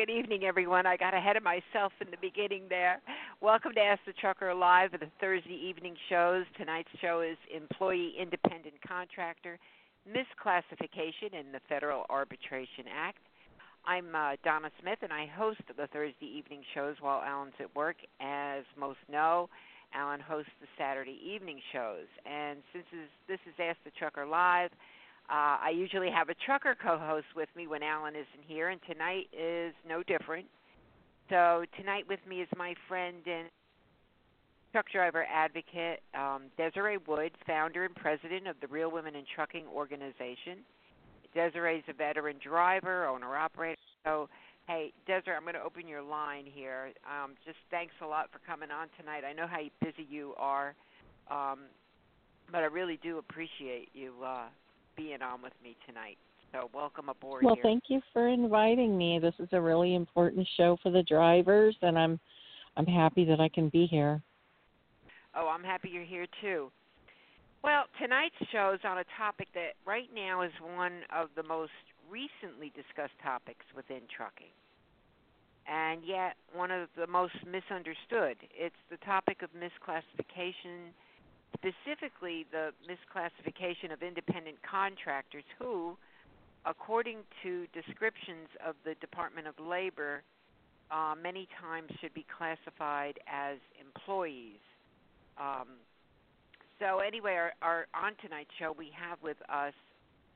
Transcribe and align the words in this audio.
Good 0.00 0.10
evening, 0.10 0.44
everyone. 0.44 0.86
I 0.86 0.96
got 0.96 1.12
ahead 1.12 1.36
of 1.36 1.42
myself 1.42 1.92
in 2.00 2.10
the 2.10 2.16
beginning 2.22 2.62
there. 2.70 3.02
Welcome 3.42 3.74
to 3.74 3.80
Ask 3.80 4.00
the 4.06 4.14
Trucker 4.14 4.54
Live 4.54 4.92
the 4.92 5.10
Thursday 5.20 5.60
evening 5.62 5.94
shows. 6.08 6.46
Tonight's 6.56 6.88
show 7.02 7.20
is 7.20 7.36
Employee 7.54 8.14
Independent 8.18 8.76
Contractor 8.88 9.58
Misclassification 10.08 11.38
in 11.38 11.52
the 11.52 11.60
Federal 11.68 12.06
Arbitration 12.08 12.88
Act. 12.90 13.18
I'm 13.84 14.14
uh, 14.14 14.36
Donna 14.42 14.70
Smith, 14.80 15.00
and 15.02 15.12
I 15.12 15.26
host 15.26 15.60
the 15.76 15.86
Thursday 15.88 16.32
evening 16.34 16.62
shows 16.74 16.96
while 17.00 17.20
Alan's 17.20 17.52
at 17.60 17.76
work. 17.76 17.96
As 18.22 18.64
most 18.78 19.00
know, 19.12 19.50
Alan 19.92 20.20
hosts 20.20 20.52
the 20.62 20.68
Saturday 20.78 21.20
evening 21.22 21.60
shows. 21.74 22.08
And 22.24 22.60
since 22.72 22.86
this 23.28 23.40
is 23.46 23.52
Ask 23.60 23.76
the 23.84 23.90
Trucker 23.98 24.24
Live, 24.24 24.70
uh, 25.30 25.62
I 25.62 25.70
usually 25.70 26.10
have 26.10 26.28
a 26.28 26.34
trucker 26.34 26.76
co 26.80 26.98
host 26.98 27.26
with 27.36 27.48
me 27.54 27.68
when 27.68 27.84
Alan 27.84 28.14
isn't 28.16 28.44
here, 28.48 28.70
and 28.70 28.80
tonight 28.90 29.28
is 29.32 29.72
no 29.88 30.02
different. 30.02 30.46
So, 31.28 31.64
tonight 31.78 32.04
with 32.08 32.18
me 32.28 32.40
is 32.40 32.48
my 32.56 32.74
friend 32.88 33.18
and 33.26 33.48
truck 34.72 34.86
driver 34.90 35.24
advocate, 35.32 36.02
um, 36.14 36.50
Desiree 36.56 36.98
Wood, 37.06 37.30
founder 37.46 37.84
and 37.84 37.94
president 37.94 38.48
of 38.48 38.56
the 38.60 38.66
Real 38.66 38.90
Women 38.90 39.14
in 39.14 39.22
Trucking 39.32 39.66
organization. 39.72 40.66
Desiree's 41.32 41.84
a 41.88 41.92
veteran 41.92 42.36
driver, 42.42 43.06
owner 43.06 43.36
operator. 43.36 43.80
So, 44.04 44.28
hey, 44.66 44.92
Desiree, 45.06 45.36
I'm 45.36 45.42
going 45.42 45.54
to 45.54 45.62
open 45.62 45.86
your 45.86 46.02
line 46.02 46.44
here. 46.44 46.90
Um, 47.06 47.34
just 47.46 47.58
thanks 47.70 47.94
a 48.02 48.06
lot 48.06 48.30
for 48.32 48.40
coming 48.44 48.72
on 48.72 48.88
tonight. 48.98 49.22
I 49.24 49.32
know 49.32 49.46
how 49.46 49.60
busy 49.80 50.08
you 50.10 50.34
are, 50.36 50.74
um, 51.30 51.60
but 52.50 52.62
I 52.62 52.66
really 52.66 52.98
do 53.00 53.18
appreciate 53.18 53.90
you 53.94 54.14
uh, 54.26 54.46
being 55.00 55.22
on 55.22 55.40
with 55.42 55.52
me 55.62 55.76
tonight. 55.86 56.18
So, 56.52 56.68
welcome 56.74 57.08
aboard. 57.08 57.44
Well, 57.44 57.54
here. 57.54 57.62
thank 57.62 57.84
you 57.88 58.00
for 58.12 58.28
inviting 58.28 58.98
me. 58.98 59.18
This 59.18 59.34
is 59.38 59.48
a 59.52 59.60
really 59.60 59.94
important 59.94 60.46
show 60.56 60.76
for 60.82 60.90
the 60.90 61.02
drivers, 61.02 61.76
and 61.80 61.98
I'm 61.98 62.20
I'm 62.76 62.86
happy 62.86 63.24
that 63.24 63.40
I 63.40 63.48
can 63.48 63.68
be 63.68 63.86
here. 63.86 64.20
Oh, 65.34 65.48
I'm 65.48 65.62
happy 65.62 65.90
you're 65.90 66.04
here 66.04 66.26
too. 66.40 66.70
Well, 67.62 67.84
tonight's 68.00 68.34
show 68.52 68.72
is 68.74 68.80
on 68.84 68.98
a 68.98 69.04
topic 69.16 69.48
that 69.54 69.74
right 69.86 70.08
now 70.14 70.42
is 70.42 70.52
one 70.74 71.00
of 71.14 71.28
the 71.36 71.42
most 71.42 71.72
recently 72.10 72.72
discussed 72.74 73.18
topics 73.22 73.64
within 73.76 74.00
trucking. 74.14 74.52
And 75.68 76.02
yet, 76.04 76.34
one 76.52 76.70
of 76.70 76.88
the 76.96 77.06
most 77.06 77.34
misunderstood. 77.46 78.36
It's 78.50 78.80
the 78.90 78.96
topic 78.98 79.42
of 79.42 79.50
misclassification, 79.54 80.90
specifically 81.54 82.46
the 82.50 82.70
misclassification 82.86 83.92
of 83.92 84.02
independent 84.02 84.56
contractors 84.62 85.44
who, 85.58 85.96
according 86.64 87.18
to 87.42 87.66
descriptions 87.72 88.48
of 88.64 88.74
the 88.84 88.94
Department 89.00 89.46
of 89.46 89.54
Labor, 89.58 90.22
uh, 90.90 91.14
many 91.20 91.48
times 91.60 91.90
should 92.00 92.14
be 92.14 92.26
classified 92.36 93.18
as 93.26 93.58
employees. 93.80 94.60
Um, 95.38 95.78
so 96.80 96.98
anyway, 96.98 97.34
our, 97.34 97.52
our 97.62 97.86
on 97.94 98.12
tonight's 98.22 98.50
show 98.58 98.74
we 98.76 98.90
have 98.96 99.18
with 99.22 99.36
us 99.48 99.74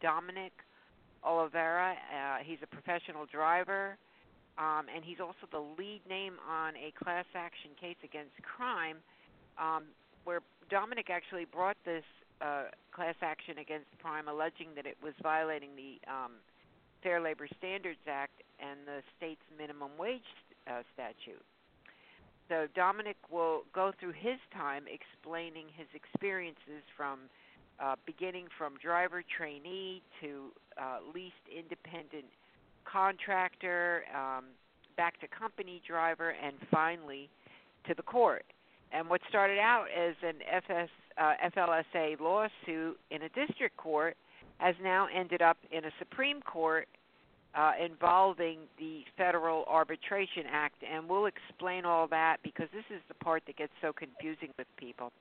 Dominic 0.01 0.53
Oliveira. 1.25 1.95
Uh, 1.95 2.45
he's 2.45 2.59
a 2.63 2.67
professional 2.67 3.27
driver, 3.27 3.97
um, 4.59 4.87
and 4.95 5.03
he's 5.05 5.21
also 5.21 5.49
the 5.51 5.65
lead 5.79 6.03
name 6.09 6.35
on 6.49 6.77
a 6.77 6.93
class 7.03 7.25
action 7.35 7.71
case 7.81 7.97
against 8.05 8.33
Prime, 8.43 8.99
um, 9.59 9.85
where 10.25 10.41
Dominic 10.71 11.09
actually 11.11 11.45
brought 11.45 11.77
this 11.85 12.05
uh, 12.41 12.65
class 12.93 13.15
action 13.23 13.59
against 13.59 13.87
Prime, 13.99 14.29
alleging 14.29 14.69
that 14.77 14.87
it 14.87 14.97
was 15.03 15.15
violating 15.23 15.71
the 15.77 16.01
um, 16.11 16.33
Fair 17.03 17.21
Labor 17.21 17.49
Standards 17.59 18.01
Act 18.09 18.43
and 18.59 18.81
the 18.87 19.03
state's 19.17 19.45
minimum 19.57 19.91
wage 19.99 20.23
uh, 20.67 20.83
statute. 20.95 21.43
So 22.49 22.67
Dominic 22.75 23.17
will 23.31 23.63
go 23.75 23.93
through 23.99 24.13
his 24.13 24.39
time 24.53 24.85
explaining 24.89 25.67
his 25.77 25.87
experiences 25.95 26.85
from 26.97 27.21
uh, 27.81 27.97
beginning 28.07 28.47
from 28.57 28.75
driver 28.83 29.23
trainee 29.37 30.03
to 30.21 30.53
uh, 30.79 30.99
leased 31.15 31.35
independent 31.51 32.27
contractor, 32.85 34.05
um, 34.15 34.45
back 34.97 35.19
to 35.21 35.27
company 35.27 35.83
driver, 35.87 36.35
and 36.43 36.57
finally 36.71 37.29
to 37.87 37.95
the 37.95 38.03
court. 38.03 38.45
And 38.95 39.11
what 39.11 39.21
started 39.29 39.59
out 39.59 39.87
as 39.91 40.15
an 40.23 40.37
FS, 40.49 40.89
uh, 41.19 41.33
FLSA 41.57 42.21
lawsuit 42.21 42.99
in 43.11 43.23
a 43.23 43.29
district 43.31 43.77
court 43.77 44.17
has 44.59 44.77
now 44.83 45.09
ended 45.13 45.43
up 45.43 45.57
in 45.73 45.85
a 45.85 45.91
Supreme 45.99 46.41
Court 46.41 46.87
uh, 47.57 47.73
involving 47.85 48.59
the 48.79 49.03
Federal 49.17 49.65
Arbitration 49.67 50.45
Act, 50.49 50.77
and 50.89 51.09
we'll 51.09 51.27
explain 51.27 51.85
all 51.85 52.07
that 52.09 52.37
because 52.45 52.69
this 52.73 52.85
is 52.91 53.03
the 53.09 53.15
part 53.15 53.43
that 53.47 53.57
gets 53.57 53.73
so 53.83 53.93
confusing 53.93 54.51
with 54.57 54.69
people. 54.77 55.13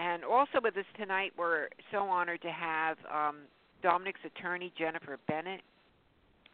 And 0.00 0.24
also 0.24 0.58
with 0.62 0.76
us 0.76 0.84
tonight, 0.98 1.32
we're 1.38 1.68
so 1.92 1.98
honored 1.98 2.42
to 2.42 2.50
have 2.50 2.96
um, 3.12 3.36
Dominic's 3.82 4.20
attorney, 4.24 4.72
Jennifer 4.76 5.18
Bennett, 5.28 5.60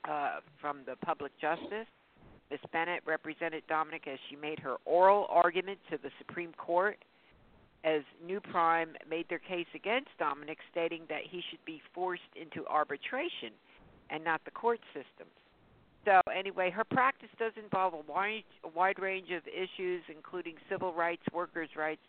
uh, 0.08 0.40
from 0.60 0.80
the 0.86 0.96
Public 1.04 1.32
Justice. 1.40 1.86
Ms. 2.50 2.60
Bennett 2.72 3.02
represented 3.04 3.62
Dominic 3.68 4.06
as 4.06 4.18
she 4.30 4.36
made 4.36 4.58
her 4.60 4.76
oral 4.84 5.26
argument 5.28 5.78
to 5.90 5.98
the 5.98 6.10
Supreme 6.18 6.52
Court 6.52 6.98
as 7.84 8.02
New 8.24 8.40
Prime 8.40 8.96
made 9.08 9.28
their 9.28 9.38
case 9.38 9.66
against 9.74 10.08
Dominic, 10.18 10.58
stating 10.70 11.02
that 11.08 11.22
he 11.28 11.42
should 11.50 11.64
be 11.64 11.80
forced 11.94 12.22
into 12.34 12.66
arbitration 12.66 13.50
and 14.10 14.24
not 14.24 14.44
the 14.44 14.50
court 14.50 14.80
system. 14.92 15.26
So 16.04 16.20
anyway, 16.32 16.70
her 16.70 16.84
practice 16.84 17.28
does 17.38 17.52
involve 17.60 17.94
a 17.94 18.12
wide, 18.12 18.44
a 18.64 18.68
wide 18.68 18.98
range 19.00 19.30
of 19.30 19.42
issues, 19.48 20.02
including 20.08 20.54
civil 20.70 20.92
rights, 20.92 21.22
workers' 21.32 21.70
rights, 21.76 22.02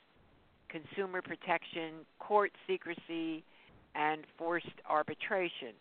consumer 0.69 1.21
protection, 1.21 2.05
court 2.19 2.51
secrecy, 2.67 3.43
and 3.95 4.25
forced 4.37 4.67
arbitration. 4.87 5.73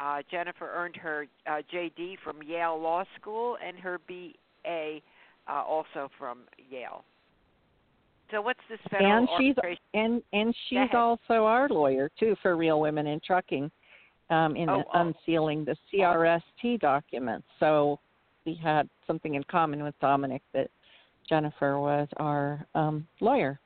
Uh, 0.00 0.22
Jennifer 0.30 0.70
earned 0.74 0.96
her 0.96 1.26
uh, 1.46 1.60
JD 1.72 2.16
from 2.24 2.42
Yale 2.42 2.80
Law 2.80 3.04
School 3.20 3.58
and 3.64 3.78
her 3.78 4.00
BA 4.08 5.00
uh, 5.46 5.52
also 5.52 6.08
from 6.18 6.40
Yale. 6.70 7.04
So 8.30 8.40
what's 8.40 8.60
this 8.70 8.78
federal 8.90 9.12
and 9.12 9.28
she's 9.38 9.56
and 9.92 10.22
and 10.32 10.54
she's 10.68 10.88
also 10.94 11.44
our 11.44 11.68
lawyer 11.68 12.10
too 12.18 12.36
for 12.40 12.56
Real 12.56 12.80
Women 12.80 13.08
in 13.08 13.20
Trucking, 13.26 13.70
um, 14.30 14.56
in 14.56 14.68
Oh, 14.68 14.84
oh. 14.94 14.98
unsealing 15.00 15.64
the 15.64 15.76
CRST 15.92 16.80
documents. 16.80 17.46
So 17.58 17.98
we 18.46 18.54
had 18.54 18.88
something 19.06 19.34
in 19.34 19.42
common 19.44 19.82
with 19.82 19.98
Dominic 20.00 20.42
that 20.54 20.70
Jennifer 21.28 21.78
was 21.78 22.08
our 22.16 22.66
um, 22.74 23.06
lawyer. 23.20 23.58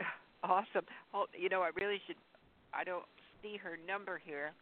Awesome. 0.44 0.84
Oh, 1.12 1.26
you 1.36 1.48
know, 1.48 1.62
I 1.62 1.70
really 1.74 2.00
should. 2.06 2.14
I 2.72 2.84
don't 2.84 3.04
see 3.42 3.56
her 3.56 3.76
number 3.88 4.20
here. 4.24 4.52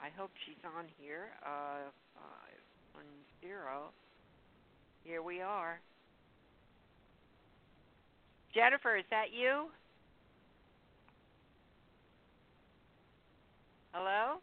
I 0.00 0.08
hope 0.16 0.30
she's 0.46 0.56
on 0.64 0.84
here. 0.98 1.28
Uh, 1.44 1.90
five 2.14 2.60
one 2.94 3.04
zero. 3.40 3.90
Here 5.04 5.22
we 5.22 5.40
are. 5.40 5.80
Jennifer, 8.54 8.96
is 8.96 9.04
that 9.10 9.26
you? 9.32 9.66
Hello? 13.92 14.38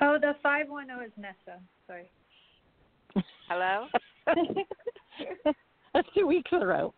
Oh, 0.00 0.16
the 0.20 0.34
510 0.42 1.06
is 1.06 1.12
Nessa. 1.18 1.58
Sorry. 1.86 2.08
Hello? 3.48 3.86
That's 5.94 6.08
two 6.16 6.26
weeks 6.26 6.50
in 6.52 6.62
a 6.62 6.66
row. 6.66 6.94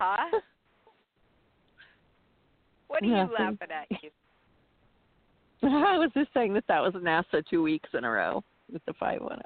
huh? 0.00 0.38
What 2.88 3.02
are 3.02 3.06
you 3.06 3.12
Nothing. 3.16 3.34
laughing 3.36 3.68
at? 3.70 4.02
You? 4.02 4.10
I 5.70 5.98
was 5.98 6.10
just 6.14 6.30
saying 6.32 6.54
that 6.54 6.64
that 6.68 6.80
was 6.80 6.94
NASA 6.94 7.44
two 7.48 7.62
weeks 7.62 7.88
in 7.92 8.04
a 8.04 8.10
row 8.10 8.44
with 8.72 8.84
the 8.86 8.92
510. 8.94 9.40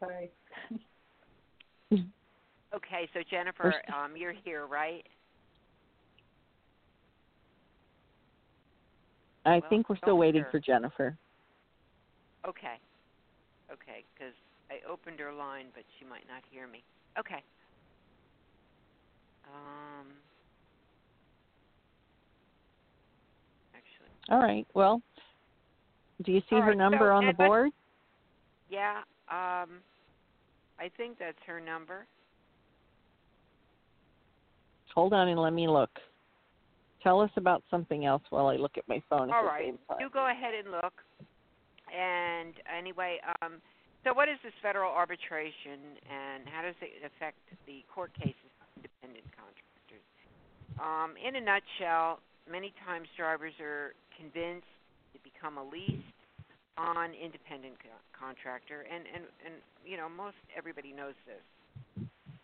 Sorry. 0.00 0.30
Okay, 2.74 3.06
so 3.12 3.20
Jennifer, 3.30 3.74
um, 3.92 4.16
you're 4.16 4.32
here, 4.32 4.66
right? 4.66 5.04
I 9.44 9.58
Well, 9.60 9.68
think 9.68 9.90
we're 9.90 9.98
still 9.98 10.16
waiting 10.16 10.40
sure. 10.40 10.50
for 10.52 10.58
Jennifer. 10.58 11.18
Okay. 12.48 12.80
Okay, 13.70 14.04
because 14.14 14.32
I 14.70 14.80
opened 14.90 15.20
her 15.20 15.32
line, 15.34 15.66
but 15.74 15.84
she 15.98 16.06
might 16.06 16.24
not 16.28 16.42
hear 16.50 16.66
me. 16.66 16.82
Okay. 17.18 17.44
Um. 19.46 20.06
Actually, 23.74 24.08
All 24.30 24.38
right. 24.38 24.66
Well, 24.74 25.02
do 26.24 26.32
you 26.32 26.40
see 26.48 26.56
All 26.56 26.62
her 26.62 26.68
right, 26.68 26.78
number 26.78 27.10
so 27.10 27.16
on 27.16 27.26
the 27.26 27.32
board? 27.32 27.70
yeah. 28.70 28.98
Um. 29.28 29.80
I 30.78 30.90
think 30.96 31.18
that's 31.18 31.38
her 31.46 31.60
number. 31.60 32.06
Hold 34.94 35.12
on 35.12 35.28
and 35.28 35.40
let 35.40 35.52
me 35.52 35.68
look. 35.68 35.90
Tell 37.02 37.20
us 37.20 37.30
about 37.36 37.62
something 37.70 38.04
else 38.04 38.22
while 38.30 38.46
I 38.46 38.56
look 38.56 38.76
at 38.76 38.88
my 38.88 39.02
phone 39.08 39.30
All 39.30 39.44
right. 39.44 39.74
You 40.00 40.10
go 40.12 40.30
ahead 40.30 40.54
and 40.54 40.70
look. 40.72 40.92
And 41.92 42.54
anyway, 42.66 43.18
um, 43.42 43.60
so 44.04 44.12
what 44.12 44.28
is 44.28 44.38
this 44.42 44.52
federal 44.62 44.90
arbitration, 44.90 45.98
and 46.02 46.48
how 46.50 46.62
does 46.62 46.74
it 46.80 47.06
affect 47.06 47.38
the 47.66 47.84
court 47.92 48.10
cases 48.18 48.50
of 48.58 48.66
independent 48.76 49.26
contractors? 49.38 50.06
Um, 50.82 51.14
in 51.14 51.36
a 51.36 51.40
nutshell, 51.40 52.18
many 52.50 52.72
times 52.86 53.06
drivers 53.16 53.54
are 53.60 53.94
convinced 54.18 54.68
to 55.14 55.18
become 55.22 55.58
a 55.58 55.64
leased 55.64 56.20
on 56.78 57.12
independent 57.12 57.76
co- 57.82 58.02
contractor, 58.16 58.86
and, 58.88 59.04
and, 59.12 59.24
and 59.44 59.54
you 59.84 59.96
know 59.96 60.08
most 60.08 60.36
everybody 60.56 60.92
knows 60.92 61.16
this. 61.26 61.44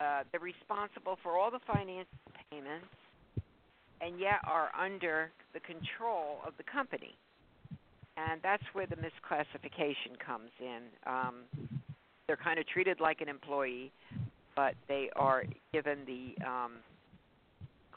Uh, 0.01 0.23
they're 0.31 0.41
responsible 0.41 1.19
for 1.23 1.39
all 1.39 1.51
the 1.51 1.63
financial 1.67 2.07
payments, 2.51 2.93
and 4.01 4.21
yet 4.21 4.39
are 4.47 4.71
under 4.79 5.31
the 5.55 5.61
control 5.61 6.39
of 6.47 6.53
the 6.59 6.65
company 6.65 7.17
and 8.19 8.41
that's 8.43 8.63
where 8.73 8.87
the 8.87 8.97
misclassification 8.97 10.19
comes 10.25 10.51
in. 10.61 10.83
Um, 11.07 11.35
they're 12.27 12.37
kind 12.37 12.59
of 12.59 12.67
treated 12.67 13.01
like 13.01 13.21
an 13.21 13.29
employee, 13.29 13.93
but 14.57 14.75
they 14.89 15.09
are 15.17 15.45
given 15.73 15.99
the 16.07 16.47
um, 16.47 16.73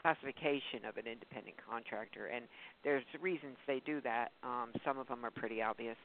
classification 0.02 0.84
of 0.88 0.96
an 0.96 1.06
independent 1.06 1.56
contractor, 1.68 2.26
and 2.26 2.44
there's 2.84 3.04
reasons 3.20 3.56
they 3.66 3.80
do 3.86 4.00
that. 4.02 4.32
Um, 4.42 4.70
some 4.84 4.98
of 4.98 5.08
them 5.08 5.24
are 5.24 5.30
pretty 5.30 5.62
obvious. 5.62 5.96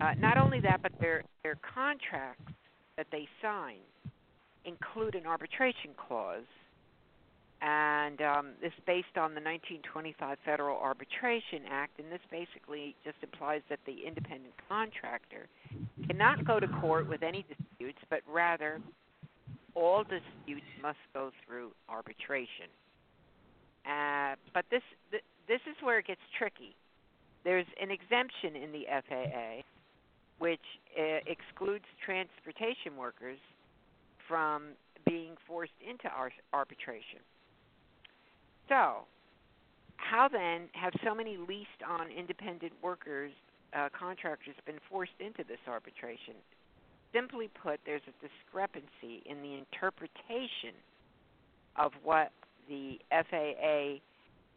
Uh, 0.00 0.14
not 0.18 0.38
only 0.38 0.60
that, 0.60 0.80
but 0.82 0.92
their 1.00 1.24
their 1.42 1.58
contracts 1.74 2.52
that 2.96 3.06
they 3.10 3.28
sign 3.42 3.78
include 4.64 5.14
an 5.14 5.26
arbitration 5.26 5.90
clause 5.96 6.44
and 7.60 8.22
um, 8.22 8.46
this 8.62 8.72
is 8.76 8.84
based 8.86 9.16
on 9.16 9.34
the 9.34 9.42
1925 9.42 10.38
Federal 10.44 10.78
Arbitration 10.78 11.66
Act, 11.68 11.98
and 11.98 12.10
this 12.10 12.20
basically 12.30 12.94
just 13.04 13.16
implies 13.22 13.62
that 13.68 13.80
the 13.84 14.06
independent 14.06 14.54
contractor 14.68 15.48
cannot 16.06 16.44
go 16.44 16.60
to 16.60 16.68
court 16.68 17.08
with 17.08 17.22
any 17.22 17.44
disputes, 17.48 17.98
but 18.10 18.20
rather 18.30 18.80
all 19.74 20.04
disputes 20.04 20.66
must 20.80 20.98
go 21.12 21.32
through 21.44 21.72
arbitration. 21.88 22.70
Uh, 23.86 24.34
but 24.54 24.64
this 24.70 24.82
th- 25.10 25.24
this 25.46 25.60
is 25.68 25.76
where 25.82 25.98
it 25.98 26.06
gets 26.06 26.20
tricky. 26.36 26.74
There's 27.44 27.66
an 27.80 27.90
exemption 27.90 28.56
in 28.56 28.72
the 28.72 28.84
FAA 29.08 29.62
which 30.38 30.60
uh, 30.98 31.18
excludes 31.26 31.84
transportation 32.04 32.96
workers 32.96 33.38
from 34.28 34.74
being 35.06 35.34
forced 35.46 35.72
into 35.82 36.08
ar- 36.08 36.32
arbitration. 36.52 37.20
So, 38.68 39.06
how 39.96 40.28
then 40.28 40.68
have 40.72 40.92
so 41.04 41.14
many 41.14 41.36
leased 41.36 41.82
on 41.86 42.10
independent 42.10 42.72
workers, 42.82 43.32
uh, 43.74 43.88
contractors, 43.98 44.54
been 44.66 44.78
forced 44.88 45.18
into 45.18 45.42
this 45.48 45.58
arbitration? 45.66 46.34
Simply 47.12 47.48
put, 47.62 47.80
there's 47.86 48.02
a 48.06 48.14
discrepancy 48.20 49.24
in 49.24 49.42
the 49.42 49.54
interpretation 49.54 50.76
of 51.76 51.92
what 52.04 52.30
the 52.68 52.98
FAA 53.10 54.00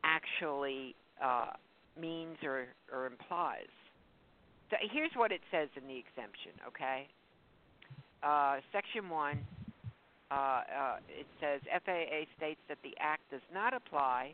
actually 0.04 0.96
uh, 1.24 1.52
means 2.00 2.38
or, 2.44 2.66
or 2.92 3.06
implies. 3.06 3.72
So 4.70 4.78
here's 4.92 5.12
what 5.16 5.32
it 5.32 5.42
says 5.52 5.70
in 5.76 5.88
the 5.88 5.98
exemption, 5.98 6.54
okay? 6.68 7.08
Uh, 8.24 8.58
section 8.72 9.10
1 9.10 9.40
uh, 10.32 10.34
uh, 10.34 10.96
it 11.10 11.28
says 11.42 11.60
FAA 11.86 12.24
states 12.38 12.62
that 12.70 12.78
the 12.84 12.96
act 13.00 13.22
does 13.32 13.42
not 13.54 13.74
apply 13.74 14.34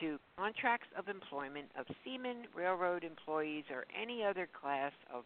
to 0.00 0.18
contracts 0.36 0.88
of 0.98 1.06
employment 1.08 1.66
of 1.78 1.86
seamen, 2.04 2.38
railroad 2.56 3.04
employees, 3.04 3.62
or 3.70 3.84
any 3.94 4.24
other 4.24 4.48
class 4.60 4.92
of 5.14 5.22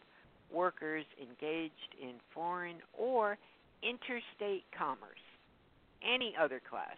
workers 0.52 1.06
engaged 1.18 1.94
in 2.00 2.12
foreign 2.34 2.76
or 2.92 3.38
interstate 3.82 4.64
commerce. 4.76 5.24
Any 6.04 6.34
other 6.38 6.60
class. 6.68 6.96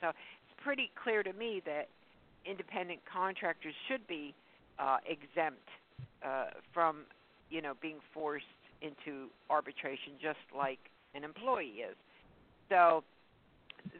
So 0.00 0.08
it's 0.08 0.62
pretty 0.62 0.90
clear 1.02 1.22
to 1.22 1.32
me 1.32 1.62
that 1.66 1.88
independent 2.44 3.00
contractors 3.10 3.74
should 3.88 4.06
be 4.06 4.34
uh, 4.78 4.98
exempt 5.06 5.68
uh, 6.24 6.46
from, 6.72 7.04
you 7.50 7.62
know, 7.62 7.74
being 7.80 7.98
forced 8.12 8.46
into 8.80 9.28
arbitration, 9.50 10.14
just 10.20 10.38
like 10.56 10.78
an 11.14 11.24
employee 11.24 11.84
is. 11.88 11.96
So 12.68 13.04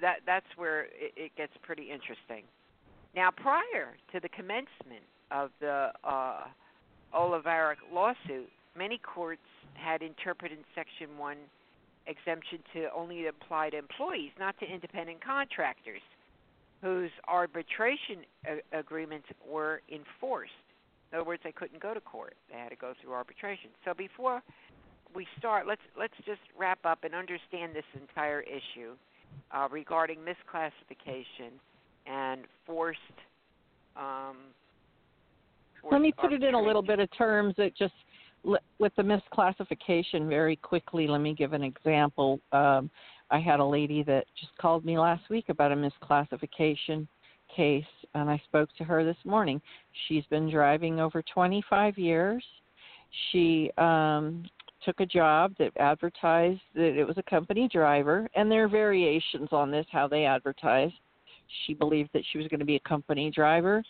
that 0.00 0.18
that's 0.26 0.46
where 0.56 0.84
it, 0.84 1.12
it 1.16 1.32
gets 1.36 1.52
pretty 1.62 1.90
interesting. 1.90 2.44
Now, 3.14 3.30
prior 3.30 3.94
to 4.12 4.20
the 4.20 4.28
commencement 4.28 5.04
of 5.30 5.50
the 5.60 5.90
uh, 6.04 6.44
Oliveira 7.12 7.76
lawsuit, 7.92 8.48
many 8.76 8.98
courts 8.98 9.42
had 9.74 10.02
interpreted 10.02 10.58
Section 10.74 11.18
1 11.18 11.36
exemption 12.06 12.58
to 12.74 12.88
only 12.94 13.26
apply 13.26 13.70
to 13.70 13.78
employees, 13.78 14.30
not 14.38 14.58
to 14.60 14.66
independent 14.66 15.24
contractors, 15.24 16.02
whose 16.80 17.10
arbitration 17.28 18.24
a- 18.46 18.78
agreements 18.78 19.26
were 19.48 19.82
enforced. 19.90 20.52
In 21.12 21.18
other 21.18 21.26
words, 21.26 21.42
they 21.44 21.52
couldn't 21.52 21.80
go 21.80 21.94
to 21.94 22.00
court; 22.00 22.34
they 22.50 22.58
had 22.58 22.70
to 22.70 22.76
go 22.76 22.94
through 23.00 23.12
arbitration. 23.12 23.70
So 23.84 23.94
before 23.94 24.42
we 25.14 25.26
start, 25.38 25.66
let's 25.66 25.82
let's 25.98 26.16
just 26.24 26.40
wrap 26.58 26.84
up 26.84 27.04
and 27.04 27.14
understand 27.14 27.74
this 27.74 27.84
entire 28.00 28.40
issue 28.40 28.94
uh, 29.52 29.68
regarding 29.70 30.18
misclassification 30.18 31.52
and 32.06 32.42
forced. 32.66 32.98
Um, 33.96 34.36
Let 35.90 36.00
me 36.00 36.12
forced 36.12 36.30
put 36.30 36.32
it 36.32 36.42
in 36.42 36.54
a 36.54 36.60
little 36.60 36.82
bit 36.82 36.98
of 36.98 37.08
terms 37.16 37.54
that 37.58 37.76
just 37.76 37.94
with 38.44 38.92
the 38.96 39.02
misclassification 39.02 40.28
very 40.28 40.56
quickly. 40.56 41.06
Let 41.06 41.20
me 41.20 41.34
give 41.34 41.52
an 41.52 41.62
example. 41.62 42.40
Um, 42.52 42.90
I 43.30 43.38
had 43.38 43.60
a 43.60 43.64
lady 43.64 44.02
that 44.04 44.26
just 44.38 44.56
called 44.58 44.84
me 44.84 44.98
last 44.98 45.28
week 45.30 45.48
about 45.48 45.72
a 45.72 45.76
misclassification 45.76 47.06
case, 47.54 47.84
and 48.14 48.28
I 48.28 48.40
spoke 48.44 48.68
to 48.78 48.84
her 48.84 49.04
this 49.04 49.16
morning. 49.24 49.60
She's 50.06 50.24
been 50.26 50.50
driving 50.50 51.00
over 51.00 51.22
25 51.22 51.98
years. 51.98 52.44
She 53.30 53.70
um, 53.78 54.44
took 54.84 55.00
a 55.00 55.06
job 55.06 55.54
that 55.58 55.72
advertised 55.78 56.60
that 56.74 56.98
it 56.98 57.06
was 57.06 57.18
a 57.18 57.22
company 57.22 57.68
driver, 57.68 58.28
and 58.34 58.50
there 58.50 58.64
are 58.64 58.68
variations 58.68 59.48
on 59.52 59.70
this 59.70 59.86
how 59.90 60.08
they 60.08 60.24
advertise. 60.24 60.90
She 61.66 61.74
believed 61.74 62.10
that 62.14 62.22
she 62.32 62.38
was 62.38 62.48
going 62.48 62.60
to 62.60 62.66
be 62.66 62.76
a 62.76 62.88
company 62.88 63.30
driver. 63.30 63.82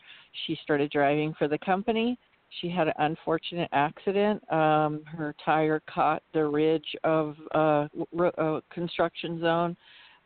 She 0.47 0.59
started 0.63 0.91
driving 0.91 1.35
for 1.39 1.49
the 1.49 1.59
company. 1.59 2.19
She 2.61 2.69
had 2.69 2.89
an 2.89 2.95
unfortunate 2.99 3.69
accident. 3.73 4.43
Um, 4.53 5.03
her 5.07 5.35
tire 5.45 5.83
caught 5.93 6.23
the 6.35 6.45
ridge 6.45 6.97
of 7.05 7.37
uh, 7.55 7.89
ro- 8.13 8.31
uh, 8.39 8.61
construction 8.73 9.41
zone. 9.41 9.77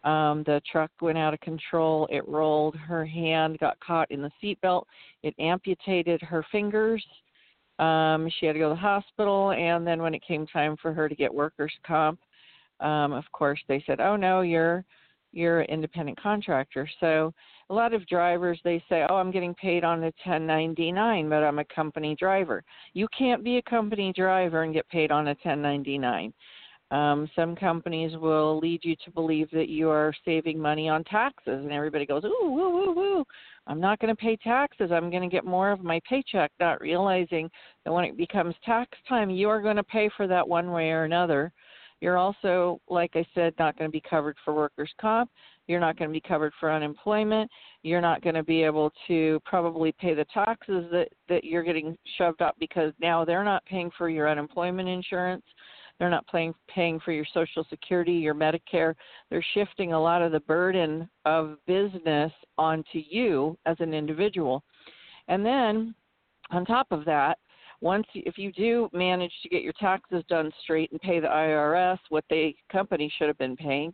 Um, 0.04 0.44
the 0.44 0.60
truck 0.70 0.90
went 1.00 1.18
out 1.18 1.34
of 1.34 1.40
control. 1.40 2.06
It 2.10 2.26
rolled. 2.28 2.76
Her 2.76 3.04
hand 3.04 3.58
got 3.58 3.78
caught 3.80 4.10
in 4.10 4.22
the 4.22 4.30
seatbelt. 4.42 4.84
It 5.22 5.34
amputated 5.38 6.20
her 6.22 6.44
fingers. 6.52 7.04
Um, 7.78 8.30
she 8.38 8.46
had 8.46 8.54
to 8.54 8.58
go 8.58 8.68
to 8.70 8.74
the 8.74 8.80
hospital, 8.80 9.50
and 9.50 9.86
then 9.86 10.00
when 10.00 10.14
it 10.14 10.22
came 10.26 10.46
time 10.46 10.76
for 10.80 10.92
her 10.92 11.08
to 11.08 11.14
get 11.14 11.32
workers' 11.32 11.72
comp, 11.86 12.18
um, 12.80 13.12
of 13.12 13.24
course 13.32 13.60
they 13.68 13.82
said, 13.86 14.00
"Oh 14.00 14.16
no, 14.16 14.40
you're 14.40 14.84
you're 15.32 15.60
an 15.60 15.70
independent 15.70 16.20
contractor." 16.20 16.88
So 17.00 17.32
a 17.70 17.74
lot 17.74 17.92
of 17.92 18.06
drivers 18.06 18.60
they 18.64 18.82
say, 18.88 19.06
"Oh, 19.08 19.16
I'm 19.16 19.30
getting 19.30 19.54
paid 19.54 19.84
on 19.84 20.04
a 20.04 20.12
1099, 20.24 21.28
but 21.28 21.42
I'm 21.42 21.58
a 21.58 21.64
company 21.64 22.14
driver." 22.14 22.62
You 22.94 23.08
can't 23.08 23.44
be 23.44 23.56
a 23.58 23.62
company 23.62 24.12
driver 24.12 24.62
and 24.62 24.74
get 24.74 24.88
paid 24.88 25.10
on 25.10 25.28
a 25.28 25.34
1099. 25.34 26.32
Um, 26.92 27.28
some 27.34 27.56
companies 27.56 28.16
will 28.16 28.58
lead 28.58 28.84
you 28.84 28.94
to 29.04 29.10
believe 29.10 29.50
that 29.50 29.68
you 29.68 29.90
are 29.90 30.14
saving 30.24 30.58
money 30.60 30.88
on 30.88 31.02
taxes, 31.02 31.64
and 31.64 31.72
everybody 31.72 32.06
goes, 32.06 32.24
"Ooh, 32.24 32.50
woo, 32.50 32.70
woo, 32.70 32.92
woo! 32.92 33.24
I'm 33.66 33.80
not 33.80 33.98
going 33.98 34.14
to 34.14 34.20
pay 34.20 34.36
taxes. 34.36 34.92
I'm 34.92 35.10
going 35.10 35.28
to 35.28 35.28
get 35.28 35.44
more 35.44 35.72
of 35.72 35.82
my 35.82 36.00
paycheck," 36.08 36.52
not 36.60 36.80
realizing 36.80 37.50
that 37.84 37.92
when 37.92 38.04
it 38.04 38.16
becomes 38.16 38.54
tax 38.64 38.96
time, 39.08 39.30
you 39.30 39.48
are 39.48 39.60
going 39.60 39.76
to 39.76 39.82
pay 39.82 40.08
for 40.10 40.28
that 40.28 40.46
one 40.46 40.70
way 40.70 40.90
or 40.92 41.02
another. 41.02 41.52
You're 42.00 42.18
also, 42.18 42.80
like 42.88 43.12
I 43.14 43.24
said, 43.34 43.54
not 43.58 43.78
going 43.78 43.88
to 43.88 43.92
be 43.92 44.02
covered 44.08 44.36
for 44.44 44.54
workers' 44.54 44.92
comp. 45.00 45.30
You're 45.66 45.80
not 45.80 45.98
going 45.98 46.10
to 46.10 46.12
be 46.12 46.20
covered 46.20 46.52
for 46.60 46.70
unemployment. 46.70 47.50
You're 47.82 48.00
not 48.00 48.22
going 48.22 48.34
to 48.34 48.42
be 48.42 48.62
able 48.62 48.92
to 49.08 49.40
probably 49.44 49.92
pay 49.92 50.14
the 50.14 50.26
taxes 50.32 50.86
that 50.92 51.08
that 51.28 51.44
you're 51.44 51.64
getting 51.64 51.96
shoved 52.18 52.42
up 52.42 52.56
because 52.60 52.92
now 53.00 53.24
they're 53.24 53.44
not 53.44 53.64
paying 53.64 53.90
for 53.96 54.08
your 54.08 54.28
unemployment 54.28 54.88
insurance. 54.88 55.44
They're 55.98 56.10
not 56.10 56.26
paying 56.28 56.54
paying 56.68 57.00
for 57.00 57.12
your 57.12 57.24
Social 57.32 57.64
Security, 57.70 58.12
your 58.12 58.34
Medicare. 58.34 58.94
They're 59.30 59.44
shifting 59.54 59.92
a 59.92 60.00
lot 60.00 60.22
of 60.22 60.30
the 60.30 60.40
burden 60.40 61.08
of 61.24 61.56
business 61.66 62.32
onto 62.58 62.98
you 63.08 63.56
as 63.66 63.76
an 63.80 63.94
individual. 63.94 64.62
And 65.28 65.44
then 65.44 65.94
on 66.50 66.64
top 66.64 66.86
of 66.90 67.04
that, 67.06 67.38
once 67.80 68.06
if 68.14 68.38
you 68.38 68.52
do 68.52 68.88
manage 68.92 69.32
to 69.42 69.48
get 69.48 69.62
your 69.62 69.74
taxes 69.74 70.24
done 70.28 70.50
straight 70.62 70.90
and 70.92 71.00
pay 71.00 71.20
the 71.20 71.26
IRS 71.26 71.98
what 72.08 72.24
the 72.30 72.54
company 72.70 73.12
should 73.16 73.28
have 73.28 73.38
been 73.38 73.56
paying, 73.56 73.92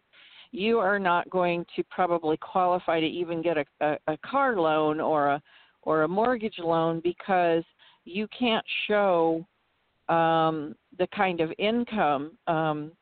you 0.53 0.79
are 0.79 0.99
not 0.99 1.29
going 1.31 1.65
to 1.75 1.83
probably 1.91 2.37
qualify 2.37 3.01
to 3.01 3.07
even 3.07 3.43
get 3.43 3.57
a, 3.57 3.65
a, 3.81 3.97
a 4.09 4.17
car 4.19 4.57
loan 4.57 5.01
or 5.01 5.29
a 5.29 5.43
or 5.83 6.03
a 6.03 6.09
mortgage 6.09 6.59
loan 6.59 7.01
because 7.03 7.65
you 8.05 8.29
can't 8.39 8.65
show 8.87 9.45
um, 10.09 10.75
the 10.99 11.09
kind 11.15 11.41
of 11.41 11.51
income 11.59 12.33
um, 12.47 12.93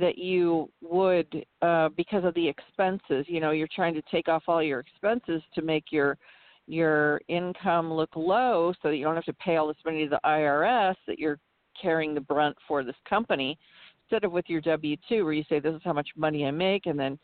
that 0.00 0.18
you 0.18 0.70
would 0.82 1.44
uh, 1.62 1.88
because 1.96 2.24
of 2.24 2.34
the 2.34 2.48
expenses. 2.48 3.24
You 3.28 3.40
know, 3.40 3.50
you're 3.52 3.68
trying 3.74 3.94
to 3.94 4.02
take 4.10 4.28
off 4.28 4.44
all 4.48 4.62
your 4.62 4.80
expenses 4.80 5.42
to 5.54 5.62
make 5.62 5.84
your 5.90 6.18
your 6.66 7.20
income 7.28 7.92
look 7.92 8.10
low 8.16 8.72
so 8.82 8.88
that 8.88 8.96
you 8.96 9.04
don't 9.04 9.14
have 9.14 9.24
to 9.24 9.32
pay 9.34 9.56
all 9.56 9.68
this 9.68 9.76
money 9.84 10.04
to 10.04 10.10
the 10.10 10.20
IRS 10.24 10.96
that 11.06 11.18
you're 11.18 11.38
carrying 11.80 12.14
the 12.14 12.20
brunt 12.20 12.56
for 12.66 12.82
this 12.82 12.96
company 13.08 13.58
instead 14.04 14.24
of 14.24 14.32
with 14.32 14.44
your 14.48 14.60
W 14.60 14.96
two 15.08 15.24
where 15.24 15.32
you 15.32 15.44
say 15.48 15.60
this 15.60 15.74
is 15.74 15.80
how 15.84 15.92
much 15.92 16.08
money 16.16 16.46
I 16.46 16.50
make 16.50 16.86
and 16.86 16.98
then 16.98 17.18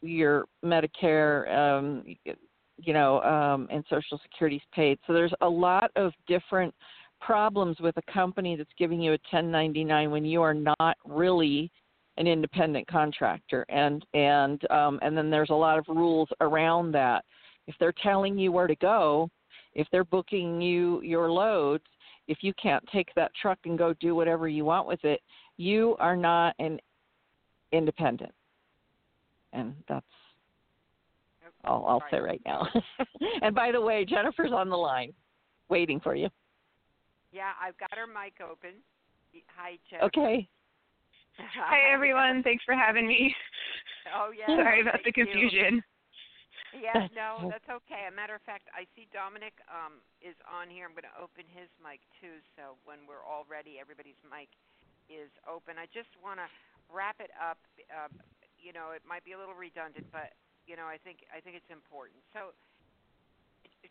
your 0.00 0.46
Medicare 0.64 1.52
um 1.56 2.04
you 2.76 2.92
know 2.92 3.20
um 3.22 3.66
and 3.70 3.84
social 3.90 4.20
security's 4.22 4.62
paid. 4.72 4.98
So 5.06 5.12
there's 5.12 5.34
a 5.40 5.48
lot 5.48 5.90
of 5.96 6.12
different 6.26 6.74
problems 7.20 7.80
with 7.80 7.96
a 7.96 8.12
company 8.12 8.54
that's 8.54 8.70
giving 8.78 9.00
you 9.00 9.10
a 9.10 9.18
1099 9.30 10.10
when 10.10 10.24
you 10.24 10.40
are 10.42 10.54
not 10.54 10.96
really 11.04 11.70
an 12.16 12.26
independent 12.26 12.86
contractor 12.86 13.64
and 13.68 14.04
and 14.14 14.70
um 14.70 14.98
and 15.02 15.16
then 15.16 15.30
there's 15.30 15.50
a 15.50 15.54
lot 15.54 15.78
of 15.78 15.84
rules 15.88 16.28
around 16.40 16.92
that 16.92 17.24
if 17.68 17.74
they're 17.78 17.94
telling 18.02 18.36
you 18.36 18.50
where 18.50 18.66
to 18.66 18.74
go 18.76 19.30
if 19.74 19.86
they're 19.92 20.04
booking 20.04 20.60
you 20.60 21.00
your 21.02 21.30
loads 21.30 21.84
if 22.26 22.38
you 22.40 22.52
can't 22.60 22.84
take 22.92 23.08
that 23.14 23.30
truck 23.40 23.58
and 23.64 23.78
go 23.78 23.94
do 24.00 24.14
whatever 24.16 24.48
you 24.48 24.64
want 24.64 24.88
with 24.88 25.04
it 25.04 25.20
you 25.56 25.94
are 26.00 26.16
not 26.16 26.54
an 26.58 26.80
independent 27.72 28.32
and 29.52 29.74
that's 29.88 30.04
all 31.64 31.86
i'll 31.86 32.02
say 32.10 32.18
right 32.18 32.42
now 32.44 32.66
and 33.42 33.54
by 33.54 33.70
the 33.70 33.80
way 33.80 34.04
jennifer's 34.04 34.52
on 34.52 34.68
the 34.68 34.76
line 34.76 35.12
waiting 35.68 36.00
for 36.00 36.14
you 36.14 36.28
Yeah, 37.30 37.52
I've 37.60 37.76
got 37.76 37.92
her 37.92 38.06
mic 38.06 38.40
open. 38.40 38.80
Hi, 39.54 39.76
Jennifer. 39.90 40.06
okay 40.06 40.48
Hi 41.38 41.92
everyone, 41.92 42.42
thanks 42.42 42.64
for 42.64 42.74
having 42.74 43.06
me. 43.06 43.34
Oh 44.16 44.30
yeah. 44.36 44.46
Sorry 44.56 44.80
about 44.80 45.00
the 45.04 45.12
thank 45.12 45.16
you. 45.18 45.26
confusion. 45.26 45.82
Yeah, 46.76 47.08
no, 47.16 47.48
that's 47.48 47.68
okay. 47.68 48.08
A 48.08 48.14
matter 48.14 48.36
of 48.36 48.44
fact, 48.44 48.68
I 48.76 48.84
see 48.92 49.08
Dominic 49.12 49.56
um, 49.68 50.04
is 50.20 50.36
on 50.44 50.68
here. 50.68 50.84
I'm 50.84 50.92
going 50.92 51.08
to 51.08 51.18
open 51.18 51.48
his 51.48 51.68
mic 51.80 52.00
too, 52.20 52.40
so 52.56 52.76
when 52.84 53.08
we're 53.08 53.24
all 53.24 53.48
ready, 53.48 53.80
everybody's 53.80 54.18
mic 54.26 54.52
is 55.08 55.32
open. 55.48 55.80
I 55.80 55.88
just 55.90 56.12
want 56.20 56.40
to 56.40 56.48
wrap 56.92 57.16
it 57.20 57.32
up. 57.40 57.60
Uh, 57.88 58.12
you 58.60 58.76
know, 58.76 58.92
it 58.92 59.02
might 59.06 59.24
be 59.24 59.32
a 59.32 59.38
little 59.40 59.56
redundant, 59.56 60.04
but 60.12 60.36
you 60.68 60.76
know, 60.76 60.84
I 60.84 61.00
think 61.00 61.24
I 61.32 61.40
think 61.40 61.56
it's 61.56 61.72
important. 61.72 62.20
So, 62.36 62.52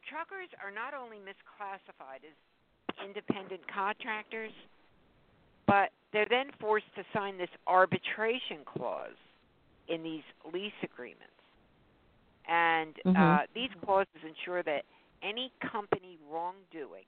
truckers 0.05 0.49
are 0.61 0.69
not 0.69 0.93
only 0.93 1.17
misclassified 1.17 2.21
as 2.21 2.37
independent 3.01 3.61
contractors, 3.65 4.53
but 5.65 5.89
they're 6.13 6.29
then 6.29 6.51
forced 6.59 6.89
to 6.95 7.03
sign 7.13 7.37
this 7.37 7.51
arbitration 7.65 8.63
clause 8.65 9.17
in 9.87 10.03
these 10.03 10.25
lease 10.53 10.77
agreements. 10.83 11.36
And 12.47 12.95
Mhm. 13.05 13.17
uh, 13.17 13.47
these 13.53 13.71
clauses 13.85 14.23
ensure 14.23 14.63
that 14.63 14.85
any 15.21 15.51
company 15.59 16.17
wrongdoing 16.29 17.05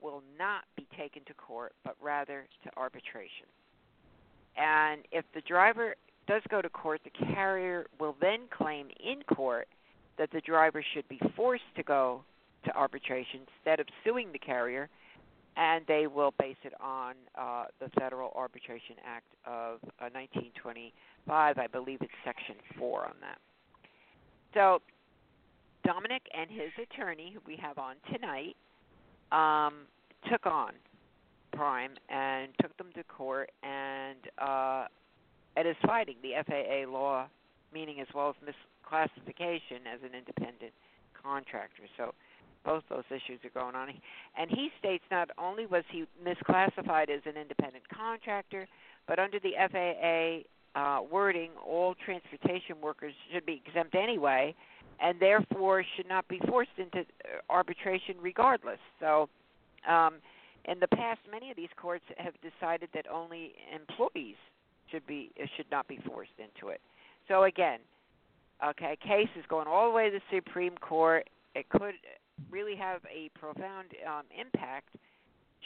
will 0.00 0.22
not 0.38 0.64
be 0.76 0.86
taken 0.96 1.24
to 1.24 1.34
court, 1.34 1.74
but 1.84 1.96
rather 2.00 2.48
to 2.64 2.76
arbitration. 2.76 3.46
And 4.56 5.06
if 5.12 5.30
the 5.32 5.40
driver 5.42 5.94
does 6.26 6.42
go 6.48 6.60
to 6.62 6.68
court, 6.68 7.02
the 7.04 7.10
carrier 7.10 7.86
will 7.98 8.14
then 8.20 8.48
claim 8.48 8.90
in 9.00 9.22
court 9.24 9.68
that 10.16 10.30
the 10.30 10.40
driver 10.40 10.82
should 10.82 11.08
be 11.08 11.18
forced 11.36 11.74
to 11.76 11.82
go 11.82 12.24
to 12.64 12.76
arbitration 12.76 13.40
instead 13.56 13.80
of 13.80 13.86
suing 14.04 14.30
the 14.32 14.38
carrier, 14.38 14.88
and 15.56 15.84
they 15.86 16.06
will 16.06 16.32
base 16.38 16.56
it 16.64 16.72
on 16.80 17.14
uh, 17.34 17.64
the 17.80 17.88
Federal 17.98 18.32
Arbitration 18.34 18.96
Act 19.04 19.26
of 19.46 19.80
uh, 20.00 20.08
1925. 20.12 21.58
I 21.58 21.66
believe 21.66 22.00
it's 22.02 22.12
Section 22.24 22.56
4 22.78 23.06
on 23.06 23.14
that. 23.20 23.38
So, 24.54 24.80
Dominic 25.84 26.22
and 26.36 26.50
his 26.50 26.70
attorney, 26.80 27.32
who 27.34 27.40
we 27.46 27.56
have 27.56 27.78
on 27.78 27.96
tonight, 28.12 28.56
um, 29.32 29.86
took 30.30 30.46
on 30.46 30.72
Prime 31.52 31.92
and 32.08 32.52
took 32.60 32.76
them 32.76 32.88
to 32.94 33.02
court, 33.04 33.50
and 33.62 34.18
uh, 34.38 34.86
it 35.56 35.66
is 35.66 35.76
fighting 35.84 36.16
the 36.22 36.32
FAA 36.46 36.90
law, 36.90 37.26
meaning 37.72 38.00
as 38.00 38.06
well 38.14 38.30
as 38.30 38.36
misclassification 38.42 39.86
as 39.92 40.00
an 40.02 40.16
independent 40.16 40.72
contractor. 41.20 41.82
So 41.96 42.14
both 42.64 42.84
those 42.88 43.04
issues 43.10 43.40
are 43.44 43.60
going 43.60 43.74
on. 43.74 43.88
And 44.36 44.50
he 44.50 44.70
states 44.78 45.04
not 45.10 45.30
only 45.38 45.66
was 45.66 45.84
he 45.90 46.04
misclassified 46.24 47.10
as 47.10 47.22
an 47.26 47.36
independent 47.40 47.88
contractor, 47.88 48.68
but 49.06 49.18
under 49.18 49.38
the 49.40 49.52
FAA 49.58 50.48
uh, 50.74 51.00
wording, 51.10 51.50
all 51.66 51.94
transportation 52.04 52.80
workers 52.80 53.14
should 53.32 53.44
be 53.46 53.62
exempt 53.66 53.94
anyway, 53.94 54.54
and 55.00 55.18
therefore 55.20 55.84
should 55.96 56.08
not 56.08 56.26
be 56.28 56.40
forced 56.48 56.70
into 56.78 57.00
uh, 57.00 57.04
arbitration 57.50 58.16
regardless. 58.20 58.78
So, 59.00 59.28
um, 59.88 60.14
in 60.64 60.78
the 60.78 60.88
past, 60.88 61.20
many 61.30 61.50
of 61.50 61.56
these 61.56 61.72
courts 61.76 62.04
have 62.18 62.34
decided 62.40 62.88
that 62.94 63.06
only 63.10 63.52
employees 63.74 64.36
should 64.90 65.06
be 65.06 65.30
uh, 65.42 65.46
should 65.56 65.66
not 65.70 65.88
be 65.88 65.98
forced 66.06 66.38
into 66.38 66.68
it. 66.72 66.80
So 67.28 67.44
again, 67.44 67.80
okay, 68.64 68.96
case 69.02 69.28
is 69.36 69.44
going 69.48 69.66
all 69.66 69.88
the 69.88 69.94
way 69.94 70.10
to 70.10 70.18
the 70.18 70.36
Supreme 70.36 70.76
Court. 70.76 71.28
It 71.54 71.68
could 71.68 71.94
really 72.50 72.76
have 72.76 73.00
a 73.12 73.28
profound 73.38 73.88
um, 74.06 74.24
impact 74.38 74.88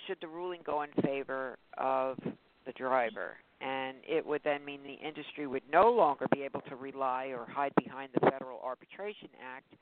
should 0.07 0.19
the 0.21 0.29
ruling 0.29 0.61
go 0.65 0.83
in 0.83 0.91
favor 1.03 1.59
of 1.79 2.19
the 2.65 2.73
driver. 2.73 3.37
And 3.61 3.97
it 4.07 4.25
would 4.25 4.43
then 4.45 4.65
mean 4.65 4.81
the 4.83 5.07
industry 5.07 5.47
would 5.47 5.63
no 5.73 5.91
longer 5.91 6.27
be 6.33 6.43
able 6.43 6.61
to 6.63 6.77
rely 6.77 7.27
or 7.27 7.47
hide 7.49 7.73
behind 7.77 8.11
the 8.13 8.21
Federal 8.21 8.61
Arbitration 8.63 9.29
Act, 9.43 9.73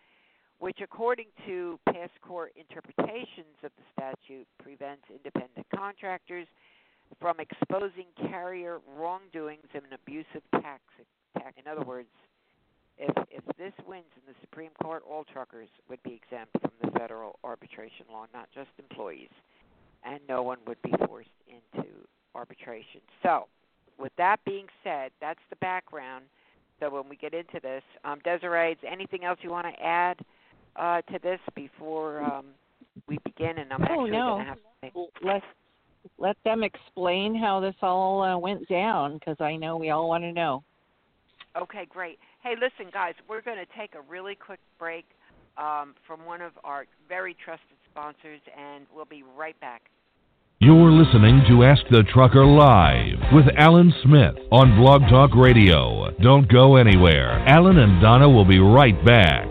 which, 0.61 0.78
according 0.81 1.26
to 1.47 1.78
past 1.93 2.12
court 2.23 2.52
interpretations 2.57 3.59
of 3.64 3.73
the 3.76 3.85
statute, 3.93 4.47
prevents 4.62 5.02
independent 5.11 5.66
contractors 5.75 6.47
from 7.21 7.37
exposing 7.40 8.07
carrier 8.31 8.78
wrongdoings 8.97 9.66
and 9.75 9.83
abusive 9.93 10.43
tax. 10.52 10.83
tax. 11.37 11.54
In 11.59 11.71
other 11.71 11.85
words, 11.85 12.09
if 12.97 13.14
if 13.31 13.45
this 13.59 13.73
wins 13.87 14.07
in 14.16 14.23
the 14.26 14.38
Supreme 14.40 14.71
Court, 14.81 15.02
all 15.09 15.25
truckers 15.25 15.69
would 15.88 16.02
be 16.02 16.14
exempt 16.23 16.52
from 16.61 16.71
the 16.81 16.90
federal 16.99 17.38
arbitration 17.43 18.07
law, 18.11 18.26
not 18.33 18.49
just 18.54 18.71
employees, 18.78 19.31
and 20.04 20.21
no 20.28 20.43
one 20.43 20.59
would 20.66 20.81
be 20.83 20.93
forced 21.07 21.28
into 21.49 21.88
arbitration. 22.35 23.00
So, 23.23 23.49
with 23.99 24.13
that 24.19 24.39
being 24.45 24.67
said, 24.83 25.11
that's 25.21 25.41
the 25.51 25.57
background. 25.57 26.25
So 26.81 26.91
when 26.91 27.09
we 27.09 27.17
get 27.17 27.35
into 27.35 27.61
this, 27.63 27.83
um, 28.05 28.19
Desiree, 28.25 28.73
is 28.73 28.79
anything 28.87 29.25
else 29.25 29.39
you 29.43 29.51
want 29.51 29.67
to 29.67 29.83
add 29.83 30.19
uh, 30.77 31.03
to 31.13 31.19
this 31.23 31.41
before 31.55 32.23
um, 32.23 32.47
we 33.09 33.19
begin? 33.25 33.59
And 33.59 33.73
I'm 33.73 33.83
Oh, 33.83 33.85
actually 33.85 34.11
no. 34.11 34.27
going 34.27 34.41
to 34.41 34.45
have 34.45 34.59
to 34.95 35.27
let 35.27 35.43
let 36.19 36.37
them 36.45 36.63
explain 36.63 37.35
how 37.35 37.61
this 37.61 37.75
all 37.81 38.23
uh, 38.23 38.37
went 38.37 38.69
down 38.69 39.15
because 39.15 39.37
I 39.41 39.57
know 39.57 39.77
we 39.77 39.91
all 39.91 40.09
want 40.09 40.23
to 40.25 40.33
know. 40.33 40.63
Okay, 41.57 41.87
great. 41.89 42.19
Hey, 42.43 42.55
listen, 42.61 42.91
guys, 42.93 43.15
we're 43.29 43.41
going 43.41 43.57
to 43.57 43.79
take 43.79 43.95
a 43.95 44.03
really 44.03 44.35
quick 44.35 44.61
break 44.79 45.07
um, 45.57 45.95
from 46.07 46.27
one 46.27 46.43
of 46.43 46.53
our 46.63 46.85
very 47.09 47.35
trusted 47.43 47.79
sponsors, 47.91 48.41
and 48.59 48.87
we'll 48.95 49.05
be 49.05 49.23
right 49.37 49.59
back. 49.61 49.83
You're 50.61 50.93
listening 50.93 51.43
to 51.49 51.65
Ask 51.65 51.83
the 51.91 52.05
Trucker 52.15 52.47
Live 52.47 53.19
with 53.35 53.45
Alan 53.59 53.93
Smith 54.05 54.37
on 54.53 54.77
Blog 54.81 55.03
Talk 55.11 55.35
Radio. 55.35 56.11
Don't 56.23 56.49
go 56.51 56.77
anywhere. 56.77 57.45
Alan 57.49 57.77
and 57.77 58.01
Donna 58.01 58.31
will 58.31 58.45
be 58.45 58.61
right 58.61 58.95
back. 59.05 59.49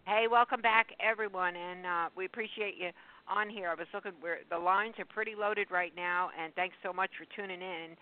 Hey, 0.07 0.27
welcome 0.29 0.61
back, 0.61 0.89
everyone, 0.99 1.55
and 1.55 1.87
uh, 1.87 2.09
we 2.17 2.25
appreciate 2.25 2.75
you 2.77 2.91
on 3.29 3.49
here. 3.49 3.69
I 3.69 3.75
was 3.75 3.87
looking 3.93 4.13
where 4.21 4.39
the 4.51 4.59
lines 4.59 4.95
are 4.99 5.05
pretty 5.05 5.35
loaded 5.35 5.71
right 5.71 5.93
now, 5.97 6.31
and 6.41 6.55
thanks 6.55 6.77
so 6.83 6.93
much 6.93 7.11
for 7.19 7.27
tuning 7.37 7.61
in. 7.63 7.97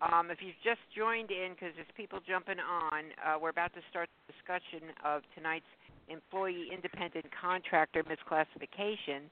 Um, 0.00 0.30
if 0.30 0.38
you've 0.40 0.58
just 0.64 0.80
joined 0.96 1.30
in, 1.30 1.52
because 1.52 1.72
there's 1.76 1.94
people 1.96 2.20
jumping 2.26 2.58
on, 2.58 3.04
uh, 3.20 3.38
we're 3.40 3.50
about 3.50 3.74
to 3.74 3.80
start 3.90 4.08
the 4.26 4.32
discussion 4.32 4.94
of 5.04 5.22
tonight's 5.34 5.68
employee 6.08 6.68
independent 6.72 7.26
contractor 7.38 8.02
misclassification, 8.04 9.28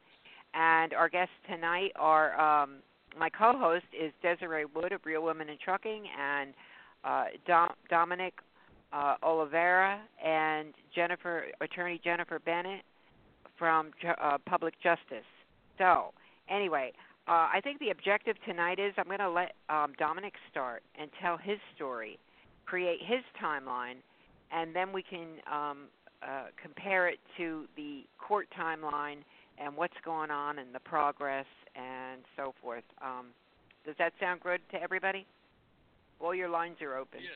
and 0.54 0.92
our 0.92 1.08
guests 1.08 1.34
tonight 1.48 1.92
are 1.96 2.38
um, 2.38 2.76
my 3.18 3.30
co-host 3.30 3.86
is 3.98 4.12
Desiree 4.22 4.66
Wood 4.74 4.92
of 4.92 5.00
Real 5.04 5.22
Women 5.22 5.48
in 5.48 5.56
Trucking, 5.64 6.04
and 6.18 6.52
uh, 7.04 7.24
Dom- 7.46 7.74
Dominic 7.88 8.34
uh, 8.92 9.16
Oliveira 9.22 10.00
and 10.24 10.74
Jennifer, 10.94 11.44
Attorney 11.60 12.00
Jennifer 12.02 12.38
Bennett 12.38 12.82
from 13.58 13.92
uh, 14.20 14.38
Public 14.46 14.74
Justice. 14.82 15.24
So, 15.78 16.12
anyway, 16.48 16.92
uh, 17.26 17.48
I 17.52 17.60
think 17.62 17.78
the 17.78 17.90
objective 17.90 18.36
tonight 18.46 18.78
is 18.78 18.92
I'm 18.98 19.04
going 19.04 19.18
to 19.18 19.30
let 19.30 19.52
um, 19.68 19.92
Dominic 19.98 20.34
start 20.50 20.82
and 20.98 21.10
tell 21.20 21.36
his 21.36 21.58
story, 21.74 22.18
create 22.66 23.00
his 23.00 23.20
timeline, 23.42 23.96
and 24.50 24.74
then 24.74 24.92
we 24.92 25.02
can 25.02 25.26
um, 25.50 25.78
uh, 26.22 26.46
compare 26.60 27.08
it 27.08 27.18
to 27.36 27.66
the 27.76 28.02
court 28.18 28.48
timeline 28.58 29.18
and 29.58 29.76
what's 29.76 29.94
going 30.04 30.30
on 30.30 30.58
and 30.58 30.74
the 30.74 30.80
progress 30.80 31.46
and 31.76 32.22
so 32.36 32.54
forth. 32.62 32.84
Um, 33.02 33.26
does 33.84 33.94
that 33.98 34.12
sound 34.20 34.40
good 34.40 34.60
to 34.72 34.82
everybody? 34.82 35.26
All 36.20 36.34
your 36.34 36.48
lines 36.48 36.76
are 36.82 36.96
open. 36.96 37.20
Yeah. 37.20 37.30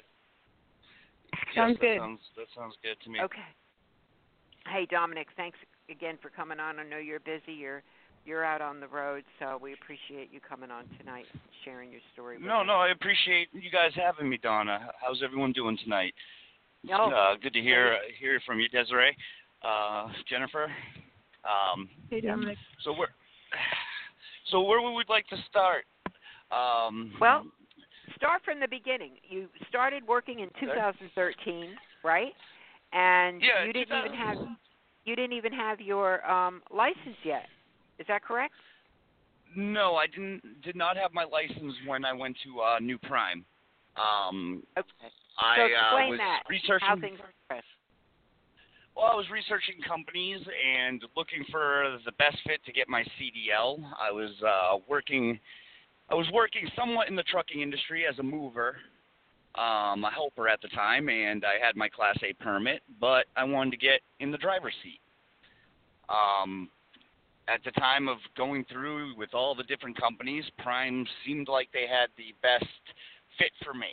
Sounds 1.54 1.76
that 1.76 1.80
good. 1.80 1.98
Sounds, 1.98 2.20
that 2.36 2.46
sounds 2.56 2.74
good 2.82 2.96
to 3.04 3.10
me. 3.10 3.20
Okay. 3.20 3.38
Hey 4.66 4.86
Dominic, 4.90 5.28
thanks 5.36 5.58
again 5.90 6.18
for 6.22 6.30
coming 6.30 6.60
on. 6.60 6.78
I 6.78 6.84
know 6.84 6.98
you're 6.98 7.20
busy. 7.20 7.52
You're 7.52 7.82
you're 8.24 8.44
out 8.44 8.60
on 8.60 8.80
the 8.80 8.88
road, 8.88 9.24
so 9.38 9.58
we 9.60 9.72
appreciate 9.72 10.32
you 10.32 10.40
coming 10.40 10.70
on 10.70 10.84
tonight, 10.98 11.26
and 11.32 11.40
sharing 11.64 11.90
your 11.90 12.00
story. 12.12 12.36
With 12.36 12.46
No, 12.46 12.60
us. 12.60 12.66
no, 12.66 12.74
I 12.74 12.90
appreciate 12.90 13.48
you 13.52 13.70
guys 13.70 13.90
having 13.94 14.28
me, 14.28 14.38
Donna. 14.42 14.90
How's 15.00 15.22
everyone 15.22 15.52
doing 15.52 15.76
tonight? 15.82 16.14
No. 16.84 17.10
Uh, 17.10 17.34
good 17.40 17.52
to 17.52 17.60
hear 17.60 17.96
hear 18.18 18.40
from 18.46 18.58
you, 18.60 18.68
Desiree, 18.68 19.16
uh, 19.62 20.08
Jennifer. 20.28 20.64
Um, 21.44 21.88
Hey, 22.10 22.20
Dominic. 22.20 22.58
so 22.84 22.92
where 22.92 23.08
so 24.50 24.62
where 24.62 24.80
would 24.80 24.92
we 24.94 25.04
like 25.08 25.26
to 25.28 25.36
start? 25.48 25.84
Um, 26.50 27.12
Well, 27.20 27.46
start 28.16 28.42
from 28.44 28.60
the 28.60 28.68
beginning. 28.68 29.12
You 29.28 29.48
started 29.68 30.06
working 30.06 30.40
in 30.40 30.50
2013, 30.60 31.76
right? 32.04 32.32
And 32.92 33.40
Yeah, 33.42 33.64
you 33.64 33.72
didn't 33.72 33.96
even 33.96 34.14
have 34.14 34.36
you 35.04 35.16
didn't 35.16 35.32
even 35.32 35.52
have 35.52 35.80
your 35.80 36.28
um 36.30 36.62
license 36.70 37.16
yet. 37.24 37.46
Is 37.98 38.06
that 38.08 38.22
correct? 38.22 38.54
no, 39.56 39.96
I 39.96 40.06
didn't 40.06 40.62
did 40.62 40.76
not 40.76 40.96
have 40.96 41.12
my 41.12 41.24
license 41.24 41.74
when 41.86 42.04
I 42.04 42.12
went 42.12 42.36
to 42.44 42.60
uh, 42.60 42.78
New 42.80 42.98
Prime. 42.98 43.44
Um, 43.96 44.62
Okay. 44.78 44.88
I 45.38 45.56
so 45.56 45.62
uh, 45.62 45.66
explain 45.66 46.10
was 46.10 46.18
that. 46.18 46.42
researching 46.48 46.88
How 46.88 46.96
things 46.96 47.18
progress. 47.18 47.64
Well, 48.94 49.06
I 49.06 49.14
was 49.14 49.26
researching 49.30 49.76
companies 49.86 50.40
and 50.46 51.02
looking 51.16 51.44
for 51.50 51.98
the 52.04 52.12
best 52.12 52.36
fit 52.46 52.62
to 52.66 52.72
get 52.72 52.88
my 52.88 53.02
CDL. 53.02 53.82
I 53.98 54.10
was 54.10 54.30
uh, 54.46 54.78
working, 54.88 55.40
I 56.10 56.14
was 56.14 56.26
working 56.32 56.68
somewhat 56.76 57.08
in 57.08 57.16
the 57.16 57.22
trucking 57.22 57.62
industry 57.62 58.04
as 58.06 58.18
a 58.18 58.22
mover, 58.22 58.76
um, 59.54 60.04
a 60.04 60.10
helper 60.12 60.46
at 60.48 60.60
the 60.60 60.68
time, 60.68 61.08
and 61.08 61.42
I 61.44 61.64
had 61.64 61.74
my 61.74 61.88
Class 61.88 62.18
A 62.22 62.34
permit, 62.34 62.82
but 63.00 63.24
I 63.34 63.44
wanted 63.44 63.70
to 63.70 63.76
get 63.78 64.00
in 64.20 64.30
the 64.30 64.38
driver's 64.38 64.74
seat. 64.82 65.00
Um, 66.10 66.68
at 67.52 67.62
the 67.64 67.70
time 67.72 68.08
of 68.08 68.18
going 68.36 68.64
through 68.70 69.16
with 69.16 69.34
all 69.34 69.54
the 69.54 69.64
different 69.64 69.98
companies, 70.00 70.44
Prime 70.58 71.06
seemed 71.26 71.48
like 71.48 71.68
they 71.72 71.86
had 71.86 72.08
the 72.16 72.34
best 72.42 72.70
fit 73.38 73.50
for 73.64 73.74
me. 73.74 73.88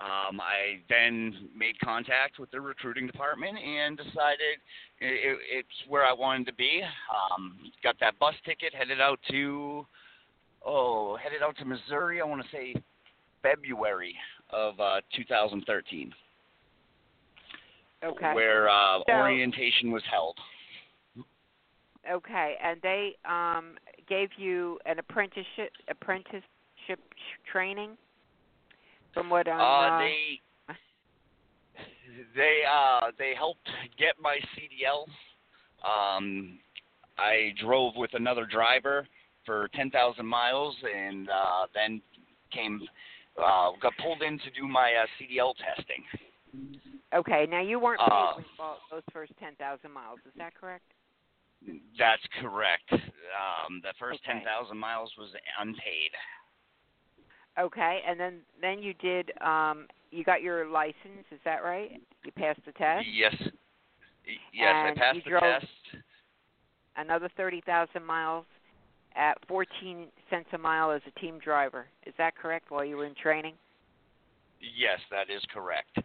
Um, 0.00 0.40
I 0.40 0.80
then 0.88 1.48
made 1.56 1.78
contact 1.80 2.38
with 2.38 2.50
the 2.50 2.60
recruiting 2.60 3.06
department 3.06 3.56
and 3.56 3.96
decided 3.96 4.58
it, 5.00 5.38
it's 5.50 5.68
where 5.88 6.04
I 6.04 6.12
wanted 6.12 6.46
to 6.46 6.54
be. 6.54 6.82
Um, 7.32 7.58
got 7.82 7.94
that 8.00 8.18
bus 8.18 8.34
ticket, 8.44 8.74
headed 8.74 9.00
out 9.00 9.20
to 9.30 9.86
oh, 10.66 11.16
headed 11.16 11.42
out 11.42 11.56
to 11.58 11.64
Missouri. 11.64 12.20
I 12.20 12.24
want 12.24 12.42
to 12.42 12.48
say 12.50 12.74
February 13.42 14.14
of 14.50 14.78
uh, 14.80 15.00
2013, 15.16 16.12
Okay. 18.04 18.34
where 18.34 18.68
uh, 18.68 18.98
So- 19.06 19.12
orientation 19.12 19.92
was 19.92 20.02
held. 20.10 20.36
Okay, 22.10 22.56
and 22.62 22.80
they 22.82 23.16
um 23.24 23.76
gave 24.08 24.28
you 24.36 24.78
an 24.86 24.98
apprenticeship 24.98 25.72
apprenticeship 25.88 27.00
training. 27.50 27.96
From 29.12 29.30
what 29.30 29.48
I'm 29.48 29.60
Uh, 29.60 29.64
uh, 29.64 29.98
they 29.98 30.40
they 32.36 32.62
uh 32.70 33.10
they 33.18 33.34
helped 33.34 33.68
get 33.98 34.14
my 34.20 34.38
CDL. 34.54 35.06
Um, 35.84 36.58
I 37.18 37.54
drove 37.60 37.94
with 37.96 38.10
another 38.14 38.46
driver 38.46 39.06
for 39.44 39.68
10,000 39.74 40.24
miles, 40.26 40.74
and 40.82 41.28
uh, 41.28 41.66
then 41.74 42.00
came 42.50 42.80
uh, 43.38 43.70
got 43.82 43.92
pulled 44.02 44.22
in 44.22 44.38
to 44.38 44.50
do 44.58 44.66
my 44.66 44.92
uh, 44.94 45.06
CDL 45.18 45.54
testing. 45.58 46.04
Okay, 47.14 47.46
now 47.50 47.60
you 47.60 47.78
weren't 47.78 48.00
paid 48.00 48.44
uh, 48.60 48.74
those 48.90 49.02
first 49.12 49.32
ten 49.40 49.54
thousand 49.56 49.92
miles. 49.92 50.18
Is 50.26 50.32
that 50.36 50.54
correct? 50.54 50.84
That's 51.98 52.22
correct. 52.40 52.92
Um, 52.92 53.80
the 53.82 53.94
first 53.98 54.20
Okay. 54.24 54.40
10,000 54.44 54.76
miles 54.76 55.12
was 55.18 55.30
unpaid. 55.60 56.10
Okay, 57.58 58.00
and 58.06 58.18
then 58.18 58.40
then 58.60 58.80
you 58.82 58.94
did 58.94 59.30
um 59.40 59.86
you 60.10 60.24
got 60.24 60.42
your 60.42 60.66
license, 60.68 61.24
is 61.30 61.38
that 61.44 61.62
right? 61.62 61.92
You 62.24 62.32
passed 62.32 62.60
the 62.66 62.72
test? 62.72 63.06
Yes. 63.12 63.34
Yes, 64.52 64.74
I 64.84 64.92
passed 64.96 65.18
the 65.24 65.30
test. 65.30 65.66
Another 66.96 67.28
30,000 67.36 68.04
miles 68.04 68.46
at 69.16 69.36
14 69.48 70.06
cents 70.30 70.48
a 70.52 70.58
mile 70.58 70.92
as 70.92 71.02
a 71.06 71.20
team 71.20 71.38
driver. 71.38 71.86
Is 72.06 72.14
that 72.18 72.36
correct 72.36 72.70
while 72.70 72.84
you 72.84 72.96
were 72.96 73.06
in 73.06 73.14
training? 73.14 73.54
Yes, 74.76 75.00
that 75.10 75.28
is 75.34 75.42
correct. 75.52 75.96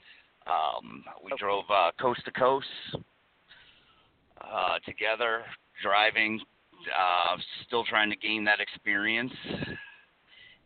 Um, 0.47 1.03
we 1.23 1.31
Okay. 1.31 1.39
drove 1.39 1.65
uh, 1.69 1.91
coast 1.99 2.21
to 2.25 2.31
coast 2.31 2.65
uh, 4.41 4.79
together, 4.85 5.43
driving, 5.83 6.39
uh, 6.87 7.37
still 7.67 7.83
trying 7.83 8.09
to 8.09 8.15
gain 8.15 8.43
that 8.45 8.59
experience. 8.59 9.33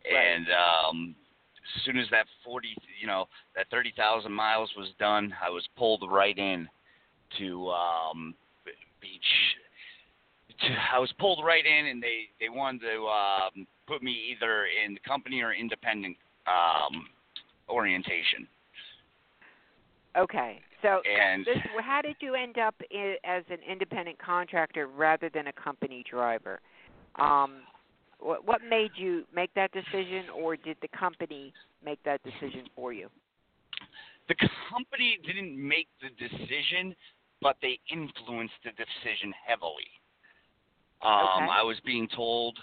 And 0.06 0.48
um, 0.48 1.16
as 1.76 1.84
soon 1.86 1.98
as 1.98 2.08
that 2.12 2.26
40, 2.44 2.76
you 3.00 3.08
know, 3.08 3.26
that 3.56 3.68
30,000 3.72 4.32
miles 4.32 4.70
was 4.78 4.90
done, 5.00 5.34
I 5.44 5.50
was 5.50 5.68
pulled 5.78 6.04
right 6.10 6.38
in 6.38 6.68
to 7.40 7.70
um, 7.70 8.36
Beach. 9.02 9.22
To, 10.62 10.68
I 10.94 11.00
was 11.00 11.12
pulled 11.20 11.44
right 11.44 11.66
in, 11.66 11.88
and 11.88 12.02
they 12.02 12.30
they 12.40 12.50
wanted 12.50 12.82
to 12.82 13.08
um, 13.08 13.68
put 13.88 14.04
me 14.04 14.32
either 14.32 14.66
in 14.86 14.94
the 14.94 15.00
company 15.00 15.42
or 15.42 15.54
independent 15.54 16.16
um, 16.48 17.08
orientation. 17.70 18.48
Okay. 20.18 20.62
So 20.84 21.02
And 21.10 21.46
this, 21.46 21.58
how 21.82 22.02
did 22.02 22.18
you 22.20 22.36
end 22.36 22.58
up 22.60 22.76
i 22.94 23.16
as 23.24 23.44
an 23.50 23.60
independent 23.68 24.20
contractor 24.20 24.88
rather 24.88 25.30
than 25.34 25.48
a 25.48 25.54
company 25.54 26.04
driver? 26.10 26.60
Um, 27.16 27.62
what, 28.20 28.46
what 28.46 28.62
made 28.70 28.92
you 28.96 29.24
make 29.34 29.54
that 29.56 29.72
decision, 29.72 30.30
or 30.36 30.56
did 30.56 30.78
the 30.82 30.88
company 30.90 31.54
make 31.84 32.04
that 32.04 32.22
decision 32.24 32.66
for 32.76 32.94
you? 32.94 33.10
the 34.30 34.36
company 34.70 35.20
didn't 35.26 35.56
make 35.56 35.88
the 36.02 36.10
decision, 36.16 36.96
but 37.42 37.58
they 37.62 37.80
influenced 37.92 38.54
the 38.64 38.72
decision 38.72 39.34
heavily. 39.46 39.90
Um, 41.02 41.44
Okay. 41.44 41.52
I 41.52 41.64
was 41.64 41.78
being 41.86 42.08
told 42.16 42.58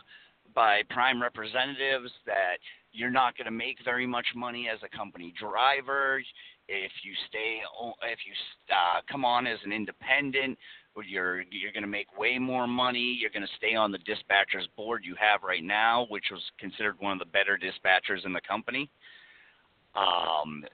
by 0.54 0.82
prime 0.88 1.20
representatives 1.20 2.10
that 2.26 2.58
you're 2.92 3.10
not 3.10 3.36
going 3.36 3.44
to 3.44 3.52
make 3.52 3.76
very 3.84 4.06
much 4.06 4.26
money 4.34 4.68
as 4.68 4.78
a 4.82 4.96
company 4.96 5.32
driver 5.38 6.22
if 6.70 6.92
you 7.02 7.12
stay 7.28 7.58
if 8.04 8.18
you 8.26 8.32
uh, 8.72 9.00
come 9.10 9.24
on 9.24 9.46
as 9.46 9.58
an 9.64 9.72
independent. 9.72 10.58
You're 11.06 11.42
you're 11.50 11.72
going 11.72 11.84
to 11.84 11.88
make 11.88 12.18
way 12.18 12.38
more 12.38 12.66
money. 12.66 13.16
You're 13.18 13.30
going 13.30 13.46
to 13.46 13.56
stay 13.56 13.74
on 13.74 13.90
the 13.92 13.98
dispatchers 13.98 14.66
board 14.76 15.02
you 15.04 15.14
have 15.18 15.42
right 15.42 15.62
now, 15.62 16.06
which 16.10 16.24
was 16.30 16.42
considered 16.58 16.96
one 16.98 17.12
of 17.12 17.18
the 17.20 17.24
better 17.26 17.56
dispatchers 17.56 18.26
in 18.26 18.32
the 18.32 18.40
company. 18.46 18.90
Um, 19.94 20.64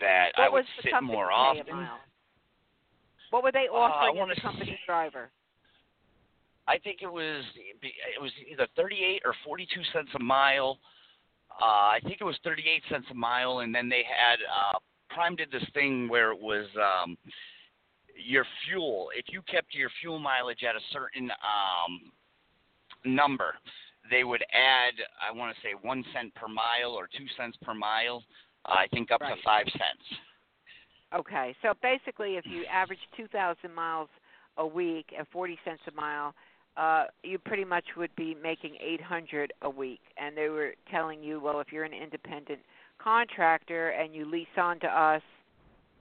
that 0.00 0.32
What 0.36 0.44
I 0.44 0.48
would 0.50 0.64
sit 0.82 0.92
more 1.02 1.32
often. 1.32 1.88
What 3.30 3.42
were 3.42 3.50
they 3.50 3.66
Uh, 3.68 3.72
offering 3.72 4.16
wanna 4.16 4.32
as 4.32 4.38
a 4.38 4.40
company 4.42 4.72
s- 4.72 4.78
driver? 4.86 5.30
I 6.68 6.78
think 6.78 7.02
it 7.02 7.10
was 7.10 7.44
it 7.82 8.20
was 8.20 8.30
either 8.46 8.66
38 8.76 9.22
or 9.24 9.34
42 9.42 9.82
cents 9.92 10.10
a 10.14 10.18
mile. 10.18 10.78
Uh, 11.50 11.64
I 11.96 12.00
think 12.04 12.20
it 12.20 12.24
was 12.24 12.36
38 12.44 12.84
cents 12.88 13.06
a 13.10 13.14
mile, 13.14 13.60
and 13.60 13.74
then 13.74 13.88
they 13.88 14.04
had 14.04 14.38
uh, 14.42 14.78
Prime 15.14 15.36
did 15.36 15.50
this 15.50 15.64
thing 15.74 16.08
where 16.08 16.32
it 16.32 16.40
was 16.40 16.66
um, 16.76 17.16
your 18.16 18.44
fuel. 18.66 19.08
If 19.16 19.26
you 19.28 19.42
kept 19.42 19.74
your 19.74 19.90
fuel 20.00 20.18
mileage 20.18 20.64
at 20.68 20.76
a 20.76 20.80
certain 20.92 21.30
um, 21.30 22.12
number, 23.04 23.54
they 24.10 24.24
would 24.24 24.42
add 24.52 24.94
I 25.20 25.36
want 25.36 25.54
to 25.54 25.62
say 25.62 25.74
one 25.80 26.04
cent 26.14 26.34
per 26.34 26.48
mile 26.48 26.92
or 26.92 27.06
two 27.06 27.26
cents 27.36 27.56
per 27.62 27.74
mile. 27.74 28.22
Uh, 28.64 28.74
I 28.74 28.86
think 28.88 29.10
up 29.10 29.20
Right. 29.20 29.36
to 29.36 29.42
five 29.42 29.66
cents. 29.66 30.20
Okay, 31.14 31.54
so 31.60 31.74
basically, 31.82 32.36
if 32.36 32.46
you 32.46 32.64
average 32.64 32.98
2,000 33.16 33.74
miles 33.74 34.08
a 34.56 34.66
week 34.66 35.12
at 35.18 35.28
40 35.30 35.58
cents 35.62 35.80
a 35.86 35.94
mile, 35.94 36.34
uh, 36.78 37.04
you 37.22 37.38
pretty 37.38 37.64
much 37.64 37.84
would 37.98 38.14
be 38.16 38.34
making 38.42 38.76
800 38.80 39.52
a 39.60 39.68
week. 39.68 40.00
And 40.16 40.34
they 40.34 40.48
were 40.48 40.72
telling 40.90 41.22
you, 41.22 41.38
well, 41.38 41.60
if 41.60 41.70
you're 41.70 41.84
an 41.84 41.92
independent 41.92 42.60
contractor 43.02 43.90
and 43.90 44.14
you 44.14 44.24
lease 44.30 44.46
on 44.56 44.80
to 44.80 44.86
us, 44.86 45.22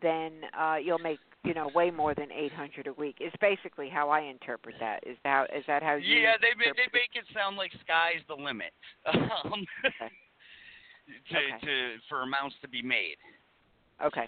then 0.01 0.31
uh, 0.59 0.75
you'll 0.75 0.99
make 0.99 1.19
you 1.43 1.53
know 1.53 1.69
way 1.73 1.89
more 1.91 2.13
than 2.13 2.31
800 2.31 2.87
a 2.87 2.93
week. 2.93 3.17
Is 3.19 3.33
basically 3.41 3.89
how 3.89 4.09
I 4.09 4.21
interpret 4.21 4.75
that. 4.79 5.05
Is 5.05 5.17
that 5.23 5.53
is 5.55 5.63
that 5.67 5.83
how 5.83 5.95
you? 5.95 6.19
Yeah, 6.19 6.35
they 6.41 6.49
they 6.65 6.87
make 6.93 7.11
it 7.15 7.25
sound 7.33 7.57
like 7.57 7.71
sky's 7.83 8.21
the 8.27 8.35
limit. 8.35 8.73
Um, 9.43 9.65
to 11.29 11.37
Okay. 11.37 11.65
to 11.65 11.95
for 12.07 12.21
amounts 12.21 12.55
to 12.61 12.67
be 12.67 12.81
made. 12.81 13.17
Okay. 14.03 14.27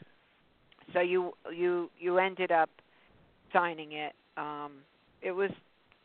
So 0.93 0.99
you 0.99 1.33
you 1.53 1.89
you 1.99 2.17
ended 2.17 2.51
up 2.51 2.69
signing 3.51 3.93
it. 3.93 4.13
Um 4.38 4.79
it 5.21 5.31
was, 5.31 5.51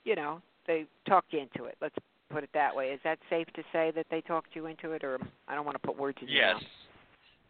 you 0.04 0.14
know, 0.14 0.40
they 0.66 0.86
talked 1.06 1.32
you 1.32 1.40
into 1.40 1.64
it. 1.64 1.76
Let's 1.80 1.96
put 2.30 2.44
it 2.44 2.50
that 2.54 2.74
way. 2.74 2.88
Is 2.90 3.00
that 3.04 3.18
safe 3.30 3.46
to 3.54 3.62
say 3.72 3.90
that 3.94 4.06
they 4.10 4.20
talked 4.20 4.54
you 4.54 4.66
into 4.66 4.92
it 4.92 5.04
or 5.04 5.18
I 5.46 5.54
don't 5.54 5.64
want 5.64 5.80
to 5.80 5.86
put 5.86 5.96
words 5.98 6.18
in 6.20 6.28
your 6.28 6.36
Yes. 6.36 6.54
mouth. 6.54 6.62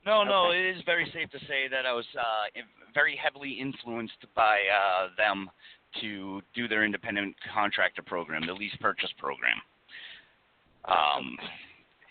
No, 0.06 0.24
no, 0.24 0.46
Okay. 0.48 0.58
it 0.68 0.76
is 0.76 0.82
very 0.84 1.10
safe 1.12 1.28
to 1.30 1.38
say 1.46 1.68
that 1.68 1.84
I 1.84 1.92
was 1.92 2.06
uh, 2.16 2.60
very 2.94 3.16
heavily 3.16 3.52
influenced 3.52 4.24
by 4.34 4.60
uh, 4.72 5.08
them 5.16 5.50
to 6.00 6.40
do 6.54 6.68
their 6.68 6.84
independent 6.84 7.34
contractor 7.52 8.02
program, 8.02 8.46
the 8.46 8.52
lease 8.54 8.76
purchase 8.80 9.10
program. 9.18 9.60
Um, 10.84 11.36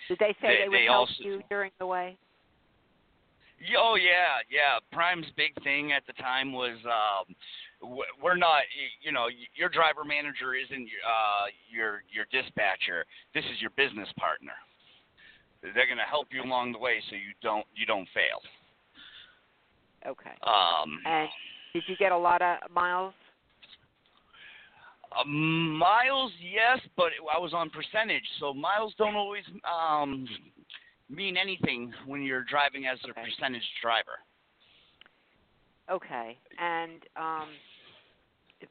Did 0.09 0.19
they 0.19 0.33
say 0.41 0.47
They- 0.47 0.57
they, 0.63 0.69
would 0.69 0.77
they 0.77 0.85
help 0.85 1.09
also- 1.09 1.23
you 1.23 1.43
during 1.49 1.71
the 1.79 1.85
way? 1.87 2.17
oh 3.77 3.95
yeah, 3.95 4.37
yeah. 4.49 4.77
Prime's 4.91 5.25
big 5.35 5.53
thing 5.63 5.91
at 5.91 6.05
the 6.05 6.13
time 6.13 6.53
was 6.53 6.77
um, 6.85 7.25
w- 7.25 7.35
we're 7.81 8.35
not, 8.35 8.63
you 9.01 9.11
know, 9.11 9.27
your 9.55 9.69
driver 9.69 10.03
manager 10.03 10.55
isn't 10.55 10.87
uh, 11.05 11.45
your 11.69 12.03
your 12.11 12.25
dispatcher. 12.31 13.05
This 13.33 13.45
is 13.45 13.61
your 13.61 13.71
business 13.71 14.09
partner. 14.19 14.53
They're 15.61 15.85
going 15.85 15.97
to 15.97 16.09
help 16.09 16.27
you 16.31 16.41
along 16.43 16.71
the 16.71 16.79
way 16.79 17.01
so 17.09 17.15
you 17.15 17.33
don't 17.41 17.65
you 17.75 17.85
don't 17.85 18.07
fail. 18.13 18.41
Okay. 20.05 20.35
Um, 20.43 20.99
And 21.05 21.29
did 21.73 21.83
you 21.87 21.95
get 21.97 22.11
a 22.11 22.17
lot 22.17 22.41
of 22.41 22.57
miles? 22.71 23.13
Uh, 25.11 25.23
miles, 25.25 26.31
yes, 26.41 26.79
but 26.95 27.11
I 27.33 27.39
was 27.39 27.53
on 27.53 27.69
percentage, 27.69 28.23
so 28.39 28.53
miles 28.53 28.93
don't 28.97 29.15
always 29.15 29.43
um, 29.63 30.27
mean 31.09 31.37
anything 31.37 31.93
when 32.05 32.21
you're 32.21 32.43
driving 32.43 32.85
as 32.85 32.99
a 33.05 33.11
Okay. 33.11 33.23
percentage 33.23 33.63
driver. 33.81 34.19
Okay. 35.89 36.37
And 36.59 37.01
um 37.15 37.47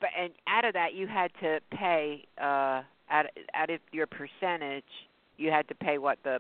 but 0.01 0.11
and 0.19 0.33
out 0.49 0.65
of 0.65 0.73
that 0.75 0.95
you 0.95 1.07
had 1.07 1.31
to 1.41 1.61
pay 1.71 2.25
uh 2.41 2.83
out 3.11 3.27
out 3.55 3.71
of 3.71 3.81
your 3.93 4.07
percentage 4.07 4.85
you 5.37 5.51
had 5.51 5.69
to 5.69 5.75
pay 5.75 5.99
what 5.99 6.19
the 6.25 6.39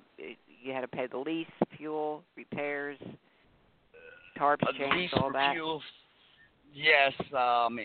you 0.62 0.72
had 0.72 0.80
to 0.80 0.88
pay 0.88 1.06
the 1.06 1.18
lease, 1.18 1.46
fuel, 1.76 2.22
repairs, 2.36 2.98
tarp 4.36 4.60
Uh, 4.62 4.72
change, 4.72 4.94
lease 4.94 5.10
all 5.14 5.30
that. 5.32 5.52
fuel, 5.52 5.80
yes. 6.74 7.12
Um, 7.32 7.78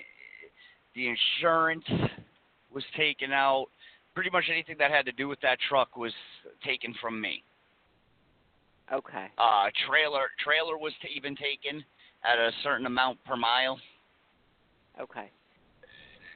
the 0.96 1.08
insurance 1.08 1.86
was 2.74 2.84
taken 2.98 3.32
out. 3.32 3.68
Pretty 4.16 4.30
much 4.30 4.46
anything 4.50 4.76
that 4.80 4.90
had 4.90 5.06
to 5.06 5.12
do 5.12 5.28
with 5.28 5.40
that 5.42 5.58
truck 5.70 5.96
was 5.96 6.12
taken 6.66 6.94
from 7.00 7.22
me. 7.22 7.44
Okay. 8.92 9.28
Uh, 9.38 9.70
trailer 9.88 10.28
trailer 10.44 10.78
was 10.78 10.94
t- 11.02 11.10
even 11.16 11.36
taken 11.36 11.84
at 12.24 12.38
a 12.38 12.52
certain 12.64 12.86
amount 12.86 13.24
per 13.26 13.36
mile. 13.36 13.80
Okay. 15.00 15.30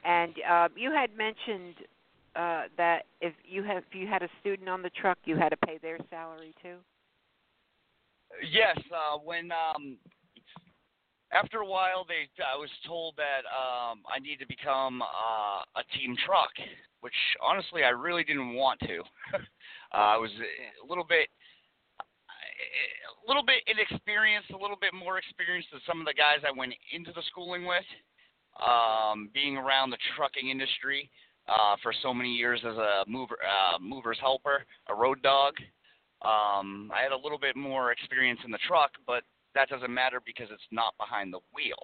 And 0.04 0.34
uh, 0.48 0.68
you 0.76 0.92
had 0.92 1.16
mentioned 1.16 1.74
uh, 2.36 2.64
that 2.76 3.06
if 3.20 3.32
you 3.44 3.62
have 3.62 3.78
if 3.78 3.94
you 3.94 4.06
had 4.06 4.22
a 4.22 4.28
student 4.40 4.68
on 4.68 4.82
the 4.82 4.90
truck, 4.90 5.18
you 5.24 5.36
had 5.36 5.50
to 5.50 5.56
pay 5.56 5.78
their 5.78 5.98
salary 6.10 6.54
too. 6.62 6.76
Yes, 8.50 8.78
uh, 8.92 9.18
when 9.18 9.50
um, 9.52 9.96
after 11.32 11.58
a 11.58 11.66
while, 11.66 12.04
they 12.06 12.28
I 12.42 12.56
was 12.56 12.70
told 12.86 13.14
that 13.16 13.42
um, 13.48 14.02
I 14.12 14.18
need 14.20 14.38
to 14.38 14.46
become 14.46 15.02
uh, 15.02 15.80
a 15.80 15.98
team 15.98 16.16
truck, 16.24 16.50
which 17.00 17.14
honestly 17.42 17.82
I 17.82 17.90
really 17.90 18.24
didn't 18.24 18.54
want 18.54 18.80
to. 18.80 19.00
uh, 19.34 19.38
I 19.92 20.16
was 20.16 20.30
a 20.84 20.86
little 20.86 21.06
bit 21.08 21.28
a 22.56 23.28
little 23.28 23.44
bit 23.44 23.62
inexperienced, 23.66 24.50
a 24.50 24.58
little 24.58 24.78
bit 24.80 24.94
more 24.94 25.18
experienced 25.18 25.68
than 25.72 25.80
some 25.86 26.00
of 26.00 26.06
the 26.06 26.14
guys 26.14 26.44
I 26.46 26.56
went 26.56 26.74
into 26.92 27.12
the 27.12 27.22
schooling 27.30 27.66
with. 27.66 27.86
Um, 28.56 29.28
being 29.34 29.58
around 29.58 29.90
the 29.90 29.98
trucking 30.16 30.48
industry 30.48 31.10
uh, 31.48 31.76
for 31.82 31.92
so 32.02 32.14
many 32.14 32.32
years 32.32 32.60
as 32.64 32.76
a 32.76 33.04
mover, 33.06 33.36
uh, 33.44 33.78
mover's 33.78 34.18
helper, 34.18 34.64
a 34.88 34.94
road 34.94 35.20
dog. 35.22 35.54
Um, 36.22 36.90
I 36.94 37.02
had 37.02 37.12
a 37.12 37.16
little 37.16 37.38
bit 37.38 37.54
more 37.54 37.92
experience 37.92 38.40
in 38.44 38.50
the 38.50 38.58
truck, 38.66 38.92
but 39.06 39.24
that 39.54 39.68
doesn't 39.68 39.92
matter 39.92 40.22
because 40.24 40.48
it's 40.50 40.62
not 40.70 40.94
behind 40.98 41.32
the 41.32 41.40
wheel. 41.54 41.76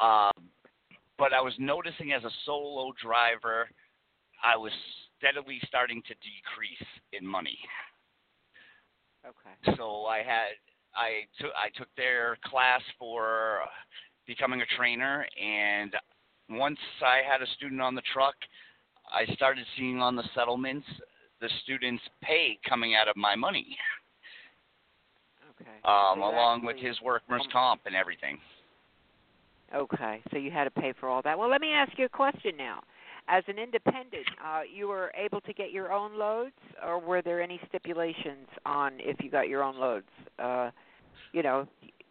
Uh, 0.00 0.32
but 1.18 1.32
I 1.32 1.40
was 1.40 1.54
noticing 1.58 2.12
as 2.12 2.24
a 2.24 2.30
solo 2.44 2.92
driver, 3.02 3.68
I 4.42 4.56
was 4.56 4.72
steadily 5.16 5.58
starting 5.66 6.02
to 6.02 6.14
decrease 6.14 6.88
in 7.12 7.26
money. 7.26 7.58
Okay. 9.26 9.76
So 9.76 10.04
I 10.04 10.18
had 10.18 10.52
I 10.94 11.26
took 11.40 11.50
I 11.56 11.68
took 11.76 11.88
their 11.96 12.36
class 12.44 12.82
for 12.98 13.60
becoming 14.26 14.60
a 14.62 14.66
trainer, 14.76 15.26
and 15.42 15.94
once 16.50 16.78
I 17.02 17.20
had 17.28 17.42
a 17.42 17.46
student 17.56 17.80
on 17.80 17.94
the 17.94 18.02
truck, 18.12 18.34
I 19.12 19.32
started 19.34 19.64
seeing 19.76 20.00
on 20.00 20.16
the 20.16 20.24
settlements 20.34 20.86
the 21.40 21.48
students' 21.62 22.02
pay 22.22 22.58
coming 22.68 22.94
out 22.94 23.08
of 23.08 23.16
my 23.16 23.34
money. 23.34 23.76
Okay. 25.60 25.70
Um, 25.84 26.18
So 26.18 26.24
along 26.24 26.64
with 26.64 26.76
his 26.76 27.00
workman's 27.00 27.42
um, 27.44 27.50
comp 27.52 27.80
and 27.86 27.94
everything. 27.94 28.38
Okay, 29.74 30.22
so 30.30 30.38
you 30.38 30.50
had 30.50 30.64
to 30.64 30.70
pay 30.70 30.92
for 31.00 31.08
all 31.08 31.20
that. 31.22 31.36
Well, 31.36 31.48
let 31.50 31.60
me 31.60 31.72
ask 31.72 31.98
you 31.98 32.04
a 32.04 32.08
question 32.08 32.56
now. 32.56 32.82
As 33.26 33.42
an 33.48 33.58
independent, 33.58 34.26
uh, 34.44 34.60
you 34.70 34.88
were 34.88 35.10
able 35.16 35.40
to 35.42 35.52
get 35.54 35.70
your 35.70 35.92
own 35.92 36.18
loads, 36.18 36.52
or 36.86 36.98
were 36.98 37.22
there 37.22 37.40
any 37.40 37.58
stipulations 37.68 38.46
on 38.66 38.94
if 38.98 39.16
you 39.22 39.30
got 39.30 39.48
your 39.48 39.62
own 39.62 39.76
loads? 39.78 40.08
Uh, 40.38 40.70
you 41.32 41.42
know, 41.42 41.66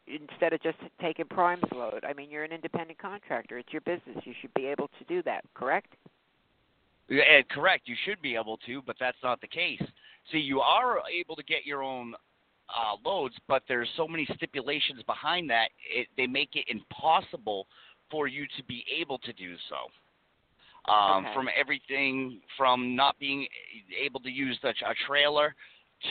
instead 0.07 0.53
of 0.53 0.61
just 0.61 0.77
taking 1.01 1.25
Prime's 1.25 1.63
load. 1.73 2.03
I 2.07 2.13
mean, 2.13 2.29
you're 2.29 2.43
an 2.43 2.51
independent 2.51 2.99
contractor. 2.99 3.57
It's 3.57 3.71
your 3.71 3.81
business. 3.81 4.17
You 4.23 4.33
should 4.41 4.53
be 4.53 4.65
able 4.65 4.89
to 4.99 5.05
do 5.07 5.21
that, 5.23 5.45
correct? 5.53 5.95
Yeah, 7.09 7.23
eh, 7.29 7.41
correct. 7.49 7.87
You 7.87 7.95
should 8.05 8.21
be 8.21 8.35
able 8.35 8.57
to, 8.65 8.81
but 8.81 8.95
that's 8.99 9.17
not 9.23 9.39
the 9.41 9.47
case. 9.47 9.81
See, 10.31 10.39
you 10.39 10.61
are 10.61 10.99
able 11.09 11.35
to 11.35 11.43
get 11.43 11.65
your 11.65 11.83
own 11.83 12.13
uh, 12.69 12.95
loads, 13.07 13.35
but 13.47 13.63
there's 13.67 13.89
so 13.95 14.07
many 14.07 14.27
stipulations 14.35 15.03
behind 15.03 15.49
that. 15.49 15.69
It, 15.93 16.07
they 16.17 16.27
make 16.27 16.49
it 16.55 16.65
impossible 16.67 17.67
for 18.09 18.27
you 18.27 18.45
to 18.57 18.63
be 18.63 18.85
able 18.99 19.17
to 19.19 19.33
do 19.33 19.55
so. 19.69 19.75
Um, 20.89 21.25
Okay. 21.25 21.33
From 21.33 21.49
everything 21.57 22.41
from 22.57 22.95
not 22.95 23.17
being 23.19 23.47
able 24.03 24.19
to 24.21 24.29
use 24.29 24.59
the, 24.61 24.69
a 24.69 24.93
trailer 25.07 25.55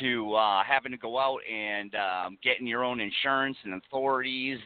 to 0.01 0.35
uh, 0.35 0.63
having 0.65 0.93
to 0.93 0.99
go 0.99 1.19
out 1.19 1.41
and 1.51 1.95
um, 1.95 2.39
getting 2.43 2.67
your 2.67 2.83
own 2.83 3.01
insurance 3.01 3.57
and 3.65 3.75
authorities 3.75 4.59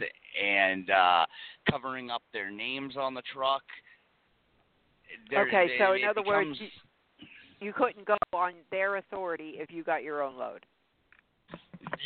and 0.43 0.91
uh, 0.91 1.27
covering 1.69 2.11
up 2.11 2.23
their 2.33 2.51
names 2.51 2.97
on 2.97 3.15
the 3.15 3.23
truck. 3.33 3.63
There- 5.31 5.49
okay, 5.49 5.79
so 5.79 5.95
in 5.95 6.05
other 6.05 6.23
words, 6.23 6.51
you, 6.61 6.69
you 7.61 7.73
couldn't 7.73 8.07
go 8.07 8.17
on 8.33 8.53
their 8.71 8.97
authority 8.97 9.55
if 9.57 9.71
you 9.73 9.83
got 9.83 10.03
your 10.03 10.23
own 10.23 10.37
load. 10.37 10.65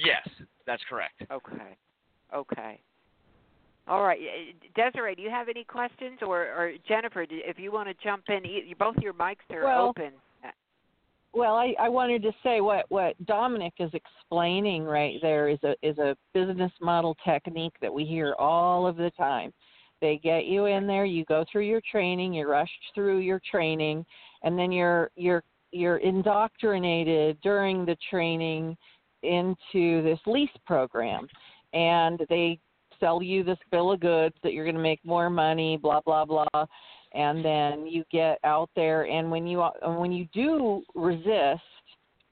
Yes, 0.02 0.26
that's 0.66 0.82
correct. 0.88 1.22
Okay. 1.30 1.76
Okay. 2.34 2.80
All 3.88 4.02
right, 4.04 4.20
Desiree, 4.76 5.14
do 5.16 5.22
you 5.22 5.30
have 5.30 5.48
any 5.48 5.64
questions, 5.64 6.18
or, 6.22 6.42
or 6.42 6.72
Jennifer, 6.86 7.26
if 7.28 7.58
you 7.58 7.72
want 7.72 7.88
to 7.88 7.94
jump 8.04 8.24
in, 8.28 8.42
both 8.78 8.96
your 8.98 9.14
mics 9.14 9.36
are 9.50 9.64
Well, 9.64 9.88
open. 9.88 10.12
Well, 11.32 11.54
I, 11.54 11.74
I 11.78 11.88
wanted 11.88 12.22
to 12.22 12.32
say 12.42 12.60
what, 12.60 12.86
what 12.88 13.14
Dominic 13.26 13.74
is 13.78 13.90
explaining 13.94 14.84
right 14.84 15.18
there 15.22 15.48
is 15.48 15.58
a 15.62 15.74
is 15.80 15.96
a 15.98 16.16
business 16.34 16.72
model 16.80 17.16
technique 17.24 17.74
that 17.80 17.92
we 17.92 18.04
hear 18.04 18.34
all 18.38 18.86
of 18.86 18.96
the 18.96 19.10
time. 19.16 19.52
They 20.00 20.18
get 20.22 20.46
you 20.46 20.66
in 20.66 20.86
there, 20.86 21.04
you 21.04 21.24
go 21.26 21.44
through 21.50 21.66
your 21.66 21.82
training, 21.88 22.32
you're 22.32 22.48
rushed 22.48 22.72
through 22.94 23.18
your 23.18 23.40
training, 23.48 24.04
and 24.42 24.58
then 24.58 24.72
you're 24.72 25.10
you're 25.14 25.44
you're 25.70 25.98
indoctrinated 25.98 27.40
during 27.42 27.84
the 27.84 27.96
training 28.10 28.76
into 29.22 30.02
this 30.02 30.18
lease 30.26 30.50
program, 30.66 31.28
and 31.74 32.20
they 32.28 32.58
sell 33.00 33.22
you 33.22 33.42
this 33.42 33.58
bill 33.70 33.92
of 33.92 34.00
goods 34.00 34.34
that 34.42 34.52
you're 34.52 34.64
going 34.64 34.76
to 34.76 34.82
make 34.82 35.04
more 35.04 35.30
money, 35.30 35.76
blah 35.76 36.00
blah 36.00 36.24
blah, 36.24 36.66
and 37.14 37.44
then 37.44 37.86
you 37.86 38.04
get 38.12 38.38
out 38.44 38.70
there, 38.76 39.04
and 39.04 39.30
when 39.30 39.46
you 39.46 39.60
when 39.82 40.12
you 40.12 40.26
do 40.32 40.82
resist 40.94 41.62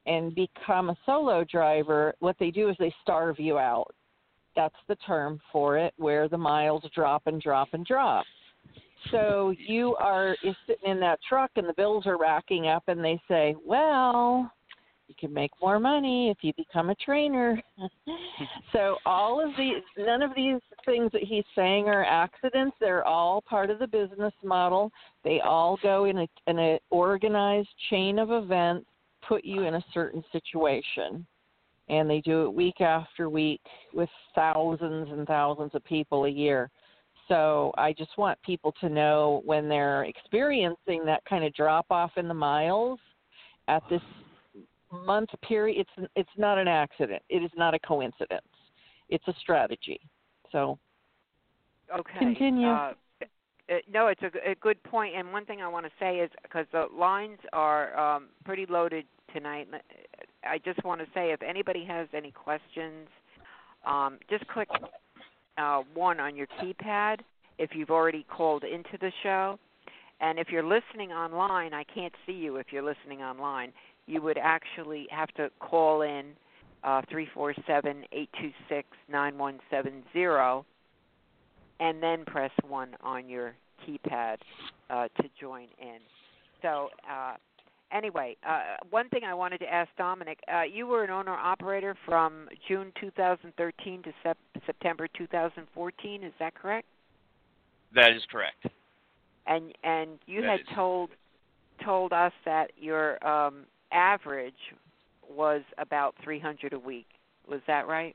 and 0.07 0.35
become 0.35 0.91
a 0.91 0.97
solo 1.05 1.45
driver, 1.45 2.15
what 2.21 2.37
they 2.39 2.51
do 2.51 2.69
is 2.69 2.77
they 2.79 2.95
starve 3.03 3.39
you 3.39 3.59
out. 3.59 3.95
That's 4.57 4.75
the 4.89 4.97
term 4.97 5.41
for 5.53 5.77
it, 5.77 5.93
where 5.99 6.29
the 6.29 6.39
miles 6.39 6.83
drop 6.95 7.23
and 7.27 7.41
drop 7.41 7.69
and 7.73 7.85
drop. 7.85 8.25
So 9.11 9.55
you 9.59 9.95
are 9.97 10.37
you're 10.43 10.57
sitting 10.67 10.91
in 10.91 11.01
that 11.01 11.21
truck 11.29 11.51
and 11.57 11.69
the 11.69 11.75
bills 11.75 12.07
are 12.07 12.19
racking 12.19 12.67
up 12.67 12.85
and 12.89 13.05
they 13.05 13.21
say, 13.29 13.55
Well, 13.65 14.51
you 15.09 15.15
can 15.19 15.33
make 15.33 15.51
more 15.61 15.81
money 15.81 16.31
if 16.31 16.39
you 16.43 16.53
become 16.57 16.91
a 16.91 16.95
trainer. 16.97 17.61
so 18.73 18.97
all 19.07 19.41
of 19.41 19.57
these 19.57 19.83
none 19.97 20.23
of 20.23 20.33
these 20.37 20.61
things 20.85 21.11
that 21.13 21.23
he's 21.23 21.45
saying 21.57 21.89
are 21.89 22.05
accidents. 22.05 22.77
They're 22.79 23.07
all 23.07 23.41
part 23.41 23.71
of 23.71 23.79
the 23.79 23.87
business 23.87 24.35
model. 24.45 24.93
They 25.25 25.41
all 25.41 25.79
go 25.83 26.05
in 26.05 26.19
a 26.19 26.29
in 26.47 26.59
a 26.59 26.79
organized 26.91 27.69
chain 27.89 28.19
of 28.19 28.31
events, 28.31 28.87
put 29.27 29.45
you 29.45 29.63
in 29.63 29.75
a 29.75 29.85
certain 29.95 30.23
situation. 30.31 31.27
And 31.89 32.09
they 32.09 32.21
do 32.21 32.45
it 32.45 32.53
week 32.53 32.83
after 32.83 33.31
week 33.31 33.63
with 33.95 34.11
thousands 34.35 35.09
and 35.11 35.27
thousands 35.27 35.71
of 35.75 35.83
people 35.85 36.27
a 36.27 36.31
year. 36.31 36.71
So 37.29 37.73
I 37.79 37.95
just 37.95 38.11
want 38.19 38.41
people 38.43 38.75
to 38.81 38.91
know 38.91 39.41
when 39.47 39.71
they're 39.71 40.05
experiencing 40.05 41.05
that 41.07 41.25
kind 41.25 41.45
of 41.45 41.55
drop 41.55 41.87
off 41.91 42.13
in 42.19 42.29
the 42.29 42.35
miles 42.35 42.99
at 43.69 43.83
this 43.89 44.03
month 44.93 45.31
period, 45.43 45.87
it's 45.87 46.11
it's 46.17 46.31
not 46.37 46.59
an 46.59 46.69
accident. 46.69 47.23
It 47.29 47.43
is 47.43 47.51
not 47.57 47.75
a 47.75 47.79
coincidence. 47.79 48.47
It's 49.09 49.27
a 49.29 49.35
strategy. 49.41 50.01
So 50.53 50.79
Okay. 51.95 52.19
Continue. 52.19 52.69
Uh, 52.69 52.93
uh, 53.71 53.75
no, 53.93 54.07
it's 54.09 54.23
a 54.23 54.55
good 54.61 54.83
point. 54.83 55.15
And 55.15 55.33
one 55.33 55.45
thing 55.45 55.61
I 55.61 55.69
want 55.69 55.87
to 55.87 55.93
say 56.01 56.19
is 56.19 56.31
because 56.43 56.67
the 56.73 56.87
lines 56.95 57.39
are 57.53 57.99
um, 57.99 58.29
pretty 58.45 58.67
loaded 58.67 59.05
tonight, 59.35 59.69
i 60.43 60.57
just 60.59 60.83
want 60.85 61.01
to 61.03 61.07
say 61.13 61.33
if 61.33 61.43
anybody 61.43 61.85
has 61.85 62.09
any 62.15 62.31
questions, 62.31 63.09
um, 63.87 64.19
just 64.31 64.47
click 64.49 64.69
uh, 65.59 65.83
one 65.93 66.19
on 66.19 66.35
your 66.35 66.47
keypad 66.61 67.19
if 67.59 67.71
you've 67.75 67.91
already 67.91 68.25
called 68.35 68.65
into 68.65 68.97
the 69.01 69.13
show. 69.23 69.59
And 70.21 70.39
if 70.39 70.49
you're 70.49 70.65
listening 70.65 71.13
online, 71.13 71.75
I 71.75 71.85
can't 71.85 72.15
see 72.27 72.33
you 72.33 72.57
if 72.57 72.69
you're 72.71 72.83
listening 72.83 73.21
online. 73.21 73.73
You 74.09 74.23
would 74.23 74.39
actually 74.39 75.07
have 75.11 75.29
to 75.35 75.51
call 75.61 76.03
in 76.03 76.33
uh, 76.83 77.03
three 77.11 77.29
four 77.35 77.55
seven 77.67 78.05
eight 78.13 78.31
two 78.41 78.51
six 78.69 78.89
nine 79.11 79.37
one 79.37 79.61
seven 79.71 80.03
zero 80.13 80.65
and 81.81 82.03
then 82.03 82.25
press 82.25 82.51
one 82.67 82.97
on 83.03 83.29
your 83.29 83.55
keypad 83.87 84.39
uh, 84.91 85.09
to 85.21 85.29
join 85.41 85.69
in. 85.81 85.99
So, 86.63 86.89
uh, 87.09 87.35
anyway, 87.93 88.37
uh, 88.49 88.77
one 88.91 89.09
thing 89.11 89.23
I 89.25 89.35
wanted 89.35 89.59
to 89.59 89.73
ask 89.73 89.91
Dominic: 89.97 90.39
uh, 90.53 90.63
you 90.63 90.87
were 90.87 91.05
an 91.05 91.11
owner 91.11 91.35
operator 91.35 91.95
from 92.07 92.49
June 92.67 92.93
2013 93.01 94.03
to 94.03 94.13
sep- 94.23 94.39
September 94.67 95.07
2014. 95.17 96.25
Is 96.25 96.33
that 96.41 96.55
correct? 96.55 96.87
That 97.95 98.13
is 98.13 98.23
correct. 98.31 98.67
And 99.47 99.73
and 99.85 100.19
you 100.27 100.41
That 100.43 100.51
had 100.51 100.61
is- 100.61 100.67
told 100.75 101.11
told 101.85 102.13
us 102.13 102.33
that 102.45 102.73
your 102.77 103.25
um, 103.27 103.65
average 103.93 104.55
was 105.29 105.63
about 105.79 106.15
300 106.25 106.73
a 106.73 106.79
week. 106.79 107.07
Was 107.49 107.61
that 107.67 107.87
right? 107.87 108.15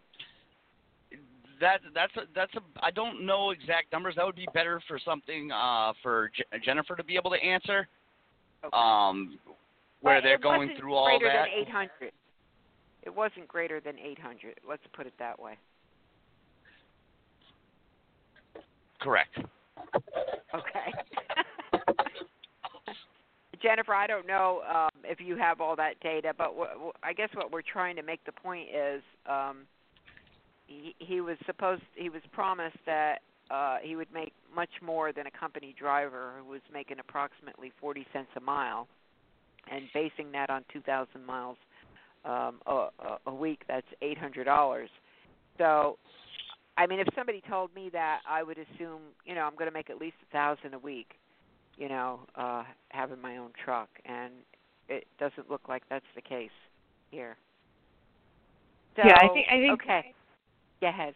That 1.60 1.82
that's 1.94 2.16
a, 2.18 2.22
that's 2.36 2.54
a 2.56 2.62
I 2.82 2.92
don't 2.92 3.26
know 3.26 3.52
exact 3.52 3.92
numbers. 3.94 4.16
That 4.18 4.26
would 4.26 4.36
be 4.36 4.48
better 4.54 4.82
for 4.88 5.00
something 5.04 5.52
uh, 5.52 5.94
for 6.02 6.32
J- 6.36 6.60
Jennifer 6.66 6.96
to 6.96 7.04
be 7.04 7.16
able 7.16 7.30
to 7.32 7.38
answer. 7.38 7.88
Okay. 8.66 8.76
Um, 8.76 9.40
where 10.02 10.18
But 10.18 10.28
they're 10.28 10.38
going 10.38 10.72
through 10.78 10.96
all 10.96 11.20
greater 11.20 11.34
that. 11.34 11.48
than 11.56 11.68
800. 11.68 12.12
It 13.04 13.16
wasn't 13.16 13.48
greater 13.48 13.80
than 13.80 13.98
800. 14.00 14.60
Let's 14.68 14.82
put 14.94 15.08
it 15.08 15.14
that 15.20 15.40
way. 15.40 15.58
Correct. 19.00 19.38
Okay. 20.56 20.92
Jennifer, 23.64 23.94
I 23.96 24.06
don't 24.08 24.28
know 24.28 24.62
um, 24.70 24.90
if 25.04 25.20
you 25.22 25.38
have 25.38 25.62
all 25.62 25.76
that 25.78 26.00
data, 26.02 26.34
but 26.38 26.50
w- 26.50 26.70
w- 26.72 26.92
I 27.02 27.14
guess 27.14 27.30
what 27.34 27.52
we're 27.52 27.62
trying 27.62 27.96
to 27.96 28.04
make 28.04 28.24
the 28.26 28.32
point 28.34 28.68
is 28.70 29.02
um, 29.28 29.60
he, 30.68 30.94
he 31.00 31.22
was 31.22 31.38
supposed 31.46 31.82
he 31.96 32.10
was 32.10 32.22
promised 32.34 32.78
that 32.86 33.20
uh, 33.50 33.78
he 33.82 33.96
would 33.96 34.12
make 34.14 34.34
much 34.54 34.70
more 34.84 35.14
than 35.14 35.28
a 35.28 35.32
company 35.32 35.74
driver 35.80 36.34
who 36.40 36.50
was 36.52 36.62
making 36.72 37.00
approximately 37.00 37.72
40 37.80 38.06
cents 38.12 38.30
a 38.36 38.42
mile, 38.42 38.88
and 39.72 39.86
basing 39.94 40.32
that 40.34 40.50
on 40.50 40.64
2,000 40.74 41.26
miles 41.26 41.58
um, 42.26 42.60
a, 42.68 42.88
a- 43.28 43.34
week, 43.34 43.64
that's 43.68 43.88
$800. 44.02 44.88
So 45.58 45.98
I 46.78 46.88
mean, 46.88 47.00
if 47.00 47.08
somebody 47.16 47.42
told 47.48 47.74
me 47.76 47.90
that, 47.94 48.20
I 48.28 48.42
would 48.44 48.58
assume, 48.58 49.02
you 49.26 49.36
know, 49.36 49.42
I'm 49.42 49.54
going 49.56 49.70
to 49.70 49.74
make 49.74 49.90
at 49.90 49.98
least 50.00 50.16
a 50.28 50.32
thousand 50.32 50.74
a 50.74 50.80
week, 50.80 51.12
you 51.78 51.90
know, 51.90 52.20
uh, 52.36 52.64
having 52.90 53.22
my 53.22 53.38
own 53.38 53.52
truck, 53.64 53.90
and 54.06 54.32
it 54.90 55.08
doesn't 55.20 55.50
look 55.50 55.68
like 55.68 55.84
that's 55.90 56.06
the 56.16 56.22
case 56.22 56.52
here. 57.12 57.36
So, 58.96 59.04
Yeah, 59.06 59.18
I 59.22 59.28
think- 59.30 59.48
I 59.50 59.60
think- 59.60 59.82
okay. 59.82 60.14
Go 60.82 60.88
ahead. 60.88 61.16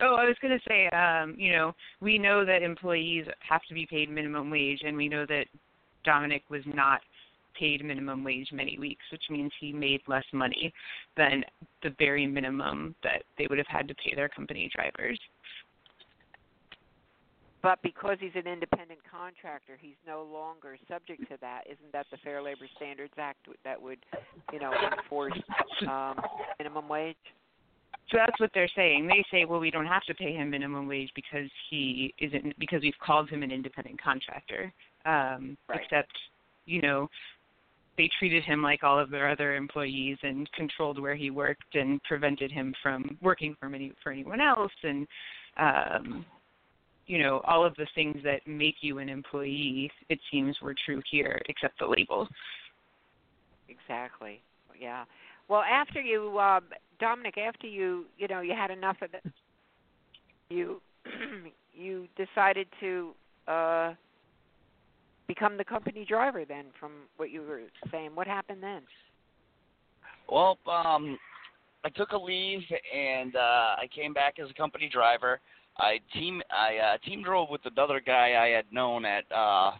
Oh, 0.00 0.14
I 0.16 0.24
was 0.24 0.38
going 0.40 0.58
to 0.58 0.64
say, 0.68 0.88
um, 0.88 1.38
you 1.38 1.52
know, 1.52 1.74
we 2.00 2.18
know 2.18 2.44
that 2.44 2.62
employees 2.62 3.26
have 3.40 3.62
to 3.64 3.74
be 3.74 3.86
paid 3.86 4.10
minimum 4.10 4.50
wage, 4.50 4.82
and 4.82 4.96
we 4.96 5.08
know 5.08 5.24
that 5.26 5.46
Dominic 6.04 6.42
was 6.48 6.66
not 6.66 7.02
paid 7.54 7.84
minimum 7.84 8.24
wage 8.24 8.50
many 8.52 8.78
weeks, 8.78 9.04
which 9.12 9.28
means 9.30 9.52
he 9.60 9.72
made 9.72 10.00
less 10.08 10.24
money 10.32 10.72
than 11.16 11.44
the 11.82 11.90
very 11.98 12.26
minimum 12.26 12.94
that 13.02 13.22
they 13.36 13.46
would 13.46 13.58
have 13.58 13.66
had 13.66 13.86
to 13.88 13.94
pay 13.94 14.14
their 14.14 14.28
company 14.28 14.68
drivers. 14.74 15.20
But 17.62 17.80
because 17.82 18.16
he's 18.20 18.32
an 18.34 18.50
independent 18.50 19.00
contractor, 19.08 19.78
he's 19.80 19.94
no 20.06 20.24
longer 20.24 20.76
subject 20.88 21.22
to 21.30 21.38
that. 21.40 21.62
Isn't 21.66 21.92
that 21.92 22.06
the 22.10 22.16
Fair 22.18 22.42
Labor 22.42 22.66
Standards 22.76 23.12
Act 23.16 23.46
that 23.64 23.80
would, 23.80 23.98
you 24.52 24.58
know, 24.58 24.72
enforce 24.98 25.38
um, 25.88 26.20
minimum 26.58 26.88
wage? 26.88 27.16
So 28.10 28.18
that's 28.18 28.38
what 28.40 28.50
they're 28.52 28.68
saying. 28.74 29.06
They 29.06 29.24
say, 29.30 29.44
well, 29.44 29.60
we 29.60 29.70
don't 29.70 29.86
have 29.86 30.02
to 30.04 30.14
pay 30.14 30.32
him 30.34 30.50
minimum 30.50 30.88
wage 30.88 31.10
because 31.14 31.48
he 31.70 32.12
isn't 32.18 32.58
because 32.58 32.82
we've 32.82 32.98
called 33.04 33.30
him 33.30 33.42
an 33.44 33.52
independent 33.52 34.02
contractor. 34.02 34.72
Um, 35.06 35.56
right. 35.68 35.80
Except, 35.82 36.12
you 36.66 36.82
know, 36.82 37.08
they 37.96 38.10
treated 38.18 38.42
him 38.42 38.62
like 38.62 38.82
all 38.82 38.98
of 38.98 39.10
their 39.10 39.30
other 39.30 39.54
employees 39.54 40.18
and 40.22 40.50
controlled 40.52 40.98
where 40.98 41.14
he 41.14 41.30
worked 41.30 41.74
and 41.74 42.02
prevented 42.02 42.50
him 42.50 42.74
from 42.82 43.16
working 43.22 43.54
for 43.60 43.72
any 43.72 43.92
for 44.02 44.10
anyone 44.10 44.40
else 44.40 44.72
and 44.82 45.06
um 45.58 46.24
you 47.06 47.18
know 47.22 47.40
all 47.44 47.64
of 47.64 47.74
the 47.76 47.86
things 47.94 48.16
that 48.24 48.46
make 48.46 48.76
you 48.80 48.98
an 48.98 49.08
employee 49.08 49.90
it 50.08 50.18
seems 50.30 50.56
were 50.62 50.74
true 50.84 51.02
here 51.10 51.40
except 51.48 51.78
the 51.78 51.86
label 51.86 52.28
exactly. 53.68 54.40
Yeah. 54.78 55.04
Well 55.48 55.62
after 55.62 56.00
you 56.00 56.38
um 56.38 56.64
dominic 57.00 57.36
after 57.38 57.66
you 57.66 58.04
you 58.18 58.28
know 58.28 58.40
you 58.40 58.54
had 58.54 58.70
enough 58.70 58.96
of 59.02 59.10
it 59.14 59.24
you 60.48 60.80
you 61.74 62.06
decided 62.16 62.66
to 62.80 63.12
uh 63.48 63.94
become 65.26 65.56
the 65.56 65.64
company 65.64 66.04
driver 66.08 66.44
then 66.44 66.66
from 66.78 66.92
what 67.16 67.30
you 67.30 67.42
were 67.42 67.62
saying. 67.90 68.10
What 68.14 68.26
happened 68.26 68.62
then? 68.62 68.82
Well 70.28 70.58
um 70.70 71.18
i 71.84 71.88
took 71.88 72.12
a 72.12 72.18
leave 72.18 72.60
and 72.94 73.34
uh 73.34 73.76
i 73.78 73.88
came 73.94 74.12
back 74.12 74.34
as 74.38 74.48
a 74.50 74.54
company 74.54 74.88
driver 74.92 75.40
I 75.78 76.00
team 76.12 76.42
I 76.50 76.76
uh, 76.76 76.98
team 76.98 77.22
drove 77.22 77.48
with 77.50 77.62
another 77.64 78.00
guy 78.00 78.34
I 78.42 78.48
had 78.48 78.66
known 78.70 79.04
at 79.04 79.24
uh, 79.34 79.72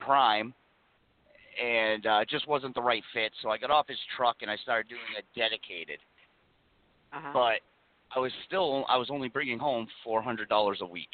Prime, 0.00 0.52
and 1.62 2.06
uh, 2.06 2.18
it 2.22 2.28
just 2.28 2.48
wasn't 2.48 2.74
the 2.74 2.82
right 2.82 3.02
fit. 3.12 3.32
So 3.42 3.50
I 3.50 3.58
got 3.58 3.70
off 3.70 3.86
his 3.88 3.98
truck 4.16 4.36
and 4.42 4.50
I 4.50 4.56
started 4.56 4.88
doing 4.88 5.00
a 5.18 5.38
dedicated. 5.38 5.98
Uh-huh. 7.12 7.30
But 7.32 7.60
I 8.14 8.20
was 8.20 8.32
still 8.46 8.84
I 8.88 8.96
was 8.96 9.08
only 9.10 9.28
bringing 9.28 9.58
home 9.58 9.86
four 10.04 10.22
hundred 10.22 10.48
dollars 10.48 10.78
a 10.80 10.86
week. 10.86 11.10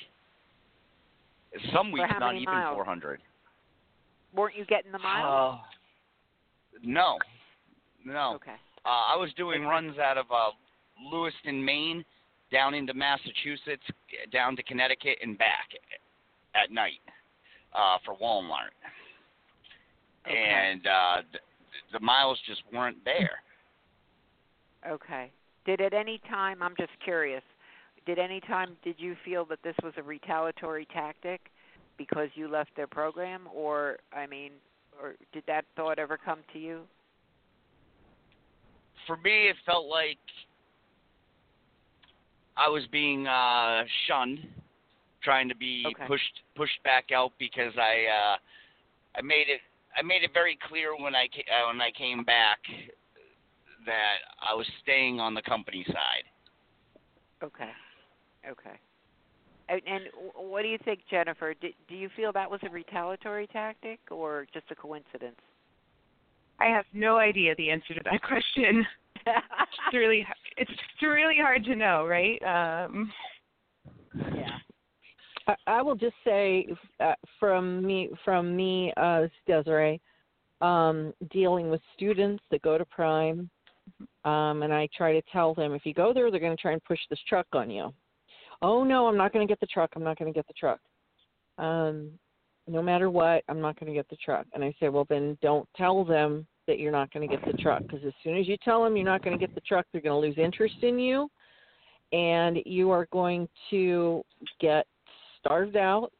Some 1.72 1.92
weeks 1.92 2.08
not 2.18 2.34
even 2.34 2.62
four 2.72 2.84
hundred. 2.84 3.20
Weren't 4.34 4.56
you 4.56 4.64
getting 4.64 4.90
the 4.90 4.98
miles? 4.98 5.60
Uh, 5.60 6.78
no, 6.82 7.18
no. 8.04 8.34
Okay. 8.34 8.56
Uh, 8.84 9.14
I 9.14 9.16
was 9.16 9.30
doing 9.36 9.62
runs 9.62 9.98
out 9.98 10.18
of 10.18 10.26
uh, 10.30 10.50
Lewiston, 11.12 11.64
Maine, 11.64 12.04
down 12.54 12.72
into 12.72 12.94
Massachusetts, 12.94 13.82
down 14.32 14.54
to 14.54 14.62
Connecticut, 14.62 15.18
and 15.20 15.36
back 15.36 15.68
at 16.54 16.70
night 16.70 17.02
uh, 17.74 17.98
for 18.04 18.16
Walmart. 18.16 18.72
Okay. 20.24 20.36
And 20.36 20.86
uh, 20.86 21.16
the, 21.32 21.98
the 21.98 22.00
miles 22.00 22.38
just 22.46 22.62
weren't 22.72 23.04
there. 23.04 23.42
Okay. 24.88 25.32
Did 25.66 25.80
at 25.80 25.92
any 25.92 26.20
time, 26.30 26.62
I'm 26.62 26.74
just 26.78 26.92
curious, 27.02 27.42
did 28.06 28.18
any 28.18 28.40
time 28.40 28.76
did 28.84 28.96
you 28.98 29.16
feel 29.24 29.44
that 29.46 29.58
this 29.64 29.74
was 29.82 29.92
a 29.96 30.02
retaliatory 30.02 30.86
tactic 30.92 31.40
because 31.96 32.28
you 32.34 32.48
left 32.48 32.70
their 32.76 32.86
program 32.86 33.48
or 33.54 33.98
I 34.12 34.26
mean 34.26 34.52
or 35.00 35.14
did 35.32 35.42
that 35.46 35.64
thought 35.74 35.98
ever 35.98 36.18
come 36.22 36.40
to 36.52 36.58
you? 36.58 36.80
For 39.06 39.16
me 39.16 39.48
it 39.48 39.56
felt 39.64 39.86
like 39.86 40.18
I 42.56 42.68
was 42.68 42.84
being 42.92 43.26
uh, 43.26 43.84
shunned, 44.06 44.38
trying 45.22 45.48
to 45.48 45.56
be 45.56 45.84
okay. 45.86 46.06
pushed 46.06 46.42
pushed 46.56 46.82
back 46.84 47.06
out 47.14 47.32
because 47.38 47.72
I 47.76 48.06
uh, 48.06 48.36
I 49.16 49.22
made 49.22 49.46
it 49.48 49.60
I 49.96 50.02
made 50.02 50.22
it 50.22 50.30
very 50.32 50.58
clear 50.68 50.96
when 50.98 51.14
I 51.14 51.24
uh, 51.24 51.68
when 51.68 51.80
I 51.80 51.90
came 51.96 52.24
back 52.24 52.58
that 53.86 54.18
I 54.40 54.54
was 54.54 54.66
staying 54.82 55.20
on 55.20 55.34
the 55.34 55.42
company 55.42 55.84
side. 55.88 56.24
Okay. 57.42 57.70
Okay. 58.48 58.78
And, 59.68 59.80
and 59.86 60.04
what 60.34 60.62
do 60.62 60.68
you 60.68 60.78
think, 60.84 61.00
Jennifer? 61.10 61.54
Do, 61.54 61.68
do 61.88 61.94
you 61.94 62.10
feel 62.16 62.32
that 62.32 62.50
was 62.50 62.60
a 62.64 62.68
retaliatory 62.68 63.46
tactic 63.46 63.98
or 64.10 64.46
just 64.52 64.66
a 64.70 64.74
coincidence? 64.74 65.40
I 66.60 66.66
have 66.66 66.84
no 66.92 67.16
idea 67.16 67.54
the 67.56 67.70
answer 67.70 67.94
to 67.94 68.00
that 68.04 68.22
question. 68.26 68.86
it's 69.26 69.94
really 69.94 70.26
it's 70.56 70.70
really 71.02 71.36
hard 71.40 71.64
to 71.64 71.74
know, 71.74 72.06
right? 72.06 72.40
Um, 72.42 73.12
yeah. 74.14 74.58
I, 75.46 75.54
I 75.66 75.82
will 75.82 75.96
just 75.96 76.14
say 76.24 76.66
uh, 77.00 77.14
from 77.38 77.84
me 77.84 78.10
from 78.24 78.56
me 78.56 78.92
as 78.96 79.30
Desiree, 79.46 80.00
um, 80.60 81.12
dealing 81.30 81.70
with 81.70 81.80
students 81.94 82.42
that 82.50 82.62
go 82.62 82.78
to 82.78 82.84
Prime, 82.84 83.50
um, 84.24 84.62
and 84.62 84.72
I 84.72 84.88
try 84.96 85.12
to 85.12 85.22
tell 85.32 85.54
them 85.54 85.72
if 85.74 85.84
you 85.84 85.94
go 85.94 86.12
there, 86.12 86.30
they're 86.30 86.40
going 86.40 86.56
to 86.56 86.62
try 86.62 86.72
and 86.72 86.84
push 86.84 87.00
this 87.10 87.20
truck 87.28 87.46
on 87.52 87.70
you. 87.70 87.92
Oh 88.62 88.84
no, 88.84 89.06
I'm 89.06 89.16
not 89.16 89.32
going 89.32 89.46
to 89.46 89.50
get 89.50 89.60
the 89.60 89.66
truck. 89.66 89.90
I'm 89.96 90.04
not 90.04 90.18
going 90.18 90.32
to 90.32 90.36
get 90.36 90.46
the 90.46 90.54
truck. 90.54 90.80
Um, 91.58 92.10
no 92.66 92.82
matter 92.82 93.10
what, 93.10 93.44
I'm 93.48 93.60
not 93.60 93.78
going 93.78 93.92
to 93.92 93.96
get 93.96 94.08
the 94.08 94.16
truck. 94.16 94.46
And 94.54 94.64
I 94.64 94.74
say, 94.80 94.88
well, 94.88 95.06
then 95.08 95.36
don't 95.42 95.68
tell 95.76 96.04
them 96.04 96.46
that 96.66 96.78
you're 96.78 96.92
not 96.92 97.12
going 97.12 97.28
to 97.28 97.36
get 97.36 97.44
the 97.46 97.56
truck 97.62 97.82
because 97.82 98.04
as 98.06 98.12
soon 98.22 98.36
as 98.36 98.48
you 98.48 98.56
tell 98.64 98.82
them 98.82 98.96
you're 98.96 99.04
not 99.04 99.22
going 99.22 99.38
to 99.38 99.46
get 99.46 99.54
the 99.54 99.60
truck, 99.62 99.86
they're 99.92 100.00
going 100.00 100.20
to 100.20 100.26
lose 100.28 100.38
interest 100.38 100.76
in 100.82 100.98
you, 100.98 101.28
and 102.12 102.58
you 102.64 102.90
are 102.90 103.06
going 103.12 103.48
to 103.70 104.22
get 104.60 104.86
starved 105.40 105.76
out 105.76 106.10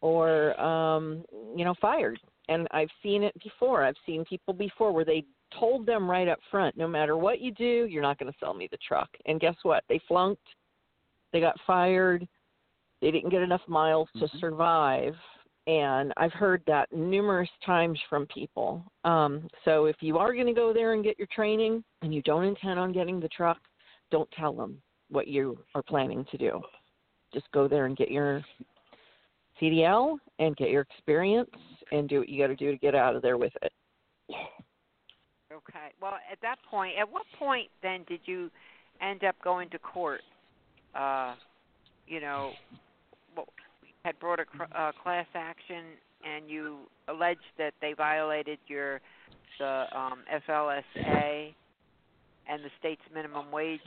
or 0.00 0.60
um, 0.60 1.24
you 1.56 1.64
know 1.64 1.74
fired. 1.80 2.18
And 2.48 2.66
I've 2.72 2.88
seen 3.02 3.22
it 3.22 3.34
before. 3.42 3.84
I've 3.84 3.94
seen 4.04 4.24
people 4.24 4.52
before 4.52 4.92
where 4.92 5.04
they 5.04 5.24
told 5.58 5.86
them 5.86 6.10
right 6.10 6.28
up 6.28 6.38
front, 6.50 6.76
no 6.76 6.88
matter 6.88 7.16
what 7.16 7.40
you 7.40 7.52
do, 7.52 7.86
you're 7.88 8.02
not 8.02 8.18
going 8.18 8.30
to 8.30 8.38
sell 8.38 8.54
me 8.54 8.68
the 8.70 8.78
truck. 8.86 9.08
And 9.26 9.40
guess 9.40 9.54
what? 9.62 9.84
They 9.88 10.00
flunked. 10.08 10.42
They 11.32 11.40
got 11.40 11.56
fired. 11.66 12.26
They 13.00 13.10
didn't 13.10 13.30
get 13.30 13.42
enough 13.42 13.62
miles 13.68 14.08
mm-hmm. 14.16 14.26
to 14.26 14.38
survive 14.38 15.14
and 15.66 16.12
I've 16.16 16.32
heard 16.32 16.62
that 16.66 16.92
numerous 16.92 17.48
times 17.64 17.98
from 18.10 18.26
people. 18.26 18.82
Um, 19.04 19.48
so 19.64 19.86
if 19.86 19.96
you 20.00 20.18
are 20.18 20.34
going 20.34 20.46
to 20.46 20.52
go 20.52 20.72
there 20.72 20.92
and 20.94 21.04
get 21.04 21.18
your 21.18 21.28
training 21.34 21.84
and 22.02 22.12
you 22.12 22.22
don't 22.22 22.44
intend 22.44 22.80
on 22.80 22.92
getting 22.92 23.20
the 23.20 23.28
truck, 23.28 23.58
don't 24.10 24.30
tell 24.32 24.52
them 24.52 24.80
what 25.08 25.28
you 25.28 25.58
are 25.74 25.82
planning 25.82 26.26
to 26.30 26.36
do. 26.36 26.60
Just 27.32 27.50
go 27.52 27.68
there 27.68 27.86
and 27.86 27.96
get 27.96 28.10
your 28.10 28.42
CDL 29.60 30.18
and 30.38 30.56
get 30.56 30.70
your 30.70 30.82
experience 30.82 31.50
and 31.92 32.08
do 32.08 32.18
what 32.18 32.28
you 32.28 32.42
got 32.42 32.48
to 32.48 32.56
do 32.56 32.72
to 32.72 32.78
get 32.78 32.94
out 32.94 33.14
of 33.14 33.22
there 33.22 33.38
with 33.38 33.52
it. 33.62 33.72
Okay. 35.52 35.92
Well, 36.00 36.14
at 36.30 36.38
that 36.42 36.56
point, 36.68 36.94
at 36.98 37.10
what 37.10 37.22
point 37.38 37.68
then 37.82 38.04
did 38.08 38.20
you 38.24 38.50
end 39.00 39.22
up 39.22 39.36
going 39.44 39.68
to 39.70 39.78
court? 39.78 40.22
Uh, 40.94 41.34
you 42.06 42.20
know, 42.20 42.52
had 44.04 44.18
brought 44.18 44.40
a 44.40 44.44
uh, 44.78 44.92
class 45.02 45.26
action 45.34 45.84
and 46.24 46.48
you 46.48 46.78
alleged 47.08 47.40
that 47.58 47.74
they 47.80 47.94
violated 47.94 48.58
your 48.66 49.00
the 49.58 49.84
um, 49.94 50.24
FLSA 50.48 51.54
and 52.48 52.64
the 52.64 52.70
state's 52.78 53.02
minimum 53.14 53.50
wage 53.52 53.80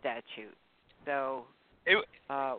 statute. 0.00 0.54
So, 1.04 1.44
it, 1.86 2.04
uh, 2.28 2.56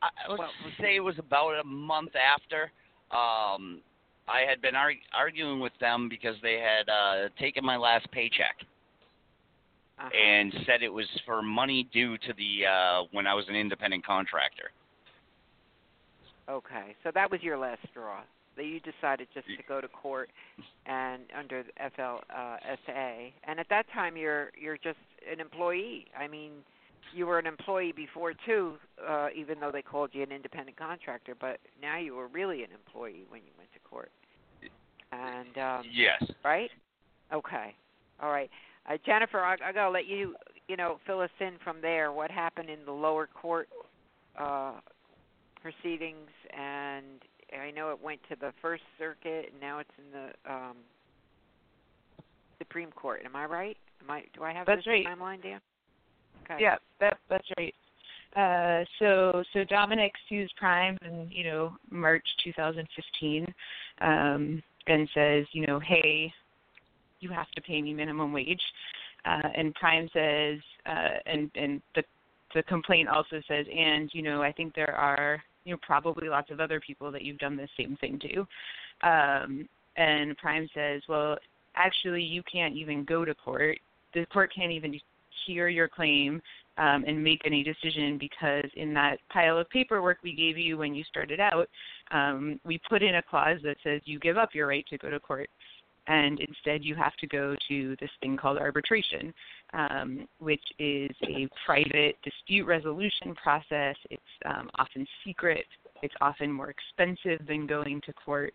I, 0.00 0.08
let's 0.28 0.42
say 0.80 0.96
it 0.96 1.00
was 1.00 1.18
about 1.18 1.60
a 1.60 1.64
month 1.64 2.12
after. 2.16 2.70
Um, 3.10 3.82
I 4.28 4.42
had 4.48 4.62
been 4.62 4.76
arg- 4.76 5.02
arguing 5.12 5.60
with 5.60 5.72
them 5.80 6.08
because 6.08 6.36
they 6.42 6.54
had 6.54 6.88
uh, 6.88 7.28
taken 7.38 7.64
my 7.64 7.76
last 7.76 8.10
paycheck 8.12 8.56
uh-huh. 9.98 10.08
and 10.16 10.54
said 10.66 10.82
it 10.82 10.92
was 10.92 11.06
for 11.26 11.42
money 11.42 11.88
due 11.92 12.16
to 12.18 12.32
the 12.36 12.66
uh, 12.66 13.02
when 13.12 13.26
I 13.26 13.34
was 13.34 13.44
an 13.48 13.56
independent 13.56 14.06
contractor. 14.06 14.70
Okay, 16.48 16.96
so 17.04 17.10
that 17.14 17.30
was 17.30 17.42
your 17.42 17.58
last 17.58 17.80
straw. 17.90 18.20
That 18.56 18.64
you 18.64 18.80
decided 18.80 19.28
just 19.32 19.46
to 19.46 19.62
go 19.68 19.80
to 19.80 19.88
court 19.88 20.28
and 20.84 21.22
under 21.38 21.62
the 21.62 21.70
FLSA, 21.96 23.32
and 23.44 23.60
at 23.60 23.68
that 23.70 23.86
time 23.94 24.16
you're 24.16 24.50
you're 24.60 24.76
just 24.76 24.98
an 25.30 25.40
employee. 25.40 26.06
I 26.18 26.26
mean, 26.26 26.50
you 27.14 27.26
were 27.26 27.38
an 27.38 27.46
employee 27.46 27.92
before 27.92 28.34
too, 28.44 28.74
uh, 29.08 29.28
even 29.34 29.60
though 29.60 29.70
they 29.70 29.82
called 29.82 30.10
you 30.12 30.24
an 30.24 30.32
independent 30.32 30.76
contractor. 30.76 31.36
But 31.40 31.60
now 31.80 31.98
you 31.98 32.16
were 32.16 32.26
really 32.26 32.64
an 32.64 32.70
employee 32.72 33.24
when 33.28 33.42
you 33.42 33.52
went 33.56 33.72
to 33.72 33.78
court. 33.88 34.10
And 35.12 35.56
um, 35.56 35.84
yes, 35.90 36.22
right? 36.44 36.70
Okay, 37.32 37.74
all 38.20 38.30
right. 38.30 38.50
Uh, 38.90 38.96
Jennifer, 39.06 39.40
I, 39.40 39.54
I 39.64 39.72
gotta 39.72 39.90
let 39.90 40.06
you 40.06 40.34
you 40.70 40.76
know, 40.76 41.00
fill 41.04 41.20
us 41.20 41.30
in 41.40 41.54
from 41.64 41.78
there. 41.82 42.12
What 42.12 42.30
happened 42.30 42.70
in 42.70 42.78
the 42.86 42.92
lower 42.92 43.26
court 43.26 43.68
uh, 44.38 44.74
proceedings? 45.62 46.28
And 46.56 47.20
I 47.60 47.70
know 47.70 47.90
it 47.90 48.02
went 48.02 48.20
to 48.28 48.36
the 48.36 48.52
First 48.62 48.82
Circuit, 48.98 49.50
and 49.52 49.60
now 49.60 49.78
it's 49.78 49.90
in 49.98 50.04
the 50.12 50.52
um, 50.52 50.76
Supreme 52.58 52.90
Court. 52.92 53.22
Am 53.24 53.34
I 53.34 53.46
right? 53.46 53.76
Am 54.02 54.10
I? 54.10 54.22
Do 54.34 54.44
I 54.44 54.52
have 54.52 54.66
That's 54.66 54.80
this 54.80 54.86
right. 54.86 55.06
timeline, 55.06 55.42
Dan? 55.42 55.60
Okay. 56.44 56.56
Yeah, 56.60 56.76
that 57.00 57.18
that's 57.28 57.46
right. 57.58 57.74
Uh, 58.36 58.84
so 58.98 59.42
so 59.52 59.64
Dominic 59.64 60.12
sues 60.28 60.52
Prime 60.56 60.96
in 61.04 61.28
you 61.30 61.44
know 61.44 61.76
March 61.90 62.24
2015, 62.44 63.46
um, 64.00 64.62
and 64.86 65.08
says 65.14 65.46
you 65.52 65.66
know 65.66 65.80
hey, 65.80 66.32
you 67.20 67.30
have 67.30 67.50
to 67.56 67.60
pay 67.62 67.82
me 67.82 67.92
minimum 67.92 68.32
wage, 68.32 68.62
uh, 69.24 69.48
and 69.56 69.74
Prime 69.74 70.08
says 70.12 70.58
uh, 70.86 71.18
and 71.26 71.50
and 71.56 71.82
the 71.94 72.04
the 72.54 72.62
complaint 72.64 73.08
also 73.08 73.40
says 73.48 73.66
and 73.76 74.10
you 74.12 74.22
know 74.22 74.42
I 74.42 74.52
think 74.52 74.74
there 74.74 74.94
are 74.94 75.42
you 75.70 75.76
know 75.76 75.80
probably 75.86 76.28
lots 76.28 76.50
of 76.50 76.58
other 76.58 76.80
people 76.80 77.12
that 77.12 77.22
you've 77.22 77.38
done 77.38 77.56
the 77.56 77.68
same 77.78 77.96
thing 78.00 78.18
to, 78.18 79.08
um, 79.08 79.68
and 79.96 80.36
Prime 80.36 80.68
says 80.74 81.02
well 81.08 81.36
actually 81.76 82.22
you 82.22 82.42
can't 82.50 82.74
even 82.74 83.04
go 83.04 83.24
to 83.24 83.34
court. 83.34 83.78
The 84.12 84.26
court 84.26 84.52
can't 84.54 84.72
even 84.72 84.98
hear 85.46 85.68
your 85.68 85.86
claim 85.88 86.42
um, 86.78 87.04
and 87.06 87.22
make 87.22 87.42
any 87.44 87.62
decision 87.62 88.18
because 88.18 88.64
in 88.74 88.92
that 88.94 89.18
pile 89.32 89.58
of 89.58 89.70
paperwork 89.70 90.18
we 90.24 90.34
gave 90.34 90.58
you 90.58 90.76
when 90.78 90.94
you 90.94 91.04
started 91.04 91.38
out, 91.38 91.68
um, 92.10 92.58
we 92.64 92.80
put 92.88 93.02
in 93.02 93.16
a 93.16 93.22
clause 93.22 93.58
that 93.62 93.76
says 93.84 94.00
you 94.04 94.18
give 94.18 94.36
up 94.36 94.50
your 94.52 94.66
right 94.66 94.84
to 94.88 94.98
go 94.98 95.10
to 95.10 95.20
court. 95.20 95.48
And 96.06 96.40
instead, 96.40 96.82
you 96.82 96.96
have 96.96 97.14
to 97.20 97.26
go 97.28 97.54
to 97.68 97.96
this 98.00 98.10
thing 98.20 98.36
called 98.36 98.58
arbitration, 98.58 99.32
um, 99.72 100.26
which 100.38 100.62
is 100.78 101.10
a 101.28 101.48
private 101.64 102.16
dispute 102.22 102.66
resolution 102.66 103.34
process. 103.34 103.96
It's 104.10 104.22
um, 104.46 104.70
often 104.78 105.06
secret. 105.24 105.66
It's 106.02 106.14
often 106.20 106.50
more 106.50 106.70
expensive 106.70 107.46
than 107.46 107.66
going 107.66 108.00
to 108.06 108.12
court. 108.12 108.54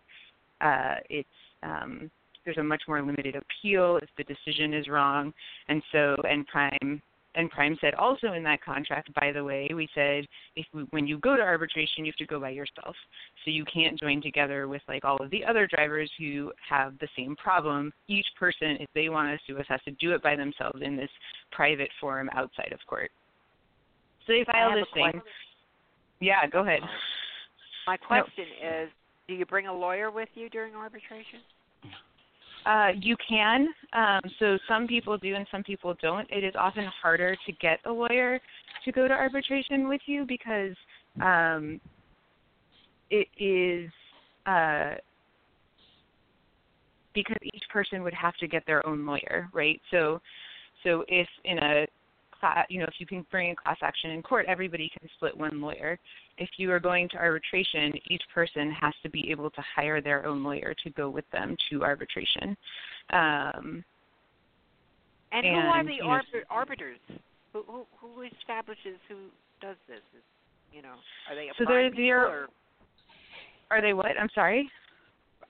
Uh, 0.60 0.96
it's 1.08 1.28
um, 1.62 2.10
there's 2.44 2.58
a 2.58 2.62
much 2.62 2.82
more 2.86 3.02
limited 3.02 3.34
appeal 3.36 3.98
if 3.98 4.08
the 4.16 4.24
decision 4.24 4.72
is 4.72 4.88
wrong, 4.88 5.32
and 5.68 5.82
so 5.92 6.14
N 6.28 6.44
Prime 6.50 7.02
and 7.36 7.50
Prime 7.50 7.76
said 7.80 7.94
also 7.94 8.32
in 8.32 8.42
that 8.44 8.64
contract, 8.64 9.12
by 9.14 9.30
the 9.30 9.44
way, 9.44 9.68
we 9.74 9.88
said 9.94 10.26
if 10.56 10.66
we, 10.72 10.82
when 10.90 11.06
you 11.06 11.18
go 11.18 11.36
to 11.36 11.42
arbitration, 11.42 12.04
you 12.04 12.12
have 12.12 12.16
to 12.16 12.26
go 12.26 12.40
by 12.40 12.50
yourself. 12.50 12.96
So 13.44 13.50
you 13.50 13.64
can't 13.72 13.98
join 14.00 14.22
together 14.22 14.68
with 14.68 14.82
like 14.88 15.04
all 15.04 15.22
of 15.22 15.30
the 15.30 15.44
other 15.44 15.66
drivers 15.66 16.10
who 16.18 16.50
have 16.68 16.98
the 16.98 17.08
same 17.16 17.36
problem. 17.36 17.92
Each 18.08 18.26
person, 18.38 18.78
if 18.80 18.88
they 18.94 19.10
want 19.10 19.28
to 19.28 19.44
sue 19.46 19.58
us, 19.58 19.66
has 19.68 19.80
to 19.84 19.90
do 19.92 20.12
it 20.12 20.22
by 20.22 20.34
themselves 20.34 20.80
in 20.82 20.96
this 20.96 21.10
private 21.52 21.90
forum 22.00 22.30
outside 22.34 22.72
of 22.72 22.80
court. 22.86 23.10
So 24.26 24.32
they 24.32 24.44
filed 24.50 24.76
this 24.76 24.86
thing. 24.94 25.10
question. 25.10 25.22
Yeah, 26.20 26.46
go 26.46 26.60
ahead. 26.60 26.80
My 27.86 27.96
question 27.96 28.46
is, 28.64 28.88
do 29.28 29.34
you 29.34 29.44
bring 29.44 29.66
a 29.66 29.72
lawyer 29.72 30.10
with 30.10 30.28
you 30.34 30.48
during 30.48 30.74
arbitration? 30.74 31.40
Uh, 32.66 32.88
you 33.00 33.16
can. 33.28 33.68
Um, 33.92 34.20
so 34.40 34.58
some 34.68 34.88
people 34.88 35.16
do 35.16 35.36
and 35.36 35.46
some 35.52 35.62
people 35.62 35.94
don't. 36.02 36.28
It 36.30 36.42
is 36.42 36.54
often 36.58 36.84
harder 37.00 37.36
to 37.46 37.52
get 37.52 37.78
a 37.84 37.90
lawyer 37.90 38.40
to 38.84 38.92
go 38.92 39.06
to 39.06 39.14
arbitration 39.14 39.88
with 39.88 40.00
you 40.06 40.24
because 40.26 40.74
um, 41.22 41.80
it 43.10 43.28
is 43.38 43.88
uh, 44.46 44.96
because 47.14 47.36
each 47.42 47.64
person 47.72 48.02
would 48.02 48.14
have 48.14 48.34
to 48.36 48.48
get 48.48 48.64
their 48.66 48.86
own 48.86 49.06
lawyer, 49.06 49.48
right? 49.52 49.80
So, 49.90 50.20
so 50.82 51.04
if 51.08 51.28
in 51.44 51.58
a 51.58 51.86
class, 52.40 52.66
you 52.68 52.78
know, 52.80 52.86
if 52.86 52.94
you 52.98 53.06
can 53.06 53.24
bring 53.30 53.50
a 53.50 53.56
class 53.56 53.78
action 53.82 54.10
in 54.10 54.22
court, 54.22 54.46
everybody 54.48 54.90
can 54.98 55.08
split 55.16 55.36
one 55.36 55.60
lawyer. 55.60 55.98
If 56.38 56.50
you 56.58 56.70
are 56.72 56.80
going 56.80 57.08
to 57.10 57.16
arbitration, 57.16 57.92
each 58.08 58.22
person 58.34 58.70
has 58.80 58.94
to 59.02 59.10
be 59.10 59.30
able 59.30 59.50
to 59.50 59.62
hire 59.74 60.00
their 60.00 60.26
own 60.26 60.42
lawyer 60.42 60.74
to 60.84 60.90
go 60.90 61.08
with 61.08 61.24
them 61.32 61.56
to 61.70 61.82
arbitration. 61.82 62.56
Um, 63.12 63.84
And, 65.32 65.44
who 65.44 65.52
are 65.52 65.84
the 65.84 65.92
you 65.94 66.04
know, 66.04 66.20
arbiters? 66.50 66.98
Who, 67.52 67.62
who 67.66 67.86
who 68.00 68.22
establishes 68.22 68.98
who 69.08 69.16
does 69.60 69.76
this? 69.88 70.02
Is, 70.16 70.22
you 70.72 70.82
know, 70.82 70.94
are 71.28 71.34
they 71.34 71.48
a 71.48 71.52
So 71.58 71.64
they're- 71.66 71.90
they're- 71.90 72.48
are 73.70 73.80
they 73.80 73.92
what? 73.92 74.18
I'm 74.20 74.30
sorry. 74.34 74.70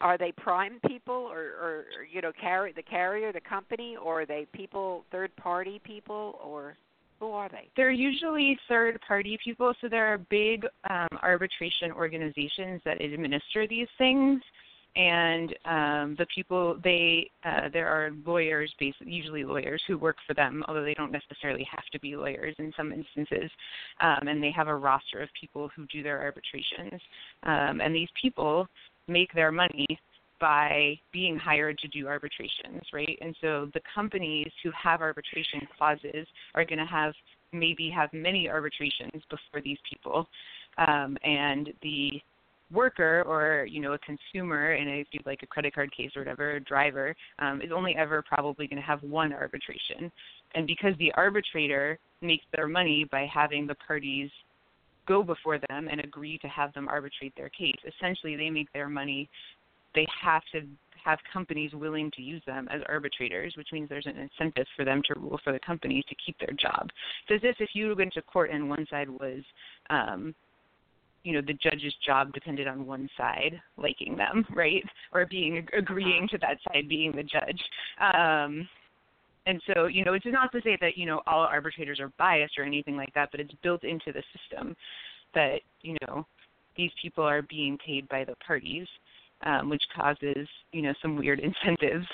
Are 0.01 0.18
they 0.18 0.32
prime 0.32 0.78
people 0.86 1.14
or, 1.14 1.40
or, 1.40 1.84
you 2.12 2.20
know 2.20 2.32
carry 2.38 2.72
the 2.72 2.82
carrier, 2.82 3.32
the 3.32 3.40
company, 3.40 3.97
or 4.03 4.22
are 4.22 4.26
they 4.26 4.47
people 4.53 5.05
third 5.11 5.34
party 5.36 5.80
people 5.84 6.38
or 6.44 6.76
who 7.18 7.30
are 7.30 7.49
they? 7.49 7.68
They're 7.76 7.90
usually 7.90 8.59
third 8.68 9.01
party 9.07 9.38
people, 9.42 9.72
so 9.80 9.88
there 9.88 10.12
are 10.12 10.18
big 10.18 10.66
um, 10.90 11.09
arbitration 11.22 11.90
organizations 11.92 12.80
that 12.84 13.01
administer 13.01 13.66
these 13.66 13.88
things. 13.97 14.42
And 14.97 15.55
um, 15.66 16.16
the 16.18 16.26
people 16.34 16.78
they 16.82 17.30
uh, 17.44 17.68
there 17.70 17.86
are 17.86 18.12
lawyers, 18.24 18.72
basically 18.80 19.12
usually 19.12 19.44
lawyers 19.44 19.82
who 19.86 19.99
work 19.99 20.16
for 20.26 20.32
them, 20.32 20.64
although 20.66 20.84
they 20.84 20.94
don't 20.94 21.12
necessarily 21.12 21.66
have 21.70 21.84
to 21.92 22.01
be 22.01 22.16
lawyers 22.16 22.55
in 22.59 22.72
some 22.78 22.92
instances. 22.92 23.51
Um, 24.01 24.26
and 24.26 24.42
they 24.42 24.51
have 24.53 24.68
a 24.68 24.74
roster 24.74 25.20
of 25.20 25.28
people 25.38 25.70
who 25.76 25.84
do 25.86 26.03
their 26.03 26.22
arbitrations. 26.22 27.01
Um, 27.42 27.82
and 27.82 27.94
these 27.94 28.09
people 28.20 28.68
make 29.09 29.32
their 29.32 29.52
money 29.52 29.86
by 30.40 30.98
being 31.12 31.38
hired 31.38 31.78
to 31.78 31.88
do 31.88 32.07
arbitrations, 32.07 32.82
right? 32.92 33.18
And 33.20 33.34
so 33.40 33.70
the 33.72 33.80
companies 33.94 34.50
who 34.62 34.70
have 34.70 35.00
arbitration 35.00 35.66
clauses 35.76 36.26
are 36.54 36.64
going 36.64 36.78
to 36.78 36.86
have 36.86 37.14
maybe 37.52 37.90
have 37.90 38.12
many 38.12 38.48
arbitrations 38.48 39.22
before 39.30 39.62
these 39.62 39.78
people, 39.88 40.28
um, 40.78 41.16
and 41.24 41.70
the 41.82 42.20
worker 42.72 43.22
or 43.28 43.64
you 43.64 43.80
know 43.80 43.92
a 43.92 43.98
consumer 43.98 44.74
in 44.74 44.88
a 44.88 45.00
if 45.00 45.07
you 45.12 45.20
like 45.24 45.42
a 45.44 45.46
credit 45.46 45.72
card 45.72 45.94
case 45.96 46.11
or 46.16 46.22
whatever, 46.22 46.57
a 46.57 46.61
driver 46.61 47.14
um, 47.38 47.62
is 47.62 47.70
only 47.74 47.94
ever 47.96 48.22
probably 48.22 48.66
going 48.66 48.80
to 48.80 48.86
have 48.86 49.02
one 49.02 49.32
arbitration, 49.32 50.11
and 50.54 50.66
because 50.66 50.92
the 50.98 51.12
arbitrator 51.12 51.98
makes 52.20 52.44
their 52.54 52.66
money 52.66 53.07
by 53.11 53.26
having 53.32 53.66
the 53.66 53.76
parties 53.86 54.30
go 55.07 55.22
before 55.22 55.59
them 55.68 55.88
and 55.90 56.00
agree 56.00 56.38
to 56.38 56.48
have 56.48 56.72
them 56.74 56.88
arbitrate 56.88 57.34
their 57.36 57.48
case. 57.48 57.76
Essentially, 57.86 58.36
they 58.36 58.50
make 58.50 58.72
their 58.72 58.88
money. 58.88 59.28
They 59.94 60.07
have 60.22 60.42
to 60.52 60.62
have 61.07 61.18
companies 61.32 61.72
willing 61.72 62.11
to 62.16 62.22
use 62.22 62.42
them 62.46 62.68
as 62.70 62.82
arbitrators, 62.88 63.54
which 63.57 63.68
means 63.72 63.88
there's 63.88 64.07
an 64.07 64.16
incentive 64.18 64.66
for 64.76 64.84
them 64.84 65.00
to 65.07 65.18
rule 65.18 65.40
for 65.44 65.52
the 65.52 65.61
companies 65.61 66.04
to 66.09 66.16
keep 66.24 66.36
their 66.38 66.54
job. 66.61 66.90
It's 67.28 67.44
as 67.44 67.48
if 67.48 67.57
if 67.61 67.70
you 67.74 67.94
went 67.96 68.12
to 68.14 68.22
court 68.22 68.50
and 68.50 68.68
one 68.68 68.86
side 68.90 69.09
was, 69.09 69.42
um, 69.88 70.34
you 71.22 71.32
know, 71.32 71.40
the 71.40 71.54
judge's 71.54 71.94
job 72.04 72.32
depended 72.32 72.66
on 72.66 72.86
one 72.86 73.09
side 73.16 73.61
liking 73.76 74.16
them, 74.16 74.44
right, 74.54 74.84
or 75.12 75.26
being 75.26 75.66
agreeing 75.76 76.28
to 76.28 76.38
that 76.38 76.59
side 76.68 76.88
being 76.88 77.12
the 77.12 77.22
judge. 77.22 77.62
Um, 78.00 78.68
and 79.47 79.62
so, 79.72 79.86
you 79.86 80.05
know, 80.05 80.14
it's 80.14 80.26
not 80.26 80.51
to 80.53 80.61
say 80.62 80.76
that, 80.80 80.99
you 80.99 81.07
know, 81.07 81.22
all 81.26 81.42
arbitrators 81.42 82.01
are 82.01 82.12
biased 82.18 82.59
or 82.59 82.64
anything 82.64 82.97
like 82.97 83.14
that, 83.14 83.30
but 83.30 83.40
it's 83.40 83.55
built 83.62 83.84
into 83.84 84.12
the 84.12 84.22
system 84.36 84.76
that, 85.34 85.61
you 85.82 85.97
know, 86.07 86.26
these 86.76 86.90
people 87.01 87.24
are 87.24 87.42
being 87.42 87.78
paid 87.84 88.09
by 88.09 88.24
the 88.24 88.34
parties, 88.44 88.86
um, 89.44 89.70
which 89.70 89.82
causes, 89.94 90.49
you 90.72 90.82
know, 90.82 90.92
some 91.01 91.16
weird 91.16 91.40
incentives. 91.64 92.07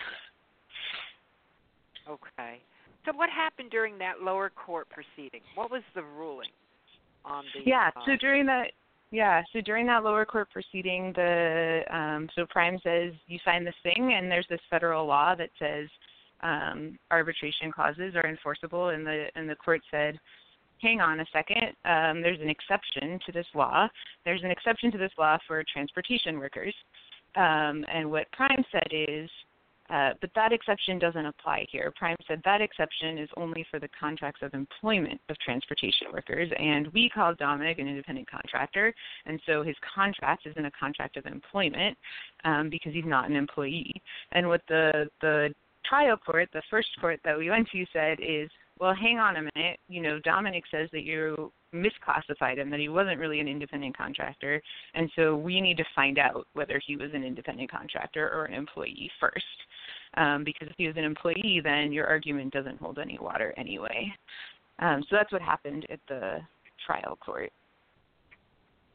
Okay. 2.09 2.61
So 3.07 3.13
what 3.17 3.31
happened 3.31 3.71
during 3.71 3.99
that 3.99 4.21
lower 4.23 4.51
court 4.51 4.87
proceeding? 4.91 5.41
What 5.55 5.71
was 5.71 5.83
the 5.95 6.03
ruling 6.03 6.51
on 7.25 7.45
the? 7.55 7.69
Yeah, 7.69 7.91
uh, 7.97 8.01
so 8.07 8.13
during 8.21 8.47
that 8.47 8.69
yeah, 9.11 9.43
so 9.53 9.61
during 9.61 9.87
that 9.87 10.05
lower 10.05 10.25
court 10.25 10.49
proceeding, 10.51 11.13
the 11.15 11.83
um, 11.91 12.29
so 12.35 12.47
Prime 12.47 12.79
says 12.83 13.13
you 13.27 13.39
sign 13.45 13.65
this 13.65 13.75
thing, 13.83 14.15
and 14.17 14.31
there's 14.31 14.47
this 14.49 14.61
federal 14.71 15.07
law 15.07 15.35
that 15.35 15.51
says 15.59 15.89
um, 16.43 16.99
arbitration 17.11 17.71
clauses 17.71 18.15
are 18.15 18.27
enforceable, 18.27 18.89
and 18.89 19.07
the 19.07 19.27
and 19.35 19.49
the 19.49 19.57
court 19.57 19.81
said, 19.91 20.19
hang 20.81 21.01
on 21.01 21.21
a 21.21 21.27
second, 21.33 21.69
um, 21.85 22.21
there's 22.21 22.41
an 22.41 22.51
exception 22.51 23.19
to 23.25 23.33
this 23.33 23.47
law. 23.55 23.89
There's 24.25 24.43
an 24.43 24.51
exception 24.51 24.91
to 24.93 24.99
this 24.99 25.13
law 25.19 25.39
for 25.47 25.63
transportation 25.73 26.39
workers, 26.39 26.75
um, 27.37 27.85
and 27.93 28.11
what 28.11 28.31
Prime 28.33 28.65
said 28.71 28.89
is. 28.91 29.31
Uh, 29.91 30.13
but 30.23 30.31
that 30.35 30.53
exception 30.53 30.99
doesn't 30.99 31.27
apply 31.27 31.67
here. 31.71 31.93
Prime 31.99 32.17
said 32.27 32.41
that 32.47 32.63
exception 32.63 33.19
is 33.19 33.29
only 33.37 33.67
for 33.71 33.79
the 33.79 33.89
contracts 33.99 34.41
of 34.41 34.55
employment 34.55 35.21
of 35.29 35.37
transportation 35.41 36.07
workers, 36.13 36.49
and 36.59 36.87
we 36.95 37.11
call 37.11 37.35
Dominic 37.35 37.79
an 37.79 37.89
independent 37.89 38.31
contractor, 38.31 38.95
and 39.27 39.39
so 39.45 39.63
his 39.63 39.77
contract 39.95 40.47
isn't 40.47 40.65
a 40.65 40.71
contract 40.71 41.19
of 41.19 41.27
employment 41.27 41.99
um, 42.45 42.71
because 42.71 42.95
he's 42.95 43.05
not 43.05 43.29
an 43.29 43.37
employee. 43.37 43.93
And 44.31 44.49
what 44.49 44.63
the 44.69 45.11
the 45.21 45.53
trial 45.89 46.17
court, 46.17 46.49
the 46.53 46.63
first 46.71 46.89
court 47.01 47.21
that 47.25 47.37
we 47.37 47.51
went 47.51 47.69
to, 47.71 47.85
said 47.93 48.19
is, 48.21 48.51
well, 48.79 48.95
hang 48.95 49.19
on 49.19 49.37
a 49.37 49.43
minute. 49.55 49.79
You 49.89 50.03
know, 50.03 50.19
Dominic 50.21 50.65
says 50.71 50.89
that 50.93 51.03
you 51.03 51.53
misclassified 51.75 52.59
him, 52.59 52.71
that 52.71 52.81
he 52.81 52.89
wasn't 52.89 53.19
really 53.19 53.41
an 53.41 53.49
independent 53.49 53.97
contractor, 53.97 54.61
and 54.95 55.11
so 55.17 55.37
we 55.37 55.61
need 55.61 55.77
to 55.79 55.85
find 55.95 56.19
out 56.19 56.47
whether 56.53 56.81
he 56.85 56.97
was 56.97 57.11
an 57.15 57.25
independent 57.25 57.71
contractor 57.71 58.29
or 58.29 58.45
an 58.45 58.55
employee 58.55 59.11
first. 59.19 59.45
Um, 60.15 60.45
because 60.45 60.69
if 60.69 60.75
he 60.77 60.87
was 60.87 60.97
an 60.99 61.05
employee, 61.05 61.61
then 61.65 61.91
your 61.91 62.07
argument 62.07 62.53
doesn't 62.53 62.79
hold 62.79 62.99
any 62.99 63.19
water 63.19 63.55
anyway. 63.57 64.13
Um, 64.79 65.03
so 65.09 65.17
that's 65.17 65.33
what 65.33 65.41
happened 65.41 65.87
at 65.91 66.01
the 66.09 66.41
trial 66.85 67.17
court. 67.25 67.51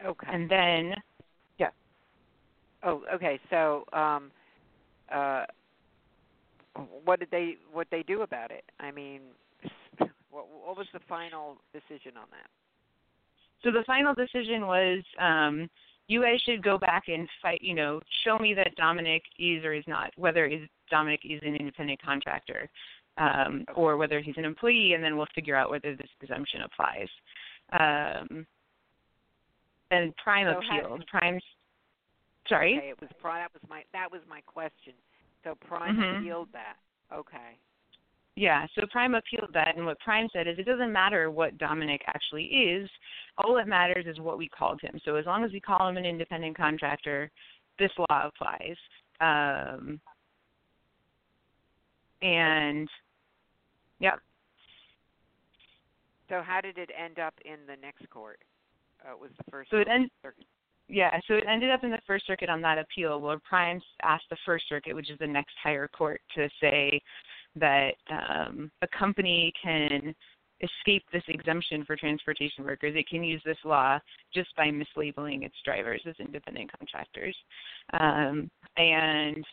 Okay. 0.06 0.28
And 0.32 0.50
then, 0.50 0.94
yeah. 1.58 1.70
Oh, 2.84 3.02
okay. 3.14 3.40
So, 3.50 3.86
um, 3.94 4.32
uh, 5.12 5.46
what 7.04 7.20
did 7.20 7.30
they 7.32 7.58
what 7.72 7.88
they 7.92 8.04
do 8.04 8.22
about 8.22 8.52
it? 8.52 8.64
I 8.80 8.92
mean, 8.92 9.22
what 10.30 10.48
what 10.66 10.78
was 10.78 10.88
the 10.94 11.00
final 11.08 11.58
decision 11.74 12.18
on 12.18 12.28
that? 12.32 12.50
So 13.64 13.72
the 13.72 13.84
final 13.86 14.14
decision 14.14 14.68
was 14.68 15.04
um, 15.20 15.70
you 16.08 16.22
guys 16.22 16.40
should 16.46 16.64
go 16.64 16.78
back 16.78 17.04
and 17.08 17.28
fight. 17.42 17.62
You 17.62 17.76
know, 17.76 18.00
show 18.24 18.38
me 18.38 18.54
that 18.54 18.76
Dominic 18.76 19.24
is 19.40 19.64
or 19.64 19.74
is 19.74 19.84
not, 19.88 20.12
whether 20.16 20.46
is 20.46 20.62
Dominic 20.90 21.22
is 21.24 21.42
an 21.44 21.56
independent 21.56 22.02
contractor, 22.02 22.70
um, 23.18 23.66
or 23.76 23.98
whether 23.98 24.22
he's 24.22 24.38
an 24.38 24.46
employee, 24.46 24.94
and 24.94 25.04
then 25.04 25.18
we'll 25.18 25.28
figure 25.34 25.56
out 25.56 25.70
whether 25.70 25.96
this 25.96 26.10
exemption 26.22 26.62
applies. 26.62 27.08
Um, 27.74 28.46
and 29.92 30.16
Prime 30.18 30.48
So 30.48 30.62
how- 30.62 30.80
appealed. 30.80 31.08
Prime, 31.08 31.40
sorry. 32.48 32.78
Okay, 32.78 32.90
it 32.90 33.02
was. 33.02 33.10
That 33.24 33.54
was 33.54 33.62
my 33.70 33.84
that 33.94 34.12
was 34.12 34.22
my 34.30 34.42
question. 34.42 34.94
So 35.44 35.56
Prime 35.56 35.98
Mhm. 35.98 36.20
appealed 36.20 36.52
that. 36.52 36.78
Okay. 37.12 37.58
Yeah, 38.36 38.68
so 38.76 38.86
Prime 38.88 39.16
appealed 39.16 39.52
that, 39.54 39.76
and 39.76 39.86
what 39.86 40.00
Prime 40.00 40.30
said 40.30 40.48
is 40.48 40.60
it 40.60 40.66
doesn't 40.66 40.92
matter 40.92 41.32
what 41.32 41.58
Dominic 41.58 42.04
actually 42.08 42.46
is. 42.46 42.90
All 43.40 43.56
that 43.56 43.68
matters 43.68 44.06
is 44.06 44.20
what 44.20 44.38
we 44.38 44.48
called 44.48 44.80
him. 44.80 45.00
So 45.00 45.16
as 45.16 45.26
long 45.26 45.44
as 45.44 45.52
we 45.52 45.60
call 45.60 45.88
him 45.88 45.98
an 45.98 46.06
independent 46.06 46.56
contractor, 46.56 47.32
this 47.80 47.92
law 47.98 48.28
applies. 48.28 48.78
Um, 49.20 50.00
and, 52.22 52.90
yeah, 54.00 54.18
So 56.30 56.42
how 56.42 56.60
did 56.60 56.78
it 56.78 56.92
end 56.96 57.20
up 57.20 57.34
in 57.46 57.66
the 57.68 57.78
next 57.78 58.10
court? 58.10 58.42
Uh, 59.06 59.14
it 59.14 59.20
was 59.20 59.32
the 59.38 59.44
first. 59.50 59.72
So 59.72 59.78
it 59.78 59.88
end- 59.88 60.12
circuit. 60.22 60.46
Yeah, 60.90 61.20
so 61.28 61.36
it 61.36 61.44
ended 61.48 61.72
up 61.72 61.84
in 61.84 61.92
the 61.92 62.00
First 62.08 62.26
Circuit 62.26 62.50
on 62.50 62.62
that 62.62 62.78
appeal, 62.78 63.20
where 63.20 63.40
Prime 63.40 63.82
asked 64.04 64.26
the 64.30 64.38
First 64.46 64.66
Circuit, 64.70 64.96
which 64.96 65.10
is 65.10 65.20
the 65.20 65.28
next 65.28 65.54
higher 65.62 65.88
court, 65.88 66.22
to 66.36 66.50
say 66.62 67.02
that 67.56 67.96
um, 68.10 68.72
a 68.82 68.88
company 68.88 69.52
can 69.62 70.16
escape 70.62 71.04
this 71.12 71.24
exemption 71.28 71.84
for 71.86 71.96
transportation 71.96 72.64
workers. 72.64 72.94
It 72.96 73.08
can 73.08 73.24
use 73.24 73.42
this 73.46 73.58
law 73.64 74.00
just 74.34 74.56
by 74.56 74.68
mislabeling 74.68 75.44
its 75.44 75.56
drivers 75.64 76.02
as 76.08 76.16
independent 76.20 76.72
contractors. 76.78 77.36
Um, 77.94 78.50
and 78.78 79.46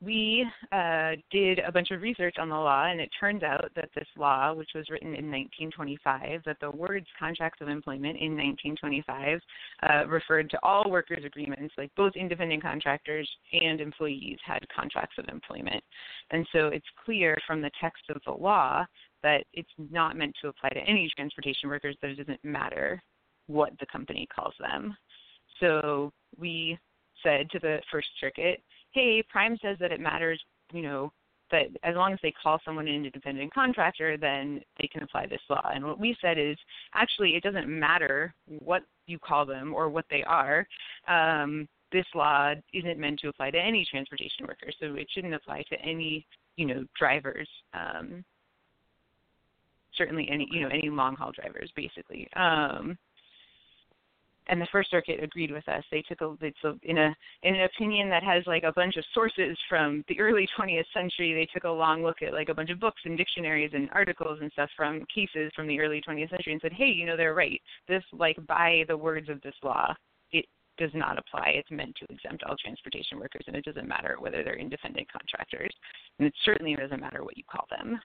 we 0.00 0.46
uh, 0.70 1.12
did 1.30 1.58
a 1.58 1.72
bunch 1.72 1.90
of 1.90 2.02
research 2.02 2.36
on 2.38 2.48
the 2.48 2.54
law, 2.54 2.86
and 2.86 3.00
it 3.00 3.10
turns 3.18 3.42
out 3.42 3.70
that 3.74 3.90
this 3.96 4.06
law, 4.16 4.54
which 4.54 4.70
was 4.74 4.88
written 4.90 5.08
in 5.08 5.30
1925, 5.30 6.42
that 6.44 6.56
the 6.60 6.70
words 6.70 7.06
contracts 7.18 7.60
of 7.60 7.68
employment 7.68 8.16
in 8.18 8.36
1925 8.36 9.40
uh, 9.82 10.06
referred 10.06 10.50
to 10.50 10.58
all 10.62 10.88
workers' 10.88 11.24
agreements, 11.24 11.74
like 11.76 11.90
both 11.96 12.14
independent 12.14 12.62
contractors 12.62 13.28
and 13.52 13.80
employees 13.80 14.38
had 14.44 14.64
contracts 14.74 15.16
of 15.18 15.26
employment. 15.28 15.82
And 16.30 16.46
so 16.52 16.68
it's 16.68 16.86
clear 17.04 17.36
from 17.44 17.60
the 17.60 17.70
text 17.80 18.04
of 18.10 18.22
the 18.24 18.32
law 18.32 18.84
that 19.24 19.44
it's 19.52 19.68
not 19.90 20.16
meant 20.16 20.36
to 20.42 20.48
apply 20.48 20.70
to 20.70 20.80
any 20.80 21.10
transportation 21.16 21.68
workers, 21.68 21.96
that 22.02 22.10
it 22.10 22.18
doesn't 22.18 22.44
matter 22.44 23.02
what 23.48 23.72
the 23.80 23.86
company 23.86 24.28
calls 24.32 24.54
them. 24.60 24.96
So 25.58 26.12
we 26.38 26.78
said 27.22 27.50
to 27.50 27.58
the 27.58 27.80
First 27.90 28.08
Circuit, 28.20 28.62
hey, 28.92 29.22
Prime 29.28 29.56
says 29.62 29.76
that 29.80 29.92
it 29.92 30.00
matters, 30.00 30.40
you 30.72 30.82
know, 30.82 31.12
that 31.50 31.66
as 31.82 31.94
long 31.96 32.12
as 32.12 32.18
they 32.22 32.32
call 32.42 32.58
someone 32.64 32.88
an 32.88 33.04
independent 33.06 33.52
contractor, 33.52 34.16
then 34.16 34.60
they 34.78 34.86
can 34.86 35.02
apply 35.02 35.26
this 35.26 35.40
law. 35.48 35.70
And 35.72 35.84
what 35.84 35.98
we 35.98 36.16
said 36.20 36.38
is 36.38 36.56
actually 36.94 37.30
it 37.30 37.42
doesn't 37.42 37.68
matter 37.68 38.34
what 38.60 38.82
you 39.06 39.18
call 39.18 39.46
them 39.46 39.72
or 39.74 39.88
what 39.88 40.04
they 40.10 40.22
are. 40.24 40.66
Um, 41.06 41.68
this 41.90 42.04
law 42.14 42.52
isn't 42.74 42.98
meant 42.98 43.20
to 43.20 43.28
apply 43.28 43.50
to 43.50 43.58
any 43.58 43.86
transportation 43.90 44.46
workers, 44.46 44.76
so 44.78 44.94
it 44.94 45.08
shouldn't 45.10 45.34
apply 45.34 45.64
to 45.70 45.80
any, 45.80 46.26
you 46.56 46.66
know, 46.66 46.84
drivers. 46.98 47.48
Um, 47.72 48.24
certainly 49.96 50.28
any, 50.30 50.46
you 50.52 50.60
know, 50.60 50.68
any 50.68 50.90
long 50.90 51.16
haul 51.16 51.32
drivers, 51.32 51.70
basically. 51.74 52.28
Um, 52.36 52.98
and 54.48 54.60
the 54.60 54.68
First 54.72 54.90
Circuit 54.90 55.22
agreed 55.22 55.50
with 55.50 55.68
us. 55.68 55.84
They 55.90 56.02
took 56.02 56.20
a 56.20 56.34
it's 56.40 56.64
a, 56.64 56.74
in 56.82 56.98
a 56.98 57.14
in 57.42 57.54
an 57.54 57.62
opinion 57.62 58.08
that 58.10 58.22
has 58.22 58.44
like 58.46 58.62
a 58.62 58.72
bunch 58.72 58.96
of 58.96 59.04
sources 59.14 59.56
from 59.68 60.04
the 60.08 60.18
early 60.20 60.48
20th 60.58 60.84
century. 60.94 61.34
They 61.34 61.48
took 61.52 61.64
a 61.64 61.70
long 61.70 62.02
look 62.02 62.22
at 62.22 62.32
like 62.32 62.48
a 62.48 62.54
bunch 62.54 62.70
of 62.70 62.80
books 62.80 63.00
and 63.04 63.16
dictionaries 63.16 63.72
and 63.74 63.88
articles 63.92 64.38
and 64.40 64.50
stuff 64.52 64.70
from 64.76 65.04
cases 65.14 65.52
from 65.54 65.66
the 65.66 65.80
early 65.80 66.02
20th 66.06 66.30
century 66.30 66.52
and 66.52 66.62
said, 66.62 66.72
hey, 66.72 66.88
you 66.88 67.06
know, 67.06 67.16
they're 67.16 67.34
right. 67.34 67.60
This 67.86 68.02
like 68.12 68.36
by 68.46 68.84
the 68.88 68.96
words 68.96 69.28
of 69.28 69.40
this 69.42 69.54
law, 69.62 69.94
it 70.32 70.46
does 70.78 70.90
not 70.94 71.18
apply. 71.18 71.52
It's 71.54 71.70
meant 71.70 71.96
to 71.96 72.12
exempt 72.12 72.44
all 72.44 72.56
transportation 72.56 73.18
workers, 73.18 73.44
and 73.46 73.56
it 73.56 73.64
doesn't 73.64 73.88
matter 73.88 74.16
whether 74.18 74.42
they're 74.42 74.58
independent 74.58 75.10
contractors, 75.12 75.74
and 76.18 76.26
it 76.26 76.34
certainly 76.44 76.74
doesn't 76.76 77.00
matter 77.00 77.22
what 77.22 77.36
you 77.36 77.44
call 77.50 77.66
them. 77.70 78.00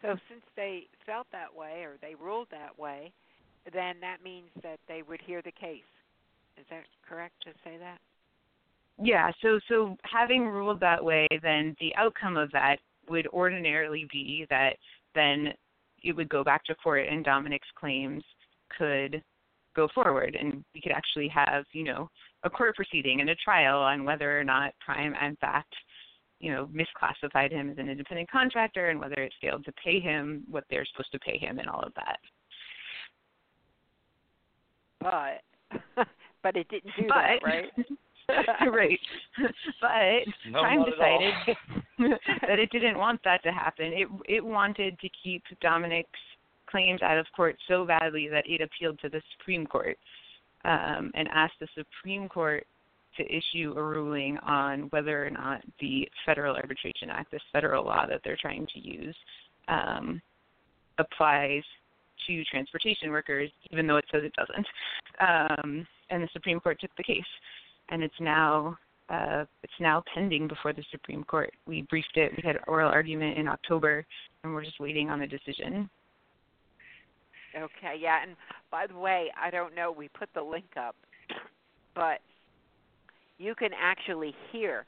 So 0.00 0.16
since 0.28 0.42
they 0.56 0.88
felt 1.06 1.28
that 1.30 1.54
way 1.54 1.84
or 1.84 1.96
they 2.02 2.16
ruled 2.16 2.48
that 2.50 2.76
way, 2.76 3.12
then 3.72 3.96
that 4.00 4.18
means 4.24 4.48
that 4.62 4.78
they 4.88 5.02
would 5.02 5.20
hear 5.20 5.42
the 5.42 5.52
case. 5.52 5.82
Is 6.58 6.66
that 6.70 6.84
correct 7.08 7.34
to 7.44 7.50
say 7.64 7.76
that? 7.78 7.98
Yeah, 9.00 9.30
so 9.40 9.58
so 9.68 9.96
having 10.04 10.46
ruled 10.46 10.80
that 10.80 11.02
way, 11.02 11.26
then 11.42 11.74
the 11.80 11.94
outcome 11.96 12.36
of 12.36 12.50
that 12.52 12.76
would 13.08 13.26
ordinarily 13.28 14.06
be 14.12 14.46
that 14.50 14.76
then 15.14 15.52
it 16.02 16.14
would 16.14 16.28
go 16.28 16.44
back 16.44 16.64
to 16.64 16.74
court 16.76 17.06
and 17.08 17.24
Dominic's 17.24 17.68
claims 17.78 18.22
could 18.76 19.22
go 19.74 19.88
forward 19.94 20.36
and 20.38 20.64
we 20.74 20.80
could 20.80 20.92
actually 20.92 21.28
have, 21.28 21.64
you 21.72 21.84
know, 21.84 22.08
a 22.44 22.50
court 22.50 22.74
proceeding 22.76 23.20
and 23.20 23.30
a 23.30 23.34
trial 23.36 23.78
on 23.78 24.04
whether 24.04 24.38
or 24.38 24.44
not 24.44 24.74
Prime 24.84 25.14
in 25.14 25.36
fact, 25.36 25.74
you 26.40 26.52
know, 26.52 26.68
misclassified 26.68 27.52
him 27.52 27.70
as 27.70 27.78
an 27.78 27.88
independent 27.88 28.30
contractor 28.30 28.90
and 28.90 29.00
whether 29.00 29.14
it 29.14 29.32
failed 29.40 29.64
to 29.64 29.72
pay 29.84 30.00
him 30.00 30.44
what 30.50 30.64
they're 30.68 30.86
supposed 30.92 31.12
to 31.12 31.18
pay 31.20 31.38
him 31.38 31.58
and 31.58 31.68
all 31.68 31.80
of 31.80 31.94
that. 31.94 32.18
But 35.02 36.06
but 36.42 36.56
it 36.56 36.68
didn't 36.68 36.92
do 36.96 37.04
but 37.08 37.14
that, 37.14 37.38
right? 37.44 37.64
right. 38.72 39.00
But 39.80 40.50
No, 40.50 40.60
Prime 40.60 40.80
not 40.80 40.88
at 40.88 40.94
all. 41.00 41.18
decided 41.18 42.18
that 42.48 42.58
it 42.58 42.70
didn't 42.70 42.98
want 42.98 43.20
that 43.24 43.42
to 43.42 43.52
happen. 43.52 43.86
It 43.86 44.08
it 44.28 44.44
wanted 44.44 44.98
to 45.00 45.08
keep 45.22 45.42
Dominic's 45.60 46.08
claims 46.68 47.02
out 47.02 47.18
of 47.18 47.26
court 47.36 47.56
so 47.68 47.84
badly 47.84 48.28
that 48.28 48.44
it 48.46 48.60
appealed 48.60 48.98
to 49.00 49.08
the 49.08 49.20
Supreme 49.36 49.66
Court 49.66 49.98
um, 50.64 51.10
and 51.14 51.28
asked 51.28 51.54
the 51.60 51.68
Supreme 51.74 52.28
Court 52.28 52.66
to 53.16 53.24
issue 53.24 53.74
a 53.76 53.82
ruling 53.82 54.38
on 54.38 54.82
whether 54.90 55.26
or 55.26 55.30
not 55.30 55.60
the 55.80 56.08
Federal 56.24 56.56
Arbitration 56.56 57.10
Act, 57.10 57.30
this 57.30 57.42
federal 57.52 57.84
law 57.84 58.06
that 58.06 58.20
they're 58.24 58.38
trying 58.40 58.66
to 58.72 58.80
use, 58.80 59.16
um, 59.68 60.22
applies 60.98 61.62
to 62.26 62.44
transportation 62.44 63.10
workers, 63.10 63.50
even 63.70 63.86
though 63.86 63.96
it 63.96 64.04
says 64.12 64.22
it 64.24 64.34
doesn't. 64.34 64.66
Um, 65.20 65.86
and 66.10 66.22
the 66.22 66.28
Supreme 66.32 66.60
Court 66.60 66.80
took 66.80 66.94
the 66.96 67.02
case, 67.02 67.22
and 67.90 68.02
it's 68.02 68.14
now 68.20 68.78
uh, 69.08 69.44
it's 69.62 69.72
now 69.80 70.02
pending 70.14 70.48
before 70.48 70.72
the 70.72 70.84
Supreme 70.90 71.24
Court. 71.24 71.52
We 71.66 71.82
briefed 71.82 72.16
it. 72.16 72.32
We 72.36 72.42
had 72.46 72.56
oral 72.66 72.90
argument 72.90 73.36
in 73.36 73.46
October, 73.46 74.06
and 74.42 74.54
we're 74.54 74.64
just 74.64 74.80
waiting 74.80 75.10
on 75.10 75.22
a 75.22 75.26
decision. 75.26 75.90
Okay, 77.54 77.96
yeah, 78.00 78.22
and 78.22 78.34
by 78.70 78.86
the 78.86 78.96
way, 78.96 79.30
I 79.38 79.50
don't 79.50 79.74
know, 79.74 79.92
we 79.92 80.08
put 80.08 80.30
the 80.34 80.40
link 80.40 80.64
up, 80.78 80.96
but 81.94 82.20
you 83.36 83.54
can 83.54 83.70
actually 83.78 84.34
hear 84.50 84.86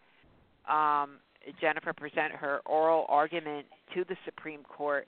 um, 0.66 1.18
Jennifer 1.60 1.92
present 1.92 2.32
her 2.32 2.60
oral 2.64 3.04
argument 3.08 3.66
to 3.94 4.04
the 4.04 4.16
Supreme 4.24 4.62
Court. 4.62 5.06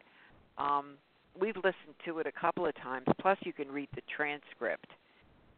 Um, 0.58 0.94
we've 1.40 1.56
listened 1.56 1.94
to 2.04 2.18
it 2.18 2.26
a 2.26 2.32
couple 2.32 2.66
of 2.66 2.74
times, 2.76 3.06
plus, 3.20 3.38
you 3.42 3.52
can 3.52 3.68
read 3.68 3.88
the 3.94 4.02
transcript, 4.14 4.88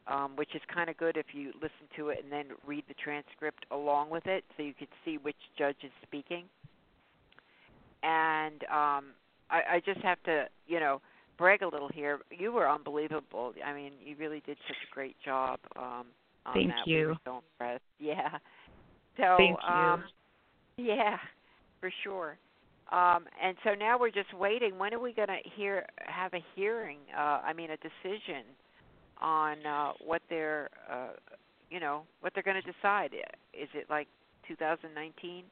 um, 0.06 0.36
which 0.36 0.54
is 0.54 0.62
kind 0.72 0.88
of 0.88 0.96
good 0.96 1.16
if 1.16 1.26
you 1.32 1.52
listen 1.54 1.86
to 1.96 2.08
it 2.08 2.20
and 2.22 2.32
then 2.32 2.46
read 2.66 2.84
the 2.88 2.94
transcript 2.94 3.66
along 3.70 4.10
with 4.10 4.26
it 4.26 4.44
so 4.56 4.62
you 4.62 4.74
could 4.74 4.88
see 5.04 5.18
which 5.18 5.36
judge 5.56 5.76
is 5.82 5.90
speaking. 6.02 6.44
And 8.02 8.62
um, 8.64 9.04
I, 9.50 9.62
I 9.72 9.82
just 9.84 10.00
have 10.00 10.22
to, 10.24 10.46
you 10.66 10.80
know, 10.80 11.00
brag 11.36 11.62
a 11.62 11.68
little 11.68 11.88
here. 11.88 12.20
You 12.30 12.52
were 12.52 12.68
unbelievable. 12.68 13.52
I 13.64 13.74
mean, 13.74 13.92
you 14.04 14.16
really 14.18 14.42
did 14.46 14.56
such 14.66 14.76
a 14.90 14.94
great 14.94 15.16
job 15.24 15.58
um, 15.76 16.06
on 16.46 16.54
Thank 16.54 16.68
that. 16.68 16.86
We 16.86 16.92
you. 16.92 17.08
were 17.08 17.16
so 17.24 17.42
impressed. 17.52 17.82
Yeah. 17.98 18.38
So, 19.16 19.36
Thank 19.36 19.58
you. 19.68 19.74
um, 19.74 20.04
yeah, 20.76 21.16
for 21.80 21.90
sure. 22.04 22.38
Um, 22.90 23.26
and 23.42 23.56
so 23.64 23.74
now 23.74 23.98
we're 23.98 24.10
just 24.10 24.32
waiting. 24.34 24.78
When 24.78 24.94
are 24.94 24.98
we 24.98 25.12
going 25.12 25.28
to 25.28 25.40
hear 25.56 25.86
have 25.98 26.32
a 26.34 26.42
hearing? 26.54 26.98
Uh, 27.16 27.40
I 27.44 27.52
mean, 27.52 27.70
a 27.70 27.76
decision 27.76 28.44
on 29.20 29.66
uh, 29.66 29.92
what 30.04 30.22
they're, 30.30 30.70
uh, 30.90 31.08
you 31.70 31.80
know, 31.80 32.02
what 32.20 32.32
they're 32.34 32.42
going 32.42 32.60
to 32.62 32.72
decide. 32.72 33.12
Is 33.52 33.68
it 33.74 33.86
like 33.90 34.08
2019? 34.46 35.44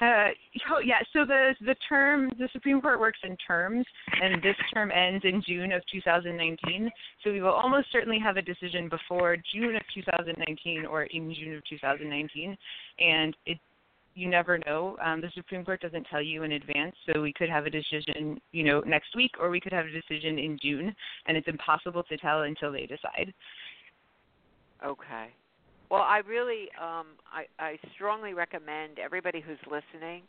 Uh, 0.00 0.28
oh, 0.70 0.78
yeah. 0.84 0.98
So 1.12 1.24
the 1.24 1.54
the 1.62 1.74
term 1.88 2.30
the 2.38 2.48
Supreme 2.52 2.80
Court 2.80 3.00
works 3.00 3.18
in 3.24 3.36
terms, 3.38 3.84
and 4.22 4.42
this 4.42 4.56
term 4.74 4.90
ends 4.90 5.24
in 5.24 5.42
June 5.46 5.72
of 5.72 5.82
2019. 5.90 6.90
So 7.24 7.32
we 7.32 7.40
will 7.40 7.52
almost 7.52 7.86
certainly 7.90 8.18
have 8.18 8.36
a 8.36 8.42
decision 8.42 8.90
before 8.90 9.36
June 9.54 9.74
of 9.74 9.82
2019 9.94 10.84
or 10.84 11.04
in 11.04 11.34
June 11.34 11.56
of 11.56 11.62
2019, 11.68 12.56
and 12.98 13.36
it 13.46 13.58
you 14.16 14.28
never 14.28 14.58
know. 14.66 14.96
Um, 15.04 15.20
the 15.20 15.30
Supreme 15.34 15.64
Court 15.64 15.80
doesn't 15.80 16.06
tell 16.10 16.22
you 16.22 16.42
in 16.42 16.52
advance, 16.52 16.96
so 17.06 17.20
we 17.20 17.32
could 17.32 17.50
have 17.50 17.66
a 17.66 17.70
decision, 17.70 18.40
you 18.50 18.64
know, 18.64 18.80
next 18.80 19.14
week, 19.14 19.32
or 19.38 19.50
we 19.50 19.60
could 19.60 19.72
have 19.72 19.84
a 19.84 19.90
decision 19.90 20.38
in 20.38 20.58
June, 20.60 20.94
and 21.26 21.36
it's 21.36 21.46
impossible 21.46 22.02
to 22.04 22.16
tell 22.16 22.42
until 22.42 22.72
they 22.72 22.86
decide. 22.86 23.32
Okay. 24.84 25.26
Well, 25.90 26.02
I 26.02 26.22
really, 26.26 26.68
um, 26.80 27.06
I, 27.30 27.44
I 27.58 27.78
strongly 27.94 28.32
recommend 28.32 28.98
everybody 28.98 29.40
who's 29.40 29.58
listening 29.66 30.22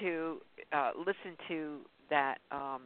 to 0.00 0.38
uh, 0.72 0.90
listen 0.98 1.36
to 1.48 1.78
that 2.10 2.38
um, 2.50 2.82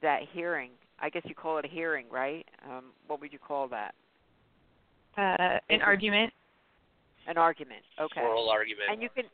that 0.00 0.22
hearing. 0.32 0.70
I 0.98 1.10
guess 1.10 1.22
you 1.26 1.34
call 1.34 1.58
it 1.58 1.64
a 1.64 1.68
hearing, 1.68 2.06
right? 2.10 2.46
Um, 2.68 2.86
what 3.06 3.20
would 3.20 3.32
you 3.32 3.38
call 3.38 3.68
that? 3.68 3.94
Uh, 5.16 5.58
an 5.68 5.82
argument. 5.82 6.32
An 7.26 7.38
argument. 7.38 7.82
Okay. 8.00 8.20
Oral 8.20 8.50
argument. 8.50 8.88
And 8.90 9.02
you 9.02 9.08
can, 9.14 9.24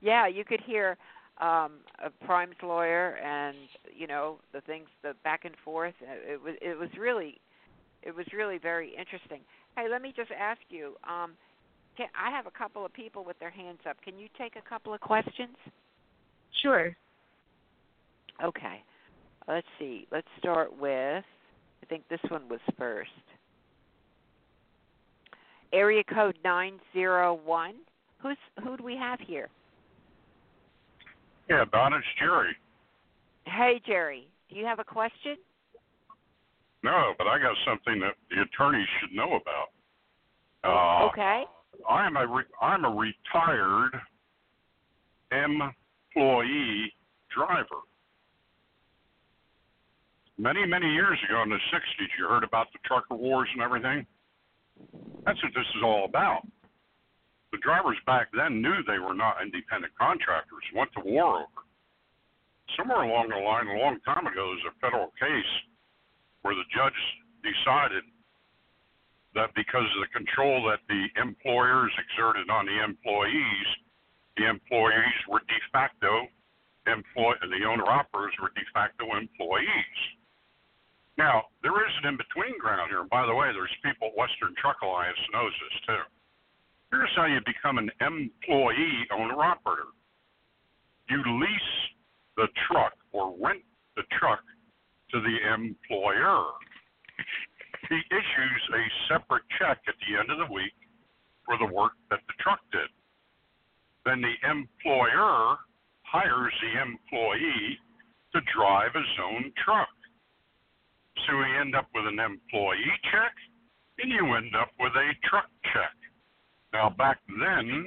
yeah, 0.00 0.26
you 0.26 0.44
could 0.44 0.60
hear 0.60 0.96
um, 1.40 1.72
a 2.02 2.10
Prime's 2.24 2.56
lawyer 2.62 3.18
and 3.22 3.56
you 3.94 4.06
know 4.06 4.38
the 4.52 4.60
things, 4.62 4.88
the 5.02 5.14
back 5.24 5.44
and 5.44 5.54
forth. 5.64 5.94
It 6.00 6.40
was 6.42 6.54
it 6.62 6.78
was 6.78 6.88
really, 6.98 7.40
it 8.02 8.14
was 8.14 8.26
really 8.32 8.58
very 8.58 8.90
interesting. 8.98 9.40
Hey, 9.76 9.88
let 9.90 10.02
me 10.02 10.12
just 10.16 10.30
ask 10.30 10.60
you. 10.70 10.96
Um, 11.04 11.32
can, 11.96 12.06
I 12.18 12.30
have 12.30 12.46
a 12.46 12.50
couple 12.50 12.86
of 12.86 12.92
people 12.94 13.24
with 13.24 13.38
their 13.38 13.50
hands 13.50 13.80
up. 13.88 13.96
Can 14.02 14.18
you 14.18 14.28
take 14.38 14.56
a 14.56 14.66
couple 14.66 14.94
of 14.94 15.00
questions? 15.00 15.56
Sure. 16.62 16.96
Okay. 18.42 18.82
Let's 19.46 19.66
see. 19.78 20.06
Let's 20.10 20.28
start 20.38 20.72
with. 20.78 21.24
I 21.24 21.86
think 21.88 22.04
this 22.08 22.20
one 22.28 22.48
was 22.48 22.60
first. 22.78 23.10
Area 25.72 26.02
code 26.04 26.36
nine 26.44 26.78
zero 26.92 27.40
one. 27.44 27.74
Who's 28.18 28.36
who 28.62 28.76
do 28.76 28.84
we 28.84 28.96
have 28.96 29.18
here? 29.20 29.48
Yeah, 31.48 31.64
Don, 31.72 31.92
it's 31.92 32.06
Jerry. 32.18 32.54
Hey, 33.46 33.80
Jerry. 33.86 34.28
Do 34.48 34.56
you 34.56 34.64
have 34.64 34.78
a 34.78 34.84
question? 34.84 35.36
No, 36.82 37.14
but 37.16 37.26
I 37.26 37.38
got 37.38 37.56
something 37.66 38.00
that 38.00 38.14
the 38.30 38.42
attorneys 38.42 38.86
should 39.00 39.14
know 39.16 39.38
about. 39.40 39.70
Uh, 40.64 41.06
okay. 41.08 41.44
I'm 41.88 42.16
a 42.16 42.26
re- 42.26 42.44
I'm 42.60 42.84
a 42.84 42.90
retired 42.90 43.92
employee 45.32 46.92
driver. 47.34 47.82
Many 50.38 50.66
many 50.66 50.92
years 50.92 51.18
ago 51.28 51.42
in 51.42 51.50
the 51.50 51.58
'60s, 51.72 52.08
you 52.18 52.28
heard 52.28 52.44
about 52.44 52.66
the 52.72 52.78
trucker 52.84 53.14
wars 53.14 53.48
and 53.54 53.62
everything. 53.62 54.06
That's 55.24 55.42
what 55.42 55.54
this 55.54 55.68
is 55.76 55.82
all 55.84 56.04
about. 56.04 56.46
The 57.52 57.58
drivers 57.58 57.98
back 58.06 58.28
then 58.32 58.62
knew 58.62 58.82
they 58.86 58.98
were 58.98 59.14
not 59.14 59.42
independent 59.42 59.92
contractors. 59.98 60.64
Went 60.74 60.90
to 60.96 61.04
war 61.04 61.44
over. 61.44 61.60
Somewhere 62.76 63.04
along 63.04 63.28
the 63.28 63.36
line, 63.36 63.68
a 63.68 63.78
long 63.78 64.00
time 64.00 64.26
ago, 64.26 64.48
there 64.48 64.56
was 64.56 64.72
a 64.72 64.80
federal 64.80 65.12
case 65.20 65.52
where 66.40 66.54
the 66.56 66.64
judge 66.72 66.96
decided 67.44 68.04
that 69.34 69.52
because 69.54 69.84
of 69.96 70.00
the 70.00 70.12
control 70.16 70.64
that 70.68 70.80
the 70.88 71.08
employers 71.20 71.92
exerted 72.00 72.48
on 72.48 72.64
the 72.66 72.82
employees, 72.82 73.68
the 74.36 74.48
employees 74.48 75.18
were 75.28 75.40
de 75.44 75.60
facto 75.72 76.28
employ 76.86 77.34
the 77.42 77.64
owner 77.64 77.86
operators 77.86 78.34
were 78.40 78.50
de 78.54 78.64
facto 78.74 79.14
employees. 79.14 79.98
Now, 81.18 81.44
there 81.62 81.76
is 81.84 81.92
an 82.02 82.08
in 82.08 82.16
between 82.16 82.58
ground 82.58 82.88
here. 82.90 83.04
By 83.04 83.26
the 83.26 83.34
way, 83.34 83.52
there's 83.52 83.72
people 83.84 84.08
at 84.08 84.16
Western 84.16 84.54
Truck 84.56 84.80
Alliance 84.82 85.18
knows 85.32 85.52
this 85.52 85.80
too. 85.86 86.04
Here's 86.90 87.12
how 87.16 87.26
you 87.26 87.40
become 87.44 87.78
an 87.78 87.90
employee 88.00 89.06
owner 89.12 89.40
operator. 89.40 89.92
You 91.08 91.20
lease 91.40 91.74
the 92.36 92.48
truck 92.68 92.92
or 93.12 93.34
rent 93.40 93.62
the 93.96 94.02
truck 94.18 94.40
to 95.12 95.20
the 95.20 95.36
employer. 95.52 96.44
He 97.88 98.00
issues 98.10 98.62
a 98.72 99.12
separate 99.12 99.44
check 99.58 99.80
at 99.88 99.94
the 100.00 100.18
end 100.18 100.30
of 100.30 100.38
the 100.38 100.52
week 100.52 100.72
for 101.44 101.58
the 101.58 101.72
work 101.72 101.92
that 102.10 102.20
the 102.26 102.34
truck 102.40 102.60
did. 102.72 102.88
Then 104.04 104.22
the 104.22 104.36
employer 104.48 105.56
hires 106.02 106.54
the 106.60 106.80
employee 106.80 107.78
to 108.32 108.40
drive 108.56 108.94
his 108.94 109.12
own 109.22 109.52
truck. 109.64 109.88
So 111.26 111.32
you 111.32 111.60
end 111.60 111.74
up 111.74 111.88
with 111.94 112.06
an 112.06 112.18
employee 112.18 112.98
check 113.10 113.34
and 113.98 114.10
you 114.10 114.34
end 114.34 114.54
up 114.56 114.70
with 114.80 114.92
a 114.96 115.10
truck 115.28 115.48
check. 115.72 115.94
Now, 116.72 116.90
back 116.90 117.18
then, 117.28 117.86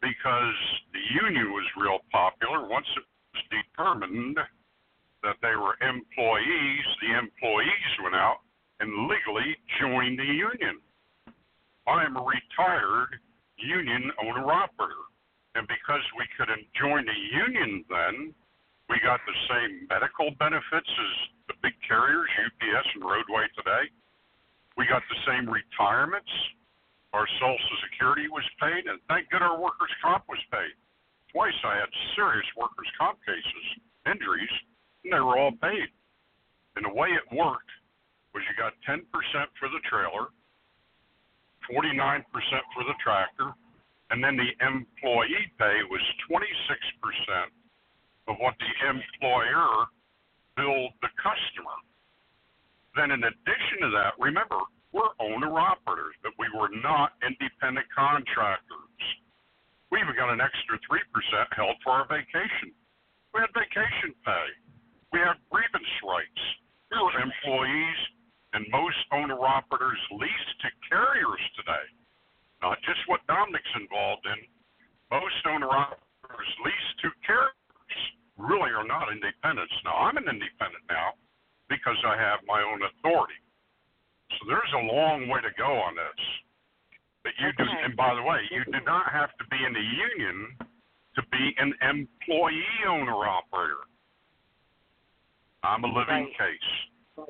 because 0.00 0.58
the 0.92 1.04
union 1.24 1.50
was 1.52 1.64
real 1.80 1.98
popular, 2.12 2.68
once 2.68 2.86
it 2.96 3.04
was 3.34 3.44
determined 3.50 4.36
that 5.22 5.36
they 5.42 5.56
were 5.56 5.74
employees, 5.80 6.86
the 7.00 7.18
employees 7.18 7.92
went 8.02 8.14
out 8.14 8.44
and 8.80 9.08
legally 9.08 9.56
joined 9.80 10.18
the 10.18 10.24
union. 10.24 10.78
I 11.88 12.04
am 12.04 12.16
a 12.16 12.22
retired 12.22 13.16
union 13.56 14.10
owner 14.22 14.52
operator. 14.52 15.08
And 15.54 15.66
because 15.66 16.04
we 16.18 16.28
couldn't 16.36 16.66
join 16.78 17.06
the 17.06 17.20
union 17.32 17.84
then, 17.88 18.34
we 18.88 19.02
got 19.02 19.18
the 19.26 19.38
same 19.50 19.86
medical 19.90 20.30
benefits 20.38 20.86
as 20.86 21.12
the 21.50 21.56
big 21.62 21.74
carriers, 21.82 22.30
UPS 22.38 22.86
and 22.94 23.02
Roadway 23.02 23.50
today. 23.58 23.90
We 24.78 24.86
got 24.86 25.02
the 25.10 25.20
same 25.26 25.50
retirements. 25.50 26.30
Our 27.12 27.26
Social 27.40 27.76
Security 27.90 28.28
was 28.28 28.46
paid, 28.60 28.86
and 28.86 29.00
thank 29.08 29.30
God 29.30 29.42
our 29.42 29.58
workers' 29.58 29.90
comp 30.02 30.28
was 30.28 30.42
paid. 30.52 30.74
Twice 31.32 31.56
I 31.64 31.82
had 31.82 31.90
serious 32.14 32.46
workers' 32.54 32.90
comp 32.98 33.18
cases, 33.26 33.66
injuries, 34.06 34.52
and 35.02 35.12
they 35.12 35.22
were 35.22 35.38
all 35.38 35.52
paid. 35.58 35.90
And 36.76 36.84
the 36.84 36.94
way 36.94 37.10
it 37.10 37.26
worked 37.34 37.72
was 38.34 38.44
you 38.46 38.54
got 38.54 38.76
10% 38.86 39.02
for 39.58 39.68
the 39.72 39.82
trailer, 39.88 40.30
49% 41.72 42.22
for 42.76 42.84
the 42.84 42.94
tractor, 43.02 43.50
and 44.10 44.22
then 44.22 44.36
the 44.36 44.52
employee 44.62 45.50
pay 45.58 45.82
was 45.90 46.04
26% 46.30 47.50
of 48.28 48.36
what 48.38 48.54
the 48.58 48.72
employer 48.86 49.86
billed 50.56 50.92
the 51.02 51.12
customer. 51.20 51.78
Then, 52.94 53.12
in 53.12 53.22
addition 53.22 53.78
to 53.86 53.90
that, 53.96 54.16
remember, 54.18 54.58
we're 54.90 55.12
owner 55.20 55.52
operators, 55.60 56.16
but 56.24 56.32
we 56.40 56.48
were 56.56 56.72
not 56.80 57.14
independent 57.20 57.86
contractors. 57.92 59.02
We 59.92 60.00
even 60.00 60.16
got 60.16 60.32
an 60.32 60.40
extra 60.40 60.80
3% 60.88 60.98
held 61.52 61.76
for 61.84 61.92
our 61.92 62.08
vacation. 62.08 62.72
We 63.36 63.44
had 63.44 63.52
vacation 63.52 64.16
pay. 64.24 64.48
We 65.12 65.20
had 65.20 65.36
grievance 65.52 65.92
rights. 66.02 66.42
We 66.88 66.96
were 66.98 67.12
employees, 67.20 68.00
and 68.56 68.64
most 68.72 68.98
owner 69.12 69.38
operators 69.38 70.00
lease 70.16 70.48
to 70.64 70.68
carriers 70.88 71.44
today 71.60 71.86
not 72.62 72.78
just 72.82 73.00
what 73.06 73.20
Dominic's 73.26 73.68
involved 73.76 74.24
in. 74.26 74.40
Most 75.10 75.38
owner 75.46 75.68
operators 75.68 76.05
really 78.38 78.70
are 78.70 78.86
not 78.86 79.12
independents. 79.12 79.72
Now, 79.84 79.96
I'm 79.96 80.16
an 80.16 80.28
independent 80.28 80.84
now 80.88 81.16
because 81.68 81.96
I 82.06 82.16
have 82.16 82.40
my 82.46 82.62
own 82.62 82.80
authority. 82.84 83.40
So 84.38 84.46
there's 84.48 84.72
a 84.76 84.84
long 84.92 85.28
way 85.28 85.40
to 85.40 85.52
go 85.56 85.66
on 85.80 85.96
this. 85.96 86.20
But 87.24 87.32
you 87.40 87.50
do, 87.58 87.64
and 87.84 87.96
by 87.96 88.14
the 88.14 88.22
way, 88.22 88.38
you 88.50 88.62
do 88.66 88.78
not 88.84 89.10
have 89.10 89.30
to 89.38 89.44
be 89.50 89.58
in 89.58 89.72
the 89.72 89.82
union 89.82 90.56
to 91.16 91.22
be 91.32 91.54
an 91.58 91.74
employee 91.82 92.86
owner 92.86 93.26
operator. 93.26 93.82
I'm 95.64 95.82
a 95.82 95.88
living 95.88 96.30
Right. 96.30 96.38
case. 96.38 97.26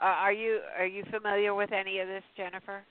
Uh, 0.00 0.04
are 0.04 0.32
you 0.32 0.60
are 0.76 0.86
you 0.86 1.04
familiar 1.10 1.54
with 1.54 1.72
any 1.72 1.98
of 2.00 2.08
this, 2.08 2.24
Jennifer? 2.36 2.84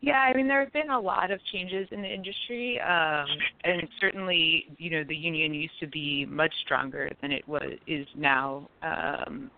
Yeah, 0.00 0.18
I 0.20 0.32
mean 0.34 0.46
there 0.46 0.60
have 0.62 0.72
been 0.72 0.90
a 0.90 1.00
lot 1.00 1.30
of 1.30 1.40
changes 1.52 1.88
in 1.90 2.02
the 2.02 2.08
industry, 2.08 2.80
um, 2.80 3.26
and 3.64 3.88
certainly, 4.00 4.66
you 4.78 4.90
know, 4.90 5.02
the 5.02 5.16
union 5.16 5.52
used 5.52 5.78
to 5.80 5.88
be 5.88 6.24
much 6.26 6.52
stronger 6.64 7.10
than 7.20 7.32
it 7.32 7.46
was 7.48 7.72
is 7.86 8.06
now 8.16 8.68
um, 8.82 9.50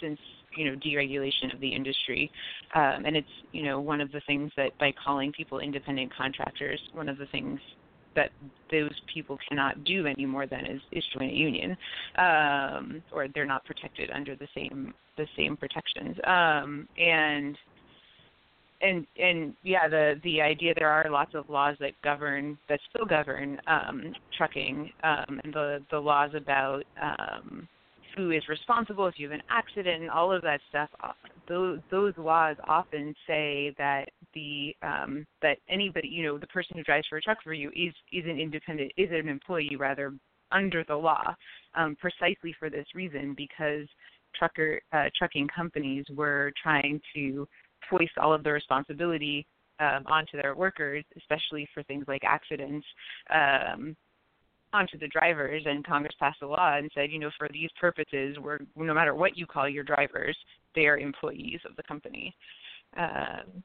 since 0.00 0.18
you 0.56 0.70
know 0.70 0.78
deregulation 0.78 1.52
of 1.52 1.60
the 1.60 1.68
industry. 1.68 2.30
Um, 2.74 3.04
and 3.04 3.16
it's 3.16 3.28
you 3.52 3.64
know 3.64 3.78
one 3.80 4.00
of 4.00 4.10
the 4.12 4.22
things 4.26 4.50
that 4.56 4.76
by 4.78 4.92
calling 5.04 5.32
people 5.32 5.58
independent 5.58 6.14
contractors, 6.16 6.80
one 6.94 7.08
of 7.08 7.18
the 7.18 7.26
things 7.26 7.60
that 8.14 8.30
those 8.70 8.92
people 9.12 9.38
cannot 9.48 9.84
do 9.84 10.06
anymore 10.06 10.46
then 10.46 10.66
is, 10.66 10.80
is 10.92 11.04
join 11.16 11.30
a 11.30 11.32
union, 11.32 11.76
um, 12.16 13.02
or 13.10 13.26
they're 13.34 13.46
not 13.46 13.64
protected 13.64 14.10
under 14.10 14.36
the 14.36 14.48
same 14.54 14.94
the 15.16 15.26
same 15.36 15.56
protections. 15.56 16.16
Um, 16.26 16.88
and 16.98 17.56
and 18.82 19.06
and 19.16 19.54
yeah, 19.62 19.88
the 19.88 20.20
the 20.24 20.40
idea 20.42 20.74
there 20.74 20.90
are 20.90 21.08
lots 21.10 21.34
of 21.34 21.48
laws 21.48 21.76
that 21.80 21.92
govern 22.02 22.58
that 22.68 22.80
still 22.90 23.06
govern 23.06 23.60
um, 23.66 24.12
trucking, 24.36 24.90
um, 25.04 25.40
and 25.44 25.54
the 25.54 25.78
the 25.90 25.98
laws 25.98 26.30
about 26.34 26.82
um, 27.00 27.68
who 28.16 28.30
is 28.32 28.42
responsible 28.48 29.06
if 29.06 29.14
you 29.16 29.30
have 29.30 29.38
an 29.38 29.44
accident 29.48 30.02
and 30.02 30.10
all 30.10 30.32
of 30.32 30.42
that 30.42 30.60
stuff. 30.68 30.90
uh, 31.02 31.12
Those 31.48 31.78
those 31.90 32.12
laws 32.18 32.56
often 32.68 33.14
say 33.26 33.74
that 33.78 34.06
the 34.34 34.74
um, 34.82 35.24
that 35.40 35.58
anybody 35.68 36.08
you 36.08 36.24
know 36.24 36.38
the 36.38 36.46
person 36.48 36.76
who 36.76 36.82
drives 36.82 37.06
for 37.08 37.18
a 37.18 37.22
truck 37.22 37.38
for 37.42 37.54
you 37.54 37.70
is 37.70 37.94
is 38.12 38.24
an 38.24 38.38
independent 38.38 38.92
is 38.96 39.10
an 39.12 39.28
employee 39.28 39.76
rather 39.78 40.12
under 40.50 40.84
the 40.84 40.94
law, 40.96 41.34
um, 41.74 41.96
precisely 41.96 42.54
for 42.58 42.68
this 42.68 42.86
reason 42.94 43.34
because 43.36 43.86
trucker 44.38 44.80
uh, 44.92 45.04
trucking 45.16 45.48
companies 45.54 46.04
were 46.14 46.52
trying 46.62 47.00
to 47.14 47.46
foist 47.90 48.12
all 48.18 48.32
of 48.32 48.42
the 48.44 48.52
responsibility 48.52 49.46
um, 49.80 50.04
onto 50.06 50.40
their 50.40 50.54
workers, 50.54 51.04
especially 51.16 51.68
for 51.74 51.82
things 51.84 52.04
like 52.08 52.22
accidents, 52.24 52.86
um, 53.30 53.96
onto 54.72 54.98
the 54.98 55.08
drivers. 55.08 55.62
And 55.66 55.86
Congress 55.86 56.14
passed 56.18 56.42
a 56.42 56.46
law 56.46 56.76
and 56.76 56.90
said, 56.94 57.10
you 57.10 57.18
know, 57.18 57.30
for 57.38 57.48
these 57.52 57.70
purposes, 57.80 58.36
we're 58.40 58.58
no 58.76 58.94
matter 58.94 59.14
what 59.14 59.36
you 59.36 59.46
call 59.46 59.68
your 59.68 59.84
drivers, 59.84 60.36
they 60.74 60.86
are 60.86 60.98
employees 60.98 61.60
of 61.68 61.76
the 61.76 61.82
company. 61.82 62.34
Um, 62.96 63.62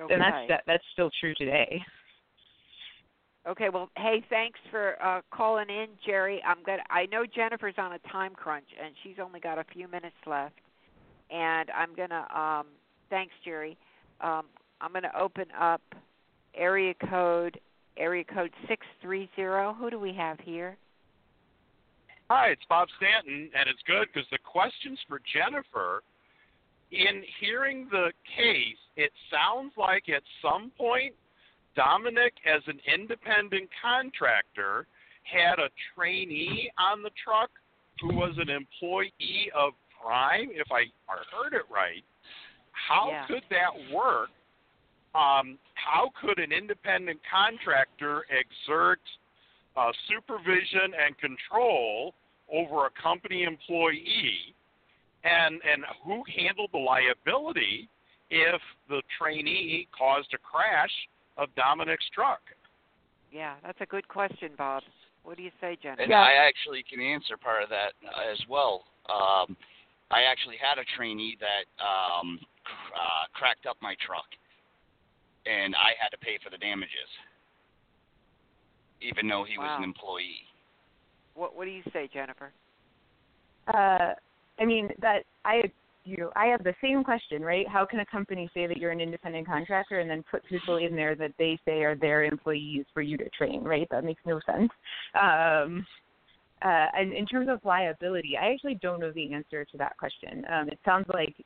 Okay. 0.00 0.14
And 0.14 0.22
that's 0.22 0.48
that, 0.48 0.62
that's 0.66 0.84
still 0.92 1.10
true 1.20 1.34
today. 1.34 1.82
Okay, 3.48 3.68
well, 3.72 3.88
hey, 3.96 4.22
thanks 4.28 4.60
for 4.70 5.02
uh 5.02 5.22
calling 5.32 5.68
in, 5.68 5.86
Jerry. 6.04 6.42
I'm 6.46 6.58
gonna. 6.64 6.82
I 6.90 7.06
know 7.06 7.24
Jennifer's 7.24 7.74
on 7.78 7.92
a 7.94 7.98
time 8.10 8.34
crunch, 8.34 8.66
and 8.82 8.94
she's 9.02 9.16
only 9.22 9.40
got 9.40 9.58
a 9.58 9.64
few 9.72 9.88
minutes 9.88 10.16
left. 10.26 10.54
And 11.30 11.70
I'm 11.70 11.94
gonna. 11.94 12.26
um 12.34 12.66
Thanks, 13.10 13.34
Jerry. 13.44 13.76
Um 14.20 14.44
I'm 14.80 14.92
gonna 14.92 15.12
open 15.18 15.46
up 15.58 15.82
area 16.54 16.94
code 17.08 17.60
area 17.96 18.24
code 18.24 18.52
six 18.68 18.86
three 19.02 19.28
zero. 19.36 19.74
Who 19.78 19.90
do 19.90 19.98
we 19.98 20.12
have 20.14 20.38
here? 20.40 20.76
Hi, 22.30 22.48
it's 22.48 22.62
Bob 22.68 22.88
Stanton, 22.98 23.50
and 23.54 23.68
it's 23.68 23.82
good 23.86 24.08
because 24.12 24.28
the 24.30 24.38
questions 24.38 24.98
for 25.08 25.20
Jennifer. 25.32 26.02
In 26.90 27.22
hearing 27.40 27.86
the 27.90 28.12
case, 28.36 28.80
it 28.96 29.12
sounds 29.30 29.72
like 29.76 30.08
at 30.08 30.22
some 30.40 30.72
point 30.78 31.14
Dominic, 31.76 32.34
as 32.44 32.62
an 32.66 32.80
independent 32.92 33.68
contractor, 33.80 34.86
had 35.22 35.58
a 35.58 35.68
trainee 35.94 36.70
on 36.78 37.02
the 37.02 37.10
truck 37.22 37.50
who 38.00 38.14
was 38.14 38.34
an 38.38 38.48
employee 38.48 39.50
of 39.54 39.74
Prime, 40.00 40.50
if 40.52 40.66
I 40.72 40.84
heard 41.06 41.54
it 41.54 41.62
right. 41.70 42.04
How 42.86 43.10
Yeah. 43.10 43.26
could 43.26 43.44
that 43.50 43.90
work? 43.90 44.30
Um, 45.14 45.58
how 45.74 46.10
could 46.20 46.38
an 46.38 46.52
independent 46.52 47.20
contractor 47.30 48.24
exert 48.30 49.00
uh, 49.76 49.92
supervision 50.08 50.94
and 50.94 51.16
control 51.18 52.14
over 52.52 52.86
a 52.86 52.90
company 52.90 53.44
employee? 53.44 54.54
And, 55.24 55.60
and 55.64 55.84
who 56.04 56.22
handled 56.36 56.70
the 56.72 56.78
liability 56.78 57.88
if 58.30 58.60
the 58.88 59.02
trainee 59.18 59.88
caused 59.96 60.32
a 60.34 60.38
crash 60.38 61.08
of 61.36 61.54
Dominic's 61.54 62.08
truck? 62.14 62.40
Yeah, 63.32 63.56
that's 63.64 63.80
a 63.80 63.86
good 63.86 64.06
question, 64.08 64.52
Bob. 64.56 64.82
What 65.24 65.36
do 65.36 65.42
you 65.42 65.50
say, 65.60 65.76
Jennifer? 65.82 66.02
And 66.02 66.14
I 66.14 66.32
actually 66.32 66.82
can 66.88 67.00
answer 67.00 67.36
part 67.36 67.62
of 67.62 67.68
that 67.68 67.92
uh, 68.06 68.32
as 68.32 68.38
well. 68.48 68.84
Um, 69.10 69.56
I 70.10 70.22
actually 70.22 70.56
had 70.56 70.78
a 70.78 70.84
trainee 70.96 71.36
that 71.40 71.66
um, 71.84 72.38
cr- 72.38 72.57
uh, 72.94 73.26
cracked 73.34 73.66
up 73.66 73.76
my 73.80 73.94
truck, 74.04 74.26
and 75.46 75.74
I 75.74 75.94
had 76.00 76.10
to 76.10 76.18
pay 76.18 76.38
for 76.42 76.50
the 76.50 76.58
damages, 76.58 77.10
even 79.00 79.28
though 79.28 79.44
he 79.48 79.58
was 79.58 79.70
an 79.78 79.84
employee. 79.84 80.46
What 81.34 81.56
What 81.56 81.64
do 81.64 81.70
you 81.70 81.82
say, 81.92 82.08
Jennifer? 82.12 82.52
Uh, 83.68 84.14
I 84.58 84.64
mean 84.64 84.88
that 85.00 85.24
I 85.44 85.70
you 86.04 86.30
I 86.34 86.46
have 86.46 86.64
the 86.64 86.74
same 86.82 87.04
question, 87.04 87.42
right? 87.42 87.68
How 87.68 87.84
can 87.84 88.00
a 88.00 88.06
company 88.06 88.50
say 88.54 88.66
that 88.66 88.78
you're 88.78 88.90
an 88.90 89.00
independent 89.00 89.46
contractor 89.46 90.00
and 90.00 90.10
then 90.10 90.24
put 90.30 90.44
people 90.46 90.78
in 90.78 90.96
there 90.96 91.14
that 91.16 91.32
they 91.38 91.58
say 91.64 91.82
are 91.82 91.94
their 91.94 92.24
employees 92.24 92.86
for 92.94 93.02
you 93.02 93.16
to 93.18 93.28
train, 93.30 93.62
right? 93.62 93.86
That 93.90 94.04
makes 94.04 94.22
no 94.24 94.40
sense. 94.46 94.70
Um, 95.14 95.86
uh, 96.62 96.86
and 96.96 97.12
in 97.12 97.24
terms 97.26 97.48
of 97.48 97.60
liability, 97.64 98.36
I 98.40 98.52
actually 98.52 98.78
don't 98.82 99.00
know 99.00 99.12
the 99.12 99.32
answer 99.32 99.64
to 99.64 99.78
that 99.78 99.96
question. 99.96 100.44
Um, 100.52 100.68
it 100.68 100.78
sounds 100.84 101.06
like 101.12 101.36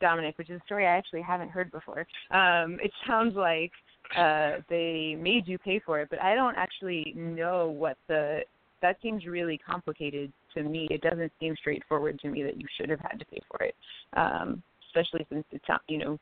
Dominic, 0.00 0.38
which 0.38 0.50
is 0.50 0.60
a 0.60 0.64
story 0.64 0.86
I 0.86 0.96
actually 0.96 1.22
haven't 1.22 1.50
heard 1.50 1.70
before. 1.70 2.06
Um, 2.30 2.78
it 2.82 2.90
sounds 3.06 3.36
like 3.36 3.72
uh, 4.16 4.58
they 4.68 5.16
made 5.20 5.46
you 5.46 5.58
pay 5.58 5.80
for 5.84 6.00
it, 6.00 6.08
but 6.10 6.20
I 6.20 6.34
don't 6.34 6.56
actually 6.56 7.12
know 7.16 7.68
what 7.68 7.96
the. 8.08 8.40
That 8.82 8.98
seems 9.02 9.24
really 9.24 9.58
complicated 9.58 10.30
to 10.54 10.62
me. 10.62 10.86
It 10.90 11.00
doesn't 11.00 11.32
seem 11.40 11.56
straightforward 11.56 12.18
to 12.20 12.28
me 12.28 12.42
that 12.42 12.60
you 12.60 12.66
should 12.76 12.90
have 12.90 13.00
had 13.00 13.18
to 13.18 13.24
pay 13.26 13.40
for 13.50 13.64
it, 13.64 13.74
um, 14.14 14.62
especially 14.88 15.26
since 15.30 15.44
it's 15.52 15.64
not, 15.68 15.80
you 15.88 15.98
know. 15.98 16.18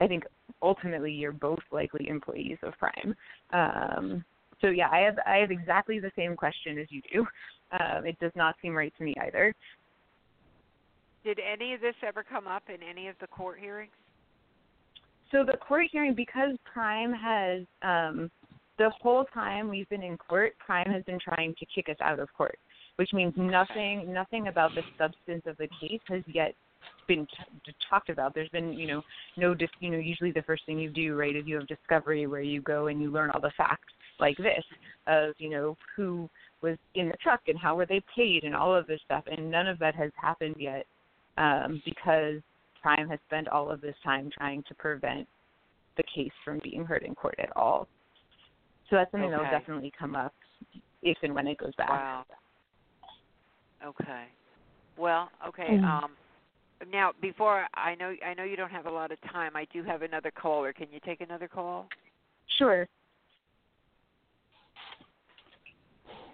I 0.00 0.06
think 0.06 0.24
ultimately 0.62 1.10
you're 1.10 1.32
both 1.32 1.58
likely 1.72 2.08
employees 2.08 2.58
of 2.62 2.72
Prime. 2.78 3.16
Um, 3.52 4.24
so 4.60 4.68
yeah, 4.68 4.88
I 4.90 5.00
have 5.00 5.18
I 5.26 5.36
have 5.36 5.50
exactly 5.50 5.98
the 5.98 6.12
same 6.16 6.36
question 6.36 6.78
as 6.78 6.86
you 6.90 7.02
do. 7.12 7.26
Um, 7.72 8.06
it 8.06 8.18
does 8.20 8.32
not 8.34 8.56
seem 8.62 8.74
right 8.74 8.92
to 8.98 9.04
me 9.04 9.14
either. 9.26 9.54
Did 11.24 11.40
any 11.40 11.74
of 11.74 11.80
this 11.80 11.94
ever 12.06 12.22
come 12.22 12.46
up 12.46 12.64
in 12.68 12.82
any 12.82 13.08
of 13.08 13.16
the 13.20 13.26
court 13.26 13.58
hearings? 13.58 13.92
So 15.30 15.44
the 15.44 15.58
court 15.58 15.86
hearing, 15.90 16.14
because 16.14 16.56
Prime 16.72 17.12
has 17.12 17.62
um, 17.82 18.30
the 18.78 18.90
whole 19.02 19.24
time 19.34 19.68
we've 19.68 19.88
been 19.88 20.02
in 20.02 20.16
court, 20.16 20.54
Prime 20.64 20.90
has 20.90 21.02
been 21.04 21.18
trying 21.22 21.54
to 21.58 21.66
kick 21.66 21.88
us 21.88 21.96
out 22.00 22.18
of 22.18 22.28
court, 22.36 22.58
which 22.96 23.12
means 23.12 23.34
nothing 23.36 24.12
nothing 24.12 24.48
about 24.48 24.70
the 24.74 24.82
substance 24.96 25.42
of 25.46 25.56
the 25.58 25.68
case 25.80 26.00
has 26.08 26.22
yet 26.26 26.54
been 27.06 27.26
t- 27.26 27.72
talked 27.90 28.08
about. 28.08 28.34
There's 28.34 28.48
been 28.50 28.72
you 28.72 28.86
know 28.86 29.02
no 29.36 29.54
dis- 29.54 29.68
you 29.80 29.90
know 29.90 29.98
usually 29.98 30.32
the 30.32 30.42
first 30.42 30.64
thing 30.64 30.78
you 30.78 30.90
do 30.90 31.16
right 31.16 31.36
is 31.36 31.44
you 31.46 31.56
have 31.56 31.66
discovery 31.66 32.26
where 32.26 32.40
you 32.40 32.62
go 32.62 32.86
and 32.86 33.02
you 33.02 33.10
learn 33.10 33.30
all 33.30 33.40
the 33.40 33.52
facts 33.56 33.92
like 34.20 34.36
this 34.38 34.64
of 35.06 35.34
you 35.38 35.50
know 35.50 35.76
who 35.96 36.28
was 36.62 36.76
in 36.94 37.08
the 37.08 37.16
truck 37.22 37.40
and 37.48 37.58
how 37.58 37.76
were 37.76 37.86
they 37.86 38.02
paid 38.14 38.44
and 38.44 38.54
all 38.54 38.74
of 38.74 38.86
this 38.86 39.00
stuff 39.04 39.24
and 39.30 39.50
none 39.50 39.66
of 39.66 39.78
that 39.78 39.94
has 39.94 40.10
happened 40.20 40.56
yet 40.58 40.86
um, 41.38 41.80
because 41.84 42.40
Prime 42.82 43.08
has 43.08 43.18
spent 43.26 43.48
all 43.48 43.70
of 43.70 43.80
this 43.80 43.94
time 44.04 44.30
trying 44.36 44.62
to 44.68 44.74
prevent 44.74 45.26
the 45.96 46.02
case 46.14 46.32
from 46.44 46.60
being 46.62 46.84
heard 46.84 47.02
in 47.02 47.14
court 47.14 47.36
at 47.38 47.54
all. 47.56 47.88
So 48.90 48.96
that's 48.96 49.10
something 49.10 49.30
that 49.30 49.38
will 49.38 49.50
definitely 49.50 49.92
come 49.98 50.14
up 50.14 50.34
if 51.02 51.16
and 51.22 51.34
when 51.34 51.46
it 51.46 51.58
goes 51.58 51.74
back. 51.76 51.90
Wow. 51.90 52.24
Okay. 53.84 54.24
Well, 54.96 55.30
okay. 55.46 55.78
Mm. 55.80 55.84
Um 55.84 56.10
now 56.90 57.12
before 57.20 57.66
I 57.74 57.94
know 57.96 58.14
I 58.26 58.34
know 58.34 58.44
you 58.44 58.56
don't 58.56 58.70
have 58.70 58.86
a 58.86 58.90
lot 58.90 59.12
of 59.12 59.18
time. 59.32 59.56
I 59.56 59.66
do 59.72 59.82
have 59.82 60.02
another 60.02 60.30
caller. 60.30 60.72
Can 60.72 60.86
you 60.90 61.00
take 61.04 61.20
another 61.20 61.48
call? 61.48 61.88
Sure. 62.56 62.88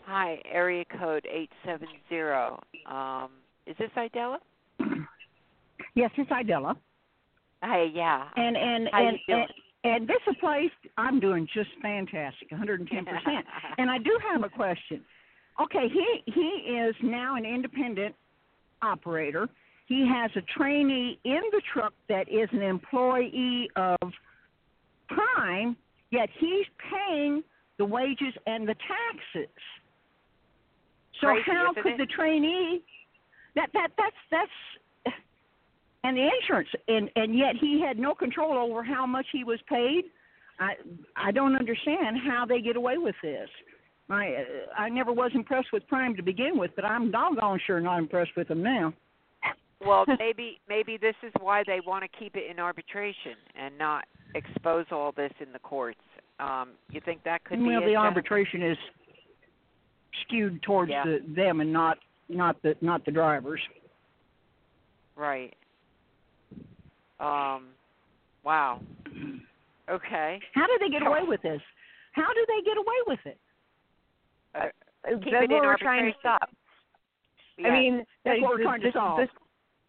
Hi, 0.07 0.41
area 0.51 0.85
code 0.99 1.27
870. 1.27 2.61
Um 2.87 3.31
is 3.67 3.77
this 3.79 3.91
Idella? 3.97 4.39
Yes, 5.95 6.11
it's 6.17 6.31
Idella. 6.31 6.77
Hi, 7.63 7.85
yeah. 7.95 8.29
And 8.37 8.57
and 8.57 8.89
How 8.93 9.09
and, 9.09 9.19
and 9.29 9.45
and 9.85 10.09
this 10.09 10.17
is 10.27 10.35
a 10.37 10.41
place 10.41 10.71
I'm 10.97 11.21
doing 11.21 11.47
just 11.55 11.71
fantastic, 11.81 12.51
110 12.51 13.05
percent. 13.05 13.47
And 13.79 13.91
I 13.91 13.99
do 13.99 14.19
have 14.33 14.43
a 14.45 14.49
question. 14.49 15.03
Okay, 15.63 15.89
he 15.89 16.33
he 16.33 16.73
is 16.73 16.95
now 17.03 17.37
an 17.37 17.45
independent 17.45 18.15
operator. 18.83 19.49
He 19.87 20.09
has 20.09 20.31
a 20.37 20.43
trainee 20.59 21.19
in 21.25 21.43
the 21.53 21.63
truck 21.73 21.93
that 22.09 22.29
is 22.29 22.49
an 22.53 22.63
employee 22.63 23.71
of 23.77 23.99
Prime, 25.09 25.77
yet 26.11 26.29
he's 26.39 26.67
paying 26.91 27.43
the 27.79 27.85
wages 27.85 28.35
and 28.47 28.67
the 28.67 28.75
taxes. 28.75 29.55
So 31.21 31.29
Crazy, 31.29 31.43
how 31.47 31.75
could 31.75 31.93
it? 31.93 31.99
the 31.99 32.07
trainee 32.07 32.83
that 33.55 33.69
that 33.75 33.89
that's 33.97 34.17
that's 34.31 34.51
and 36.05 36.17
the 36.17 36.29
insurance 36.41 36.69
and 36.87 37.11
and 37.17 37.37
yet 37.37 37.57
he 37.61 37.81
had 37.81 37.99
no 37.99 38.15
control 38.15 38.57
over 38.57 38.85
how 38.85 39.05
much 39.07 39.27
he 39.33 39.43
was 39.43 39.59
paid 39.69 40.05
i 40.61 40.75
i 41.17 41.33
don't 41.33 41.57
understand 41.57 42.17
how 42.25 42.45
they 42.47 42.61
get 42.61 42.77
away 42.77 42.99
with 42.99 43.17
this 43.23 43.49
i 44.11 44.45
i 44.79 44.89
never 44.89 45.13
was 45.13 45.33
impressed 45.35 45.73
with 45.73 45.87
prime 45.89 46.15
to 46.15 46.23
begin 46.23 46.57
with 46.57 46.71
but 46.77 46.85
i'm 46.85 47.11
doggone 47.11 47.59
sure 47.67 47.81
not 47.81 47.99
impressed 47.99 48.33
with 48.37 48.47
them 48.49 48.63
now 48.63 48.93
well, 49.85 50.05
maybe 50.19 50.61
maybe 50.69 50.97
this 50.97 51.17
is 51.23 51.33
why 51.41 51.63
they 51.67 51.81
want 51.87 52.05
to 52.05 52.19
keep 52.19 52.37
it 52.37 52.51
in 52.51 52.59
arbitration 52.59 53.35
and 53.55 53.77
not 53.77 54.05
expose 54.35 54.87
all 54.91 55.13
this 55.13 55.33
in 55.41 55.53
the 55.53 55.59
courts. 55.59 56.01
Um 56.41 56.71
you 56.91 57.01
think 57.05 57.23
that 57.25 57.45
could 57.45 57.59
be 57.59 57.67
well 57.67 57.85
the 57.85 57.97
arbitration 57.97 58.63
is 58.63 58.79
skewed 60.23 60.63
towards 60.63 60.91
Yeah. 60.91 61.05
the, 61.05 61.35
them 61.35 61.61
and 61.61 61.73
not 61.73 61.99
not 62.29 62.61
the 62.63 62.75
not 62.81 63.05
the 63.05 63.11
drivers 63.11 63.61
Right. 65.17 65.55
Um 67.21 67.69
Wow. 68.45 68.81
Okay. 69.89 70.41
How 70.55 70.67
do 70.67 70.79
they 70.81 70.91
get 70.91 71.07
away 71.07 71.21
with 71.27 71.41
this? 71.43 71.61
How 72.13 72.33
do 72.33 72.45
they 72.47 72.63
get 72.65 72.77
away 72.77 73.01
with 73.07 73.19
it? 73.25 73.39
Uh, 74.55 74.61
keep 75.23 75.33
that's 75.33 75.45
it 75.45 75.51
what 75.51 75.59
in 75.59 75.65
we're 75.65 75.77
trying 75.79 76.13
to 76.13 76.19
stop. 76.21 76.51
Yes. 77.59 77.69
I 77.71 77.71
mean, 77.73 78.05
That's 78.25 78.41
what 78.41 78.51
we're 78.51 78.57
this- 78.59 78.65
trying 78.65 78.81
to 78.83 78.93
solve. 78.93 79.19
this- 79.21 79.29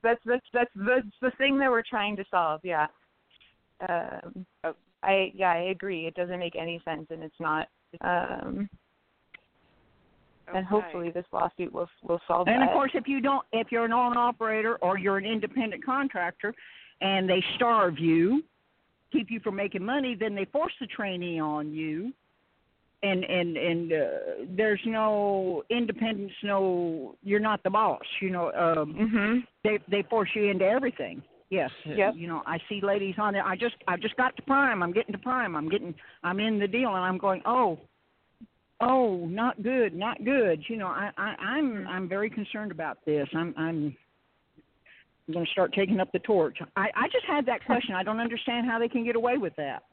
that's 0.04 0.22
that's 0.26 0.46
that's 0.54 0.74
the 0.76 1.02
the 1.22 1.32
thing 1.38 1.58
that 1.60 1.70
we're 1.70 1.82
trying 1.82 2.16
to 2.18 2.26
solve. 2.32 2.62
Yeah. 2.64 2.88
Um, 3.90 4.46
Oh. 4.64 4.76
I 5.04 5.32
yeah 5.36 5.52
I 5.52 5.70
agree. 5.72 6.06
It 6.08 6.16
doesn't 6.16 6.40
make 6.40 6.56
any 6.56 6.80
sense, 6.86 7.08
and 7.10 7.24
it's 7.24 7.40
not. 7.40 7.68
Um, 8.02 8.70
okay. 10.48 10.58
and 10.58 10.66
hopefully 10.66 11.12
this 11.12 11.26
lawsuit 11.32 11.72
will 11.74 11.90
will 12.04 12.22
solve 12.28 12.46
that. 12.46 12.54
And 12.54 12.62
that. 12.62 12.70
of 12.70 12.74
course, 12.74 12.92
if 12.94 13.08
you 13.08 13.20
don't, 13.20 13.46
if 13.52 13.72
you're 13.72 13.86
an 13.86 13.94
owner 13.94 14.20
operator 14.20 14.78
or 14.78 14.98
you're 14.98 15.18
an 15.18 15.26
independent 15.26 15.84
contractor, 15.84 16.54
and 17.02 17.30
they 17.30 17.44
starve 17.56 18.00
you, 18.00 18.44
keep 19.12 19.30
you 19.30 19.40
from 19.42 19.56
making 19.56 19.84
money, 19.84 20.16
then 20.20 20.36
they 20.36 20.46
force 20.46 20.74
the 20.80 20.88
trainee 20.88 21.40
on 21.40 21.72
you, 21.72 22.14
and 23.04 23.24
and 23.24 23.58
and 23.58 23.94
uh, 23.94 24.08
there's 24.56 24.82
no 24.86 25.64
independence, 25.70 26.34
no, 26.44 27.16
you're 27.24 27.40
not 27.40 27.64
the 27.64 27.70
boss. 27.70 28.02
You 28.22 28.32
know, 28.32 28.52
um, 28.52 28.94
hmm 28.94 29.40
they 29.64 29.80
they 29.90 30.04
force 30.10 30.30
you 30.36 30.46
into 30.46 30.66
everything. 30.66 31.22
Yes. 31.50 31.70
Yep. 31.86 32.16
You 32.18 32.28
know, 32.28 32.42
I 32.46 32.58
see 32.68 32.82
ladies 32.82 33.16
on 33.20 33.34
there. 33.34 33.44
I 33.44 33.56
just 33.56 33.76
I 33.88 33.98
just 33.98 34.18
got 34.18 34.36
to 34.36 34.42
prime. 34.42 34.82
I'm 34.82 34.92
getting 34.92 35.14
to 35.14 35.20
prime. 35.20 35.56
I'm 35.56 35.70
getting 35.70 35.94
I'm 36.24 36.40
in 36.40 36.60
the 36.60 36.68
deal, 36.68 36.90
and 36.90 37.04
I'm 37.04 37.18
going. 37.18 37.42
Oh, 37.46 37.80
oh, 38.82 39.26
not 39.28 39.62
good, 39.62 39.94
not 39.94 40.24
good. 40.26 40.64
You 40.68 40.78
know, 40.78 40.88
I, 40.88 41.12
I 41.18 41.36
I'm 41.40 41.88
I'm 41.88 42.10
very 42.10 42.30
concerned 42.30 42.72
about 42.72 42.98
this. 43.06 43.28
I'm 43.34 43.54
I'm 43.58 43.96
going 45.34 45.46
to 45.46 45.52
start 45.52 45.74
taking 45.74 46.00
up 46.00 46.12
the 46.12 46.20
torch. 46.20 46.58
I 46.76 46.90
I 46.96 47.08
just 47.12 47.26
had 47.26 47.46
that 47.48 47.66
question. 47.66 47.96
I 47.96 48.04
don't 48.04 48.20
understand 48.20 48.68
how 48.68 48.78
they 48.80 48.88
can 48.88 49.04
get 49.04 49.16
away 49.16 49.38
with 49.38 49.56
that. 49.58 49.84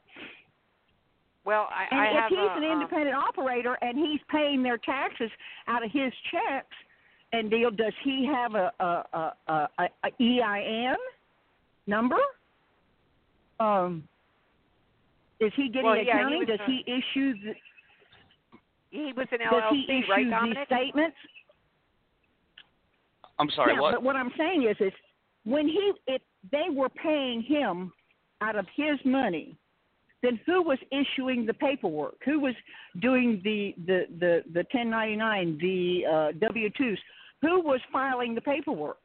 Well, 1.45 1.67
I, 1.71 1.87
And 1.91 1.99
I 1.99 2.05
if 2.07 2.13
have 2.13 2.29
he's 2.29 2.37
a, 2.39 2.57
an 2.57 2.63
um, 2.63 2.71
independent 2.81 3.15
operator 3.15 3.77
and 3.81 3.97
he's 3.97 4.19
paying 4.31 4.63
their 4.63 4.77
taxes 4.77 5.29
out 5.67 5.83
of 5.83 5.91
his 5.91 6.13
checks 6.31 6.75
and 7.33 7.49
deal, 7.49 7.71
does 7.71 7.93
he 8.03 8.25
have 8.31 8.53
a 8.55 8.71
a 8.79 9.03
a, 9.13 9.67
a, 9.79 9.89
a 10.05 10.09
EIN 10.21 10.95
number? 11.87 12.17
Um, 13.59 14.03
is 15.39 15.51
he 15.55 15.67
getting 15.69 15.83
Well, 15.85 15.97
yeah, 15.97 16.03
he 16.03 16.09
accounting? 16.09 16.39
was 16.39 16.47
does 16.47 16.59
a- 16.59 16.65
he 16.65 16.83
issue 16.85 17.33
the, 17.43 17.53
he 18.91 19.13
was 19.17 19.27
an 19.31 19.39
LLC, 19.39 19.49
does 19.49 19.71
he 19.71 19.99
issue 19.99 20.11
right, 20.11 20.43
these 20.45 20.65
statements? 20.67 21.17
I'm 23.39 23.49
sorry. 23.49 23.73
yeah, 23.73 23.81
what? 23.81 23.93
but 23.95 24.03
what 24.03 24.15
I'm 24.15 24.31
saying 24.37 24.63
is, 24.69 24.77
is 24.79 24.93
when 25.45 25.67
he 25.67 25.93
if 26.07 26.21
they 26.51 26.69
were 26.69 26.89
paying 26.89 27.41
him 27.41 27.91
out 28.41 28.55
of 28.55 28.65
his 28.75 28.99
money, 29.05 29.57
then 30.21 30.39
who 30.45 30.61
was 30.63 30.77
issuing 30.91 31.45
the 31.45 31.53
paperwork? 31.53 32.15
Who 32.25 32.39
was 32.39 32.55
doing 33.01 33.41
the 33.43 33.75
the 33.85 34.05
the 34.19 34.43
the 34.53 34.65
1099, 34.71 35.57
the 35.61 36.05
uh, 36.05 36.31
W-2s? 36.39 36.97
Who 37.41 37.61
was 37.61 37.81
filing 37.91 38.35
the 38.35 38.41
paperwork? 38.41 38.97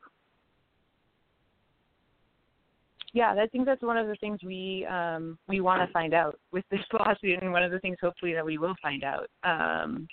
yeah, 3.12 3.34
I 3.38 3.46
think 3.46 3.66
that's 3.66 3.82
one 3.82 3.96
of 3.96 4.06
the 4.06 4.16
things 4.16 4.38
we 4.44 4.86
um, 4.86 5.38
we 5.48 5.60
want 5.60 5.86
to 5.86 5.92
find 5.92 6.14
out 6.14 6.38
with 6.52 6.64
this 6.70 6.80
lawsuit, 6.92 7.42
and 7.42 7.52
one 7.52 7.62
of 7.62 7.72
the 7.72 7.80
things 7.80 7.96
hopefully 8.00 8.34
that 8.34 8.44
we 8.44 8.58
will 8.58 8.74
find 8.82 9.02
out. 9.04 9.28
Um, 9.44 10.06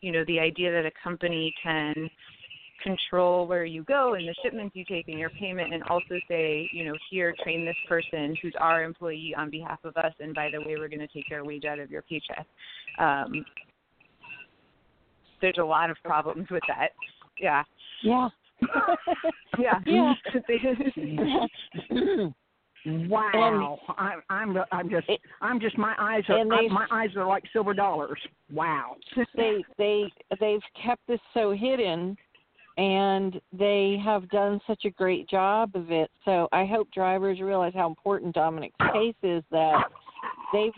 you 0.00 0.12
know, 0.12 0.24
the 0.26 0.40
idea 0.40 0.72
that 0.72 0.86
a 0.86 0.92
company 1.02 1.52
can 1.62 2.08
control 2.82 3.46
where 3.46 3.64
you 3.64 3.82
go 3.84 4.14
and 4.14 4.26
the 4.28 4.34
shipments 4.42 4.74
you 4.76 4.84
take 4.84 5.08
and 5.08 5.18
your 5.18 5.30
payment, 5.30 5.72
and 5.72 5.82
also 5.84 6.16
say, 6.28 6.68
you 6.72 6.84
know, 6.84 6.94
here 7.10 7.34
train 7.42 7.64
this 7.64 7.76
person 7.88 8.36
who's 8.42 8.54
our 8.58 8.82
employee 8.84 9.34
on 9.36 9.50
behalf 9.50 9.78
of 9.84 9.96
us, 9.96 10.12
and 10.20 10.34
by 10.34 10.50
the 10.50 10.58
way, 10.60 10.76
we're 10.78 10.88
going 10.88 11.00
to 11.00 11.06
take 11.08 11.28
your 11.30 11.44
wage 11.44 11.64
out 11.64 11.78
of 11.78 11.90
your 11.90 12.02
paycheck. 12.02 12.46
Um, 12.98 13.44
there's 15.40 15.58
a 15.58 15.64
lot 15.64 15.90
of 15.90 15.96
problems 16.04 16.48
with 16.50 16.62
that. 16.68 16.88
Yeah. 17.40 17.62
Yeah. 18.02 18.28
Yeah. 19.58 19.80
Yeah. 19.86 20.14
wow, 23.08 23.78
I'm 23.98 24.22
I'm 24.30 24.56
I'm 24.72 24.88
just 24.90 25.06
I'm 25.40 25.60
just 25.60 25.76
my 25.76 25.94
eyes 25.98 26.22
are 26.28 26.38
and 26.38 26.50
they- 26.50 26.68
my 26.68 26.86
eyes 26.90 27.10
are 27.16 27.26
like 27.26 27.44
silver 27.52 27.74
dollars. 27.74 28.20
Wow. 28.52 28.96
they 29.36 29.64
they 29.76 30.04
they've 30.40 30.60
kept 30.82 31.06
this 31.06 31.20
so 31.34 31.52
hidden 31.52 32.16
and 32.80 33.38
they 33.52 34.00
have 34.02 34.26
done 34.30 34.58
such 34.66 34.86
a 34.86 34.90
great 34.90 35.28
job 35.28 35.70
of 35.74 35.90
it. 35.90 36.10
So 36.24 36.48
i 36.50 36.64
hope 36.64 36.90
drivers 36.90 37.40
realize 37.40 37.74
how 37.74 37.86
important 37.86 38.34
dominic's 38.34 38.76
case 38.92 39.14
is 39.22 39.44
that 39.50 39.84
they've 40.52 40.72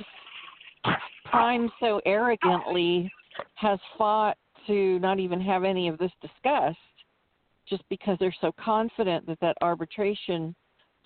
prime 1.24 1.70
so 1.78 2.00
arrogantly 2.04 3.10
has 3.54 3.78
fought 3.96 4.36
to 4.66 4.98
not 4.98 5.20
even 5.20 5.40
have 5.40 5.62
any 5.62 5.88
of 5.88 5.96
this 5.98 6.10
discussed 6.20 6.76
just 7.68 7.84
because 7.88 8.18
they're 8.18 8.34
so 8.40 8.52
confident 8.62 9.24
that 9.26 9.38
that 9.40 9.56
arbitration 9.62 10.54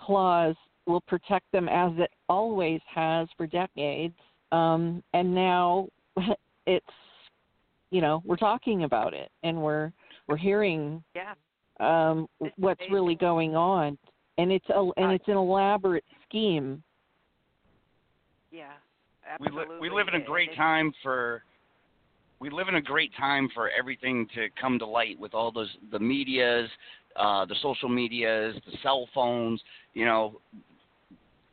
clause 0.01 0.57
will 0.87 1.03
protect 1.03 1.45
them 1.53 1.69
as 1.69 1.93
it 1.99 2.11
always 2.29 2.81
has 2.93 3.29
for 3.37 3.47
decades. 3.47 4.17
Um 4.51 5.05
and 5.13 5.35
now 5.35 5.89
it's 6.67 6.87
you 7.91 8.01
know 8.01 8.23
we're 8.25 8.37
talking 8.37 8.85
about 8.85 9.13
it 9.13 9.31
and 9.43 9.61
we're 9.61 9.93
we're 10.29 10.37
hearing 10.37 11.03
Yeah. 11.15 11.35
um 11.81 12.29
It's 12.41 12.55
what's 12.59 12.81
amazing. 12.81 12.95
really 12.95 13.15
going 13.15 13.57
on 13.57 13.99
and 14.39 14.53
it's 14.53 14.69
a 14.71 14.81
and 14.97 15.11
Uh, 15.11 15.15
it's 15.15 15.29
an 15.29 15.37
elaborate 15.37 16.05
scheme 16.25 16.83
Yeah. 18.51 18.73
we 19.41 19.49
li- 19.49 19.59
Absolutely. 19.59 19.89
we 19.89 19.95
live 19.95 20.09
in 20.09 20.15
a 20.15 20.25
great 20.25 20.55
time 20.55 20.93
for 21.03 21.43
we 22.39 22.51
live 22.51 22.69
in 22.69 22.75
a 22.77 22.83
great 22.83 23.13
time 23.17 23.49
for 23.55 23.71
everything 23.71 24.27
to 24.35 24.49
come 24.61 24.79
to 24.79 24.87
light 24.87 25.19
with 25.19 25.35
all 25.35 25.51
those 25.51 25.75
the 25.91 25.99
medias, 25.99 26.69
uh, 27.17 27.45
the 27.47 27.55
social 27.63 27.89
medias, 27.89 28.55
the 28.67 28.77
cell 28.83 29.09
phones. 29.15 29.61
You 29.95 30.05
know, 30.05 30.41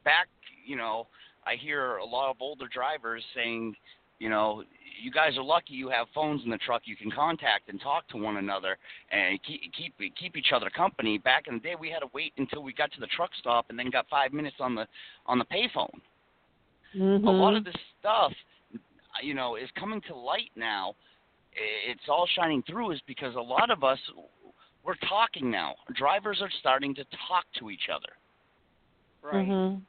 back 0.03 0.27
you 0.65 0.75
know, 0.75 1.07
I 1.45 1.55
hear 1.55 1.97
a 1.97 2.05
lot 2.05 2.29
of 2.29 2.37
older 2.41 2.67
drivers 2.67 3.23
saying, 3.35 3.75
you 4.19 4.29
know, 4.29 4.63
you 5.01 5.11
guys 5.11 5.37
are 5.37 5.43
lucky 5.43 5.73
you 5.73 5.89
have 5.89 6.07
phones 6.13 6.41
in 6.43 6.49
the 6.49 6.57
truck 6.57 6.83
you 6.85 6.95
can 6.95 7.11
contact 7.11 7.69
and 7.69 7.81
talk 7.81 8.07
to 8.09 8.17
one 8.17 8.37
another 8.37 8.77
and 9.11 9.39
keep 9.43 9.61
keep 9.73 9.93
keep 10.15 10.37
each 10.37 10.51
other 10.53 10.69
company. 10.69 11.17
Back 11.17 11.47
in 11.47 11.55
the 11.55 11.59
day, 11.59 11.75
we 11.79 11.89
had 11.89 11.99
to 11.99 12.09
wait 12.13 12.33
until 12.37 12.63
we 12.63 12.73
got 12.73 12.91
to 12.93 12.99
the 12.99 13.07
truck 13.07 13.31
stop 13.39 13.65
and 13.69 13.77
then 13.77 13.89
got 13.89 14.07
five 14.09 14.33
minutes 14.33 14.57
on 14.59 14.75
the 14.75 14.87
on 15.25 15.39
the 15.39 15.45
payphone 15.45 15.99
mm-hmm. 16.95 17.27
a 17.27 17.31
lot 17.31 17.55
of 17.55 17.63
this 17.63 17.75
stuff, 17.99 18.31
you 19.21 19.33
know, 19.33 19.55
is 19.55 19.69
coming 19.79 20.01
to 20.07 20.15
light 20.15 20.51
now. 20.55 20.95
It's 21.87 22.09
all 22.09 22.27
shining 22.35 22.63
through 22.63 22.91
is 22.91 23.01
because 23.07 23.35
a 23.35 23.41
lot 23.41 23.69
of 23.69 23.83
us 23.83 23.99
we're 24.83 24.95
talking 25.07 25.49
now. 25.49 25.75
Drivers 25.95 26.39
are 26.41 26.49
starting 26.59 26.93
to 26.95 27.03
talk 27.27 27.45
to 27.59 27.69
each 27.69 27.89
other, 27.93 28.17
Right. 29.21 29.47
Mhm. 29.47 29.81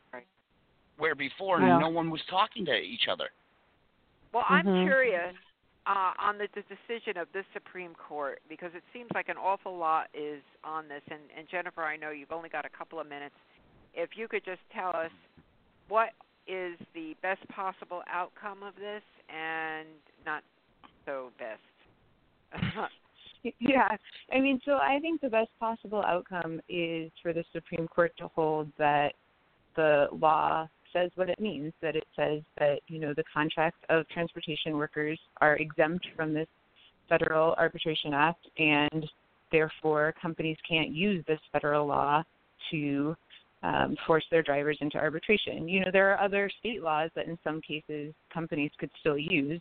where 0.99 1.15
before 1.15 1.61
Yeah. 1.61 1.79
no 1.79 1.89
one 1.89 2.11
was 2.11 2.25
talking 2.27 2.65
to 2.67 2.77
each 2.77 3.09
other. 3.09 3.33
Well, 4.35 4.45
I'm 4.49 4.67
Mhm. 4.67 4.83
curious 4.83 5.37
uh, 5.87 6.13
on 6.19 6.39
the, 6.39 6.49
the 6.55 6.63
decision 6.63 7.17
of 7.17 7.31
this 7.33 7.47
Supreme 7.53 7.95
Court 7.95 8.43
because 8.49 8.75
it 8.75 8.83
seems 8.93 9.09
like 9.15 9.29
an 9.29 9.37
awful 9.37 9.77
lot 9.77 10.09
is 10.13 10.43
on 10.65 10.89
this. 10.89 11.03
And, 11.09 11.21
and 11.37 11.47
Jennifer, 11.49 11.85
I 11.85 11.97
know 11.97 12.11
you've 12.11 12.33
only 12.33 12.49
got 12.49 12.65
a 12.67 12.71
couple 12.71 12.99
of 12.99 13.07
minutes. 13.07 13.37
If 13.95 14.17
you 14.17 14.27
could 14.27 14.45
just 14.45 14.63
tell 14.75 14.91
us 14.91 15.13
what 15.89 16.11
is 16.49 16.77
the 16.95 17.15
best 17.23 17.47
possible 17.49 18.03
outcome 18.11 18.65
of 18.65 18.75
this 18.75 19.03
and 19.29 19.87
not 20.27 20.43
so 21.07 21.31
best. 21.39 21.61
Yeah, 23.59 23.95
I 24.33 24.41
mean, 24.41 24.59
so 24.65 24.79
I 24.79 24.99
think 25.03 25.21
the 25.21 25.29
best 25.29 25.51
possible 25.61 26.03
outcome 26.03 26.63
is 26.67 27.13
for 27.23 27.35
the 27.35 27.45
Supreme 27.53 27.87
Court 27.87 28.17
to 28.17 28.29
hold 28.29 28.73
that 28.79 29.13
the 29.77 30.09
law 30.13 30.67
says 30.95 31.11
what 31.17 31.29
it 31.29 31.39
means, 31.39 31.73
that 31.83 31.97
it 31.97 32.07
says 32.17 32.41
that, 32.59 32.77
you 32.89 32.99
know, 32.99 33.13
the 33.15 33.25
contracts 33.33 33.81
of 33.91 34.09
transportation 34.09 34.79
workers 34.79 35.19
are 35.43 35.57
exempt 35.57 36.07
from 36.17 36.33
this 36.33 36.49
Federal 37.09 37.53
Arbitration 37.59 38.15
Act, 38.15 38.47
and 38.59 39.05
therefore 39.53 40.15
companies 40.23 40.57
can't 40.67 40.91
use 40.91 41.23
this 41.29 41.41
federal 41.53 41.87
law 41.87 42.23
to 42.71 43.15
um, 43.63 43.97
force 44.07 44.25
their 44.31 44.43
drivers 44.43 44.79
into 44.81 44.97
arbitration. 44.97 45.69
You 45.69 45.81
know, 45.81 45.91
there 45.93 46.11
are 46.13 46.25
other 46.25 46.51
state 46.61 46.83
laws 46.83 47.11
that 47.17 47.27
in 47.27 47.39
some 47.45 47.61
cases 47.61 48.15
companies 48.33 48.71
could 48.79 48.91
still 49.01 49.19
use. 49.19 49.61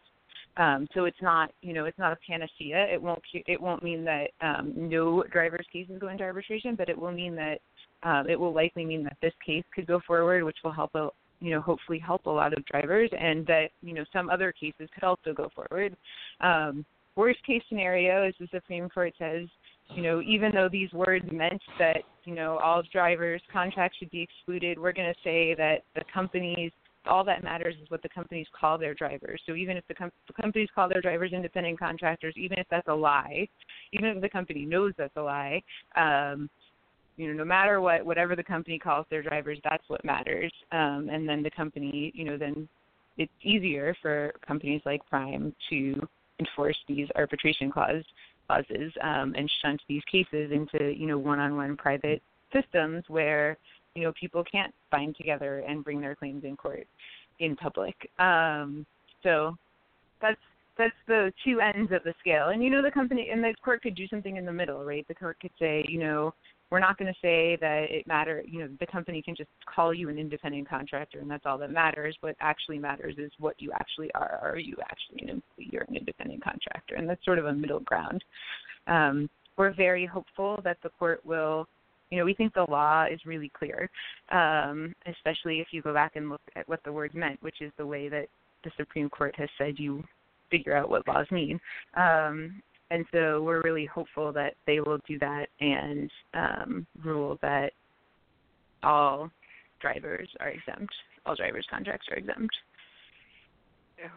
Um, 0.56 0.88
so 0.94 1.06
it's 1.06 1.22
not, 1.22 1.52
you 1.62 1.74
know, 1.74 1.86
it's 1.86 1.98
not 1.98 2.14
a 2.14 2.18
panacea. 2.30 2.86
It 2.94 3.02
won't, 3.02 3.22
it 3.34 3.60
won't 3.60 3.82
mean 3.82 4.06
that 4.06 4.28
um, 4.42 4.74
no 4.76 5.24
driver's 5.32 5.66
cases 5.72 5.98
go 6.00 6.10
into 6.10 6.24
arbitration, 6.24 6.76
but 6.76 6.90
it 6.90 6.98
will 6.98 7.12
mean 7.12 7.36
that 7.36 7.60
um, 8.04 8.30
it 8.30 8.40
will 8.40 8.54
likely 8.54 8.86
mean 8.86 9.04
that 9.04 9.18
this 9.22 9.34
case 9.44 9.64
could 9.74 9.88
go 9.88 10.00
forward, 10.06 10.44
which 10.44 10.58
will 10.64 10.72
help, 10.72 10.94
a, 10.96 11.10
you 11.44 11.52
know, 11.52 11.60
hopefully 11.60 12.00
help 12.00 12.26
a 12.26 12.30
lot 12.30 12.54
of 12.54 12.66
drivers, 12.66 13.10
and 13.20 13.46
that 13.48 13.68
you 13.82 13.94
know 13.94 14.06
some 14.14 14.30
other 14.30 14.54
cases 14.54 14.90
could 14.94 15.04
also 15.04 15.34
go 15.36 15.50
forward. 15.54 15.96
Um, 16.40 16.86
worst 17.18 17.46
case 17.46 17.62
scenario, 17.68 18.24
as 18.24 18.34
the 18.40 18.48
Supreme 18.52 18.88
Court 18.90 19.14
says, 19.20 19.48
you 19.94 20.02
know, 20.02 20.22
even 20.22 20.52
though 20.54 20.70
these 20.72 20.92
words 20.94 21.26
meant 21.32 21.62
that, 21.78 21.98
you 22.24 22.34
know, 22.34 22.58
all 22.64 22.82
drivers' 22.92 23.42
contracts 23.52 23.98
should 23.98 24.10
be 24.10 24.22
excluded, 24.22 24.80
we're 24.80 24.94
going 24.94 25.14
to 25.14 25.20
say 25.24 25.54
that 25.56 25.84
the 25.96 26.02
companies, 26.12 26.72
all 27.06 27.24
that 27.26 27.44
matters 27.44 27.76
is 27.82 27.92
what 27.92 28.02
the 28.02 28.10
companies 28.10 28.48
call 28.58 28.78
their 28.78 28.94
drivers. 28.94 29.42
So 29.46 29.54
even 29.54 29.76
if 29.76 29.84
the, 29.88 29.94
com- 29.94 30.12
the 30.28 30.42
companies 30.42 30.70
call 30.74 30.88
their 30.88 31.02
drivers 31.02 31.34
independent 31.34 31.78
contractors, 31.78 32.34
even 32.38 32.58
if 32.58 32.66
that's 32.72 32.88
a 32.88 32.94
lie, 32.94 33.48
even 33.92 34.06
if 34.10 34.22
the 34.22 34.30
company 34.30 34.66
knows 34.66 34.94
that's 34.98 35.16
a 35.18 35.22
lie, 35.22 35.62
um, 35.98 36.50
you 37.18 37.28
know, 37.28 37.34
no 37.34 37.46
matter 37.46 37.80
what, 37.82 38.06
whatever 38.06 38.36
the 38.36 38.44
company 38.44 38.80
calls 38.80 39.06
their 39.10 39.22
drivers, 39.22 39.60
that's 39.64 39.84
what 39.88 40.04
matters. 40.04 40.52
Um, 40.72 41.10
and 41.12 41.28
then 41.28 41.44
the 41.44 41.52
company, 41.52 42.12
you 42.16 42.26
know, 42.26 42.38
then 42.38 42.68
it's 43.18 43.32
easier 43.44 43.96
for 44.02 44.34
companies 44.46 44.82
like 44.86 45.06
Prime 45.08 45.54
to 45.70 46.08
enforce 46.40 46.78
these 46.88 47.08
arbitration 47.16 47.72
clause 47.72 48.04
clauses 48.48 48.92
um, 49.02 49.34
and 49.38 49.50
shunt 49.62 49.82
these 49.88 50.02
cases 50.12 50.52
into 50.52 50.94
you 50.94 51.08
know 51.08 51.18
one-on-one 51.18 51.78
private 51.78 52.22
systems 52.52 53.04
where 53.08 53.58
you 53.96 54.04
know 54.04 54.12
people 54.20 54.44
can't 54.44 54.74
bind 54.92 55.16
together 55.16 55.60
and 55.68 55.84
bring 55.84 56.02
their 56.02 56.16
claims 56.16 56.44
in 56.44 56.56
court 56.58 56.88
in 57.40 57.56
public. 57.56 57.96
Um, 58.20 58.86
so 59.22 59.56
that's 60.22 60.40
that's 60.78 60.94
the 61.08 61.32
two 61.46 61.62
ends 61.62 61.92
of 61.92 62.04
the 62.04 62.14
scale. 62.20 62.50
And 62.50 62.64
you 62.64 62.70
know 62.70 62.82
the 62.82 62.92
company 62.92 63.30
and 63.32 63.44
the 63.44 63.54
court 63.64 63.82
could 63.84 63.96
do 63.96 64.08
something 64.08 64.38
in 64.38 64.46
the 64.46 64.54
middle, 64.54 64.84
right? 64.84 65.08
The 65.08 65.16
court 65.16 65.38
could 65.40 65.52
say, 65.60 65.86
you 65.88 66.00
know, 66.00 66.34
we're 66.74 66.80
not 66.80 66.98
going 66.98 67.14
to 67.14 67.20
say 67.22 67.56
that 67.62 67.86
it 67.92 68.08
matter 68.08 68.44
you 68.48 68.60
know 68.60 68.68
the 68.80 68.88
company 68.88 69.22
can 69.22 69.36
just 69.36 69.50
call 69.74 69.94
you 69.94 70.10
an 70.10 70.18
independent 70.18 70.68
contractor 70.68 71.20
and 71.20 71.30
that's 71.30 71.46
all 71.46 71.60
that 71.60 71.70
matters. 71.70 72.18
What 72.22 72.36
actually 72.42 72.80
matters 72.80 73.14
is 73.20 73.32
what 73.38 73.54
you 73.60 73.72
actually 73.74 74.10
are. 74.16 74.40
Are 74.42 74.58
you 74.58 74.76
actually 74.82 75.22
an 75.22 75.30
employee? 75.30 75.70
You're 75.72 75.86
an 75.88 75.96
independent 75.96 76.44
contractor. 76.44 76.96
And 76.96 77.08
that's 77.08 77.24
sort 77.24 77.38
of 77.38 77.46
a 77.46 77.54
middle 77.54 77.82
ground. 77.82 78.24
Um, 78.88 79.30
we're 79.56 79.72
very 79.72 80.08
hopeful 80.08 80.62
that 80.64 80.78
the 80.82 80.90
court 80.98 81.24
will 81.24 81.68
you 82.10 82.18
know 82.18 82.26
we 82.26 82.34
think 82.34 82.56
the 82.56 82.66
law 82.68 83.06
is 83.06 83.20
really 83.24 83.52
clear 83.56 83.88
um, 84.32 84.96
especially 85.06 85.60
if 85.60 85.68
you 85.70 85.84
go 85.84 85.94
back 85.94 86.16
and 86.16 86.32
look 86.32 86.42
at 86.56 86.68
what 86.68 86.84
the 86.86 86.92
words 86.92 87.14
meant 87.14 87.42
which 87.44 87.62
is 87.62 87.72
the 87.78 87.86
way 87.86 88.10
that 88.10 88.26
the 88.64 88.72
supreme 88.78 89.12
court 89.12 89.36
has 89.38 89.50
said 89.60 89.76
you 89.78 90.04
figure 90.54 90.76
out 90.78 90.90
what 90.90 91.08
laws 91.08 91.26
mean. 91.32 91.60
Um, 91.96 92.62
and 92.94 93.06
so 93.12 93.42
we're 93.42 93.62
really 93.62 93.88
hopeful 93.88 94.32
that 94.32 94.54
they 94.68 94.80
will 94.80 95.00
do 95.08 95.18
that 95.18 95.48
and 95.60 96.12
um, 96.36 96.86
rule 97.04 97.40
that 97.42 97.72
all 98.84 99.32
drivers 99.82 100.30
are 100.40 100.50
exempt, 100.50 100.94
all 101.26 101.36
drivers' 101.36 101.66
contracts 101.72 102.06
are 102.12 102.18
exempt. 102.18 102.54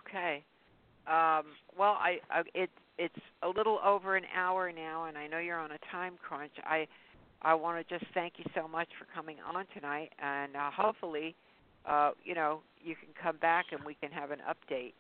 Okay. 0.07 0.45
Um, 1.07 1.45
well, 1.79 1.97
I, 1.99 2.19
I 2.31 2.43
it 2.55 2.69
it's 2.99 3.15
a 3.43 3.49
little 3.49 3.79
over 3.85 4.17
an 4.17 4.25
hour 4.37 4.71
now, 4.71 5.05
and 5.05 5.17
I 5.17 5.27
know 5.27 5.39
you're 5.39 5.59
on 5.59 5.71
a 5.73 5.79
time 5.91 6.15
crunch. 6.21 6.53
I 6.63 6.87
I 7.41 7.55
want 7.55 7.87
to 7.87 7.99
just 7.99 8.11
thank 8.13 8.35
you 8.37 8.45
so 8.55 8.69
much 8.69 8.89
for 8.99 9.07
coming 9.15 9.37
on 9.41 9.65
tonight, 9.73 10.11
and 10.19 10.55
uh, 10.55 10.71
hopefully, 10.71 11.35
uh, 11.87 12.11
you 12.25 12.35
know, 12.35 12.61
you 12.85 12.95
can 12.95 13.09
come 13.23 13.39
back 13.39 13.67
and 13.73 13.83
we 13.85 13.95
can 13.95 14.11
have 14.11 14.33
an 14.33 14.41
update 14.47 14.93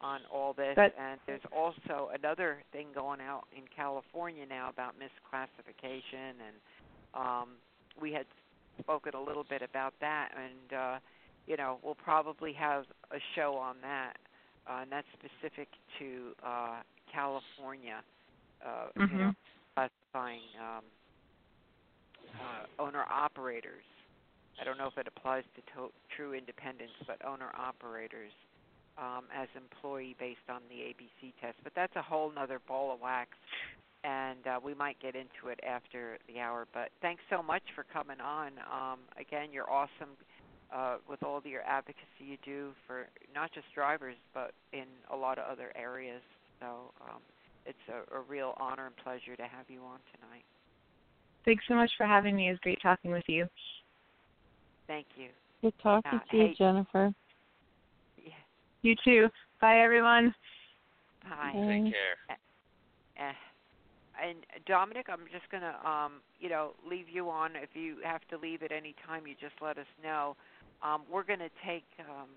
on 0.00 0.20
all 0.32 0.52
this. 0.52 0.74
But, 0.76 0.94
and 0.98 1.20
there's 1.26 1.42
also 1.54 2.10
another 2.14 2.58
thing 2.72 2.88
going 2.94 3.20
out 3.20 3.44
in 3.56 3.62
California 3.74 4.44
now 4.48 4.68
about 4.68 4.94
misclassification, 4.98 6.38
and 6.46 6.56
um, 7.14 7.48
we 8.00 8.12
had 8.12 8.26
spoken 8.78 9.14
a 9.14 9.20
little 9.20 9.44
bit 9.48 9.62
about 9.62 9.94
that, 10.00 10.30
and 10.36 10.78
uh, 10.78 10.98
you 11.46 11.56
know 11.56 11.78
we'll 11.82 11.96
probably 11.96 12.52
have 12.52 12.84
a 13.10 13.18
show 13.34 13.56
on 13.56 13.76
that, 13.82 14.14
uh, 14.68 14.82
and 14.82 14.92
that's 14.92 15.06
specific 15.12 15.68
to 15.98 16.32
uh, 16.46 16.80
California. 17.12 18.00
Uh, 18.64 19.00
mm-hmm. 19.00 19.16
You 19.16 19.24
know, 19.24 19.32
classifying 19.74 20.42
um, 20.60 20.84
uh, 22.34 22.82
owner 22.82 23.04
operators. 23.10 23.84
I 24.60 24.64
don't 24.64 24.76
know 24.76 24.88
if 24.88 24.98
it 24.98 25.06
applies 25.06 25.44
to, 25.54 25.60
to 25.74 25.92
true 26.16 26.34
independents, 26.34 26.94
but 27.06 27.24
owner 27.24 27.50
operators 27.56 28.32
um, 28.98 29.24
as 29.34 29.48
employee 29.56 30.16
based 30.18 30.48
on 30.48 30.60
the 30.68 30.76
ABC 30.76 31.32
test. 31.40 31.56
But 31.62 31.72
that's 31.74 31.94
a 31.96 32.02
whole 32.02 32.32
nother 32.32 32.60
ball 32.66 32.92
of 32.92 33.00
wax, 33.00 33.30
and 34.04 34.46
uh, 34.46 34.60
we 34.62 34.74
might 34.74 34.98
get 35.00 35.14
into 35.14 35.48
it 35.50 35.60
after 35.66 36.18
the 36.28 36.40
hour. 36.40 36.66
But 36.72 36.90
thanks 37.00 37.22
so 37.30 37.42
much 37.42 37.62
for 37.74 37.84
coming 37.92 38.20
on. 38.20 38.52
Um, 38.70 38.98
again, 39.18 39.48
you're 39.52 39.70
awesome 39.70 40.16
uh, 40.74 40.96
with 41.08 41.22
all 41.22 41.40
your 41.44 41.62
advocacy 41.62 42.02
you 42.20 42.36
do 42.44 42.70
for 42.86 43.06
not 43.34 43.52
just 43.52 43.66
drivers, 43.74 44.16
but 44.34 44.52
in 44.72 44.84
a 45.12 45.16
lot 45.16 45.38
of 45.38 45.44
other 45.50 45.72
areas. 45.76 46.22
So 46.60 46.92
um, 47.00 47.20
it's 47.66 47.78
a, 47.88 48.16
a 48.16 48.20
real 48.20 48.54
honor 48.58 48.86
and 48.86 48.96
pleasure 48.96 49.36
to 49.36 49.42
have 49.44 49.66
you 49.68 49.80
on 49.80 49.98
tonight. 50.14 50.44
Thanks 51.44 51.64
so 51.68 51.74
much 51.74 51.90
for 51.96 52.04
having 52.04 52.36
me. 52.36 52.48
It 52.48 52.50
was 52.50 52.60
great 52.60 52.78
talking 52.82 53.10
with 53.10 53.24
you. 53.28 53.46
Thank 54.86 55.06
you. 55.16 55.28
Good 55.62 55.74
talking 55.82 56.18
Uh, 56.18 56.30
to 56.30 56.36
you, 56.36 56.42
hey- 56.48 56.54
Jennifer. 56.58 57.14
You 58.82 58.94
too. 59.04 59.28
Bye, 59.60 59.80
everyone. 59.80 60.34
Bye. 61.22 61.52
Take 61.68 61.84
care. 61.84 62.36
Eh. 63.18 63.32
And 64.20 64.38
Dominic, 64.66 65.06
I'm 65.08 65.26
just 65.30 65.48
gonna 65.50 65.76
um, 65.84 66.20
you 66.40 66.48
know, 66.48 66.72
leave 66.88 67.08
you 67.08 67.28
on. 67.30 67.56
If 67.56 67.70
you 67.74 67.96
have 68.04 68.22
to 68.30 68.36
leave 68.38 68.62
at 68.62 68.72
any 68.72 68.94
time, 69.06 69.26
you 69.26 69.34
just 69.40 69.54
let 69.60 69.78
us 69.78 69.86
know. 70.02 70.36
Um, 70.82 71.02
we're 71.10 71.24
gonna 71.24 71.50
take. 71.64 71.84
Um, 72.00 72.28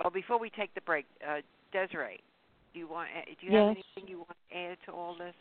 well, 0.00 0.10
before 0.10 0.38
we 0.38 0.50
take 0.50 0.74
the 0.74 0.80
break, 0.80 1.06
uh, 1.26 1.40
Desiree, 1.72 2.20
do 2.72 2.80
you 2.80 2.88
want? 2.88 3.08
eh, 3.16 3.34
Do 3.40 3.46
you 3.46 3.52
have 3.52 3.66
anything 3.68 4.08
you 4.08 4.18
want 4.18 4.36
to 4.50 4.56
add 4.56 4.78
to 4.86 4.92
all 4.92 5.14
this? 5.16 5.34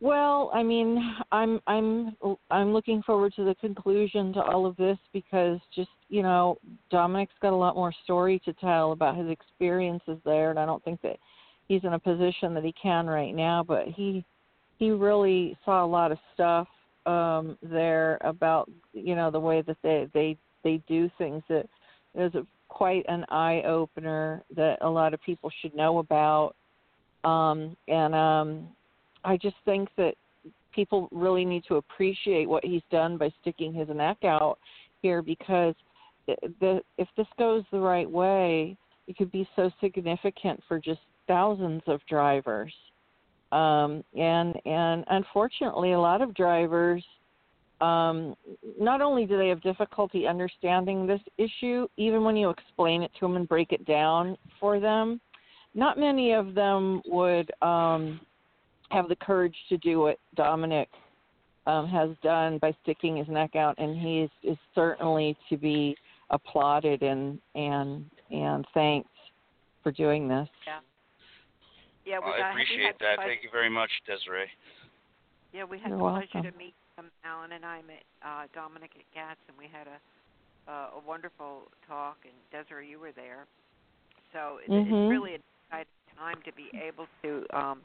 Well, 0.00 0.50
I 0.54 0.62
mean, 0.62 1.14
I'm 1.30 1.60
I'm 1.66 2.16
I'm 2.50 2.72
looking 2.72 3.02
forward 3.02 3.34
to 3.36 3.44
the 3.44 3.54
conclusion 3.56 4.32
to 4.32 4.40
all 4.40 4.64
of 4.64 4.74
this 4.76 4.96
because 5.12 5.58
just 5.74 5.90
you 6.08 6.22
know, 6.22 6.56
Dominic's 6.90 7.34
got 7.42 7.52
a 7.52 7.56
lot 7.56 7.76
more 7.76 7.92
story 8.04 8.40
to 8.46 8.52
tell 8.54 8.92
about 8.92 9.16
his 9.16 9.28
experiences 9.28 10.18
there, 10.24 10.50
and 10.50 10.58
I 10.58 10.64
don't 10.64 10.82
think 10.84 11.02
that 11.02 11.18
he's 11.68 11.84
in 11.84 11.92
a 11.92 11.98
position 11.98 12.54
that 12.54 12.64
he 12.64 12.74
can 12.82 13.06
right 13.06 13.34
now. 13.34 13.62
But 13.62 13.88
he 13.88 14.24
he 14.78 14.90
really 14.90 15.56
saw 15.66 15.84
a 15.84 15.86
lot 15.86 16.12
of 16.12 16.18
stuff 16.32 16.66
um 17.04 17.58
there 17.62 18.18
about 18.22 18.70
you 18.94 19.14
know 19.14 19.30
the 19.30 19.40
way 19.40 19.62
that 19.62 19.76
they 19.82 20.08
they 20.14 20.36
they 20.64 20.82
do 20.88 21.10
things 21.18 21.42
that 21.48 21.66
is 22.14 22.34
a, 22.34 22.46
quite 22.68 23.04
an 23.08 23.24
eye 23.28 23.62
opener 23.66 24.42
that 24.56 24.78
a 24.80 24.88
lot 24.88 25.12
of 25.12 25.22
people 25.22 25.50
should 25.60 25.74
know 25.74 25.98
about 25.98 26.54
um 27.24 27.76
and 27.88 28.14
um 28.14 28.68
I 29.24 29.36
just 29.36 29.56
think 29.64 29.88
that 29.96 30.14
people 30.72 31.08
really 31.10 31.44
need 31.44 31.64
to 31.68 31.76
appreciate 31.76 32.48
what 32.48 32.64
he's 32.64 32.82
done 32.90 33.16
by 33.16 33.32
sticking 33.40 33.72
his 33.72 33.88
neck 33.88 34.18
out 34.24 34.58
here 35.02 35.22
because 35.22 35.74
the 36.60 36.80
if 36.96 37.08
this 37.16 37.26
goes 37.38 37.64
the 37.72 37.80
right 37.80 38.08
way, 38.08 38.76
it 39.08 39.16
could 39.16 39.32
be 39.32 39.48
so 39.56 39.70
significant 39.80 40.60
for 40.68 40.78
just 40.78 41.00
thousands 41.26 41.82
of 41.86 42.00
drivers. 42.08 42.72
Um, 43.52 44.04
and 44.16 44.56
and 44.64 45.04
unfortunately, 45.08 45.92
a 45.92 46.00
lot 46.00 46.22
of 46.22 46.34
drivers 46.34 47.04
um, 47.80 48.34
not 48.78 49.00
only 49.00 49.24
do 49.24 49.38
they 49.38 49.48
have 49.48 49.62
difficulty 49.62 50.26
understanding 50.26 51.06
this 51.06 51.20
issue, 51.38 51.88
even 51.96 52.22
when 52.22 52.36
you 52.36 52.50
explain 52.50 53.02
it 53.02 53.10
to 53.18 53.20
them 53.26 53.36
and 53.36 53.48
break 53.48 53.72
it 53.72 53.86
down 53.86 54.36
for 54.58 54.80
them, 54.80 55.20
not 55.74 55.98
many 55.98 56.32
of 56.32 56.54
them 56.54 57.00
would 57.06 57.50
um, 57.62 58.20
have 58.90 59.08
the 59.08 59.16
courage 59.16 59.54
to 59.68 59.78
do 59.78 60.00
what 60.00 60.18
Dominic 60.34 60.88
um, 61.66 61.86
has 61.88 62.10
done 62.22 62.58
by 62.58 62.74
sticking 62.82 63.16
his 63.16 63.28
neck 63.28 63.54
out, 63.56 63.74
and 63.78 63.98
he 63.98 64.20
is, 64.20 64.30
is 64.42 64.58
certainly 64.74 65.36
to 65.48 65.56
be 65.56 65.96
applauded 66.30 67.02
and 67.02 67.38
and 67.54 68.04
and 68.30 68.64
thanked 68.74 69.08
for 69.82 69.90
doing 69.92 70.28
this. 70.28 70.48
Yeah. 70.66 70.78
Yeah, 72.06 72.18
we 72.18 72.26
Well, 72.30 72.38
got, 72.38 72.46
I 72.46 72.50
appreciate 72.50 72.80
had 72.86 72.94
that. 73.00 73.16
pleasure- 73.16 73.28
Thank 73.30 73.42
you 73.42 73.50
very 73.52 73.68
much, 73.70 73.90
Desiree. 74.06 74.48
Yeah, 75.52 75.64
we 75.64 75.78
had 75.78 75.90
You're 75.90 75.98
the 75.98 76.04
pleasure 76.04 76.28
welcome. 76.34 76.52
to 76.52 76.58
meet 76.58 76.74
um, 76.98 77.10
Alan 77.24 77.52
and 77.52 77.64
I 77.64 77.82
met 77.82 78.02
uh, 78.24 78.46
Dominic 78.54 78.90
at 78.96 79.02
GATS, 79.14 79.40
and 79.48 79.56
we 79.58 79.66
had 79.70 79.86
a 79.86 79.98
uh, 80.70 80.90
a 80.96 81.00
wonderful 81.06 81.62
talk. 81.88 82.18
And 82.24 82.34
Desiree, 82.52 82.88
you 82.88 82.98
were 83.00 83.12
there, 83.12 83.46
so 84.32 84.58
it, 84.64 84.70
Mhm. 84.70 84.86
it's 84.86 85.10
really 85.10 85.34
an 85.34 85.42
exciting 85.66 85.92
time 86.16 86.38
to 86.44 86.52
be 86.52 86.70
able 86.78 87.06
to, 87.22 87.46
um, 87.52 87.82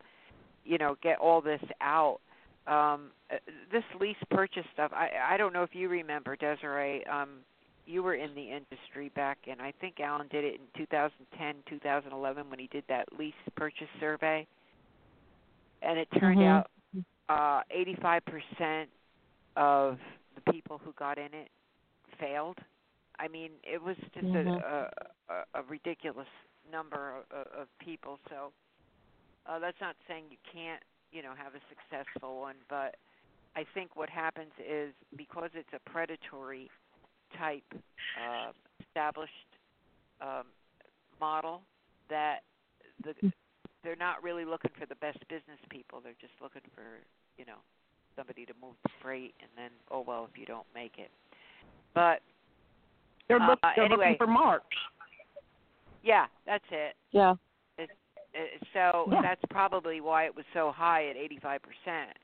you 0.66 0.78
know, 0.78 0.98
get 1.02 1.20
all 1.20 1.42
this 1.42 1.62
out. 1.82 2.20
Um, 2.68 3.12
uh, 3.32 3.38
this 3.72 3.84
lease 4.00 4.16
purchase 4.32 4.66
stuff. 4.74 4.92
I 4.94 5.10
I 5.34 5.38
don't 5.38 5.54
know 5.54 5.64
if 5.64 5.74
you 5.74 5.88
remember, 5.90 6.36
Desiree. 6.36 7.06
Um, 7.06 7.40
you 7.86 8.02
were 8.02 8.16
in 8.16 8.34
the 8.34 8.42
industry 8.52 9.10
back 9.16 9.38
in. 9.46 9.62
I 9.62 9.72
think 9.80 10.00
Alan 10.00 10.28
did 10.32 10.44
it 10.44 10.56
in 10.56 10.62
2010, 10.76 11.56
2011 11.70 12.50
when 12.50 12.58
he 12.58 12.68
did 12.68 12.84
that 12.90 13.06
lease 13.18 13.34
purchase 13.56 13.88
survey, 14.00 14.48
and 15.84 16.00
it 16.00 16.08
turned 16.20 16.40
Mhm. 16.40 16.48
out 16.48 16.72
uh, 17.30 17.62
85% 17.72 18.90
of 19.56 20.00
the 20.36 20.52
people 20.52 20.80
who 20.80 20.94
got 20.94 21.18
in 21.20 21.34
it 21.34 21.50
failed. 22.20 22.58
I 23.20 23.28
mean, 23.28 23.52
it 23.64 23.82
was 23.82 23.96
just 24.14 24.26
Mhm. 24.26 24.62
a, 24.62 24.92
a, 25.30 25.46
a 25.54 25.64
ridiculous 25.64 26.28
number 26.72 27.24
of, 27.32 27.48
of 27.48 27.78
people. 27.80 28.20
So 28.30 28.52
uh, 29.48 29.60
that's 29.60 29.80
not 29.82 29.96
saying 30.08 30.26
you 30.30 30.38
can't, 30.52 30.82
you 31.12 31.22
know 31.22 31.34
have 31.38 31.54
a 31.54 31.64
successful 31.70 32.40
one. 32.42 32.56
But 32.70 32.96
I 33.56 33.66
think 33.74 33.96
what 33.96 34.10
happens 34.10 34.52
is 34.60 34.94
because 35.16 35.50
it's 35.54 35.70
a 35.74 35.90
predatory 35.90 36.70
type 37.38 37.64
uh, 37.72 38.52
established 38.82 39.32
um, 40.22 40.46
model 41.20 41.62
that 42.10 42.40
the 43.04 43.14
they're 43.84 43.96
not 43.96 44.24
really 44.24 44.46
looking 44.46 44.72
for 44.80 44.86
the 44.86 44.96
best 44.96 45.20
business 45.30 45.60
people. 45.70 46.02
They're 46.04 46.20
just 46.20 46.34
looking 46.42 46.62
for 46.74 47.04
you 47.38 47.46
know 47.46 47.62
somebody 48.16 48.46
to 48.46 48.54
move 48.62 48.76
the 48.84 48.90
freight, 49.02 49.36
and 49.42 49.50
then 49.56 49.72
oh 49.92 50.04
well 50.06 50.28
if 50.32 50.40
you 50.40 50.46
don't 50.46 50.68
make 50.74 50.94
it. 50.98 51.12
But 51.94 52.20
they're, 53.28 53.40
look, 53.40 53.60
uh, 53.64 53.72
they're 53.76 53.86
anyway, 53.86 54.06
looking 54.06 54.18
for 54.18 54.28
marks. 54.28 54.78
Yeah, 56.04 56.26
that's 56.46 56.66
it. 56.72 56.96
Yeah. 57.12 57.36
It, 58.36 58.62
so 58.74 59.08
Yeah. 59.12 59.22
that's 59.22 59.42
probably 59.50 60.02
why 60.02 60.26
it 60.26 60.36
was 60.36 60.46
so 60.54 60.72
high 60.72 61.08
at 61.08 61.16
85%. 61.16 62.18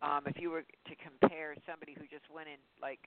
Um, 0.00 0.22
if 0.26 0.38
you 0.38 0.50
were 0.50 0.62
to 0.62 0.94
compare 0.96 1.56
somebody 1.66 1.94
who 1.94 2.06
just 2.06 2.28
went 2.30 2.48
in, 2.48 2.58
like, 2.80 3.00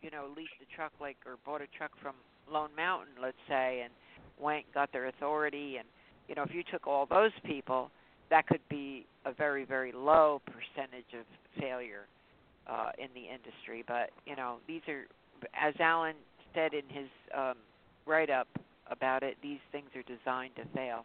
you 0.00 0.10
know, 0.10 0.28
leased 0.36 0.54
a 0.62 0.74
truck, 0.74 0.92
like, 1.00 1.16
or 1.26 1.36
bought 1.44 1.60
a 1.60 1.66
truck 1.76 1.90
from 2.00 2.14
Lone 2.48 2.70
Mountain, 2.76 3.14
let's 3.20 3.40
say, 3.48 3.80
and 3.82 3.92
went 4.38 4.64
got 4.72 4.92
their 4.92 5.06
authority, 5.06 5.76
and 5.78 5.86
you 6.28 6.34
know, 6.34 6.42
if 6.42 6.54
you 6.54 6.62
took 6.62 6.86
all 6.86 7.06
those 7.06 7.32
people, 7.44 7.90
that 8.30 8.46
could 8.46 8.60
be 8.68 9.04
a 9.24 9.32
very, 9.32 9.64
very 9.64 9.90
low 9.92 10.40
percentage 10.46 11.12
of 11.18 11.26
failure 11.60 12.06
uh, 12.68 12.90
in 12.98 13.08
the 13.14 13.28
industry. 13.28 13.82
But 13.86 14.10
you 14.26 14.36
know, 14.36 14.58
these 14.68 14.82
are, 14.88 15.06
as 15.60 15.74
Alan 15.80 16.14
said 16.54 16.72
in 16.72 16.84
his 16.88 17.08
um, 17.36 17.56
write-up 18.06 18.48
about 18.90 19.22
it, 19.22 19.36
these 19.42 19.58
things 19.72 19.88
are 19.96 20.02
designed 20.02 20.54
to 20.56 20.64
fail. 20.74 21.04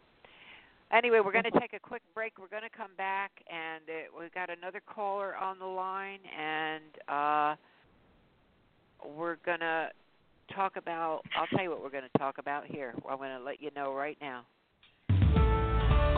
Anyway, 0.92 1.18
we're 1.24 1.32
going 1.32 1.44
to 1.44 1.60
take 1.60 1.72
a 1.72 1.80
quick 1.80 2.02
break. 2.14 2.38
We're 2.38 2.48
going 2.48 2.62
to 2.62 2.76
come 2.76 2.92
back, 2.96 3.32
and 3.50 3.82
uh, 3.88 4.18
we've 4.18 4.32
got 4.32 4.50
another 4.50 4.80
caller 4.86 5.34
on 5.34 5.58
the 5.58 5.66
line, 5.66 6.20
and 6.38 6.84
uh, 7.08 7.56
we're 9.16 9.36
going 9.44 9.60
to 9.60 9.88
talk 10.54 10.76
about. 10.76 11.22
I'll 11.36 11.48
tell 11.48 11.62
you 11.62 11.70
what 11.70 11.82
we're 11.82 11.90
going 11.90 12.04
to 12.10 12.18
talk 12.18 12.38
about 12.38 12.66
here. 12.66 12.94
I'm 13.08 13.18
going 13.18 13.36
to 13.36 13.44
let 13.44 13.60
you 13.60 13.70
know 13.74 13.94
right 13.94 14.16
now. 14.20 14.46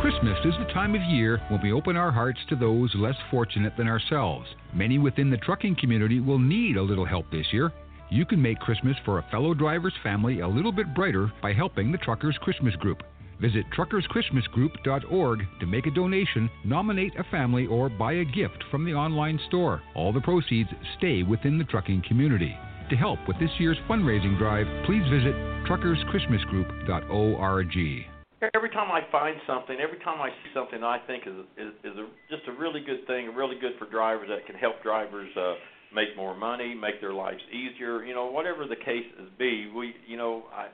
Christmas 0.00 0.38
is 0.44 0.54
the 0.58 0.72
time 0.72 0.94
of 0.94 1.02
year 1.02 1.40
when 1.48 1.60
we 1.62 1.72
open 1.72 1.96
our 1.96 2.12
hearts 2.12 2.38
to 2.50 2.54
those 2.54 2.92
less 2.94 3.16
fortunate 3.30 3.72
than 3.76 3.88
ourselves. 3.88 4.46
Many 4.72 4.98
within 4.98 5.30
the 5.30 5.38
trucking 5.38 5.76
community 5.80 6.20
will 6.20 6.38
need 6.38 6.76
a 6.76 6.82
little 6.82 7.06
help 7.06 7.30
this 7.32 7.46
year. 7.52 7.72
You 8.10 8.24
can 8.24 8.40
make 8.40 8.60
Christmas 8.60 8.96
for 9.04 9.18
a 9.18 9.26
fellow 9.30 9.54
driver's 9.54 9.94
family 10.02 10.40
a 10.40 10.48
little 10.48 10.72
bit 10.72 10.94
brighter 10.94 11.32
by 11.42 11.52
helping 11.52 11.90
the 11.90 11.98
Truckers 11.98 12.38
Christmas 12.40 12.76
Group. 12.76 13.02
Visit 13.40 13.64
truckerschristmasgroup.org 13.76 15.40
to 15.60 15.66
make 15.66 15.86
a 15.86 15.90
donation, 15.90 16.48
nominate 16.64 17.12
a 17.18 17.24
family, 17.30 17.66
or 17.66 17.88
buy 17.88 18.12
a 18.14 18.24
gift 18.24 18.64
from 18.70 18.84
the 18.84 18.94
online 18.94 19.38
store. 19.48 19.82
All 19.94 20.12
the 20.12 20.20
proceeds 20.20 20.70
stay 20.98 21.22
within 21.22 21.56
the 21.58 21.64
trucking 21.64 22.02
community. 22.08 22.54
To 22.90 22.96
help 22.96 23.20
with 23.28 23.38
this 23.38 23.50
year's 23.58 23.78
fundraising 23.88 24.36
drive, 24.38 24.66
please 24.86 25.04
visit 25.10 25.34
truckerschristmasgroup.org. 25.68 28.06
Every 28.54 28.70
time 28.70 28.90
I 28.90 29.00
find 29.10 29.36
something, 29.46 29.78
every 29.80 29.98
time 29.98 30.22
I 30.22 30.30
see 30.30 30.50
something 30.54 30.84
I 30.84 30.98
think 31.06 31.26
is 31.26 31.34
is, 31.58 31.74
is 31.82 31.98
a, 31.98 32.06
just 32.30 32.48
a 32.48 32.52
really 32.52 32.80
good 32.80 33.06
thing, 33.06 33.34
really 33.34 33.58
good 33.60 33.72
for 33.78 33.84
drivers 33.90 34.30
that 34.30 34.46
can 34.46 34.54
help 34.54 34.82
drivers 34.82 35.28
uh, 35.36 35.54
make 35.92 36.16
more 36.16 36.36
money, 36.36 36.74
make 36.74 37.00
their 37.00 37.12
lives 37.12 37.40
easier, 37.52 38.04
you 38.04 38.14
know, 38.14 38.30
whatever 38.30 38.66
the 38.66 38.76
case 38.76 39.06
is 39.20 39.28
be. 39.38 39.70
We, 39.74 39.94
you 40.06 40.16
know, 40.16 40.44
I 40.54 40.68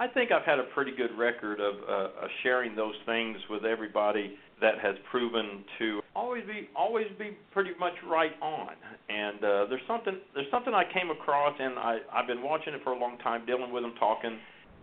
I 0.00 0.08
think 0.08 0.32
I've 0.32 0.44
had 0.44 0.58
a 0.58 0.64
pretty 0.74 0.90
good 0.96 1.16
record 1.16 1.60
of, 1.60 1.74
uh, 1.88 2.26
sharing 2.42 2.74
those 2.74 2.94
things 3.06 3.38
with 3.48 3.64
everybody 3.64 4.36
that 4.60 4.78
has 4.82 4.96
proven 5.10 5.64
to 5.78 6.00
always 6.16 6.44
be 6.46 6.68
always 6.76 7.06
be 7.18 7.36
pretty 7.52 7.70
much 7.78 7.94
right 8.08 8.32
on. 8.40 8.74
And 9.08 9.38
uh, 9.38 9.66
there's 9.68 9.86
something 9.86 10.18
there's 10.34 10.50
something 10.50 10.74
I 10.74 10.84
came 10.92 11.10
across, 11.10 11.54
and 11.58 11.78
I 11.78 11.98
I've 12.12 12.26
been 12.26 12.42
watching 12.42 12.74
it 12.74 12.80
for 12.82 12.92
a 12.92 12.98
long 12.98 13.18
time, 13.18 13.46
dealing 13.46 13.72
with 13.72 13.82
them, 13.82 13.94
talking 13.98 14.38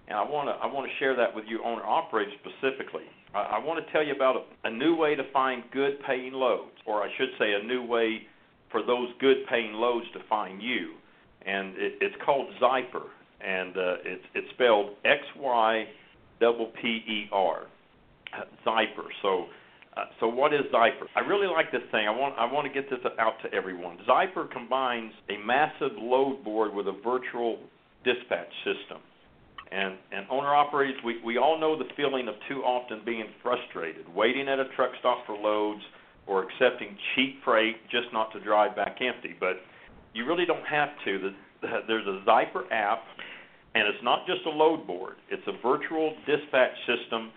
and 0.07 0.17
I 0.17 0.23
want 0.23 0.49
to 0.49 0.53
I 0.53 0.71
want 0.71 0.89
to 0.89 0.93
share 0.99 1.15
that 1.15 1.33
with 1.33 1.45
you 1.47 1.63
owner 1.63 1.83
operators 1.83 2.33
specifically. 2.43 3.05
I, 3.33 3.57
I 3.57 3.59
want 3.59 3.85
to 3.85 3.91
tell 3.91 4.03
you 4.03 4.13
about 4.13 4.35
a, 4.35 4.67
a 4.67 4.71
new 4.71 4.95
way 4.95 5.15
to 5.15 5.23
find 5.31 5.63
good 5.71 6.01
paying 6.05 6.33
loads, 6.33 6.75
or 6.85 7.01
I 7.01 7.09
should 7.17 7.29
say, 7.39 7.53
a 7.53 7.63
new 7.63 7.83
way 7.83 8.23
for 8.71 8.81
those 8.83 9.09
good 9.19 9.37
paying 9.49 9.73
loads 9.73 10.05
to 10.13 10.19
find 10.29 10.61
you, 10.61 10.95
and 11.45 11.75
it, 11.77 11.93
it's 12.01 12.15
called 12.25 12.47
Xypper, 12.61 13.07
and 13.45 13.77
uh, 13.77 13.95
it's 14.05 14.25
it's 14.35 14.47
spelled 14.53 14.91
X 15.05 15.21
Y 15.37 15.85
double 16.39 16.71
P 16.81 16.87
E 16.87 17.29
R, 17.31 17.67
Xypper. 18.65 19.07
So. 19.21 19.45
Uh, 19.97 20.05
so 20.21 20.27
what 20.29 20.53
is 20.53 20.61
Xypper? 20.73 21.03
I 21.17 21.19
really 21.19 21.47
like 21.47 21.69
this 21.69 21.81
thing. 21.91 22.07
I 22.07 22.11
want 22.11 22.33
I 22.39 22.49
want 22.49 22.65
to 22.65 22.71
get 22.71 22.89
this 22.89 22.99
out 23.19 23.33
to 23.43 23.53
everyone. 23.53 23.97
Xypper 24.07 24.49
combines 24.49 25.11
a 25.29 25.37
massive 25.45 25.97
load 25.99 26.45
board 26.45 26.73
with 26.73 26.87
a 26.87 26.95
virtual 27.03 27.59
dispatch 28.05 28.47
system. 28.63 28.99
And 29.69 29.95
and 30.13 30.25
owner 30.29 30.55
operators, 30.55 30.95
we 31.03 31.21
we 31.25 31.37
all 31.37 31.59
know 31.59 31.77
the 31.77 31.89
feeling 31.97 32.29
of 32.29 32.35
too 32.47 32.61
often 32.61 33.01
being 33.05 33.25
frustrated, 33.43 34.07
waiting 34.15 34.47
at 34.47 34.59
a 34.59 34.65
truck 34.77 34.91
stop 35.01 35.25
for 35.25 35.35
loads 35.35 35.81
or 36.25 36.43
accepting 36.43 36.95
cheap 37.13 37.43
freight 37.43 37.75
just 37.91 38.07
not 38.13 38.31
to 38.31 38.39
drive 38.39 38.73
back 38.77 38.99
empty. 39.01 39.35
But 39.37 39.57
you 40.13 40.25
really 40.25 40.45
don't 40.45 40.65
have 40.65 40.89
to. 41.03 41.19
The, 41.19 41.31
the, 41.61 41.79
there's 41.87 42.07
a 42.07 42.23
Xypper 42.25 42.63
app, 42.71 43.03
and 43.73 43.87
it's 43.87 44.03
not 44.03 44.25
just 44.27 44.41
a 44.45 44.49
load 44.49 44.85
board. 44.85 45.15
It's 45.29 45.45
a 45.47 45.61
virtual 45.61 46.13
dispatch 46.25 46.75
system 46.85 47.31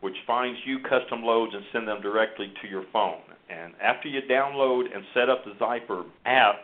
which 0.00 0.16
finds 0.26 0.58
you 0.64 0.78
custom 0.80 1.22
loads 1.22 1.52
and 1.54 1.62
send 1.72 1.86
them 1.86 2.00
directly 2.00 2.52
to 2.62 2.68
your 2.68 2.84
phone. 2.92 3.20
And 3.50 3.74
after 3.82 4.08
you 4.08 4.20
download 4.30 4.84
and 4.94 5.04
set 5.14 5.28
up 5.28 5.44
the 5.44 5.52
Xypper 5.52 6.04
app, 6.24 6.56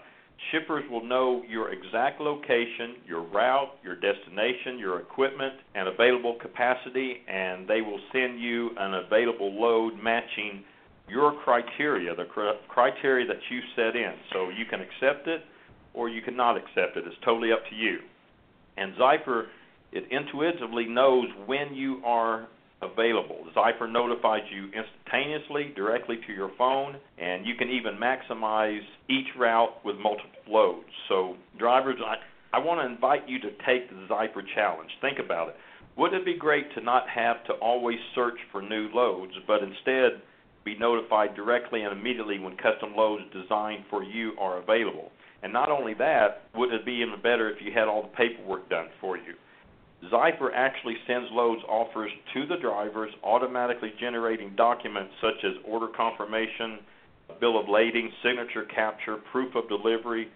shippers 0.51 0.85
will 0.91 1.05
know 1.05 1.43
your 1.49 1.73
exact 1.73 2.21
location, 2.21 2.97
your 3.07 3.23
route, 3.23 3.71
your 3.83 3.95
destination, 3.95 4.79
your 4.79 5.01
equipment, 5.01 5.55
and 5.75 5.89
available 5.89 6.37
capacity, 6.41 7.19
and 7.29 7.69
they 7.69 7.81
will 7.81 8.01
send 8.13 8.41
you 8.41 8.71
an 8.79 8.95
available 8.95 9.53
load 9.53 9.95
matching 10.03 10.63
your 11.09 11.35
criteria, 11.45 12.15
the 12.15 12.25
cr- 12.25 12.59
criteria 12.69 13.27
that 13.27 13.41
you 13.51 13.61
set 13.75 13.97
in. 13.97 14.15
So 14.33 14.49
you 14.49 14.65
can 14.69 14.81
accept 14.81 15.27
it 15.27 15.43
or 15.95 16.09
you 16.09 16.21
cannot 16.21 16.57
accept 16.57 16.97
it. 16.97 17.05
It's 17.07 17.17
totally 17.25 17.53
up 17.53 17.65
to 17.71 17.75
you. 17.75 17.99
And 18.77 18.95
Xypper, 18.95 19.45
it 19.93 20.05
intuitively 20.11 20.87
knows 20.87 21.27
when 21.47 21.75
you 21.75 22.03
are 22.05 22.49
available. 22.83 23.47
Xypper 23.57 23.91
notifies 23.91 24.43
you 24.53 24.67
instantaneously 24.67 25.73
directly 25.75 26.17
to 26.27 26.33
your 26.33 26.51
phone, 26.59 26.97
and 27.19 27.47
you 27.47 27.55
can 27.55 27.71
even 27.71 27.97
maximize 27.97 28.83
each 29.09 29.27
route 29.39 29.85
with 29.85 29.97
multiple 29.97 30.31
loads. 30.49 30.89
So, 31.09 31.37
drivers, 31.59 31.97
I, 32.05 32.17
I 32.57 32.59
want 32.59 32.81
to 32.81 32.87
invite 32.87 33.29
you 33.29 33.39
to 33.41 33.51
take 33.67 33.89
the 33.89 34.07
Xypper 34.09 34.43
challenge. 34.55 34.91
Think 35.01 35.19
about 35.19 35.49
it. 35.49 35.57
Wouldn't 35.97 36.23
it 36.23 36.27
be 36.27 36.39
great 36.39 36.75
to 36.75 36.83
not 36.83 37.09
have 37.09 37.43
to 37.45 37.55
always 37.55 37.99
search 38.15 38.39
for 38.53 38.61
new 38.61 38.91
loads, 38.93 39.33
but 39.47 39.63
instead 39.63 40.21
be 40.65 40.77
notified 40.79 41.35
directly 41.35 41.83
and 41.83 41.99
immediately 41.99 42.39
when 42.39 42.57
custom 42.57 42.95
loads 42.95 43.23
designed 43.33 43.85
for 43.89 44.03
you 44.03 44.33
are 44.39 44.59
available? 44.59 45.11
And 45.43 45.53
not 45.53 45.71
only 45.71 45.95
that, 45.95 46.49
wouldn't 46.55 46.81
it 46.81 46.87
be 46.87 47.05
even 47.07 47.21
better 47.23 47.51
if 47.51 47.61
you 47.63 47.73
had 47.73 47.89
all 47.89 48.03
the 48.03 48.17
paperwork 48.17 48.69
done 48.69 48.89
for 49.01 49.17
you? 49.17 49.35
Xypper 50.05 50.51
actually 50.55 50.97
sends 51.07 51.29
loads 51.33 51.63
offers 51.69 52.11
to 52.35 52.47
the 52.47 52.57
drivers, 52.57 53.11
automatically 53.25 53.93
generating 53.99 54.55
documents 54.57 55.13
such 55.21 55.45
as 55.45 55.53
order 55.65 55.89
confirmation, 55.97 56.81
bill 57.41 57.59
of 57.59 57.69
lading, 57.69 58.11
signature 58.23 58.65
capture, 58.65 59.17
proof 59.33 59.55
of 59.55 59.69
delivery, 59.69 60.29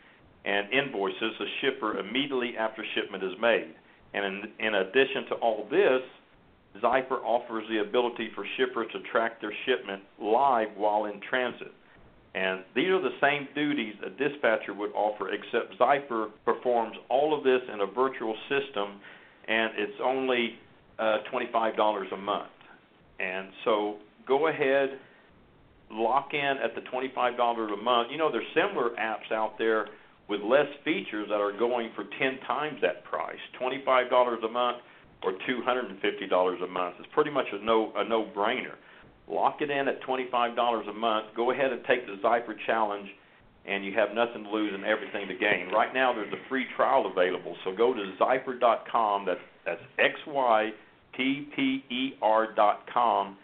and 0.45 0.73
invoices 0.73 1.33
the 1.39 1.47
shipper 1.61 1.99
immediately 1.99 2.57
after 2.57 2.85
shipment 2.95 3.23
is 3.23 3.33
made. 3.41 3.75
And 4.15 4.25
in, 4.25 4.67
in 4.67 4.75
addition 4.75 5.27
to 5.29 5.35
all 5.37 5.67
this, 5.71 6.03
Xypper 6.83 7.23
offers 7.25 7.65
the 7.69 7.81
ability 7.81 8.31
for 8.35 8.45
shippers 8.57 8.87
to 8.93 9.01
track 9.11 9.41
their 9.41 9.53
shipment 9.67 10.03
live 10.21 10.69
while 10.77 11.05
in 11.07 11.21
transit. 11.29 11.73
And 12.35 12.63
these 12.77 12.89
are 12.89 13.01
the 13.01 13.17
same 13.21 13.49
duties 13.55 13.95
a 14.07 14.11
dispatcher 14.11 14.73
would 14.73 14.93
offer, 14.93 15.31
except 15.31 15.79
Xypper 15.79 16.29
performs 16.45 16.97
all 17.09 17.37
of 17.37 17.43
this 17.43 17.61
in 17.73 17.81
a 17.81 17.87
virtual 17.87 18.37
system, 18.49 19.01
and 19.49 19.73
it's 19.77 20.01
only 20.03 20.55
uh, 20.99 21.19
$25 21.33 22.13
a 22.13 22.17
month. 22.17 22.51
And 23.19 23.49
so 23.65 23.97
go 24.29 24.47
ahead, 24.47 24.91
lock 25.91 26.29
in 26.33 26.55
at 26.63 26.75
the 26.77 26.83
$25 26.83 27.73
a 27.73 27.83
month. 27.83 28.09
You 28.13 28.19
know, 28.19 28.31
there's 28.31 28.47
similar 28.55 28.91
apps 28.91 29.33
out 29.33 29.59
there 29.59 29.89
with 30.29 30.41
less 30.43 30.69
features 30.85 31.27
that 31.29 31.41
are 31.41 31.57
going 31.59 31.91
for 31.97 32.05
10 32.05 32.39
times 32.47 32.79
that 32.83 33.03
price, 33.05 33.41
$25 33.61 34.45
a 34.45 34.49
month 34.49 34.79
or 35.25 35.33
$250 35.33 36.65
a 36.65 36.67
month. 36.69 36.95
It's 37.01 37.09
pretty 37.13 37.31
much 37.31 37.47
a 37.53 37.63
no 37.65 37.93
a 37.97 38.09
no-brainer. 38.09 38.75
Lock 39.31 39.61
it 39.61 39.71
in 39.71 39.89
at 39.89 40.03
$25 40.03 40.89
a 40.89 40.93
month. 40.93 41.27
Go 41.37 41.53
ahead 41.53 41.73
and 41.73 41.83
take 41.87 42.07
the 42.07 42.17
Xypper 42.23 42.55
challenge 42.67 43.09
and 43.67 43.85
you 43.85 43.93
have 43.93 44.15
nothing 44.15 44.45
to 44.45 44.51
lose 44.51 44.73
and 44.75 44.85
everything 44.85 45.29
to 45.29 45.35
gain. 45.35 45.69
Right 45.73 45.93
now 45.95 46.13
there's 46.13 46.33
a 46.33 46.49
free 46.49 46.67
trial 46.77 47.11
available. 47.11 47.57
So 47.65 47.73
go 47.77 47.95
to 47.95 48.01
xypper.com. 48.21 49.27
That's 49.27 49.41
that's 49.65 49.83
x 49.99 50.15
y 50.27 50.71
p 51.17 51.49
p 51.55 51.85
e 51.91 52.15
r.com 52.23 53.37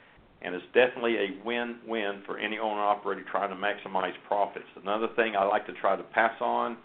and 0.42 0.54
it's 0.54 0.64
definitely 0.66 1.16
a 1.16 1.44
win-win 1.44 2.22
for 2.26 2.38
any 2.38 2.58
owner 2.58 2.80
operator 2.80 3.24
trying 3.30 3.50
to 3.50 3.56
maximize 3.56 4.12
profits. 4.28 4.66
Another 4.80 5.08
thing 5.16 5.34
I 5.36 5.44
like 5.44 5.66
to 5.66 5.72
try 5.74 5.96
to 5.96 6.02
pass 6.02 6.34
on, 6.40 6.76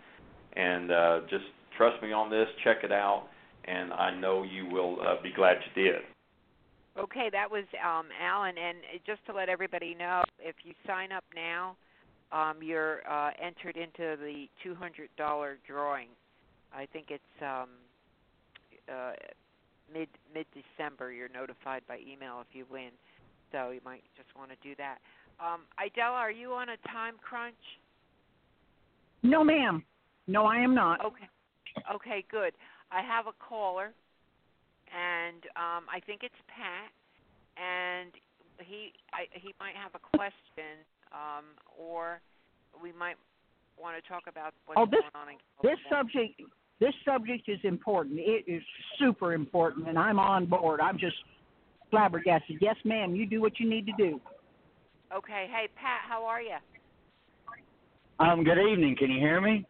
and 0.53 0.91
uh, 0.91 1.19
just 1.29 1.43
trust 1.77 2.01
me 2.01 2.11
on 2.11 2.29
this, 2.29 2.47
check 2.63 2.77
it 2.83 2.91
out, 2.91 3.27
and 3.65 3.93
I 3.93 4.17
know 4.17 4.43
you 4.43 4.67
will 4.67 4.97
uh, 5.01 5.21
be 5.21 5.31
glad 5.35 5.57
you 5.75 5.83
did. 5.83 6.01
Okay, 6.97 7.29
that 7.31 7.49
was 7.49 7.63
um, 7.85 8.07
Alan, 8.21 8.55
and 8.57 8.77
just 9.05 9.25
to 9.25 9.33
let 9.33 9.47
everybody 9.47 9.95
know, 9.95 10.23
if 10.39 10.55
you 10.63 10.73
sign 10.85 11.11
up 11.11 11.23
now, 11.33 11.77
um, 12.31 12.57
you're 12.61 12.99
uh, 13.09 13.31
entered 13.41 13.77
into 13.77 14.17
the 14.17 14.47
$200 14.65 15.55
drawing. 15.65 16.07
I 16.73 16.85
think 16.91 17.07
it's 17.09 17.23
um, 17.41 17.69
uh, 18.89 19.13
mid 19.93 20.07
mid 20.33 20.45
December. 20.53 21.11
You're 21.11 21.29
notified 21.29 21.81
by 21.87 21.99
email 21.99 22.41
if 22.41 22.47
you 22.53 22.65
win, 22.71 22.91
so 23.51 23.71
you 23.71 23.81
might 23.83 24.03
just 24.17 24.29
want 24.37 24.51
to 24.51 24.57
do 24.63 24.75
that. 24.77 24.97
Um, 25.39 25.61
Idella, 25.79 26.15
are 26.17 26.31
you 26.31 26.53
on 26.53 26.69
a 26.69 26.77
time 26.87 27.15
crunch? 27.21 27.55
No, 29.23 29.43
ma'am. 29.43 29.83
No, 30.27 30.45
I 30.45 30.57
am 30.57 30.73
not. 30.75 31.03
Okay. 31.05 31.27
Okay, 31.93 32.25
good. 32.29 32.53
I 32.91 33.01
have 33.01 33.27
a 33.27 33.33
caller, 33.39 33.93
and 34.91 35.43
um, 35.55 35.83
I 35.87 35.99
think 36.05 36.21
it's 36.23 36.35
Pat, 36.47 36.91
and 37.57 38.11
he 38.59 38.93
I, 39.13 39.25
he 39.33 39.53
might 39.59 39.75
have 39.75 39.91
a 39.95 40.17
question, 40.17 40.83
um, 41.11 41.45
or 41.79 42.21
we 42.83 42.91
might 42.91 43.15
want 43.79 44.01
to 44.01 44.07
talk 44.07 44.23
about 44.27 44.53
what's 44.65 44.79
oh, 44.79 44.85
this, 44.85 45.01
going 45.01 45.15
on 45.15 45.29
in 45.33 45.37
This 45.63 45.79
subject 45.89 46.41
this 46.79 46.93
subject 47.05 47.47
is 47.47 47.59
important. 47.63 48.19
It 48.19 48.43
is 48.47 48.61
super 48.99 49.33
important, 49.33 49.87
and 49.87 49.97
I'm 49.97 50.19
on 50.19 50.45
board. 50.45 50.79
I'm 50.81 50.97
just 50.97 51.15
flabbergasted. 51.89 52.57
Yes, 52.61 52.75
ma'am. 52.83 53.15
You 53.15 53.25
do 53.25 53.41
what 53.41 53.59
you 53.59 53.69
need 53.69 53.85
to 53.87 53.93
do. 53.97 54.19
Okay. 55.13 55.47
Hey, 55.51 55.67
Pat, 55.75 56.01
how 56.07 56.25
are 56.25 56.41
you? 56.41 56.57
Um. 58.19 58.43
Good 58.43 58.59
evening. 58.59 58.95
Can 58.97 59.09
you 59.11 59.19
hear 59.19 59.41
me? 59.41 59.65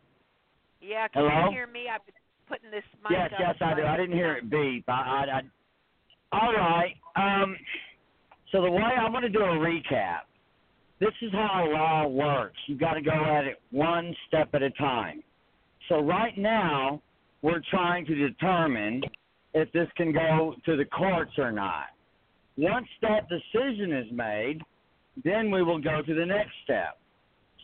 Yeah. 0.82 1.08
Can 1.08 1.24
Hello? 1.30 1.50
you 1.50 1.52
hear 1.52 1.68
me? 1.68 1.86
I've 1.94 2.06
been 2.06 2.16
putting 2.52 2.70
this 2.70 2.84
mic 3.02 3.12
Yes, 3.12 3.32
up 3.34 3.40
yes, 3.40 3.56
I 3.62 3.74
do. 3.76 3.84
I 3.84 3.96
didn't 3.96 4.16
hear 4.16 4.34
it 4.34 4.50
beep. 4.50 4.84
I, 4.90 4.92
I, 4.92 5.26
I, 5.38 6.38
all 6.38 6.54
right. 6.54 6.94
Um, 7.16 7.56
so 8.52 8.62
the 8.62 8.72
way 8.72 8.82
I'm 8.82 9.12
going 9.12 9.24
to 9.24 9.30
do 9.30 9.40
a 9.40 9.58
recap. 9.58 10.22
This 11.00 11.14
is 11.22 11.32
how 11.32 11.68
law 11.68 12.08
works. 12.08 12.58
You've 12.68 12.80
got 12.80 12.94
to 12.94 13.02
go 13.02 13.12
at 13.12 13.46
it 13.46 13.60
one 13.72 14.16
step 14.28 14.50
at 14.54 14.62
a 14.62 14.70
time. 14.72 15.24
So 15.90 16.00
right 16.00 16.38
now, 16.38 17.02
we're 17.42 17.62
trying 17.72 18.06
to 18.06 18.14
determine 18.14 19.02
if 19.54 19.72
this 19.72 19.88
can 19.98 20.12
go 20.14 20.56
to 20.66 20.78
the 20.78 20.86
courts 20.86 21.32
or 21.38 21.52
not. 21.52 21.88
Once 22.58 22.88
that 23.02 23.28
decision 23.30 23.94
is 23.94 24.06
made, 24.12 24.62
then 25.24 25.50
we 25.50 25.64
will 25.64 25.82
go 25.82 26.02
to 26.02 26.14
the 26.14 26.26
next 26.26 26.52
step. 26.64 27.00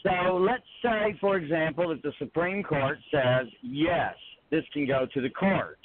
So 0.04 0.38
let's 0.38 0.64
say, 0.82 1.16
for 1.20 1.38
example, 1.38 1.90
that 1.90 2.02
the 2.02 2.14
Supreme 2.18 2.64
Court 2.64 2.98
says, 3.12 3.48
yes, 3.62 4.16
this 4.52 4.64
can 4.74 4.88
go 4.88 5.08
to 5.14 5.22
the 5.22 5.30
courts. 5.30 5.82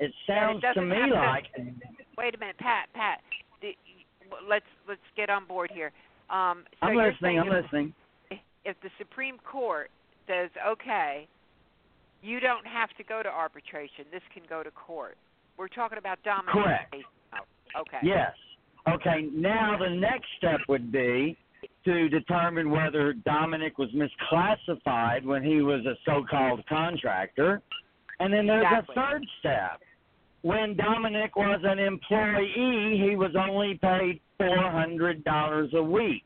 It 0.00 0.12
sounds 0.26 0.62
to 0.74 0.82
me 0.82 0.96
to- 0.96 1.14
like 1.14 1.46
Wait 2.16 2.34
a 2.34 2.38
minute, 2.38 2.58
Pat. 2.58 2.88
Pat, 2.94 3.20
let's 4.48 4.64
let's 4.88 5.00
get 5.16 5.30
on 5.30 5.46
board 5.46 5.70
here. 5.72 5.92
Um, 6.30 6.64
so 6.80 6.86
I'm 6.86 6.96
listening. 6.96 7.38
I'm 7.38 7.46
saying 7.46 7.62
listening. 7.62 7.94
if, 8.30 8.38
if 8.64 8.80
the 8.82 8.90
Supreme 8.98 9.38
Court 9.38 9.90
says, 10.26 10.50
okay, 10.66 11.28
you 12.22 12.40
don't 12.40 12.66
have 12.66 12.88
to 12.96 13.04
go 13.04 13.22
to 13.22 13.28
arbitration. 13.28 14.06
This 14.10 14.22
can 14.32 14.42
go 14.48 14.62
to 14.62 14.70
court. 14.70 15.16
We're 15.58 15.68
talking 15.68 15.98
about 15.98 16.22
domination. 16.22 16.62
Correct. 16.62 16.96
Oh, 17.34 17.80
okay. 17.82 17.98
Yes. 18.02 18.32
Okay, 18.88 19.28
now 19.32 19.76
the 19.78 19.94
next 19.94 20.26
step 20.38 20.60
would 20.68 20.90
be 20.90 21.36
to 21.84 22.08
determine 22.08 22.70
whether 22.70 23.12
Dominic 23.12 23.78
was 23.78 23.88
misclassified 23.92 25.24
when 25.24 25.42
he 25.42 25.60
was 25.62 25.84
a 25.86 25.94
so 26.04 26.24
called 26.28 26.62
contractor. 26.68 27.62
And 28.20 28.32
then 28.32 28.46
there's 28.46 28.64
Exactly. 28.64 28.94
a 28.96 29.00
third 29.00 29.26
step. 29.40 29.82
When 30.42 30.76
Dominic 30.76 31.36
was 31.36 31.60
an 31.64 31.78
employee, 31.78 32.98
he 32.98 33.16
was 33.16 33.34
only 33.34 33.78
paid 33.78 34.20
$400 34.38 35.72
a 35.74 35.82
week. 35.82 36.24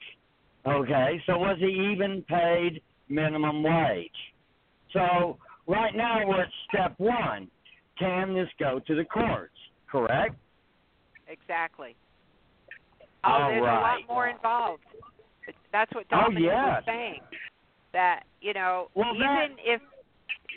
Okay, 0.67 1.23
so 1.27 1.39
was 1.39 1.57
he 1.61 1.91
even 1.93 2.23
paid 2.23 2.83
minimum 3.09 3.63
wage? 3.63 4.11
So 4.93 5.39
right 5.67 5.95
now 5.95 6.27
we're 6.27 6.43
at 6.43 6.51
step 6.69 6.95
one. 6.99 7.49
Can 7.99 8.35
this 8.35 8.49
go 8.59 8.81
to 8.81 8.95
the 8.95 9.05
courts? 9.05 9.55
Correct? 9.91 10.35
Exactly. 11.29 11.95
Oh, 13.25 13.31
All 13.31 13.49
there's 13.49 13.63
a 13.63 13.65
lot 13.65 13.99
more 14.09 14.29
involved. 14.29 14.83
That's 15.73 15.93
what 15.95 16.07
Oh, 16.13 16.23
Dominic 16.23 16.43
yes. 16.45 16.55
was 16.67 16.85
saying. 16.87 17.21
That 17.93 18.25
you 18.41 18.53
know, 18.53 18.91
Well, 18.95 19.15
even 19.15 19.27
that- 19.27 19.51
if 19.65 19.81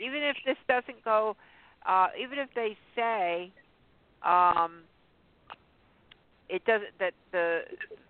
even 0.01 0.23
if 0.23 0.37
this 0.45 0.57
doesn't 0.67 1.03
go, 1.03 1.35
uh, 1.85 2.07
even 2.19 2.39
if 2.39 2.49
they 2.55 2.77
say 2.95 3.51
um, 4.23 4.81
it 6.49 6.63
doesn't 6.65 6.97
that 6.99 7.13
the 7.31 7.61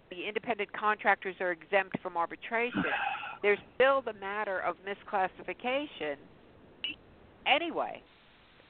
the 0.09 0.27
independent 0.27 0.71
contractors 0.73 1.35
are 1.39 1.51
exempt 1.51 1.97
from 2.01 2.17
arbitration, 2.17 2.83
there's 3.41 3.59
still 3.75 4.01
the 4.01 4.13
matter 4.13 4.59
of 4.59 4.75
misclassification 4.85 6.15
anyway 7.45 8.01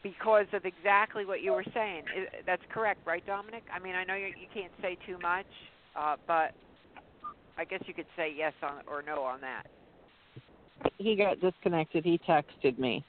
because 0.04 0.46
of 0.54 0.66
exactly 0.66 1.26
what 1.26 1.42
you 1.42 1.52
were 1.52 1.66
saying. 1.74 2.04
That's 2.46 2.62
correct, 2.70 3.00
right, 3.06 3.26
Dominic? 3.26 3.64
I 3.74 3.80
mean, 3.80 3.96
I 3.96 4.04
know 4.04 4.16
you 4.16 4.28
you 4.28 4.48
can't 4.54 4.72
say 4.82 4.98
too 5.06 5.18
much, 5.20 5.48
uh, 5.96 6.16
but 6.28 6.54
I 7.58 7.66
guess 7.66 7.82
you 7.86 7.94
could 7.94 8.08
say 8.16 8.34
yes 8.36 8.54
on 8.62 8.82
or 8.88 9.02
no 9.02 9.24
on 9.24 9.42
that. 9.42 9.68
He 10.98 11.16
got 11.16 11.40
disconnected. 11.40 12.06
He 12.06 12.20
texted 12.20 12.78
me. 12.80 13.04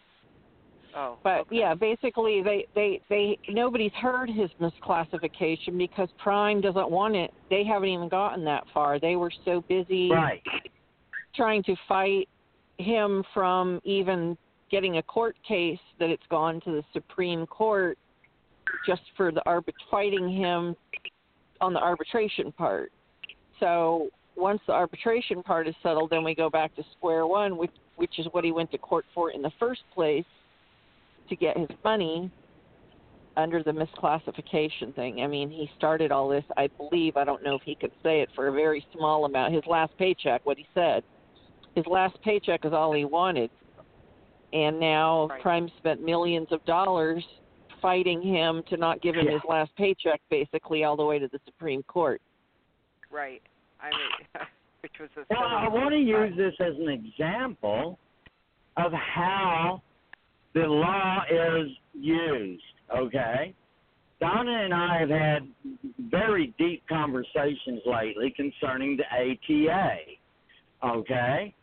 Oh, 0.94 1.16
But 1.22 1.46
yeah, 1.50 1.74
basically 1.74 2.42
they 2.42 2.66
they 2.74 3.00
they 3.08 3.38
nobody's 3.48 3.92
heard 3.92 4.28
his 4.28 4.50
misclassification 4.60 5.78
because 5.78 6.08
Prime 6.18 6.60
doesn't 6.60 6.90
want 6.90 7.16
it. 7.16 7.32
They 7.50 7.64
haven't 7.64 7.88
even 7.88 8.08
gotten 8.08 8.44
that 8.44 8.64
far. 8.74 8.98
They 8.98 9.16
were 9.16 9.32
so 9.44 9.64
busy 9.68 10.10
Right. 10.10 10.42
trying 11.34 11.62
to 11.64 11.76
fight 11.88 12.28
him 12.78 13.24
from 13.32 13.80
even 13.84 14.36
getting 14.70 14.98
a 14.98 15.02
court 15.02 15.36
case 15.46 15.78
that 15.98 16.10
it's 16.10 16.26
gone 16.30 16.60
to 16.62 16.72
the 16.72 16.82
Supreme 16.92 17.46
Court 17.46 17.96
just 18.86 19.02
for 19.16 19.30
the 19.30 19.42
arbit 19.46 19.74
fighting 19.90 20.28
him 20.28 20.74
on 21.60 21.72
the 21.72 21.80
arbitration 21.80 22.52
part. 22.52 22.90
So 23.60 24.08
once 24.36 24.60
the 24.66 24.72
arbitration 24.72 25.42
part 25.42 25.68
is 25.68 25.74
settled, 25.82 26.10
then 26.10 26.24
we 26.24 26.34
go 26.34 26.50
back 26.50 26.74
to 26.76 26.84
square 26.96 27.26
one, 27.26 27.56
which 27.56 27.70
which 27.96 28.18
is 28.18 28.26
what 28.32 28.44
he 28.44 28.52
went 28.52 28.70
to 28.72 28.78
court 28.78 29.04
for 29.14 29.30
in 29.30 29.42
the 29.42 29.52
first 29.60 29.82
place 29.94 30.24
to 31.28 31.36
get 31.36 31.56
his 31.56 31.68
money 31.84 32.30
under 33.36 33.62
the 33.62 33.70
misclassification 33.70 34.94
thing. 34.94 35.22
I 35.22 35.26
mean, 35.26 35.50
he 35.50 35.70
started 35.76 36.12
all 36.12 36.28
this, 36.28 36.44
I 36.56 36.68
believe, 36.76 37.16
I 37.16 37.24
don't 37.24 37.42
know 37.42 37.54
if 37.54 37.62
he 37.62 37.74
could 37.74 37.92
say 38.02 38.20
it, 38.20 38.28
for 38.34 38.48
a 38.48 38.52
very 38.52 38.86
small 38.94 39.24
amount. 39.24 39.54
His 39.54 39.64
last 39.66 39.96
paycheck, 39.96 40.44
what 40.44 40.58
he 40.58 40.66
said, 40.74 41.02
his 41.74 41.86
last 41.86 42.20
paycheck 42.22 42.64
is 42.64 42.72
all 42.72 42.92
he 42.92 43.04
wanted. 43.04 43.50
And 44.52 44.78
now 44.78 45.30
Prime 45.40 45.70
spent 45.78 46.04
millions 46.04 46.48
of 46.50 46.62
dollars 46.66 47.24
fighting 47.80 48.20
him 48.20 48.62
to 48.68 48.76
not 48.76 49.00
give 49.00 49.14
him 49.14 49.26
Yeah. 49.26 49.32
his 49.32 49.44
last 49.48 49.74
paycheck, 49.76 50.20
basically, 50.30 50.84
all 50.84 50.96
the 50.96 51.04
way 51.04 51.18
to 51.18 51.28
the 51.28 51.40
Supreme 51.46 51.82
Court. 51.84 52.20
Right. 53.10 53.42
I 53.80 53.90
mean, 53.90 54.46
which 54.82 54.92
was 55.00 55.08
a 55.16 55.24
Well, 55.30 55.42
I 55.42 55.68
want 55.68 55.92
to 55.92 55.98
use 55.98 56.36
this 56.36 56.54
as 56.60 56.78
an 56.78 56.88
example 56.88 57.98
of 58.76 58.92
how 58.92 59.82
the 60.54 60.60
law 60.60 61.22
is 61.30 61.68
used, 61.94 62.62
okay? 62.96 63.54
Donna 64.20 64.64
and 64.64 64.74
I 64.74 65.00
have 65.00 65.08
had 65.08 65.48
very 66.10 66.54
deep 66.58 66.82
conversations 66.88 67.80
lately 67.86 68.32
concerning 68.36 68.96
the 68.96 69.04
ATA, 69.10 69.96
okay? 70.84 71.54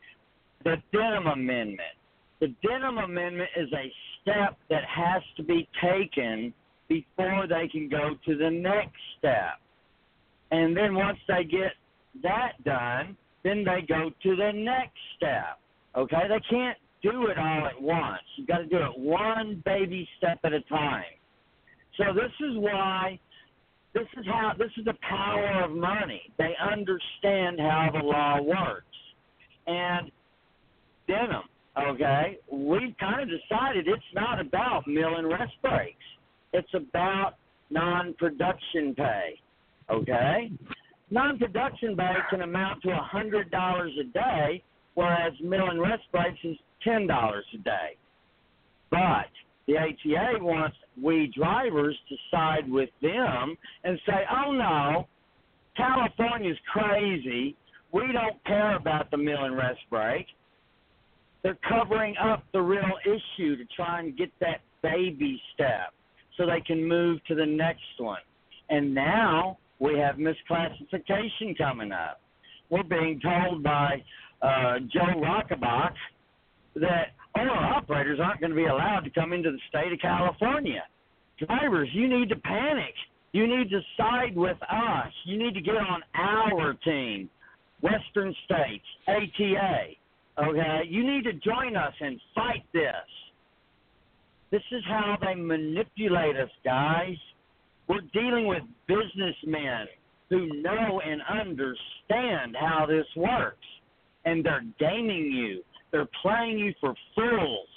The 0.64 0.76
Denham 0.91 1.28
Amendment. 1.28 1.95
The 2.41 2.53
Denham 2.68 2.98
Amendment 2.98 3.49
is 3.56 3.70
a 3.74 3.91
step 4.22 4.57
that 4.70 4.84
has 4.86 5.22
to 5.38 5.44
be 5.44 5.68
taken 5.82 6.53
before 6.90 7.45
they 7.48 7.68
can 7.72 7.88
go 7.88 8.16
to 8.26 8.38
the 8.38 8.49
next 8.49 8.99
step. 9.18 9.60
And 10.52 10.76
then 10.76 10.95
once 10.95 11.20
they 11.28 11.44
get 11.44 11.74
that 12.24 12.61
done, 12.66 13.16
then 13.44 13.64
they 13.64 13.86
go 13.88 14.10
to 14.24 14.36
the 14.36 14.52
next 14.53 14.98
step. 15.16 15.60
Okay? 15.95 16.28
They 16.28 16.41
can't 16.49 16.78
do 17.02 17.28
it 17.28 17.38
all 17.38 17.68
at 17.68 17.82
once. 17.82 18.22
You've 18.36 18.48
got 18.48 18.60
to 18.60 18.66
do 18.66 18.78
it 18.78 18.98
one 18.98 19.62
baby 19.66 20.08
step 20.18 20.40
at 20.44 20.54
a 20.54 20.62
time. 20.62 21.04
So 21.98 22.14
this 22.14 22.32
is 22.40 22.58
why 22.58 23.20
this 23.94 24.08
is 24.18 24.26
how 24.26 24.54
this 24.58 24.70
is 24.78 24.86
the 24.86 24.94
power 25.08 25.64
of 25.64 25.72
money. 25.72 26.22
They 26.38 26.54
understand 26.62 27.60
how 27.60 27.90
the 27.92 28.00
law 28.00 28.42
works. 28.42 28.86
And 29.68 30.12
Denham, 31.08 31.44
okay, 31.78 32.38
we've 32.52 32.96
kind 33.00 33.22
of 33.22 33.28
decided 33.30 33.88
it's 33.88 34.02
not 34.14 34.40
about 34.40 34.88
meal 34.88 35.16
and 35.18 35.28
rest 35.28 35.54
breaks. 35.62 35.98
It's 36.54 36.74
about 36.74 37.36
non 37.70 38.14
production 38.16 38.94
pay. 38.96 39.40
Okay? 39.92 40.52
non-production 41.12 41.96
pay 41.96 42.14
can 42.30 42.42
amount 42.42 42.82
to 42.84 42.90
a 42.90 43.02
hundred 43.02 43.50
dollars 43.52 43.92
a 44.00 44.04
day, 44.14 44.64
whereas 44.94 45.34
meal 45.42 45.70
and 45.70 45.82
rest 45.82 46.04
breaks 46.12 46.38
is 46.44 46.58
ten 46.84 47.07
dollars 47.07 47.45
a 47.53 47.57
day. 47.60 47.97
But 48.91 49.30
the 49.68 49.77
ATA 49.77 50.43
wants 50.43 50.77
we 51.01 51.31
drivers 51.35 51.97
to 52.10 52.15
side 52.31 52.69
with 52.69 52.89
them 53.01 53.56
and 53.84 53.99
say, 54.06 54.26
"Oh 54.30 54.51
no, 54.51 55.07
California's 55.77 56.57
crazy. 56.72 57.56
We 57.91 58.11
don't 58.11 58.43
care 58.45 58.76
about 58.76 59.11
the 59.11 59.18
meal 59.18 59.45
and 59.45 59.56
rest 59.56 59.81
break." 59.89 60.26
They're 61.43 61.57
covering 61.68 62.18
up 62.18 62.43
the 62.51 62.61
real 62.61 62.97
issue 63.06 63.56
to 63.56 63.64
try 63.76 64.01
and 64.01 64.18
get 64.18 64.31
that 64.41 64.61
baby 64.81 65.41
step 65.53 65.93
so 66.35 66.45
they 66.45 66.61
can 66.61 66.85
move 66.85 67.23
to 67.27 67.35
the 67.35 67.45
next 67.45 67.97
one. 67.97 68.19
And 68.69 68.93
now 68.93 69.57
we 69.80 69.97
have 69.97 70.15
misclassification 70.15 71.57
coming 71.57 71.91
up. 71.91 72.22
We're 72.69 72.84
being 72.84 73.19
told 73.22 73.64
by 73.64 74.03
uh, 74.41 74.80
Joe 74.91 75.15
Rajkovacz 75.18 75.95
that 76.76 77.14
owner 77.38 77.52
operators 77.52 78.20
aren't 78.22 78.40
going 78.40 78.52
to 78.52 78.56
be 78.56 78.66
allowed 78.66 79.02
to 79.02 79.10
come 79.10 79.34
into 79.34 79.52
the 79.52 79.60
state 79.70 79.91
of 79.91 80.00
California. 80.00 80.84
Drivers, 81.46 81.90
you 81.94 82.08
need 82.08 82.30
to 82.30 82.36
panic. 82.38 82.94
You 83.32 83.48
need 83.48 83.70
to 83.70 83.80
side 83.98 84.36
with 84.36 84.58
us. 84.64 85.14
You 85.26 85.38
need 85.38 85.54
to 85.54 85.62
get 85.62 85.76
on 85.76 86.02
our 86.16 86.74
team, 86.84 87.30
Western 87.82 88.36
States, 88.46 88.86
ATA. 89.08 89.96
Okay, 90.41 90.82
you 90.88 91.06
need 91.06 91.24
to 91.26 91.34
join 91.34 91.76
us 91.76 91.94
and 92.00 92.20
fight 92.34 92.64
this. 92.74 92.94
This 94.52 94.64
is 94.72 94.84
how 94.88 95.18
they 95.22 95.36
manipulate 95.36 96.36
us, 96.38 96.50
guys. 96.64 97.16
We're 97.88 98.02
dealing 98.14 98.48
with 98.48 98.64
businessmen 98.88 99.88
who 100.30 100.62
know 100.62 101.02
and 101.06 101.22
understand 101.30 102.56
how 102.60 102.86
this 102.88 103.06
works, 103.16 103.66
and 104.26 104.44
they're 104.44 104.66
gaming 104.80 105.32
you. 105.32 105.64
They're 105.91 106.07
playing 106.22 106.60
you 106.60 106.74
for 106.80 106.94
fools, 107.16 107.68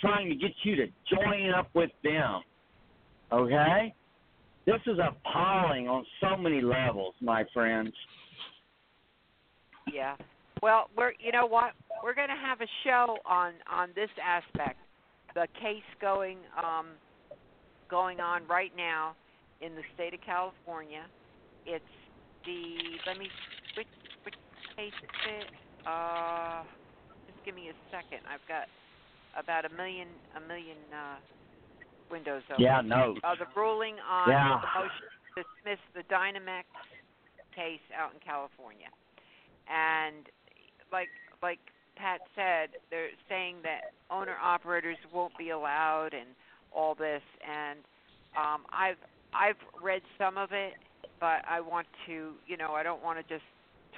trying 0.00 0.28
to 0.28 0.34
get 0.34 0.52
you 0.62 0.76
to 0.76 0.86
join 1.10 1.50
up 1.50 1.68
with 1.74 1.90
them. 2.02 2.42
Okay? 3.32 3.94
This 4.66 4.80
is 4.86 4.98
appalling 4.98 5.88
on 5.88 6.04
so 6.20 6.36
many 6.36 6.60
levels, 6.62 7.14
my 7.20 7.44
friends. 7.52 7.92
Yeah. 9.92 10.16
Well, 10.62 10.88
we're 10.96 11.12
you 11.18 11.32
know 11.32 11.46
what? 11.46 11.72
We're 12.02 12.14
going 12.14 12.28
to 12.28 12.34
have 12.34 12.60
a 12.62 12.66
show 12.84 13.18
on 13.26 13.52
on 13.70 13.90
this 13.94 14.08
aspect. 14.22 14.78
The 15.34 15.46
case 15.60 15.82
going 16.00 16.38
um 16.56 16.86
going 17.90 18.20
on 18.20 18.46
right 18.48 18.72
now 18.76 19.14
in 19.60 19.74
the 19.74 19.82
state 19.94 20.14
of 20.14 20.20
California. 20.22 21.04
It's 21.66 21.84
the 22.46 22.76
let 23.06 23.18
me 23.18 23.28
which 23.76 23.86
which 24.24 24.34
case 24.76 24.92
is 25.02 25.10
it? 25.40 25.46
Uh 25.86 26.62
give 27.44 27.54
me 27.54 27.68
a 27.68 27.76
second. 27.90 28.20
I've 28.26 28.44
got 28.48 28.66
about 29.36 29.64
a 29.64 29.72
million 29.74 30.08
a 30.36 30.40
million 30.40 30.78
uh 30.92 31.18
windows 32.10 32.42
open. 32.50 32.62
Yeah, 32.62 32.80
no. 32.80 33.16
Uh, 33.24 33.34
the 33.38 33.46
ruling 33.56 33.96
on 34.00 34.30
Yeah. 34.30 34.60
the 34.60 34.80
motion 34.80 35.06
to 35.36 35.42
dismiss 35.42 35.80
the 35.94 36.02
Dynamex 36.12 36.64
case 37.54 37.82
out 37.96 38.12
in 38.12 38.20
California. 38.20 38.88
And 39.68 40.28
like 40.92 41.08
like 41.42 41.58
Pat 41.96 42.20
said, 42.34 42.70
they're 42.90 43.10
saying 43.28 43.56
that 43.62 43.92
owner 44.10 44.36
operators 44.42 44.98
won't 45.12 45.36
be 45.38 45.50
allowed 45.50 46.10
and 46.12 46.28
all 46.72 46.94
this 46.94 47.22
and 47.46 47.80
um 48.36 48.64
I've 48.72 48.98
I've 49.34 49.58
read 49.82 50.02
some 50.18 50.38
of 50.38 50.52
it, 50.52 50.74
but 51.18 51.42
I 51.48 51.60
want 51.60 51.86
to, 52.06 52.32
you 52.46 52.56
know, 52.56 52.72
I 52.72 52.82
don't 52.82 53.02
want 53.02 53.18
to 53.18 53.24
just 53.24 53.44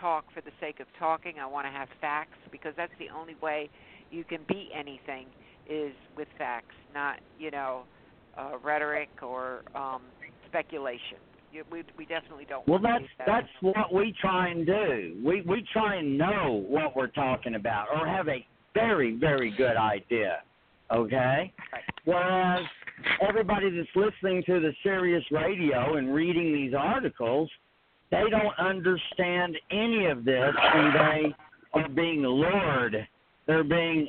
talk 0.01 0.25
for 0.35 0.41
the 0.41 0.51
sake 0.61 0.81
of 0.81 0.87
talking. 0.99 1.35
I 1.41 1.47
want 1.47 1.67
to 1.67 1.71
have 1.71 1.89
facts 2.01 2.39
because 2.51 2.73
that's 2.77 2.93
the 2.99 3.09
only 3.15 3.37
way 3.43 3.69
you 4.11 4.25
can 4.25 4.41
beat 4.49 4.71
anything 4.75 5.27
is 5.69 5.93
with 6.17 6.29
facts, 6.39 6.75
not, 6.95 7.19
you 7.39 7.51
know, 7.51 7.83
uh, 8.39 8.53
rhetoric 8.63 9.09
or 9.23 9.63
um, 9.75 10.03
speculation. 10.49 11.19
You, 11.53 11.65
we 11.71 11.85
we 11.97 12.05
definitely 12.07 12.47
don't. 12.49 12.67
Well, 12.69 12.81
want 12.81 13.03
that's 13.03 13.13
that. 13.19 13.27
that's 13.27 13.77
what 13.77 13.95
we 13.95 14.15
try 14.21 14.49
and 14.49 14.67
do. 14.67 15.17
We 15.25 15.43
we 15.43 15.65
try 15.73 15.97
and 15.97 16.19
know 16.19 16.65
what 16.69 16.97
we're 16.97 17.07
talking 17.09 17.55
about, 17.55 17.87
or 17.95 18.07
have 18.07 18.29
a 18.29 18.45
very 18.75 19.17
very 19.17 19.55
good 19.57 19.77
idea. 19.77 20.41
Okay. 20.93 21.53
Whereas 22.05 22.65
everybody 23.27 23.71
that's 23.71 23.89
listening 23.95 24.43
to 24.47 24.61
the 24.61 24.73
Sirius 24.83 25.25
Radio 25.31 25.97
and 25.97 26.15
reading 26.15 26.53
these 26.53 26.75
articles, 26.79 27.51
they 28.11 28.25
don't 28.31 28.59
understand 28.59 29.57
any 29.71 30.07
of 30.07 30.25
this, 30.25 30.55
and 30.75 30.95
they 30.95 31.35
are 31.75 31.89
being 31.89 32.23
lured. 32.23 33.07
They're 33.47 33.65
being 33.65 34.09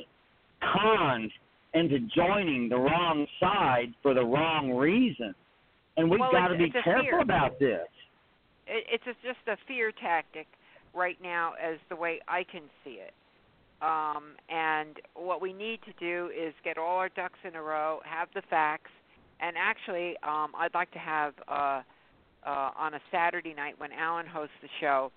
conned 0.60 1.30
into 1.74 1.98
joining 2.14 2.68
the 2.68 2.76
wrong 2.76 3.26
side 3.40 3.92
for 4.02 4.14
the 4.14 4.24
wrong 4.24 4.72
reason. 4.72 5.34
And 5.96 6.10
we've 6.10 6.20
Well, 6.20 6.32
got 6.32 6.48
to 6.48 6.56
be 6.56 6.70
careful 6.70 7.02
fear. 7.02 7.20
about 7.20 7.58
this. 7.58 7.86
it, 8.66 8.84
it's 8.90 9.04
a, 9.06 9.14
just 9.26 9.46
a 9.48 9.56
fear 9.66 9.92
tactic 9.92 10.46
right 10.94 11.18
now, 11.22 11.52
as 11.62 11.78
the 11.88 11.96
way 11.96 12.20
I 12.28 12.44
can 12.44 12.62
see 12.84 12.98
it. 13.00 13.12
Um, 13.82 14.32
and 14.48 14.96
what 15.14 15.40
we 15.40 15.52
need 15.52 15.80
to 15.82 15.92
do 16.00 16.30
is 16.36 16.52
get 16.64 16.78
all 16.78 16.96
our 16.96 17.08
ducks 17.10 17.38
in 17.44 17.54
a 17.54 17.62
row, 17.62 18.00
have 18.04 18.28
the 18.34 18.42
facts, 18.50 18.90
and 19.40 19.56
actually, 19.56 20.16
um, 20.24 20.52
I'd 20.58 20.74
like 20.74 20.90
to 20.92 20.98
have 20.98 21.34
uh, 21.46 21.82
uh, 22.46 22.70
on 22.76 22.94
a 22.94 23.00
Saturday 23.10 23.54
night 23.54 23.74
when 23.78 23.92
Alan 23.92 24.26
hosts 24.26 24.54
the 24.62 24.68
show, 24.80 25.10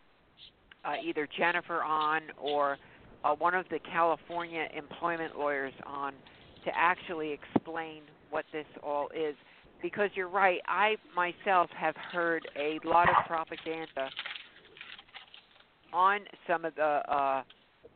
uh, 0.86 0.94
either 1.04 1.28
Jennifer 1.38 1.84
on 1.84 2.22
or 2.42 2.78
uh, 3.24 3.36
one 3.36 3.54
of 3.54 3.66
the 3.70 3.80
California 3.80 4.68
employment 4.76 5.38
lawyers 5.38 5.74
on 5.86 6.14
to 6.66 6.72
actually 6.76 7.32
explain 7.32 8.02
what 8.30 8.46
this 8.52 8.66
all 8.84 9.10
is. 9.16 9.36
Because 9.82 10.10
you're 10.14 10.30
right, 10.30 10.60
I 10.68 10.96
myself 11.16 11.70
have 11.76 11.96
heard 11.96 12.48
a 12.56 12.80
lot 12.88 13.10
of 13.10 13.16
propaganda 13.26 14.10
on 15.92 16.22
some 16.48 16.66
of 16.66 16.76
the 16.76 17.02
uh, 17.12 17.44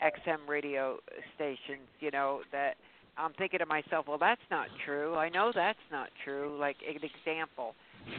XM 0.01 0.47
radio 0.47 0.97
stations, 1.35 1.87
you 1.99 2.11
know, 2.11 2.41
that 2.51 2.75
I'm 3.17 3.33
thinking 3.33 3.59
to 3.59 3.65
myself, 3.65 4.07
well, 4.07 4.17
that's 4.17 4.41
not 4.51 4.67
true. 4.85 5.15
I 5.15 5.29
know 5.29 5.51
that's 5.53 5.79
not 5.91 6.09
true. 6.23 6.57
Like 6.59 6.77
an 6.87 6.95
example, 6.95 7.75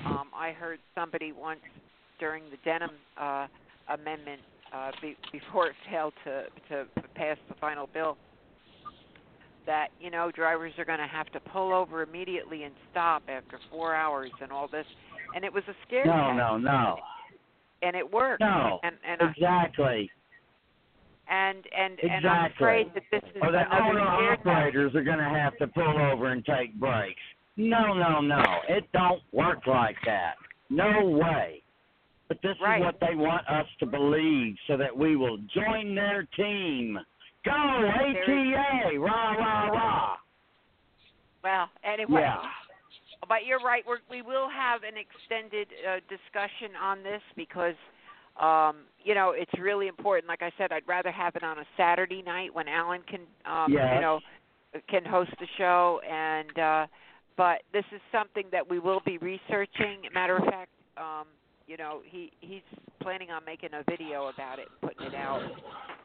um, 0.07 0.29
I 0.35 0.53
heard 0.53 0.79
somebody 0.95 1.33
once 1.33 1.61
during 2.19 2.45
the 2.51 2.57
Denham 2.65 2.91
uh, 3.21 3.47
amendment 3.93 4.41
uh, 4.75 4.91
be, 5.01 5.17
before 5.33 5.69
it 5.69 5.75
failed 5.91 6.13
to 6.25 6.45
to 6.71 6.87
pass 7.15 7.37
the 7.49 7.55
final 7.61 7.89
bill 7.93 8.17
that 9.67 9.89
you 10.01 10.11
know 10.11 10.31
drivers 10.35 10.73
are 10.79 10.85
going 10.85 10.99
to 10.99 11.07
have 11.07 11.27
to 11.33 11.41
pull 11.41 11.73
over 11.73 12.03
immediately 12.03 12.65
and 12.65 12.75
stop 12.91 13.23
after 13.29 13.59
four 13.71 13.95
hours 13.95 14.31
and 14.41 14.53
all 14.53 14.69
this, 14.69 14.87
and 15.35 15.45
it 15.45 15.53
was 15.53 15.63
a 15.69 15.75
scare 15.87 16.07
No, 16.07 16.13
tactic, 16.13 16.37
no, 16.37 16.59
no. 16.59 16.97
and 17.83 17.97
it 17.97 18.13
worked. 18.13 18.41
No. 18.41 18.81
and 18.83 18.97
and 19.09 19.23
I, 19.23 19.31
Exactly. 19.31 20.11
and 21.29 21.59
and 21.77 21.99
and 22.01 22.27
I'm 22.27 22.51
afraid 22.53 22.93
that 22.95 23.03
this 23.11 23.23
is 23.35 23.43
Or 23.43 23.51
the 23.53 23.65
owner 23.75 24.01
tactic. 24.01 24.47
operators 24.47 24.95
are 24.95 25.05
going 25.05 25.19
to 25.19 25.25
have 25.25 25.57
to 25.59 25.67
pull 25.69 25.99
over 26.13 26.29
and 26.33 26.45
take 26.45 26.75
breaks. 26.79 27.21
No, 27.57 27.95
no, 27.95 28.21
no. 28.21 28.43
It 28.69 28.85
don't 28.93 29.23
work 29.33 29.67
like 29.67 29.97
that. 30.05 30.35
No 30.69 31.07
way. 31.07 31.63
But 32.29 32.43
this 32.43 32.57
Right. 32.61 32.81
is 32.81 32.85
what 32.85 32.99
they 33.01 33.15
want 33.15 33.49
us 33.49 33.67
to 33.79 33.87
believe 33.87 34.57
so 34.67 34.77
that 34.77 34.95
we 34.95 35.17
will 35.17 35.39
join 35.55 35.95
their 35.95 36.25
team. 36.37 36.99
Go, 37.45 37.53
ATA! 37.53 38.99
Rah, 38.99 39.33
rah, 39.33 39.67
rah. 39.69 40.17
Well, 41.45 41.71
anyway, 41.85 42.23
Yeah. 42.23 42.51
but 43.29 43.47
you're 43.47 43.61
right. 43.61 43.87
We're, 43.87 44.01
we 44.11 44.21
will 44.23 44.49
have 44.49 44.83
an 44.83 44.97
extended 44.97 45.69
uh, 45.89 46.01
discussion 46.09 46.75
on 46.75 47.05
this 47.05 47.23
because, 47.37 47.77
um, 48.37 48.79
you 49.05 49.15
know, 49.15 49.31
it's 49.31 49.55
really 49.61 49.87
important. 49.87 50.29
Like 50.29 50.43
I 50.43 50.51
said, 50.59 50.73
I'd 50.73 50.87
rather 50.89 51.13
have 51.13 51.37
it 51.37 51.45
on 51.45 51.61
a 51.61 51.65
Saturday 51.77 52.23
night 52.23 52.53
when 52.53 52.67
Alan 52.67 53.03
can, 53.03 53.21
um, 53.45 53.73
Yes. 53.73 53.95
you 53.95 54.01
know, 54.01 54.21
can 54.89 55.05
host 55.05 55.31
the 55.39 55.47
show. 55.57 56.01
And 56.01 56.59
uh, 56.59 56.87
but 57.37 57.63
this 57.73 57.85
is 57.95 58.01
something 58.13 58.45
that 58.53 58.69
we 58.69 58.79
will 58.79 59.01
be 59.05 59.19
researching. 59.19 60.03
Matter 60.15 60.37
of 60.37 60.45
fact, 60.45 60.71
um, 60.97 61.27
you 61.67 61.77
know, 61.77 62.01
he 62.05 62.33
he's 62.41 62.63
planning 63.03 63.31
on 63.31 63.45
making 63.45 63.71
a 63.73 63.83
video 63.91 64.31
about 64.35 64.59
it 64.59 64.69
and 64.71 64.91
putting 64.93 65.13
it 65.13 65.15
out 65.15 65.43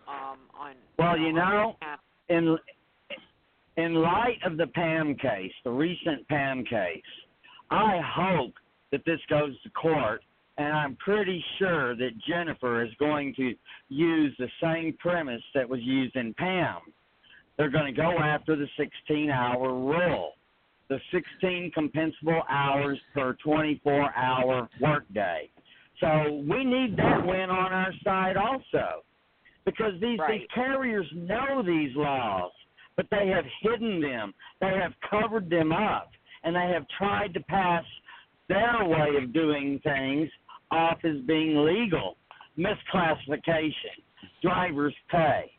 um, 0.07 0.37
on. 0.59 0.73
Well, 0.97 1.17
you 1.17 1.33
know, 1.33 1.75
his 1.79 1.87
app. 1.87 1.99
in 2.29 2.57
in 3.77 3.95
light 3.95 4.39
of 4.45 4.57
the 4.57 4.67
Pam 4.67 5.15
case, 5.15 5.51
the 5.63 5.71
recent 5.71 6.27
Pam 6.27 6.63
case, 6.65 7.01
I 7.69 7.99
hope 8.03 8.53
that 8.91 9.05
this 9.05 9.19
goes 9.29 9.53
to 9.63 9.69
court, 9.69 10.21
and 10.57 10.73
I'm 10.73 10.95
pretty 10.97 11.43
sure 11.57 11.95
that 11.95 12.11
Jennifer 12.27 12.83
is 12.83 12.91
going 12.99 13.33
to 13.35 13.53
use 13.89 14.35
the 14.37 14.49
same 14.61 14.95
premise 14.99 15.41
that 15.55 15.67
was 15.67 15.79
used 15.81 16.15
in 16.15 16.33
Pam. 16.33 16.79
They're 17.57 17.69
going 17.69 17.93
to 17.93 18.01
go 18.01 18.17
after 18.19 18.55
the 18.55 18.67
16-hour 18.79 19.73
rule, 19.73 20.33
the 20.91 20.99
16 21.13 21.72
compensable 21.72 22.41
hours 22.49 22.99
per 23.13 23.38
24-hour 23.45 24.69
workday. 24.81 25.49
So 26.01 26.43
we 26.49 26.65
need 26.65 26.97
that 26.97 27.26
win 27.26 27.49
on 27.49 27.72
our 27.72 27.93
side 28.03 28.35
also, 28.35 29.03
because 29.63 29.93
these 30.01 30.19
Right. 30.19 30.41
these 30.41 30.47
carriers 30.53 31.07
know 31.15 31.63
these 31.63 31.95
laws, 31.95 32.51
but 32.97 33.05
they 33.09 33.27
have 33.27 33.45
hidden 33.61 34.01
them. 34.01 34.34
They 34.59 34.73
have 34.81 34.91
covered 35.09 35.49
them 35.49 35.72
up, 35.72 36.11
and 36.43 36.53
they 36.53 36.68
have 36.73 36.85
tried 36.97 37.34
to 37.35 37.39
pass 37.41 37.85
their 38.49 38.84
way 38.84 39.15
of 39.15 39.31
doing 39.31 39.80
things 39.85 40.30
off 40.72 40.97
as 41.05 41.22
being 41.26 41.63
legal. 41.63 42.18
Misclassification, 42.57 43.95
driver's 44.41 44.95
pay. 45.09 45.53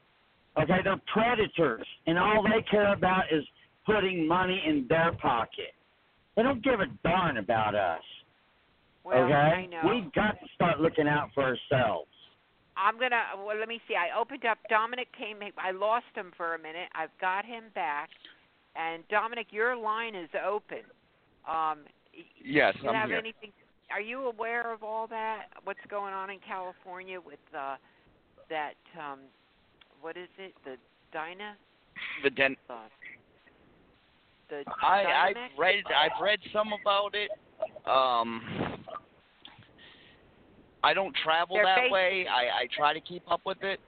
Okay, 0.60 0.80
they're 0.84 1.00
predators, 1.10 1.86
and 2.06 2.18
all 2.18 2.42
they 2.42 2.60
care 2.70 2.92
about 2.92 3.32
is 3.32 3.42
putting 3.86 4.26
money 4.26 4.62
in 4.66 4.86
their 4.88 5.12
pocket. 5.20 5.74
They 6.36 6.42
don't 6.42 6.62
give 6.62 6.80
a 6.80 6.86
darn 7.04 7.36
about 7.38 7.74
us. 7.74 8.02
Well, 9.04 9.24
okay, 9.24 9.68
we've 9.84 10.12
got 10.12 10.38
to 10.40 10.46
start 10.54 10.80
looking 10.80 11.08
out 11.08 11.30
for 11.34 11.42
ourselves. 11.42 12.08
I'm 12.76 12.98
gonna. 12.98 13.22
Well, 13.44 13.58
let 13.58 13.68
me 13.68 13.80
see. 13.86 13.94
I 13.94 14.18
opened 14.18 14.44
up. 14.46 14.58
Dominic 14.70 15.08
came. 15.18 15.38
I 15.58 15.72
lost 15.72 16.06
him 16.14 16.32
for 16.36 16.54
a 16.54 16.58
minute. 16.58 16.88
I've 16.94 17.10
got 17.20 17.44
him 17.44 17.64
back. 17.74 18.08
And 18.76 19.02
Dominic, 19.08 19.48
your 19.50 19.76
line 19.76 20.14
is 20.14 20.30
open. 20.46 20.78
Um, 21.46 21.84
y- 22.16 22.24
Yes, 22.42 22.74
you 22.82 22.88
I'm 22.88 22.94
have 22.94 23.08
here. 23.10 23.18
anything? 23.18 23.52
Are 23.90 24.00
you 24.00 24.26
aware 24.26 24.72
of 24.72 24.82
all 24.82 25.06
that? 25.08 25.46
What's 25.64 25.84
going 25.90 26.14
on 26.14 26.30
in 26.30 26.38
California 26.46 27.20
with 27.20 27.40
uh, 27.54 27.76
that? 28.48 28.74
Um, 28.98 29.18
what 30.00 30.16
is 30.16 30.28
it? 30.38 30.54
The 30.64 30.76
Dyna? 31.12 31.56
The 32.22 32.30
den- 32.30 32.56
Uh, 32.70 32.74
the 34.52 34.64
I 34.82 35.28
I've 35.28 35.58
read 35.58 35.84
I've 35.86 36.20
read 36.20 36.38
some 36.52 36.70
about 36.80 37.14
it. 37.14 37.30
Um, 37.88 38.84
I 40.84 40.94
don't 40.94 41.14
travel 41.24 41.56
They're 41.56 41.64
that 41.64 41.90
way. 41.90 42.26
I 42.28 42.62
I 42.62 42.68
try 42.76 42.92
to 42.92 43.00
keep 43.00 43.22
up 43.30 43.40
with 43.46 43.62
it. 43.62 43.80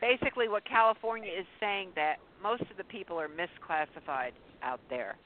basically 0.00 0.48
what 0.48 0.64
California 0.64 1.30
is 1.30 1.46
saying 1.60 1.90
that 1.94 2.16
most 2.42 2.62
of 2.62 2.76
the 2.76 2.84
people 2.84 3.20
are 3.20 3.28
misclassified 3.28 4.32
out 4.62 4.80
there. 4.90 5.16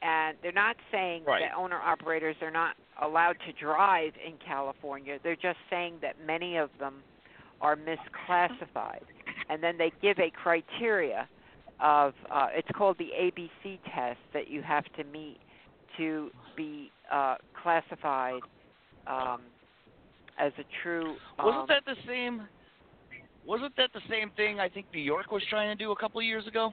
And 0.00 0.38
they're 0.42 0.52
not 0.52 0.76
saying 0.92 1.24
Right. 1.24 1.40
that 1.42 1.54
owner 1.54 1.80
operators 1.80 2.36
are 2.40 2.50
not 2.50 2.76
allowed 3.02 3.36
to 3.40 3.52
drive 3.52 4.14
in 4.24 4.38
California. 4.38 5.18
They're 5.22 5.36
just 5.36 5.58
saying 5.68 5.98
that 6.00 6.18
many 6.20 6.56
of 6.56 6.70
them 6.78 7.02
are 7.60 7.76
misclassified. 7.76 9.02
And 9.50 9.62
then 9.62 9.76
they 9.76 9.90
give 10.00 10.18
a 10.20 10.30
criteria 10.30 11.28
of 11.80 12.14
uh, 12.30 12.48
it's 12.52 12.68
called 12.76 12.96
the 12.98 13.10
ABC 13.18 13.78
test 13.94 14.18
that 14.34 14.48
you 14.48 14.62
have 14.62 14.84
to 14.96 15.04
meet 15.04 15.38
to 15.96 16.30
be 16.56 16.90
uh, 17.12 17.36
classified 17.62 18.40
um, 19.06 19.40
as 20.38 20.52
a 20.58 20.64
true 20.82 21.16
um, 21.38 21.46
Wasn't 21.46 21.68
that 21.68 21.84
the 21.86 21.96
same? 22.06 22.42
Wasn't 23.46 23.74
that 23.76 23.90
the 23.94 24.00
same 24.10 24.30
thing? 24.36 24.60
I 24.60 24.68
think 24.68 24.86
New 24.92 25.00
York 25.00 25.30
was 25.32 25.42
trying 25.48 25.76
to 25.76 25.82
do 25.82 25.92
a 25.92 25.96
couple 25.96 26.20
of 26.20 26.26
years 26.26 26.46
ago. 26.46 26.72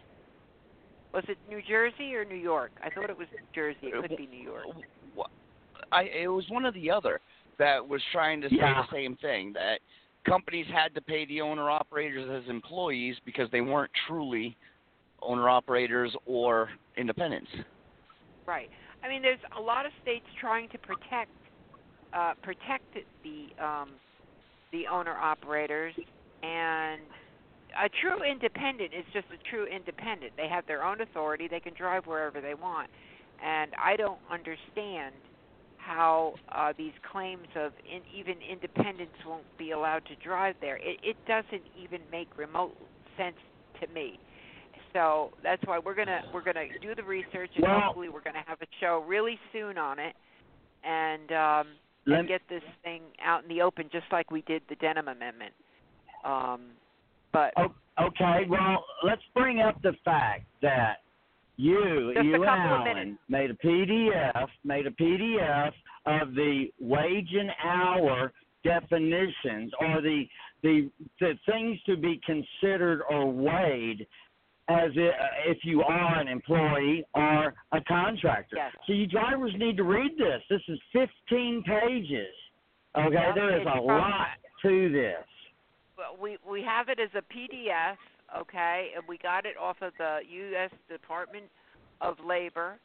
Was 1.13 1.23
it 1.29 1.37
New 1.49 1.61
Jersey 1.67 2.13
or 2.13 2.25
New 2.25 2.35
York? 2.35 2.71
I 2.83 2.89
thought 2.89 3.09
it 3.09 3.17
was 3.17 3.27
New 3.31 3.47
Jersey. 3.53 3.77
It 3.83 4.01
could 4.01 4.17
be 4.17 4.27
New 4.27 4.43
York. 4.43 4.65
I 5.91 6.03
it 6.03 6.27
was 6.27 6.45
one 6.49 6.65
or 6.65 6.71
the 6.71 6.91
other 6.91 7.21
that 7.57 7.87
was 7.87 8.01
trying 8.11 8.41
to 8.41 8.49
say 8.49 8.57
Yeah. 8.57 8.81
the 8.81 8.95
same 8.95 9.15
thing 9.17 9.53
that 9.53 9.79
companies 10.25 10.65
had 10.67 10.93
to 10.95 11.01
pay 11.01 11.25
the 11.25 11.41
owner 11.41 11.69
operators 11.69 12.29
as 12.29 12.49
employees 12.49 13.15
because 13.25 13.49
they 13.51 13.61
weren't 13.61 13.91
truly 14.07 14.57
owner 15.25 15.49
operators 15.49 16.15
or 16.25 16.69
independents. 16.97 17.49
Right. 18.45 18.69
I 19.03 19.09
mean, 19.09 19.21
there's 19.21 19.39
a 19.57 19.61
lot 19.61 19.85
of 19.85 19.91
states 20.01 20.25
trying 20.39 20.69
to 20.69 20.77
protect 20.77 21.31
uh, 22.13 22.33
protect 22.41 22.97
the 23.23 23.63
um, 23.63 23.89
the 24.71 24.87
owner 24.87 25.15
operators, 25.15 25.93
and 26.43 27.01
a 27.77 27.89
true 28.01 28.23
independent 28.23 28.93
is 28.93 29.03
just 29.13 29.27
a 29.33 29.49
true 29.49 29.65
independent. 29.65 30.31
They 30.37 30.47
have 30.47 30.65
their 30.65 30.83
own 30.83 31.01
authority. 31.01 31.47
They 31.49 31.59
can 31.59 31.73
drive 31.73 32.07
wherever 32.07 32.39
they 32.39 32.53
want, 32.53 32.89
and 33.43 33.71
I 33.81 33.95
don't 33.95 34.19
understand 34.31 35.13
how 35.77 36.33
uh, 36.49 36.73
these 36.77 36.93
claims 37.11 37.47
of 37.55 37.73
in, 37.85 38.01
even 38.17 38.35
independents 38.41 39.13
won't 39.25 39.45
be 39.57 39.71
allowed 39.71 40.03
to 40.05 40.15
drive 40.15 40.55
there. 40.61 40.77
It, 40.77 40.99
it 41.03 41.17
doesn't 41.27 41.63
even 41.79 42.01
make 42.11 42.27
remote 42.37 42.75
sense 43.17 43.35
to 43.81 43.87
me. 43.93 44.19
So 44.95 45.31
that's 45.43 45.61
why 45.65 45.77
we're 45.77 45.93
gonna 45.93 46.21
we're 46.33 46.41
gonna 46.43 46.67
do 46.81 46.95
the 46.95 47.03
research 47.03 47.49
and 47.55 47.63
Well- 47.63 47.81
hopefully 47.81 48.07
we're 48.09 48.21
gonna 48.21 48.43
have 48.47 48.61
a 48.61 48.67
show 48.79 49.03
really 49.05 49.37
soon 49.51 49.77
on 49.77 49.99
it 49.99 50.15
and 50.85 51.31
um 51.33 51.67
and 52.07 52.27
get 52.27 52.41
this 52.47 52.63
thing 52.83 53.01
out 53.21 53.43
in 53.43 53.49
the 53.49 53.61
open 53.61 53.89
just 53.91 54.05
like 54.11 54.31
we 54.31 54.41
did 54.43 54.61
the 54.69 54.75
Denham 54.75 55.09
Amendment. 55.09 55.53
Um 56.23 56.61
but 57.33 57.53
Okay, 57.97 58.45
well, 58.49 58.85
let's 59.03 59.21
bring 59.33 59.59
up 59.61 59.81
the 59.81 59.93
fact 60.03 60.43
that 60.61 60.97
you, 61.57 62.11
Just 62.13 62.25
you 62.25 62.35
and 62.35 62.43
couple 62.43 62.65
of 62.65 62.81
Alan, 62.81 62.83
minutes. 62.83 63.19
made 63.29 63.49
a 63.49 63.53
PDF, 63.53 64.47
made 64.65 64.85
a 64.85 64.91
PDF 64.91 65.71
of 66.05 66.35
the 66.35 66.65
wage 66.81 67.33
and 67.33 67.51
hour 67.63 68.33
definitions 68.63 69.71
or 69.79 70.01
the 70.01 70.23
the 70.63 70.89
the 71.19 71.33
things 71.45 71.79
to 71.85 71.95
be 71.97 72.19
considered 72.25 73.01
or 73.09 73.31
weighed 73.31 74.05
as 74.67 74.91
uh, 74.97 75.11
if 75.45 75.59
you 75.63 75.81
are 75.83 76.19
an 76.19 76.27
employee 76.27 77.05
or 77.13 77.53
a 77.71 77.81
contractor. 77.87 78.55
Yes. 78.57 78.71
So 78.87 78.93
you 78.93 79.05
drivers 79.07 79.53
need 79.57 79.77
to 79.77 79.83
read 79.83 80.11
this. 80.17 80.41
This 80.49 80.61
is 80.67 80.79
15 80.93 81.63
pages. 81.63 82.33
Okay, 82.97 83.31
there 83.35 83.59
is 83.59 83.67
a 83.67 83.79
lot 83.79 84.27
to 84.63 84.89
this. 84.91 85.25
well, 85.97 86.17
we 86.19 86.37
we 86.49 86.61
have 86.63 86.89
it 86.89 86.99
as 86.99 87.09
a 87.13 87.21
PDF, 87.33 87.97
okay, 88.39 88.89
and 88.95 89.03
we 89.07 89.17
got 89.17 89.45
it 89.45 89.57
off 89.57 89.77
of 89.81 89.91
the 89.97 90.19
U.S. 90.29 90.71
Department 90.89 91.45
of 92.01 92.15
Labor. 92.25 92.79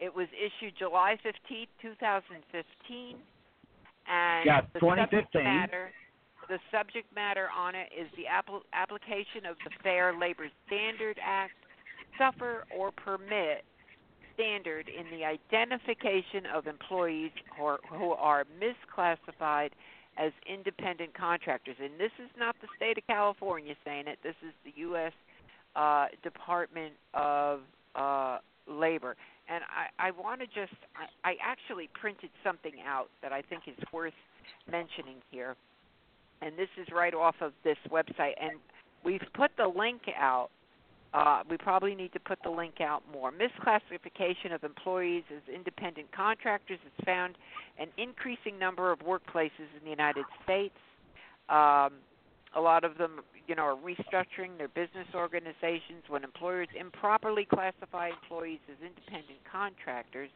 It 0.00 0.12
was 0.12 0.26
issued 0.34 0.74
July 0.78 1.16
15, 1.22 1.66
2015, 1.80 3.16
and 4.08 4.46
Yeah, 4.46 4.62
the 4.74 4.80
2015. 4.80 5.20
subject 5.22 5.34
matter 5.34 5.90
the 6.48 6.58
subject 6.70 7.12
matter 7.14 7.48
on 7.56 7.74
it 7.74 7.88
is 7.98 8.08
the 8.16 8.24
appl- 8.24 8.62
application 8.72 9.46
of 9.48 9.56
the 9.64 9.70
Fair 9.82 10.14
Labor 10.18 10.48
Standard 10.66 11.18
Act, 11.22 11.52
suffer 12.18 12.64
or 12.76 12.90
permit 12.92 13.64
standard 14.34 14.88
in 14.88 15.06
the 15.16 15.24
identification 15.24 16.46
of 16.52 16.66
employees 16.66 17.30
who 17.56 17.64
are, 17.64 17.78
who 17.90 18.10
are 18.12 18.44
misclassified 18.60 19.70
as 20.18 20.32
independent 20.46 21.14
contractors. 21.14 21.76
And 21.82 21.98
this 21.98 22.12
is 22.22 22.30
not 22.38 22.56
the 22.60 22.68
state 22.76 22.98
of 22.98 23.06
California 23.06 23.74
saying 23.84 24.08
it. 24.08 24.18
This 24.22 24.34
is 24.46 24.52
the 24.64 24.72
U.S. 24.82 25.12
Uh, 25.74 26.06
Department 26.22 26.92
of 27.14 27.60
uh, 27.94 28.38
Labor. 28.68 29.16
And 29.48 29.64
I, 29.64 30.08
I 30.08 30.10
want 30.10 30.40
to 30.40 30.46
just, 30.46 30.76
I, 31.24 31.30
I 31.30 31.34
actually 31.42 31.88
printed 31.98 32.30
something 32.44 32.74
out 32.86 33.08
that 33.22 33.32
I 33.32 33.42
think 33.42 33.62
is 33.66 33.74
worth 33.92 34.12
mentioning 34.70 35.16
here. 35.30 35.56
And 36.42 36.58
this 36.58 36.68
is 36.80 36.88
right 36.92 37.14
off 37.14 37.36
of 37.40 37.52
this 37.64 37.78
website. 37.90 38.34
And 38.40 38.58
we've 39.04 39.22
put 39.34 39.52
the 39.56 39.68
link 39.68 40.02
out 40.18 40.50
uh, 41.14 41.42
we 41.48 41.58
probably 41.58 41.94
need 41.94 42.12
to 42.12 42.20
put 42.20 42.38
the 42.42 42.50
link 42.50 42.80
out 42.80 43.02
more. 43.12 43.30
Misclassification 43.30 44.54
of 44.54 44.64
employees 44.64 45.24
as 45.30 45.42
independent 45.54 46.10
contractors 46.12 46.78
is 46.86 47.04
found 47.04 47.36
an 47.78 47.88
increasing 47.98 48.58
number 48.58 48.90
of 48.90 49.00
workplaces 49.00 49.68
in 49.76 49.84
the 49.84 49.90
United 49.90 50.24
States. 50.42 50.74
Um, 51.50 52.00
a 52.54 52.60
lot 52.60 52.84
of 52.84 52.96
them, 52.96 53.20
you 53.46 53.54
know, 53.54 53.62
are 53.62 53.76
restructuring 53.76 54.56
their 54.56 54.68
business 54.68 55.06
organizations 55.14 56.04
when 56.08 56.24
employers 56.24 56.68
improperly 56.78 57.44
classify 57.44 58.08
employees 58.08 58.60
as 58.70 58.76
independent 58.80 59.38
contractors. 59.50 60.30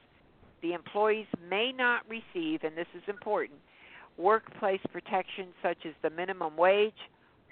The 0.61 0.75
employees 0.75 1.27
may 1.49 1.73
not 1.73 2.03
receive, 2.09 2.65
and 2.65 2.77
this 2.77 2.89
is 2.95 3.03
important, 3.09 3.61
workplace 4.19 4.81
protections 4.93 5.53
such 5.63 5.79
as 5.85 5.93
the 6.03 6.11
minimum 6.11 6.57
wage, 6.57 6.95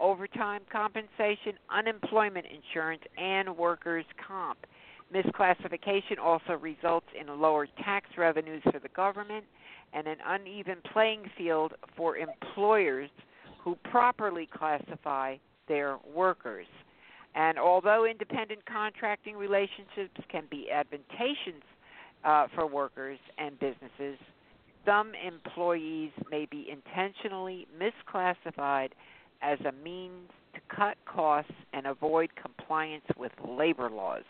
overtime 0.01 0.63
compensation, 0.71 1.55
unemployment 1.71 2.47
insurance, 2.47 3.03
and 3.17 3.57
workers' 3.57 4.05
comp. 4.27 4.59
Misclassification 5.15 6.19
also 6.21 6.55
results 6.55 7.07
in 7.19 7.29
lower 7.41 7.67
tax 7.85 8.09
revenues 8.17 8.63
for 8.71 8.79
the 8.79 8.89
government 8.89 9.45
and 9.93 10.07
an 10.07 10.17
uneven 10.27 10.79
playing 10.93 11.31
field 11.37 11.73
for 11.97 12.17
employers 12.17 13.11
who 13.63 13.77
properly 13.91 14.49
classify 14.53 15.37
their 15.69 15.99
workers. 16.15 16.67
And 17.35 17.59
although 17.59 18.05
independent 18.05 18.65
contracting 18.67 19.37
relationships 19.37 20.21
can 20.31 20.45
be 20.51 20.71
advantageous 20.71 21.63
uh, 22.25 22.47
for 22.55 22.67
workers 22.67 23.19
and 23.39 23.59
businesses, 23.59 24.19
some 24.85 25.13
employees 25.15 26.11
may 26.31 26.47
be 26.51 26.69
intentionally 26.71 27.67
misclassified 27.79 28.91
as 29.43 29.59
a 29.61 29.73
means 29.85 30.31
to 30.55 30.61
cut 30.75 30.97
costs 31.07 31.53
and 31.73 31.87
avoid 31.87 32.31
compliance 32.41 33.05
with 33.17 33.33
labor 33.47 33.91
laws. 33.91 34.23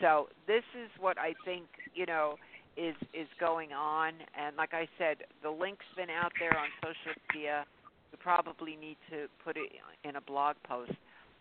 So 0.00 0.28
this 0.46 0.64
is 0.74 0.90
what 1.00 1.18
I 1.18 1.34
think, 1.44 1.64
you 1.94 2.06
know, 2.06 2.34
is 2.76 2.94
is 3.14 3.28
going 3.40 3.72
on. 3.72 4.12
And 4.38 4.56
like 4.56 4.74
I 4.74 4.86
said, 4.98 5.18
the 5.42 5.50
link's 5.50 5.86
been 5.96 6.10
out 6.10 6.32
there 6.38 6.56
on 6.56 6.68
social 6.82 7.18
media. 7.32 7.64
We 8.12 8.18
probably 8.22 8.76
need 8.76 8.98
to 9.10 9.26
put 9.44 9.56
it 9.56 9.70
in 10.04 10.16
a 10.16 10.20
blog 10.20 10.56
post. 10.68 10.92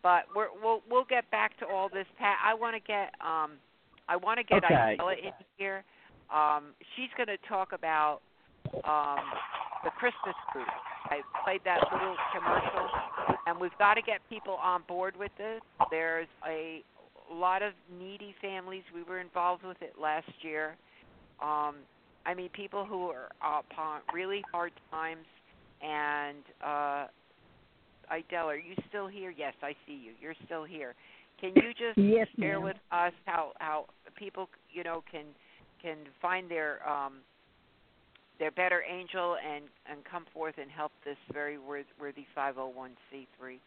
But 0.02 0.26
we're, 0.36 0.48
we'll 0.64 0.82
we'll 0.90 1.06
get 1.06 1.30
back 1.32 1.58
to 1.60 1.66
all 1.66 1.90
this. 1.90 2.06
Pat, 2.18 2.38
I 2.46 2.54
want 2.54 2.76
to 2.76 2.80
get 2.80 3.14
um 3.20 3.54
I 4.08 4.16
want 4.16 4.38
to 4.38 4.44
get 4.44 4.64
Okay. 4.64 4.94
Isabella 4.94 5.14
in 5.14 5.32
here. 5.58 5.84
Um, 6.34 6.74
she's 6.96 7.10
going 7.18 7.28
to 7.28 7.38
talk 7.48 7.72
about 7.74 8.20
um, 8.84 9.24
the 9.84 9.92
Christmas 9.92 10.36
group. 10.52 10.68
I 11.06 11.22
played 11.44 11.62
that 11.66 11.80
little 11.92 12.16
commercial, 12.34 12.90
and 13.48 13.60
we've 13.60 13.78
got 13.78 13.94
to 13.96 14.02
get 14.02 14.22
people 14.30 14.56
on 14.56 14.84
board 14.88 15.16
with 15.18 15.32
this. 15.38 15.62
There's 15.92 16.28
a 16.48 16.82
lot 17.32 17.62
of 17.62 17.74
needy 18.00 18.34
families. 18.42 18.84
We 18.94 19.04
were 19.04 19.20
involved 19.20 19.64
with 19.64 19.82
it 19.82 19.94
last 20.02 20.30
year. 20.42 20.76
Um, 21.42 21.76
I 22.26 22.34
mean, 22.36 22.50
people 22.50 22.86
who 22.86 23.10
are 23.10 23.30
upon 23.42 24.02
really 24.14 24.44
hard 24.52 24.72
times. 24.90 25.26
And 25.82 26.38
uh, 26.66 27.06
Idel, 28.12 28.46
are 28.46 28.56
you 28.56 28.76
still 28.90 29.08
here? 29.08 29.34
Yes, 29.36 29.54
I 29.62 29.74
see 29.86 29.94
you. 29.94 30.14
You're 30.20 30.36
still 30.46 30.64
here. 30.64 30.96
Can 31.40 31.52
you 31.56 31.72
just 31.72 31.98
Yes, 31.98 32.28
share 32.40 32.60
ma'am. 32.60 32.64
with 32.64 32.78
us 32.92 33.14
how 33.26 33.52
how 33.60 33.86
people 34.18 34.50
you 34.72 34.84
know 34.84 35.04
can 35.12 35.26
can 35.82 35.98
find 36.22 36.50
their 36.50 36.88
um, 36.88 37.16
their 38.40 38.52
better 38.52 38.84
angel 38.90 39.38
and 39.38 39.66
and 39.90 40.04
come 40.10 40.26
forth 40.34 40.56
and 40.60 40.70
help 40.70 40.92
this 41.04 41.18
very 41.34 41.58
worthy 41.58 42.26
501c3? 42.38 43.60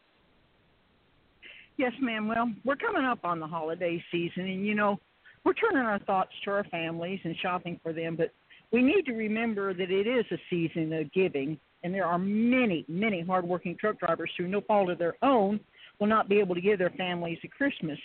Yes, 1.76 1.92
ma'am. 2.00 2.26
Well, 2.26 2.52
we're 2.64 2.76
coming 2.76 3.04
up 3.04 3.20
on 3.24 3.38
the 3.38 3.46
holiday 3.46 4.02
season, 4.10 4.44
and 4.44 4.66
you 4.66 4.74
know, 4.74 4.98
we're 5.44 5.54
turning 5.54 5.86
our 5.86 6.00
thoughts 6.00 6.32
to 6.44 6.50
our 6.50 6.64
families 6.64 7.20
and 7.24 7.36
shopping 7.40 7.78
for 7.82 7.92
them, 7.92 8.16
but 8.16 8.32
we 8.72 8.82
need 8.82 9.06
to 9.06 9.12
remember 9.12 9.72
that 9.72 9.90
it 9.90 10.06
is 10.06 10.24
a 10.30 10.38
season 10.50 10.92
of 10.92 11.10
giving, 11.12 11.58
and 11.82 11.94
there 11.94 12.04
are 12.04 12.18
many, 12.18 12.84
many 12.88 13.22
hardworking 13.22 13.76
truck 13.76 13.98
drivers 13.98 14.30
through 14.36 14.48
no 14.48 14.60
fault 14.60 14.90
of 14.90 14.98
their 14.98 15.14
own 15.22 15.60
will 15.98 16.06
not 16.06 16.28
be 16.28 16.38
able 16.38 16.54
to 16.54 16.60
give 16.60 16.78
their 16.78 16.90
families 16.90 17.38
a 17.44 17.48
Christmas. 17.48 17.98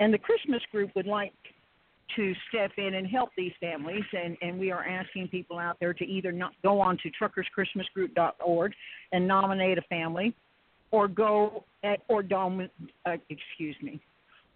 And 0.00 0.12
the 0.12 0.18
Christmas 0.18 0.62
group 0.72 0.90
would 0.96 1.06
like 1.06 1.32
to 2.16 2.34
step 2.48 2.72
in 2.78 2.94
and 2.94 3.06
help 3.06 3.30
these 3.36 3.52
families, 3.60 4.04
and, 4.12 4.36
and 4.42 4.58
we 4.58 4.70
are 4.70 4.84
asking 4.84 5.28
people 5.28 5.58
out 5.58 5.76
there 5.80 5.92
to 5.94 6.04
either 6.04 6.32
not 6.32 6.52
go 6.62 6.80
on 6.80 6.98
to 6.98 7.10
truckerschristmasgroup.org 7.10 8.72
and 9.12 9.26
nominate 9.26 9.78
a 9.78 9.82
family, 9.82 10.34
or 10.90 11.08
go 11.08 11.64
at, 11.84 12.00
or 12.08 12.22
dom, 12.22 12.68
uh, 13.06 13.16
excuse 13.28 13.76
me, 13.82 14.00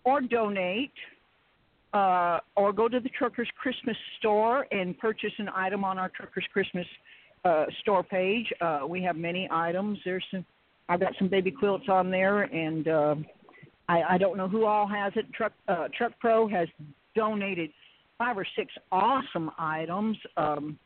or 0.04 0.20
donate, 0.20 0.92
uh, 1.92 2.38
or 2.56 2.72
go 2.72 2.88
to 2.88 3.00
the 3.00 3.10
Truckers 3.10 3.48
Christmas 3.60 3.96
store 4.18 4.66
and 4.70 4.98
purchase 4.98 5.32
an 5.38 5.48
item 5.54 5.84
on 5.84 5.98
our 5.98 6.08
Truckers 6.08 6.44
Christmas 6.52 6.86
uh, 7.44 7.66
store 7.82 8.02
page. 8.02 8.46
Uh, 8.60 8.80
we 8.88 9.02
have 9.02 9.16
many 9.16 9.48
items. 9.50 9.98
There's 10.04 10.24
some. 10.30 10.44
I've 10.88 11.00
got 11.00 11.12
some 11.18 11.28
baby 11.28 11.50
quilts 11.50 11.88
on 11.88 12.10
there, 12.10 12.42
and 12.42 12.88
uh, 12.88 13.14
I, 13.88 14.02
I 14.10 14.18
don't 14.18 14.36
know 14.36 14.48
who 14.48 14.64
all 14.64 14.86
has 14.86 15.12
it. 15.16 15.32
Truck 15.32 15.52
uh, 15.68 15.88
Truck 15.96 16.12
Pro 16.18 16.48
has 16.48 16.68
donated 17.14 17.70
five 18.18 18.38
or 18.38 18.46
six 18.56 18.72
awesome 18.90 19.50
items. 19.58 20.16
Um, 20.36 20.78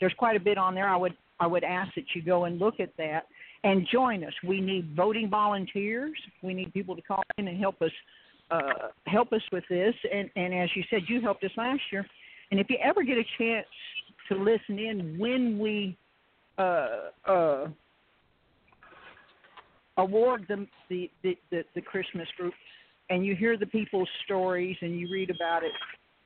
there's 0.00 0.14
quite 0.18 0.36
a 0.36 0.40
bit 0.40 0.58
on 0.58 0.74
there. 0.74 0.88
I 0.88 0.96
would 0.96 1.14
I 1.40 1.46
would 1.46 1.64
ask 1.64 1.94
that 1.94 2.04
you 2.14 2.22
go 2.22 2.44
and 2.44 2.58
look 2.58 2.80
at 2.80 2.96
that 2.96 3.26
and 3.64 3.86
join 3.90 4.24
us. 4.24 4.32
We 4.46 4.60
need 4.60 4.94
voting 4.94 5.28
volunteers. 5.28 6.16
We 6.42 6.54
need 6.54 6.72
people 6.72 6.94
to 6.94 7.02
call 7.02 7.22
in 7.38 7.48
and 7.48 7.58
help 7.58 7.80
us 7.82 7.90
uh, 8.50 8.88
help 9.06 9.32
us 9.32 9.42
with 9.52 9.64
this. 9.68 9.94
And 10.12 10.30
and 10.36 10.54
as 10.54 10.68
you 10.74 10.84
said, 10.90 11.02
you 11.08 11.20
helped 11.20 11.44
us 11.44 11.50
last 11.56 11.82
year. 11.90 12.06
And 12.50 12.60
if 12.60 12.68
you 12.70 12.76
ever 12.82 13.02
get 13.02 13.18
a 13.18 13.24
chance 13.38 13.66
to 14.28 14.36
listen 14.36 14.78
in 14.78 15.18
when 15.18 15.58
we 15.58 15.96
uh, 16.58 16.88
uh, 17.26 17.66
award 19.96 20.46
the, 20.48 20.66
the, 20.88 21.10
the, 21.22 21.64
the 21.74 21.80
Christmas 21.80 22.28
group, 22.36 22.54
and 23.10 23.24
you 23.24 23.34
hear 23.34 23.56
the 23.56 23.66
people's 23.66 24.08
stories 24.24 24.76
and 24.80 24.98
you 24.98 25.08
read 25.10 25.30
about 25.30 25.62
it, 25.62 25.72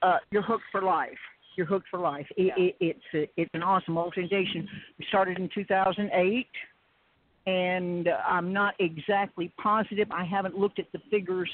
uh, 0.02 0.18
you're 0.30 0.42
hooked 0.42 0.64
for 0.70 0.82
life. 0.82 1.18
You're 1.56 1.66
hooked 1.66 1.88
for 1.90 1.98
life. 1.98 2.26
It, 2.36 2.52
it, 2.56 2.76
it's 2.80 3.00
a, 3.14 3.40
it's 3.40 3.50
an 3.54 3.62
awesome 3.62 3.98
organization. 3.98 4.68
We 4.98 5.04
started 5.08 5.38
in 5.38 5.48
2008, 5.52 6.46
and 7.46 8.08
I'm 8.08 8.52
not 8.52 8.74
exactly 8.78 9.52
positive. 9.60 10.08
I 10.12 10.24
haven't 10.24 10.56
looked 10.56 10.78
at 10.78 10.86
the 10.92 11.00
figures 11.10 11.50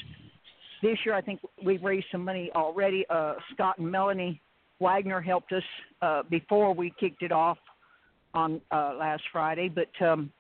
this 0.83 0.99
year. 1.07 1.15
I 1.15 1.23
think 1.23 1.41
we've 1.65 1.83
raised 1.83 2.07
some 2.13 2.23
money 2.23 2.51
already. 2.55 3.07
Uh, 3.09 3.35
Scott 3.55 3.79
and 3.79 3.91
Melanie 3.91 4.43
Wagner 4.79 5.23
helped 5.23 5.53
us 5.53 5.63
uh, 6.03 6.23
before 6.29 6.75
we 6.75 6.93
kicked 7.01 7.23
it 7.23 7.33
off 7.33 7.59
on 8.35 8.61
uh, 8.71 8.95
last 8.99 9.23
Friday, 9.33 9.69
but 9.69 9.89
um, 10.05 10.31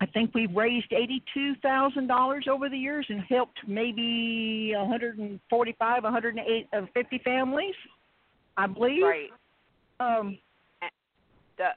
I 0.00 0.06
think 0.06 0.32
we've 0.34 0.54
raised 0.54 0.92
eighty-two 0.92 1.56
thousand 1.56 2.06
dollars 2.06 2.46
over 2.50 2.68
the 2.68 2.76
years 2.78 3.04
and 3.08 3.20
helped 3.28 3.58
maybe 3.66 4.72
145, 4.76 6.02
150 6.04 7.18
families, 7.24 7.74
I 8.56 8.66
believe. 8.66 9.02
Right. 9.02 9.30
Um, 10.00 10.38
The 11.56 11.70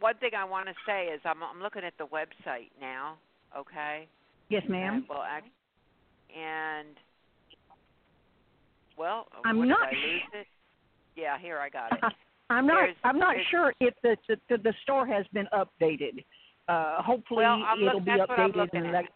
one 0.00 0.16
thing 0.16 0.30
I 0.36 0.44
want 0.44 0.66
to 0.66 0.74
say 0.84 1.06
is 1.06 1.20
I'm 1.24 1.42
I'm 1.42 1.62
looking 1.62 1.84
at 1.84 1.94
the 1.98 2.06
website 2.06 2.70
now. 2.80 3.16
Okay. 3.56 4.08
yes, 4.48 4.62
ma'am. 4.68 4.94
And, 4.94 5.08
well, 5.08 5.22
and 5.22 6.96
well, 8.98 9.24
I'm 9.44 9.68
not 9.68 9.88
I? 9.88 10.44
Yeah, 11.16 11.38
here 11.38 11.58
I 11.58 11.68
got 11.68 11.92
it. 11.92 11.98
I'm 12.50 12.66
not. 12.66 12.76
There's- 12.76 12.96
I'm 13.04 13.18
not 13.18 13.36
sure 13.50 13.72
if 13.80 13.94
the, 14.02 14.16
the 14.48 14.56
the 14.58 14.74
store 14.82 15.06
has 15.06 15.24
been 15.32 15.46
updated. 15.52 16.24
Uh, 16.68 17.02
hopefully, 17.02 17.44
Well, 17.44 17.62
I'm 17.66 17.78
it'll 17.80 17.94
look- 17.94 18.04
be 18.04 18.10
that's 18.16 18.28
what 18.28 18.38
I'm 18.38 18.52
updated 18.52 18.74
in 18.74 18.82
the 18.82 18.88
at. 18.88 18.92
next. 18.92 19.12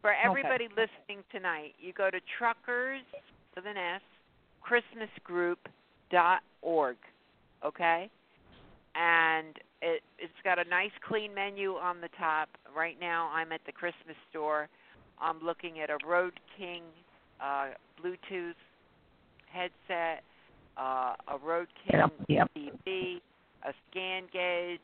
For 0.00 0.10
Okay. 0.12 0.20
everybody 0.24 0.66
listening 0.68 1.22
tonight, 1.30 1.74
you 1.78 1.92
go 1.92 2.10
to 2.10 2.20
truckers 2.36 3.02
with 3.54 3.66
an 3.66 3.76
S 3.76 4.02
christmasgroup.org, 4.64 6.96
okay? 7.64 8.10
And 8.94 9.58
it 9.80 10.02
it's 10.18 10.32
got 10.44 10.58
a 10.58 10.64
nice 10.64 10.90
clean 11.06 11.32
menu 11.34 11.76
on 11.76 12.00
the 12.00 12.08
top. 12.18 12.48
Right 12.74 12.98
now, 13.00 13.30
I'm 13.32 13.52
at 13.52 13.60
the 13.64 13.72
Christmas 13.72 14.16
store. 14.30 14.68
I'm 15.20 15.40
looking 15.40 15.80
at 15.80 15.90
a 15.90 15.98
Road 16.06 16.38
King 16.58 16.82
uh, 17.40 17.68
Bluetooth 18.02 18.54
headset, 19.50 20.22
uh, 20.76 21.14
a 21.28 21.38
Road 21.42 21.68
King 21.88 22.00
Yep, 22.28 22.28
yep. 22.28 22.50
TV, 22.86 23.20
a 23.64 23.72
scan 23.90 24.24
gauge, 24.32 24.80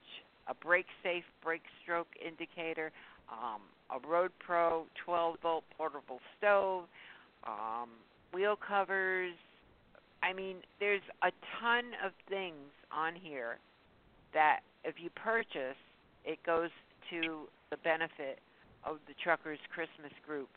a 0.49 0.55
brake 0.55 0.87
safe 1.03 1.25
brake 1.43 1.63
stroke 1.83 2.09
indicator, 2.25 2.91
um, 3.31 3.61
a 3.91 4.07
Road 4.07 4.33
Pro 4.39 4.85
12 5.05 5.37
volt 5.43 5.65
portable 5.77 6.21
stove, 6.37 6.85
um, 7.47 7.89
wheel 8.33 8.57
covers. 8.57 9.35
I 10.23 10.33
mean, 10.33 10.57
there's 10.81 11.03
a 11.23 11.31
ton 11.61 11.85
of 12.05 12.13
things 12.29 12.73
on 12.93 13.15
here 13.15 13.59
that 14.35 14.61
if 14.85 14.97
you 14.99 15.11
purchase, 15.11 15.79
it 16.25 16.39
goes 16.45 16.71
to 17.11 17.47
the 17.71 17.77
benefit 17.79 18.41
of 18.85 18.99
the 19.07 19.15
Truckers 19.23 19.59
Christmas 19.73 20.13
Group. 20.27 20.49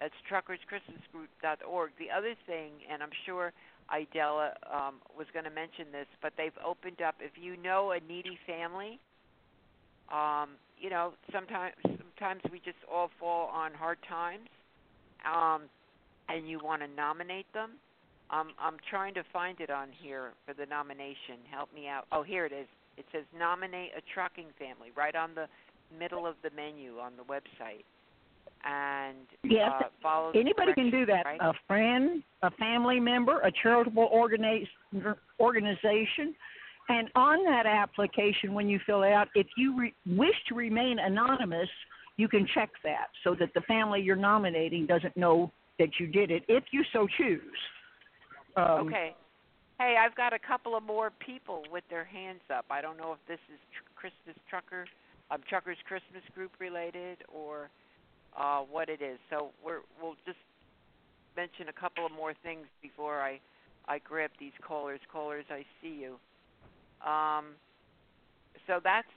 That's 0.00 0.14
truckerschristmasgroup.org. 0.30 1.90
The 1.98 2.10
other 2.10 2.34
thing, 2.46 2.70
and 2.90 3.02
I'm 3.02 3.14
sure 3.26 3.52
Idella 3.90 4.52
um, 4.70 4.94
was 5.16 5.26
going 5.32 5.44
to 5.44 5.50
mention 5.50 5.86
this, 5.90 6.06
but 6.22 6.32
they've 6.36 6.56
opened 6.64 7.02
up. 7.02 7.16
If 7.20 7.32
you 7.40 7.56
know 7.56 7.92
a 7.92 8.00
needy 8.06 8.38
family, 8.46 9.00
um, 10.12 10.50
you 10.80 10.90
know, 10.90 11.12
sometimes 11.32 11.74
sometimes 11.84 12.40
we 12.50 12.58
just 12.58 12.78
all 12.92 13.10
fall 13.18 13.48
on 13.48 13.72
hard 13.74 13.98
times, 14.08 14.48
um, 15.26 15.62
and 16.28 16.48
you 16.48 16.58
want 16.62 16.82
to 16.82 16.88
nominate 16.88 17.52
them. 17.52 17.72
Um, 18.30 18.50
I'm 18.60 18.76
trying 18.90 19.14
to 19.14 19.22
find 19.32 19.58
it 19.60 19.70
on 19.70 19.88
here 20.02 20.32
for 20.46 20.52
the 20.54 20.66
nomination. 20.66 21.40
Help 21.50 21.72
me 21.74 21.88
out. 21.88 22.04
Oh, 22.12 22.22
here 22.22 22.44
it 22.46 22.52
is. 22.52 22.66
It 22.96 23.06
says 23.12 23.24
nominate 23.38 23.90
a 23.96 24.02
trucking 24.12 24.46
family 24.58 24.88
right 24.96 25.14
on 25.14 25.30
the 25.34 25.46
middle 25.98 26.26
of 26.26 26.34
the 26.42 26.50
menu 26.54 26.98
on 26.98 27.12
the 27.16 27.22
website, 27.22 27.84
and 28.64 29.16
Yes, 29.44 29.70
uh, 29.80 29.84
follow. 30.02 30.30
Anybody 30.34 30.74
can 30.74 30.90
do 30.90 31.06
that. 31.06 31.24
directions, 31.24 31.40
A 31.40 31.66
friend, 31.66 32.22
a 32.42 32.50
family 32.52 33.00
member, 33.00 33.40
a 33.40 33.50
charitable 33.62 34.08
organiz- 34.12 34.68
organization. 35.40 36.34
And 36.88 37.08
on 37.14 37.44
that 37.44 37.66
application, 37.66 38.54
when 38.54 38.68
you 38.68 38.80
fill 38.86 39.04
out, 39.04 39.28
if 39.34 39.46
you 39.56 39.78
re- 39.78 39.94
wish 40.06 40.34
to 40.48 40.54
remain 40.54 40.98
anonymous, 40.98 41.68
you 42.16 42.28
can 42.28 42.46
check 42.54 42.70
that 42.82 43.08
so 43.22 43.34
that 43.38 43.52
the 43.54 43.60
family 43.62 44.00
you're 44.00 44.16
nominating 44.16 44.86
doesn't 44.86 45.16
know 45.16 45.52
that 45.78 45.90
you 46.00 46.06
did 46.06 46.30
it, 46.30 46.42
if 46.48 46.64
you 46.72 46.82
so 46.92 47.06
choose. 47.16 47.40
Um, 48.56 48.88
okay. 48.88 49.14
Hey, 49.78 49.96
I've 50.00 50.16
got 50.16 50.32
a 50.32 50.38
couple 50.38 50.76
of 50.76 50.82
more 50.82 51.12
people 51.24 51.62
with 51.70 51.84
their 51.88 52.04
hands 52.04 52.40
up. 52.52 52.64
I 52.70 52.80
don't 52.80 52.96
know 52.96 53.12
if 53.12 53.18
this 53.28 53.38
is 53.52 53.60
tr- 53.70 53.84
Christmas 53.94 54.36
Trucker, 54.50 54.86
um, 55.30 55.40
Truckers 55.48 55.76
Christmas 55.86 56.22
Group 56.34 56.50
related 56.58 57.18
or 57.32 57.70
uh, 58.36 58.60
what 58.60 58.88
it 58.88 59.00
is. 59.00 59.18
So 59.30 59.50
we're 59.64 59.80
we'll 60.02 60.16
just 60.26 60.38
mention 61.36 61.68
a 61.68 61.72
couple 61.72 62.04
of 62.04 62.10
more 62.10 62.34
things 62.42 62.66
before 62.82 63.20
I 63.20 63.38
I 63.86 64.00
grab 64.00 64.30
these 64.40 64.52
callers. 64.66 65.00
Callers, 65.12 65.44
I 65.48 65.64
see 65.80 65.96
you. 66.00 66.16
Um, 67.04 67.54
so 68.66 68.80
that's 68.82 69.08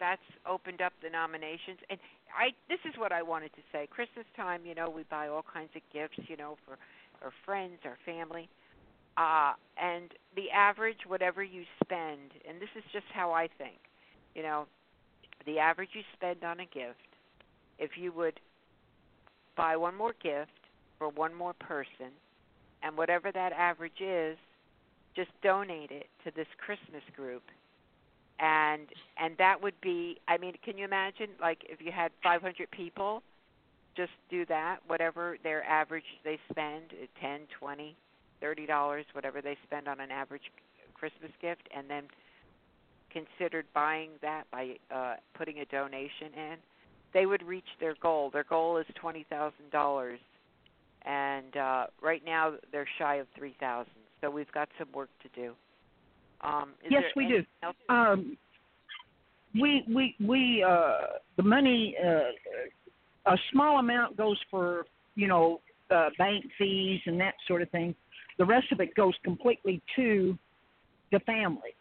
that's 0.00 0.22
opened 0.46 0.80
up 0.82 0.92
the 1.02 1.10
nominations, 1.10 1.78
and 1.88 1.98
I 2.36 2.50
this 2.68 2.80
is 2.84 2.98
what 2.98 3.12
I 3.12 3.22
wanted 3.22 3.52
to 3.54 3.62
say. 3.72 3.86
Christmas 3.88 4.26
time, 4.36 4.62
you 4.66 4.74
know, 4.74 4.90
we 4.90 5.04
buy 5.04 5.28
all 5.28 5.44
kinds 5.44 5.70
of 5.76 5.82
gifts, 5.92 6.18
you 6.28 6.36
know, 6.36 6.56
for 6.66 6.76
our 7.24 7.32
friends, 7.44 7.78
our 7.84 7.98
family. 8.04 8.48
Uh, 9.16 9.52
and 9.80 10.10
the 10.34 10.50
average, 10.50 10.98
whatever 11.06 11.42
you 11.42 11.62
spend, 11.84 12.34
and 12.48 12.60
this 12.60 12.68
is 12.76 12.82
just 12.92 13.06
how 13.14 13.30
I 13.30 13.48
think, 13.58 13.78
you 14.34 14.42
know, 14.42 14.66
the 15.46 15.60
average 15.60 15.90
you 15.92 16.02
spend 16.14 16.42
on 16.42 16.58
a 16.58 16.64
gift, 16.64 16.98
if 17.78 17.92
you 17.96 18.10
would 18.12 18.40
buy 19.56 19.76
one 19.76 19.94
more 19.94 20.14
gift 20.20 20.50
for 20.98 21.08
one 21.10 21.32
more 21.32 21.52
person, 21.52 22.10
and 22.82 22.96
whatever 22.96 23.30
that 23.30 23.52
average 23.52 24.00
is, 24.00 24.36
just 25.16 25.30
donate 25.42 25.90
it 25.90 26.06
to 26.24 26.30
this 26.34 26.46
Christmas 26.58 27.02
group. 27.14 27.42
And 28.40 28.88
and 29.16 29.36
that 29.38 29.62
would 29.62 29.80
be 29.80 30.18
I 30.28 30.38
mean, 30.38 30.54
can 30.64 30.76
you 30.76 30.84
imagine 30.84 31.28
like 31.40 31.58
if 31.68 31.80
you 31.80 31.92
had 31.92 32.10
500 32.22 32.70
people 32.70 33.22
just 33.96 34.12
do 34.28 34.44
that 34.46 34.78
whatever 34.88 35.36
their 35.44 35.62
average 35.64 36.04
they 36.24 36.38
spend, 36.50 36.92
10, 37.20 37.40
20, 37.58 37.96
30 38.40 38.66
dollars 38.66 39.04
whatever 39.12 39.40
they 39.40 39.56
spend 39.64 39.86
on 39.86 40.00
an 40.00 40.10
average 40.10 40.50
Christmas 40.94 41.30
gift 41.40 41.68
and 41.76 41.88
then 41.88 42.04
considered 43.10 43.66
buying 43.72 44.10
that 44.20 44.44
by 44.50 44.76
uh 44.92 45.14
putting 45.34 45.60
a 45.60 45.64
donation 45.66 46.34
in, 46.36 46.56
they 47.12 47.26
would 47.26 47.42
reach 47.44 47.68
their 47.78 47.94
goal. 48.02 48.30
Their 48.30 48.44
goal 48.44 48.76
is 48.78 48.86
$20,000 49.00 50.18
and 51.04 51.56
uh, 51.56 51.86
right 52.02 52.22
now 52.24 52.54
they're 52.72 52.88
shy 52.98 53.16
of 53.16 53.26
three 53.36 53.54
thousand. 53.60 53.92
So 54.24 54.30
we've 54.30 54.50
got 54.52 54.70
some 54.78 54.88
work 54.94 55.10
to 55.22 55.28
do. 55.38 55.52
Um, 56.40 56.70
is 56.82 56.90
yes, 56.90 57.02
we 57.14 57.28
do. 57.28 57.94
Um, 57.94 58.38
we 59.52 59.84
we 59.94 60.14
we 60.18 60.64
uh, 60.66 61.18
the 61.36 61.42
money 61.42 61.94
uh, 62.02 63.30
a 63.30 63.36
small 63.52 63.80
amount 63.80 64.16
goes 64.16 64.38
for 64.50 64.86
you 65.14 65.28
know 65.28 65.60
uh, 65.90 66.08
bank 66.16 66.46
fees 66.56 67.00
and 67.04 67.20
that 67.20 67.34
sort 67.46 67.60
of 67.60 67.68
thing. 67.68 67.94
The 68.38 68.46
rest 68.46 68.72
of 68.72 68.80
it 68.80 68.94
goes 68.94 69.12
completely 69.24 69.82
to 69.96 70.38
the 71.12 71.20
families. 71.20 71.74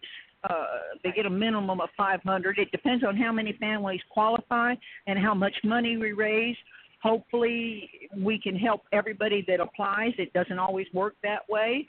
Uh, 0.44 0.65
they 1.02 1.11
get 1.11 1.26
a 1.26 1.30
minimum 1.30 1.80
of 1.80 1.88
500. 1.95 2.57
It 2.57 2.70
depends 2.72 3.06
on 3.06 3.15
how 3.15 3.32
many 3.32 3.53
families 3.53 4.02
qualify 4.10 4.76
and 5.07 5.18
how 5.18 5.34
much 5.34 5.56
money 5.64 5.95
we 5.95 6.11
raise 6.11 6.57
hopefully 7.03 7.90
we 8.18 8.40
can 8.40 8.56
help 8.56 8.84
everybody 8.94 9.44
that 9.45 9.60
applies. 9.60 10.14
It 10.18 10.32
doesn't 10.32 10.57
always 10.57 10.88
work 10.94 11.15
that 11.22 11.48
way. 11.49 11.86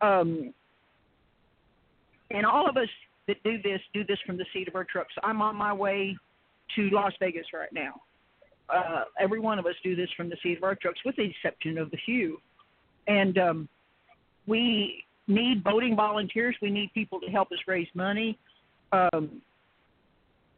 Um, 0.00 0.52
and 2.30 2.44
all 2.44 2.68
of 2.68 2.76
us 2.76 2.88
that 3.28 3.42
do 3.42 3.60
this 3.62 3.80
do 3.94 4.04
this 4.04 4.18
from 4.26 4.36
the 4.36 4.46
seat 4.52 4.68
of 4.68 4.74
our 4.74 4.84
trucks. 4.84 5.14
I'm 5.22 5.42
on 5.42 5.56
my 5.56 5.72
way 5.72 6.16
to 6.74 6.90
Las 6.90 7.12
Vegas 7.20 7.46
right 7.54 7.72
now. 7.72 8.00
Uh, 8.68 9.04
every 9.20 9.38
one 9.38 9.58
of 9.58 9.66
us 9.66 9.74
do 9.84 9.94
this 9.94 10.08
from 10.16 10.28
the 10.28 10.36
seat 10.42 10.56
of 10.56 10.64
our 10.64 10.74
trucks, 10.74 10.98
with 11.04 11.16
the 11.16 11.22
exception 11.22 11.78
of 11.78 11.90
the 11.90 11.98
few. 12.04 12.38
And 13.06 13.38
um, 13.38 13.68
we 14.46 15.04
need 15.28 15.62
boating 15.62 15.94
volunteers. 15.94 16.56
We 16.60 16.70
need 16.70 16.92
people 16.92 17.20
to 17.20 17.26
help 17.28 17.52
us 17.52 17.58
raise 17.66 17.88
money. 17.94 18.38
Um, 18.92 19.40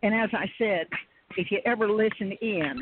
and 0.02 0.14
as 0.14 0.30
I 0.32 0.46
said, 0.56 0.86
if 1.36 1.50
you 1.50 1.58
ever 1.66 1.90
listen 1.90 2.32
in, 2.40 2.80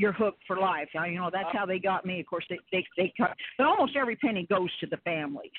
you're 0.00 0.12
hooked 0.12 0.42
for 0.46 0.56
life. 0.56 0.88
Now, 0.94 1.04
you 1.04 1.18
know 1.18 1.28
that's 1.30 1.52
how 1.52 1.66
they 1.66 1.78
got 1.78 2.06
me. 2.06 2.20
Of 2.20 2.26
course, 2.26 2.44
they 2.48 2.58
they 2.72 2.84
they 2.96 3.12
cut, 3.18 3.36
but 3.58 3.66
almost 3.66 3.96
every 3.96 4.16
penny 4.16 4.46
goes 4.48 4.70
to 4.80 4.86
the 4.86 4.96
families, 4.98 5.50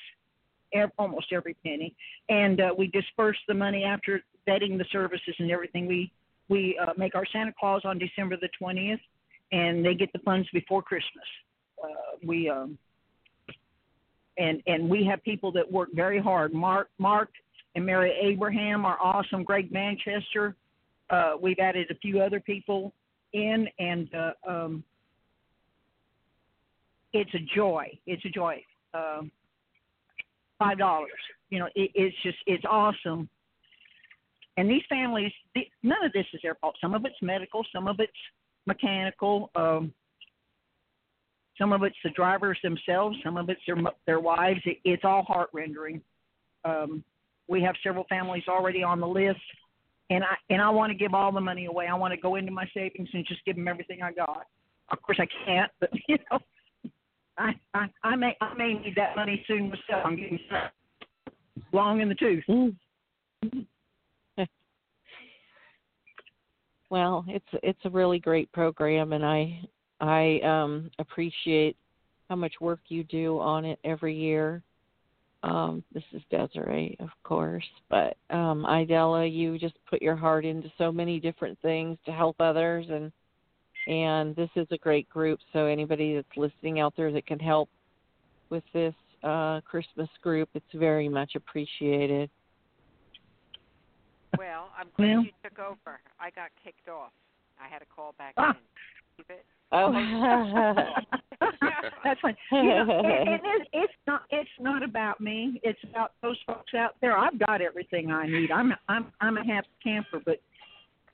almost 0.98 1.32
every 1.32 1.54
penny, 1.64 1.94
and 2.28 2.60
uh, 2.60 2.74
we 2.76 2.88
disperse 2.88 3.38
the 3.46 3.54
money 3.54 3.84
after 3.84 4.20
vetting 4.48 4.76
the 4.78 4.84
services 4.90 5.34
and 5.38 5.50
everything. 5.52 5.86
We 5.86 6.10
we 6.48 6.76
uh, 6.82 6.92
make 6.96 7.14
our 7.14 7.24
Santa 7.32 7.52
Claus 7.58 7.82
on 7.84 7.98
December 7.98 8.36
the 8.36 8.48
twentieth, 8.58 9.00
and 9.52 9.84
they 9.86 9.94
get 9.94 10.12
the 10.12 10.18
funds 10.18 10.48
before 10.52 10.82
Christmas. 10.82 11.24
Uh, 11.82 12.16
we 12.26 12.50
um, 12.50 12.76
and 14.38 14.60
and 14.66 14.88
we 14.88 15.04
have 15.04 15.22
people 15.22 15.52
that 15.52 15.70
work 15.70 15.90
very 15.94 16.20
hard. 16.20 16.52
Mark 16.52 16.88
Mark 16.98 17.30
and 17.76 17.86
Mary 17.86 18.12
Abraham 18.20 18.84
are 18.84 18.98
awesome. 19.00 19.44
Greg 19.44 19.70
Manchester. 19.70 20.56
Uh, 21.10 21.34
we've 21.40 21.58
added 21.60 21.88
a 21.90 21.94
few 21.96 22.20
other 22.20 22.40
people 22.40 22.92
in, 23.32 23.68
and 23.78 24.08
uh, 24.14 24.32
um, 24.48 24.84
it's 27.12 27.32
a 27.34 27.54
joy. 27.54 27.86
It's 28.06 28.24
a 28.24 28.30
joy. 28.30 28.62
Um, 28.94 29.30
Five 30.58 30.78
dollars. 30.78 31.10
You 31.50 31.58
know, 31.58 31.66
it, 31.74 31.90
it's 31.94 32.16
just 32.22 32.38
it's 32.46 32.64
awesome. 32.70 33.28
And 34.56 34.70
these 34.70 34.82
families, 34.88 35.32
the, 35.56 35.62
none 35.82 36.04
of 36.04 36.12
this 36.12 36.26
is 36.32 36.40
their 36.40 36.54
fault. 36.54 36.76
Some 36.80 36.94
of 36.94 37.04
it's 37.04 37.16
medical, 37.20 37.64
some 37.74 37.88
of 37.88 37.96
it's 37.98 38.12
mechanical, 38.66 39.50
um, 39.56 39.92
some 41.58 41.72
of 41.72 41.82
it's 41.82 41.96
the 42.04 42.10
drivers 42.10 42.58
themselves, 42.62 43.16
some 43.24 43.36
of 43.36 43.48
it's 43.48 43.60
their 43.66 43.76
their 44.06 44.20
wives. 44.20 44.60
It, 44.64 44.78
it's 44.84 45.02
all 45.04 45.22
heart 45.22 45.48
rendering. 45.52 46.00
Um, 46.64 47.02
we 47.48 47.60
have 47.62 47.74
several 47.82 48.04
families 48.08 48.44
already 48.46 48.84
on 48.84 49.00
the 49.00 49.08
list 49.08 49.40
and 50.12 50.24
I 50.24 50.34
and 50.50 50.60
I 50.60 50.68
want 50.68 50.90
to 50.90 50.98
give 50.98 51.14
all 51.14 51.32
the 51.32 51.40
money 51.40 51.66
away. 51.66 51.86
I 51.86 51.94
want 51.94 52.12
to 52.12 52.20
go 52.20 52.36
into 52.36 52.52
my 52.52 52.66
savings 52.74 53.08
and 53.12 53.26
just 53.26 53.44
give 53.44 53.56
them 53.56 53.68
everything 53.68 54.02
I 54.02 54.12
got. 54.12 54.46
Of 54.90 55.00
course, 55.02 55.18
I 55.20 55.26
can't, 55.46 55.70
but 55.80 55.90
you 56.08 56.18
know, 56.30 56.38
I 57.38 57.52
I, 57.74 57.86
I 58.04 58.16
may 58.16 58.36
I 58.40 58.54
may 58.54 58.74
need 58.74 58.94
that 58.96 59.16
money 59.16 59.42
soon 59.46 59.70
myself. 59.70 60.04
I'm 60.04 60.16
getting 60.16 60.38
long 61.72 62.00
in 62.00 62.08
the 62.08 62.14
tooth. 62.14 62.44
Well, 66.90 67.24
it's 67.26 67.46
it's 67.62 67.80
a 67.86 67.88
really 67.88 68.18
great 68.18 68.52
program, 68.52 69.14
and 69.14 69.24
I 69.24 69.62
I 69.98 70.40
um, 70.44 70.90
appreciate 70.98 71.74
how 72.28 72.36
much 72.36 72.52
work 72.60 72.80
you 72.88 73.02
do 73.02 73.38
on 73.38 73.64
it 73.64 73.78
every 73.82 74.14
year. 74.14 74.62
Um, 75.42 75.82
this 75.92 76.04
is 76.12 76.22
Desiree, 76.30 76.96
of 77.00 77.08
course, 77.24 77.64
but 77.90 78.16
um, 78.30 78.64
Idella, 78.64 79.26
you 79.26 79.58
just 79.58 79.74
put 79.90 80.00
your 80.00 80.14
heart 80.14 80.44
into 80.44 80.70
so 80.78 80.92
many 80.92 81.18
different 81.18 81.58
things 81.62 81.98
to 82.06 82.12
help 82.12 82.36
others, 82.40 82.86
and 82.88 83.10
and 83.88 84.36
this 84.36 84.50
is 84.54 84.68
a 84.70 84.78
great 84.78 85.08
group. 85.08 85.40
So 85.52 85.66
anybody 85.66 86.14
that's 86.14 86.36
listening 86.36 86.78
out 86.78 86.94
there 86.96 87.10
that 87.10 87.26
can 87.26 87.40
help 87.40 87.68
with 88.50 88.62
this 88.72 88.94
uh, 89.24 89.60
Christmas 89.62 90.08
group, 90.22 90.48
it's 90.54 90.64
very 90.74 91.08
much 91.08 91.32
appreciated. 91.34 92.30
Well, 94.38 94.70
I'm 94.78 94.86
glad 94.96 95.08
Well- 95.08 95.22
you 95.24 95.30
took 95.42 95.58
over. 95.58 96.00
I 96.20 96.30
got 96.30 96.50
kicked 96.62 96.88
off. 96.88 97.10
I 97.60 97.68
had 97.68 97.80
to 97.80 97.86
call 97.86 98.14
back 98.18 98.34
Ah. 98.36 98.50
in. 98.50 98.56
Keep 99.28 99.38
it. 99.38 99.44
Oh. 99.74 99.90
That's 102.04 102.20
fine. 102.20 102.36
You 102.52 102.62
know, 102.62 103.02
it, 103.04 103.28
it 103.28 103.46
is, 103.46 103.66
it's 103.72 103.92
not 104.06 104.22
it's 104.30 104.50
not 104.60 104.82
about 104.82 105.20
me. 105.20 105.60
It's 105.62 105.78
about 105.90 106.12
those 106.22 106.36
folks 106.46 106.74
out 106.74 106.96
there. 107.00 107.16
I've 107.16 107.38
got 107.38 107.62
everything 107.62 108.10
I 108.10 108.26
need. 108.26 108.50
I'm 108.50 108.72
I'm 108.88 109.06
I'm 109.20 109.38
a 109.38 109.44
happy 109.44 109.68
camper, 109.82 110.20
but 110.24 110.40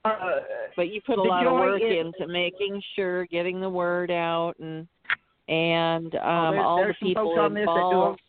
uh, 0.04 0.40
but 0.76 0.88
you 0.88 1.00
put 1.06 1.18
a 1.18 1.22
lot 1.22 1.46
of 1.46 1.52
work 1.52 1.80
is- 1.82 2.06
into 2.06 2.26
making 2.32 2.82
sure 2.96 3.26
getting 3.26 3.60
the 3.60 3.68
word 3.70 4.10
out 4.10 4.54
and 4.58 4.86
and 5.48 6.14
um 6.16 6.20
Oh, 6.24 6.50
there's- 6.50 6.64
all 6.66 6.76
there's 6.78 6.96
the 7.00 7.06
people 7.06 7.38
on 7.38 7.54
this 7.54 7.66
that 7.66 7.72
do 7.74 7.78
involved 7.80 8.20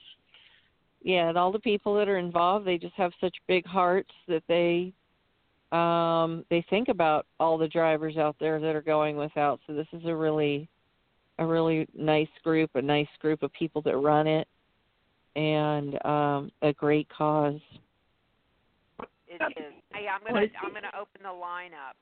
yeah 1.01 1.29
and 1.29 1.37
all 1.37 1.51
the 1.51 1.59
people 1.59 1.93
that 1.95 2.07
are 2.09 2.17
involved 2.17 2.65
they 2.65 2.77
just 2.77 2.95
have 2.95 3.11
such 3.21 3.35
big 3.47 3.65
hearts 3.65 4.11
that 4.27 4.43
they 4.47 4.93
um 5.71 6.43
they 6.49 6.65
think 6.69 6.87
about 6.87 7.25
all 7.39 7.57
the 7.57 7.67
drivers 7.67 8.17
out 8.17 8.35
there 8.39 8.59
that 8.59 8.75
are 8.75 8.81
going 8.81 9.15
without 9.15 9.59
so 9.67 9.73
this 9.73 9.87
is 9.93 10.01
a 10.05 10.15
really 10.15 10.67
a 11.37 11.45
really 11.45 11.87
nice 11.95 12.27
group 12.43 12.71
a 12.75 12.81
nice 12.81 13.07
group 13.19 13.43
of 13.43 13.53
people 13.53 13.81
that 13.81 13.95
run 13.97 14.25
it 14.25 14.47
and 15.35 16.03
um 16.05 16.51
a 16.63 16.73
great 16.73 17.07
cause 17.09 17.59
It 19.27 19.41
is. 19.57 19.73
Hey, 19.93 20.07
I'm 20.07 20.21
gonna 20.25 20.47
I'm 20.61 20.73
gonna 20.73 20.91
open 20.99 21.21
the 21.23 21.31
line 21.31 21.71
up, 21.73 21.95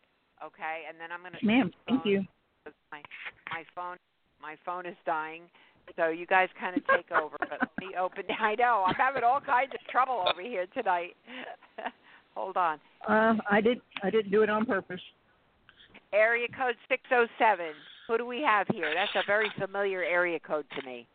okay, 0.43 0.83
and 0.87 0.97
then 0.99 1.11
I'm 1.11 1.21
gonna. 1.21 1.37
ma'am, 1.43 1.71
thank 1.87 2.05
you. 2.05 2.25
My 2.91 3.01
my 3.51 3.63
phone 3.75 3.97
my 4.41 4.55
phone 4.65 4.85
is 4.85 4.95
dying, 5.05 5.43
so 5.95 6.07
you 6.07 6.25
guys 6.25 6.49
kind 6.59 6.75
of 6.77 6.83
take 6.87 7.11
over. 7.11 7.37
But 7.39 7.59
let 7.61 7.77
me 7.79 7.95
open. 7.99 8.23
I 8.39 8.55
know 8.55 8.85
I'm 8.87 8.95
having 8.95 9.23
all 9.23 9.41
kinds 9.41 9.73
of 9.73 9.85
trouble 9.91 10.25
over 10.29 10.41
here 10.41 10.67
tonight. 10.73 11.15
Hold 12.37 12.55
on. 12.55 12.77
Uh, 13.01 13.33
I 13.49 13.61
did 13.61 13.81
I 14.03 14.11
didn't 14.11 14.29
do 14.29 14.43
it 14.43 14.49
on 14.49 14.63
purpose. 14.65 15.01
Area 16.13 16.47
code 16.53 16.77
607. 16.87 17.73
Who 18.07 18.17
do 18.17 18.25
we 18.29 18.45
have 18.45 18.67
here? 18.69 18.93
That's 18.93 19.11
a 19.17 19.25
very 19.25 19.49
familiar 19.57 20.03
area 20.05 20.39
code 20.39 20.65
to 20.77 20.85
me. 20.85 21.07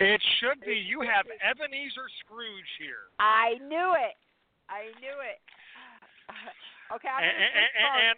It 0.00 0.22
should 0.40 0.64
be. 0.64 0.80
You 0.80 1.04
have 1.04 1.28
Ebenezer 1.44 2.08
Scrooge 2.24 2.72
here. 2.80 3.12
I 3.20 3.60
knew 3.68 3.92
it. 4.00 4.16
I 4.72 4.88
knew 4.98 5.16
it. 5.20 5.38
Okay, 6.92 7.08
I'm 7.08 7.24
And, 7.24 7.32
gonna 7.32 7.48
and, 7.48 8.16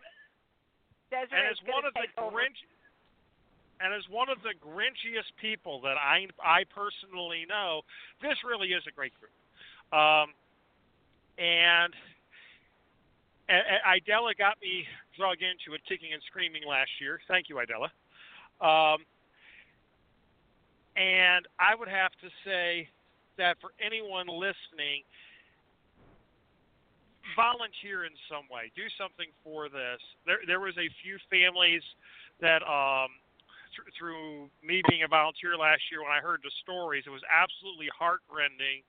and, 1.15 1.31
and 1.31 1.47
as 1.55 1.59
one 1.71 1.87
of 1.87 1.95
the. 1.95 2.03
Grinch, 2.19 2.59
and 3.79 3.95
as 3.95 4.03
one 4.11 4.29
of 4.29 4.43
the 4.43 4.59
grinchiest 4.59 5.31
people 5.41 5.81
that 5.87 5.95
I 5.95 6.27
I 6.43 6.67
personally 6.75 7.47
know, 7.49 7.87
this 8.21 8.35
really 8.43 8.75
is 8.75 8.83
a 8.91 8.93
great 8.93 9.15
group. 9.23 9.31
Um, 9.95 10.35
and, 11.39 11.93
and, 13.49 13.63
and 13.63 13.81
Idella 13.85 14.35
got 14.35 14.57
me 14.61 14.85
drug 15.17 15.39
into 15.41 15.75
it, 15.75 15.81
kicking 15.89 16.13
and 16.13 16.23
screaming 16.27 16.63
last 16.69 16.91
year. 17.01 17.21
Thank 17.29 17.49
you, 17.49 17.61
Idella. 17.61 17.91
Um, 18.61 19.05
and 20.97 21.47
I 21.61 21.75
would 21.77 21.89
have 21.89 22.13
to 22.25 22.29
say 22.45 22.89
that 23.37 23.57
for 23.61 23.71
anyone 23.85 24.27
listening, 24.29 25.05
volunteer 27.37 28.09
in 28.09 28.17
some 28.31 28.49
way. 28.49 28.73
Do 28.73 28.89
something 28.97 29.29
for 29.45 29.69
this. 29.69 30.01
There, 30.25 30.41
there 30.47 30.61
was 30.61 30.73
a 30.81 30.89
few 31.05 31.21
families 31.29 31.83
that, 32.41 32.65
um, 32.65 33.13
th- 33.77 33.93
through 33.99 34.49
me 34.65 34.81
being 34.89 35.03
a 35.05 35.11
volunteer 35.11 35.53
last 35.59 35.85
year, 35.93 36.01
when 36.01 36.13
I 36.13 36.25
heard 36.25 36.41
the 36.41 36.55
stories, 36.63 37.05
it 37.05 37.13
was 37.13 37.25
absolutely 37.29 37.93
heartrending, 37.93 38.81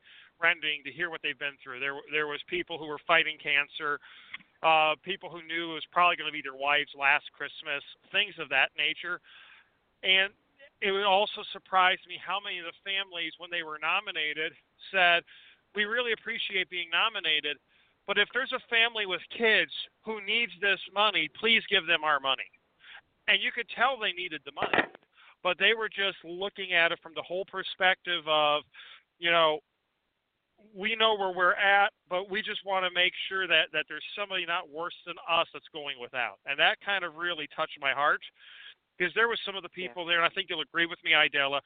rending 0.42 0.84
to 0.86 0.92
hear 0.92 1.10
what 1.10 1.22
they've 1.22 1.38
been 1.38 1.58
through. 1.64 1.80
There, 1.80 1.98
there 2.12 2.28
was 2.28 2.40
people 2.48 2.78
who 2.78 2.88
were 2.88 3.02
fighting 3.06 3.38
cancer, 3.42 4.00
uh, 4.64 4.96
people 5.04 5.30
who 5.30 5.46
knew 5.46 5.72
it 5.72 5.82
was 5.82 5.90
probably 5.92 6.16
going 6.16 6.30
to 6.30 6.36
be 6.36 6.42
their 6.42 6.58
wife's 6.58 6.94
last 6.98 7.26
Christmas, 7.34 7.84
things 8.12 8.34
of 8.40 8.50
that 8.50 8.74
nature, 8.78 9.22
and 10.04 10.34
it 10.82 10.94
also 11.06 11.42
surprised 11.54 12.06
me 12.08 12.22
how 12.22 12.38
many 12.38 12.60
of 12.62 12.66
the 12.66 12.78
families, 12.86 13.34
when 13.38 13.50
they 13.50 13.64
were 13.64 13.82
nominated, 13.82 14.54
said, 14.94 15.26
"We 15.74 15.86
really 15.86 16.14
appreciate 16.14 16.70
being 16.70 16.90
nominated." 16.94 17.58
But 18.06 18.18
if 18.18 18.30
there's 18.34 18.54
a 18.54 18.62
family 18.70 19.06
with 19.06 19.22
kids 19.36 19.72
who 20.06 20.22
needs 20.22 20.54
this 20.62 20.80
money, 20.94 21.28
please 21.40 21.62
give 21.70 21.86
them 21.88 22.04
our 22.04 22.20
money. 22.20 22.50
And 23.28 23.42
you 23.42 23.52
could 23.52 23.68
tell 23.76 23.98
they 23.98 24.14
needed 24.14 24.42
the 24.46 24.54
money, 24.54 24.88
but 25.44 25.58
they 25.60 25.74
were 25.74 25.90
just 25.90 26.18
looking 26.24 26.74
at 26.74 26.94
it 26.94 27.00
from 27.04 27.14
the 27.16 27.22
whole 27.22 27.44
perspective 27.44 28.24
of, 28.28 28.64
you 29.20 29.30
know, 29.30 29.60
we 30.78 30.96
know 30.96 31.18
where 31.18 31.34
we're 31.34 31.58
at, 31.58 31.90
but 32.06 32.30
we 32.30 32.46
just 32.46 32.62
want 32.62 32.86
to 32.86 32.94
make 32.94 33.12
sure 33.28 33.50
that 33.50 33.74
that 33.74 33.90
there's 33.90 34.06
somebody 34.14 34.46
not 34.46 34.70
worse 34.70 34.94
than 35.10 35.18
us 35.26 35.50
that's 35.50 35.68
going 35.74 35.98
without. 35.98 36.38
And 36.46 36.60
that 36.62 36.78
kind 36.86 37.02
of 37.02 37.18
really 37.18 37.50
touched 37.58 37.82
my 37.82 37.98
heart 37.98 38.22
because 38.94 39.10
there 39.18 39.28
was 39.28 39.42
some 39.42 39.58
of 39.58 39.66
the 39.66 39.74
people 39.74 40.06
there, 40.06 40.22
and 40.22 40.26
I 40.26 40.34
think 40.34 40.48
you'll 40.50 40.62
agree 40.62 40.86
with 40.86 41.02
me, 41.02 41.18
Idella, 41.18 41.62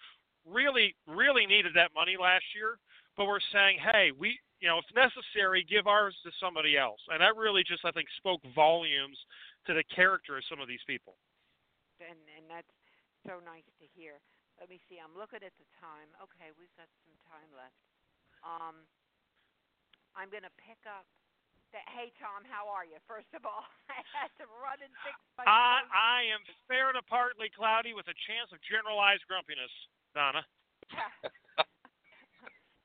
really, 0.47 0.95
really 1.07 1.45
needed 1.45 1.75
that 1.75 1.91
money 1.95 2.15
last 2.15 2.47
year, 2.55 2.79
but 3.15 3.27
we're 3.27 3.43
saying, 3.51 3.79
hey, 3.79 4.11
we, 4.15 4.39
you 4.59 4.67
know, 4.67 4.79
if 4.79 4.87
necessary, 4.95 5.63
give 5.67 5.87
ours 5.87 6.15
to 6.23 6.31
somebody 6.39 6.79
else, 6.79 6.99
and 7.11 7.19
that 7.19 7.35
really 7.35 7.63
just, 7.67 7.83
I 7.83 7.91
think, 7.91 8.07
spoke 8.15 8.41
volumes 8.55 9.19
to 9.67 9.75
the 9.75 9.83
character 9.91 10.39
of 10.39 10.43
some 10.47 10.63
of 10.63 10.67
these 10.71 10.83
people. 10.87 11.19
And 11.99 12.17
and 12.33 12.49
that's 12.49 12.73
so 13.27 13.43
nice 13.43 13.67
to 13.77 13.85
hear. 13.93 14.17
Let 14.57 14.69
me 14.69 14.81
see. 14.89 14.97
I'm 14.97 15.13
looking 15.13 15.45
at 15.45 15.53
the 15.57 15.67
time. 15.77 16.09
Okay, 16.17 16.49
we've 16.57 16.73
got 16.77 16.89
some 17.05 17.17
time 17.29 17.49
left. 17.53 17.77
Um, 18.41 18.85
I'm 20.15 20.29
going 20.29 20.43
to 20.43 20.55
pick 20.59 20.79
up 20.87 21.07
that, 21.71 21.87
hey 21.95 22.11
Tom, 22.19 22.43
how 22.43 22.67
are 22.67 22.83
you? 22.83 22.99
First 23.07 23.31
of 23.31 23.47
all, 23.47 23.63
I 23.91 24.03
had 24.11 24.31
to 24.43 24.45
run 24.59 24.79
and 24.83 24.91
fix 25.07 25.15
my. 25.39 25.47
I 25.47 25.87
I 25.87 26.27
am 26.27 26.43
fair 26.67 26.91
to 26.91 26.99
partly 27.07 27.47
cloudy 27.47 27.95
with 27.95 28.11
a 28.11 28.17
chance 28.27 28.51
of 28.51 28.59
generalized 28.67 29.23
grumpiness, 29.27 29.71
Donna. 30.11 30.43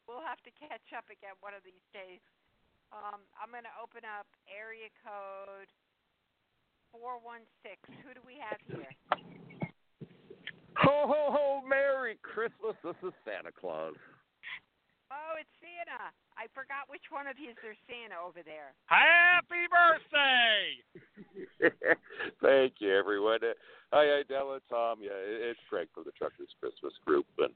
we'll 0.06 0.22
have 0.22 0.38
to 0.46 0.52
catch 0.54 0.86
up 0.94 1.10
again 1.10 1.34
one 1.42 1.50
of 1.50 1.66
these 1.66 1.82
days. 1.90 2.22
Um, 2.94 3.26
I'm 3.34 3.50
going 3.50 3.66
to 3.66 3.76
open 3.82 4.06
up 4.06 4.30
area 4.46 4.86
code 5.02 5.66
four 6.94 7.18
one 7.18 7.42
six. 7.66 7.82
Who 8.06 8.14
do 8.14 8.22
we 8.22 8.38
have 8.38 8.62
here? 8.70 8.94
Ho 10.86 11.10
ho 11.10 11.34
ho! 11.34 11.44
Merry 11.66 12.22
Christmas! 12.22 12.78
This 12.86 12.94
is 13.02 13.10
Santa 13.26 13.50
Claus. 13.50 13.98
Oh, 15.10 15.34
it's 15.34 15.50
Santa. 15.58 16.14
I 16.36 16.46
forgot 16.52 16.84
which 16.92 17.08
one 17.10 17.26
of 17.26 17.38
you 17.40 17.50
is 17.50 17.56
their 17.64 17.76
Santa 17.88 18.20
over 18.20 18.44
there. 18.44 18.76
Happy 18.86 19.64
birthday! 19.72 20.84
Thank 22.44 22.74
you, 22.78 22.92
everyone. 22.94 23.40
Uh, 23.42 23.56
hi, 23.92 24.20
Idella, 24.20 24.60
Tom. 24.68 24.98
Yeah, 25.00 25.16
it- 25.16 25.56
it's 25.56 25.60
Greg 25.70 25.88
from 25.94 26.04
the 26.04 26.12
Truckers 26.12 26.52
Christmas 26.60 26.92
Group, 27.04 27.26
and 27.38 27.52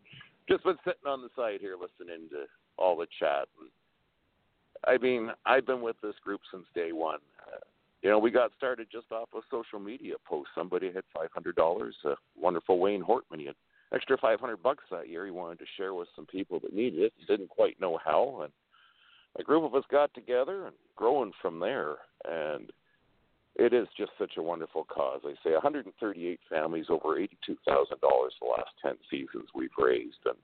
just 0.49 0.65
been 0.65 0.79
sitting 0.85 1.07
on 1.07 1.21
the 1.23 1.29
side 1.37 1.61
here 1.61 1.77
listening 1.77 2.29
to 2.31 2.47
all 2.79 2.97
the 2.97 3.07
chat. 3.19 3.49
And 3.61 3.69
I 4.87 4.97
mean, 4.99 5.31
I've 5.45 5.67
been 5.67 5.83
with 5.83 5.97
this 6.03 6.17
group 6.25 6.41
since 6.51 6.65
day 6.75 6.93
one. 6.93 7.21
Uh, 7.47 7.59
you 8.03 8.09
know, 8.09 8.19
we 8.19 8.31
got 8.31 8.51
started 8.57 8.89
just 8.91 9.13
off 9.13 9.29
a 9.35 9.41
social 9.51 9.79
media 9.79 10.15
post. 10.25 10.49
Somebody 10.55 10.91
had 10.93 11.05
five 11.15 11.29
hundred 11.35 11.57
dollars. 11.57 11.95
Uh, 12.05 12.15
wonderful 12.35 12.79
Wayne 12.79 13.03
Hortman. 13.05 13.41
He 13.41 13.47
had 13.47 13.57
extra 13.93 14.17
five 14.17 14.41
hundred 14.41 14.63
bucks 14.63 14.85
that 14.91 15.09
year. 15.09 15.27
He 15.27 15.31
wanted 15.31 15.59
to 15.59 15.67
share 15.77 15.93
with 15.93 16.09
some 16.17 16.25
people 16.27 16.59
that 16.61 16.73
needed 16.73 17.01
it. 17.03 17.13
Didn't 17.29 17.51
quite 17.51 17.79
know 17.79 17.99
how, 18.03 18.41
and 18.45 18.53
a 19.39 19.43
group 19.43 19.65
of 19.65 19.75
us 19.75 19.85
got 19.91 20.13
together 20.15 20.67
and 20.67 20.77
growing 20.97 21.33
from 21.41 21.61
there. 21.61 21.97
And 22.29 22.71
it 23.57 23.73
is 23.73 23.89
just 23.97 24.13
such 24.19 24.33
a 24.39 24.43
wonderful 24.43 24.85
cause. 24.85 25.21
I 25.25 25.35
say 25.45 25.53
138 25.53 26.41
families, 26.49 26.87
over 26.89 27.19
eighty-two 27.19 27.57
thousand 27.67 28.01
dollars 28.01 28.35
the 28.41 28.49
last 28.49 28.71
ten 28.83 28.95
seasons 29.11 29.49
we've 29.55 29.71
raised, 29.79 30.23
and 30.25 30.37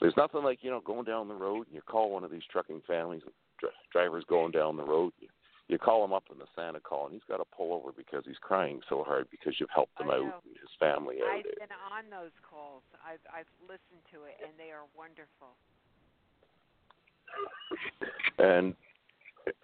there's 0.00 0.16
nothing 0.16 0.42
like 0.42 0.60
you 0.62 0.70
know 0.70 0.80
going 0.80 1.04
down 1.04 1.28
the 1.28 1.34
road 1.34 1.66
and 1.66 1.74
you 1.74 1.82
call 1.82 2.10
one 2.10 2.24
of 2.24 2.30
these 2.30 2.46
trucking 2.50 2.82
families, 2.86 3.22
dr- 3.58 3.72
drivers 3.92 4.24
going 4.28 4.52
down 4.52 4.76
the 4.76 4.84
road. 4.84 5.12
You, 5.20 5.28
you 5.68 5.78
call 5.78 6.04
him 6.04 6.12
up 6.12 6.24
in 6.30 6.38
the 6.38 6.50
Santa 6.54 6.80
call, 6.80 7.06
and 7.06 7.14
he's 7.14 7.28
got 7.28 7.38
to 7.38 7.48
pull 7.48 7.72
over 7.72 7.92
because 7.96 8.24
he's 8.26 8.40
crying 8.40 8.80
so 8.88 9.04
hard 9.04 9.26
because 9.30 9.54
you've 9.58 9.72
helped 9.72 9.98
him 9.98 10.10
out 10.10 10.42
and 10.44 10.58
his 10.58 10.74
family 10.78 11.16
out. 11.22 11.38
I've 11.38 11.56
been 11.56 11.76
on 11.92 12.10
those 12.10 12.34
calls. 12.44 12.82
I've 13.00 13.22
I've 13.30 13.50
listened 13.62 14.04
to 14.12 14.24
it, 14.28 14.36
and 14.42 14.52
they 14.58 14.70
are 14.70 14.84
wonderful. 14.96 15.56
And 18.38 18.74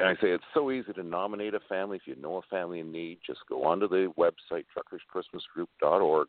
I 0.00 0.14
say 0.14 0.30
it's 0.30 0.44
so 0.54 0.70
easy 0.70 0.92
to 0.92 1.02
nominate 1.02 1.54
a 1.54 1.60
family. 1.68 1.96
If 1.98 2.06
you 2.06 2.20
know 2.20 2.36
a 2.36 2.42
family 2.42 2.80
in 2.80 2.90
need, 2.90 3.18
just 3.26 3.40
go 3.48 3.64
onto 3.64 3.88
the 3.88 4.12
website 4.18 4.64
truckerschristmasgroup.org. 4.76 6.28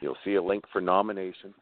You'll 0.00 0.16
see 0.24 0.34
a 0.34 0.42
link 0.42 0.64
for 0.72 0.80
nomination. 0.80 1.54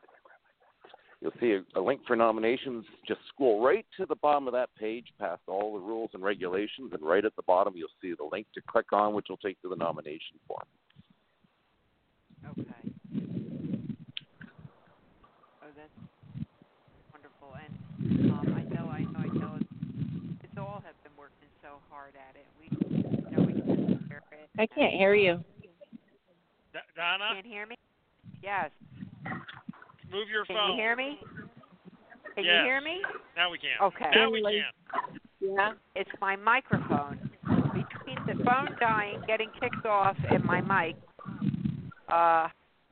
You'll 1.22 1.32
see 1.38 1.52
a, 1.52 1.78
a 1.78 1.80
link 1.80 2.00
for 2.06 2.16
nominations. 2.16 2.84
Just 3.06 3.20
scroll 3.28 3.64
right 3.64 3.86
to 3.96 4.06
the 4.06 4.16
bottom 4.16 4.48
of 4.48 4.52
that 4.54 4.70
page, 4.76 5.06
past 5.20 5.40
all 5.46 5.74
the 5.74 5.78
rules 5.78 6.10
and 6.14 6.22
regulations, 6.22 6.90
and 6.92 7.00
right 7.00 7.24
at 7.24 7.36
the 7.36 7.42
bottom 7.42 7.74
you'll 7.76 7.88
see 8.00 8.12
the 8.18 8.28
link 8.32 8.48
to 8.54 8.60
click 8.68 8.92
on, 8.92 9.14
which 9.14 9.26
will 9.28 9.36
take 9.36 9.56
you 9.62 9.70
to 9.70 9.76
the 9.76 9.78
nomination 9.78 10.40
form. 10.48 10.66
Okay. 12.44 12.92
Oh, 15.62 15.70
that's 15.76 15.94
wonderful. 17.12 17.54
And 17.54 18.30
um, 18.32 18.54
I 18.56 18.62
know, 18.74 18.88
I 18.90 19.00
know, 19.04 19.18
I 19.18 19.26
know. 19.38 19.58
It's 20.42 20.58
all 20.58 20.82
have 20.84 21.00
been 21.04 21.12
working 21.16 21.51
so 21.62 21.78
hard 21.90 22.14
at 22.16 22.34
it. 22.36 22.47
We 22.59 22.66
you 23.30 23.36
know 23.36 23.44
we 23.47 23.52
can 23.55 24.05
hear 24.09 24.22
it. 24.32 24.48
I 24.59 24.66
can't 24.66 24.93
hear 24.94 25.14
you. 25.14 25.43
D- 26.72 26.78
Donna, 26.97 27.30
Can't 27.34 27.47
hear 27.47 27.66
me? 27.66 27.76
Yes. 28.43 28.70
move 30.10 30.28
your 30.28 30.44
Can 30.44 30.56
phone. 30.56 30.68
Can 30.70 30.76
you 30.76 30.82
hear 30.82 30.97
me? 30.97 31.18
Can 32.34 32.44
Yes. 32.44 32.55
you 32.59 32.64
hear 32.64 32.80
me? 32.80 33.02
Now 33.36 33.51
we 33.51 33.59
can. 33.59 33.70
Okay. 33.80 34.10
Now 34.14 34.30
we 34.30 34.43
Finally. 34.43 34.64
can. 35.40 35.55
Yeah. 35.56 35.72
It's 35.94 36.10
my 36.20 36.36
microphone. 36.36 37.18
Between 37.72 38.18
the 38.26 38.43
phone 38.44 38.76
dying, 38.80 39.22
getting 39.26 39.51
kicked 39.60 39.86
off, 39.86 40.16
and 40.30 40.44
my 40.44 40.60
mic, 40.60 40.97
uh, 42.09 42.48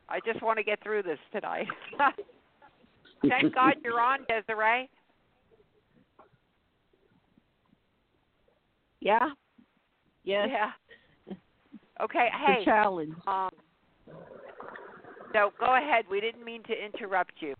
I 0.09 0.21
just 0.25 0.43
want 0.43 0.59
to 0.59 0.65
get 0.65 0.83
through 0.83 1.03
this 1.03 1.19
tonight. 1.33 1.67
Thank 3.29 3.55
God 3.55 3.75
you're 3.85 4.01
on, 4.01 4.21
Desiree. 4.29 4.89
Yeah. 9.01 9.31
Yes. 10.25 10.49
Yeah. 10.51 10.71
Okay. 12.03 12.29
The 12.33 12.53
Hey. 12.55 12.65
challenge. 12.65 13.13
Um. 13.27 13.51
So 15.35 15.53
go 15.61 15.77
ahead. 15.77 16.07
We 16.11 16.19
didn't 16.21 16.45
mean 16.45 16.63
to 16.63 16.73
interrupt 16.73 17.33
you. 17.41 17.55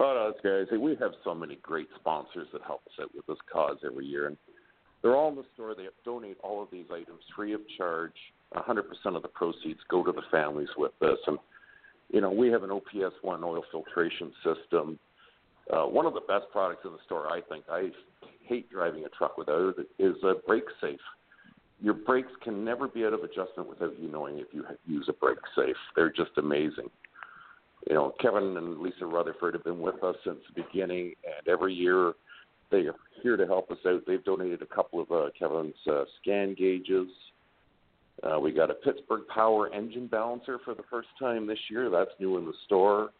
Oh 0.00 0.12
no, 0.14 0.30
that's 0.30 0.40
great. 0.42 0.68
I 0.72 0.76
we 0.76 0.96
have 1.00 1.12
so 1.22 1.34
many 1.34 1.56
great 1.62 1.88
sponsors 2.00 2.48
that 2.52 2.62
help 2.62 2.82
us 2.86 2.92
out 3.00 3.14
with 3.14 3.26
this 3.26 3.38
cause 3.50 3.76
every 3.84 4.06
year, 4.06 4.26
and 4.26 4.36
they're 5.02 5.14
all 5.14 5.28
in 5.28 5.36
the 5.36 5.44
store. 5.54 5.74
They 5.74 5.86
donate 6.04 6.36
all 6.42 6.62
of 6.62 6.68
these 6.72 6.86
items 6.92 7.20
free 7.34 7.52
of 7.52 7.60
charge. 7.78 8.12
100% 8.54 8.80
of 9.16 9.22
the 9.22 9.28
proceeds 9.28 9.80
go 9.88 10.04
to 10.04 10.12
the 10.12 10.22
families 10.30 10.68
with 10.76 10.92
this, 11.00 11.18
and 11.26 11.38
you 12.10 12.20
know 12.20 12.30
we 12.30 12.48
have 12.48 12.64
an 12.64 12.70
OPS 12.70 13.14
one 13.22 13.44
oil 13.44 13.62
filtration 13.70 14.32
system. 14.44 14.98
Uh, 15.72 15.84
one 15.84 16.06
of 16.06 16.14
the 16.14 16.20
best 16.20 16.44
products 16.52 16.84
in 16.84 16.92
the 16.92 16.98
store, 17.06 17.28
I 17.28 17.40
think. 17.48 17.64
I 17.70 17.90
hate 18.46 18.70
driving 18.70 19.04
a 19.04 19.08
truck 19.10 19.36
without 19.38 19.74
it. 19.78 19.88
Is 19.98 20.16
a 20.22 20.34
brake 20.46 20.64
safe. 20.80 21.00
Your 21.80 21.94
brakes 21.94 22.32
can 22.42 22.64
never 22.64 22.88
be 22.88 23.04
out 23.04 23.12
of 23.12 23.22
adjustment 23.22 23.68
without 23.68 23.98
you 24.00 24.10
knowing 24.10 24.38
if 24.38 24.46
you 24.52 24.64
use 24.86 25.06
a 25.08 25.12
brake 25.12 25.38
safe. 25.54 25.76
They're 25.94 26.10
just 26.10 26.30
amazing 26.38 26.88
you 27.88 27.94
know, 27.94 28.12
Kevin 28.20 28.56
and 28.56 28.78
Lisa 28.80 29.06
Rutherford 29.06 29.54
have 29.54 29.64
been 29.64 29.80
with 29.80 30.02
us 30.02 30.16
since 30.24 30.38
the 30.48 30.62
beginning, 30.62 31.14
and 31.24 31.48
every 31.48 31.72
year 31.72 32.14
they 32.70 32.78
are 32.78 32.96
here 33.22 33.36
to 33.36 33.46
help 33.46 33.70
us 33.70 33.78
out. 33.86 34.02
They've 34.06 34.24
donated 34.24 34.60
a 34.62 34.66
couple 34.66 35.00
of 35.00 35.10
uh, 35.10 35.30
Kevin's 35.38 35.74
uh, 35.88 36.04
scan 36.20 36.54
gauges. 36.58 37.08
Uh, 38.22 38.40
we 38.40 38.50
got 38.50 38.70
a 38.70 38.74
Pittsburgh 38.74 39.22
Power 39.32 39.72
engine 39.72 40.08
balancer 40.08 40.58
for 40.64 40.74
the 40.74 40.82
first 40.90 41.08
time 41.18 41.46
this 41.46 41.58
year. 41.70 41.88
That's 41.88 42.10
new 42.18 42.38
in 42.38 42.44
the 42.44 42.54
store. 42.64 43.10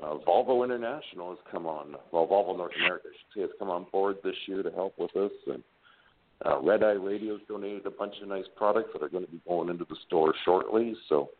Uh, 0.00 0.16
Volvo 0.26 0.64
International 0.64 1.30
has 1.30 1.38
come 1.50 1.66
on. 1.66 1.96
Well, 2.12 2.26
Volvo 2.26 2.56
North 2.56 2.72
America, 2.78 3.08
has 3.36 3.50
come 3.58 3.70
on 3.70 3.86
board 3.92 4.16
this 4.24 4.36
year 4.46 4.62
to 4.62 4.70
help 4.70 4.94
with 4.98 5.14
us. 5.16 5.32
And 5.46 5.62
uh, 6.44 6.60
Red 6.60 6.82
Eye 6.82 6.92
Radio's 6.92 7.40
donated 7.48 7.86
a 7.86 7.90
bunch 7.90 8.14
of 8.22 8.28
nice 8.28 8.46
products 8.56 8.90
that 8.92 9.02
are 9.02 9.08
going 9.08 9.24
to 9.24 9.30
be 9.30 9.40
going 9.46 9.68
into 9.68 9.84
the 9.88 9.96
store 10.06 10.34
shortly. 10.44 10.94
So 11.08 11.30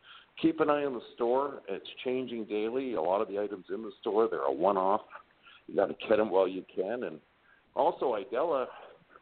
keep 0.40 0.60
an 0.60 0.70
eye 0.70 0.84
on 0.84 0.94
the 0.94 1.02
store. 1.14 1.62
It's 1.68 1.88
changing 2.04 2.44
daily. 2.44 2.94
A 2.94 3.02
lot 3.02 3.20
of 3.20 3.28
the 3.28 3.38
items 3.38 3.66
in 3.72 3.82
the 3.82 3.92
store 4.00 4.28
they're 4.30 4.40
a 4.40 4.52
one-off. 4.52 5.02
You 5.66 5.76
got 5.76 5.86
to 5.86 5.96
get 6.08 6.16
them 6.16 6.30
while 6.30 6.48
you 6.48 6.64
can. 6.74 7.04
And 7.04 7.20
also, 7.74 8.14
Idella, 8.14 8.66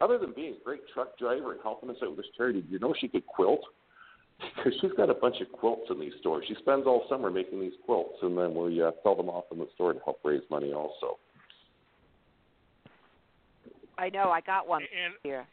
other 0.01 0.19
than 0.19 0.33
being 0.35 0.57
a 0.61 0.65
great 0.65 0.81
truck 0.93 1.17
driver 1.19 1.53
and 1.53 1.61
helping 1.63 1.91
us 1.91 1.97
out 2.03 2.11
with 2.11 2.19
this 2.19 2.27
charity, 2.37 2.65
you 2.69 2.79
know 2.79 2.95
she 2.99 3.09
could 3.09 3.27
quilt 3.27 3.61
because 4.57 4.73
she's 4.81 4.93
got 4.97 5.11
a 5.11 5.15
bunch 5.15 5.37
of 5.41 5.51
quilts 5.53 5.91
in 5.91 6.01
these 6.01 6.13
stores. 6.21 6.45
She 6.49 6.55
spends 6.61 6.87
all 6.87 7.05
summer 7.09 7.31
making 7.31 7.61
these 7.61 7.73
quilts, 7.85 8.17
and 8.23 8.37
then 8.37 8.55
we 8.55 8.83
uh, 8.83 8.91
sell 9.03 9.15
them 9.15 9.29
off 9.29 9.45
in 9.53 9.59
the 9.59 9.69
store 9.75 9.93
to 9.93 10.01
help 10.05 10.21
raise 10.25 10.43
money 10.51 10.73
also. 10.73 11.19
I 13.99 14.09
know. 14.09 14.31
I 14.31 14.41
got 14.41 14.67
one 14.67 14.83
And- 14.83 15.15
here. 15.23 15.47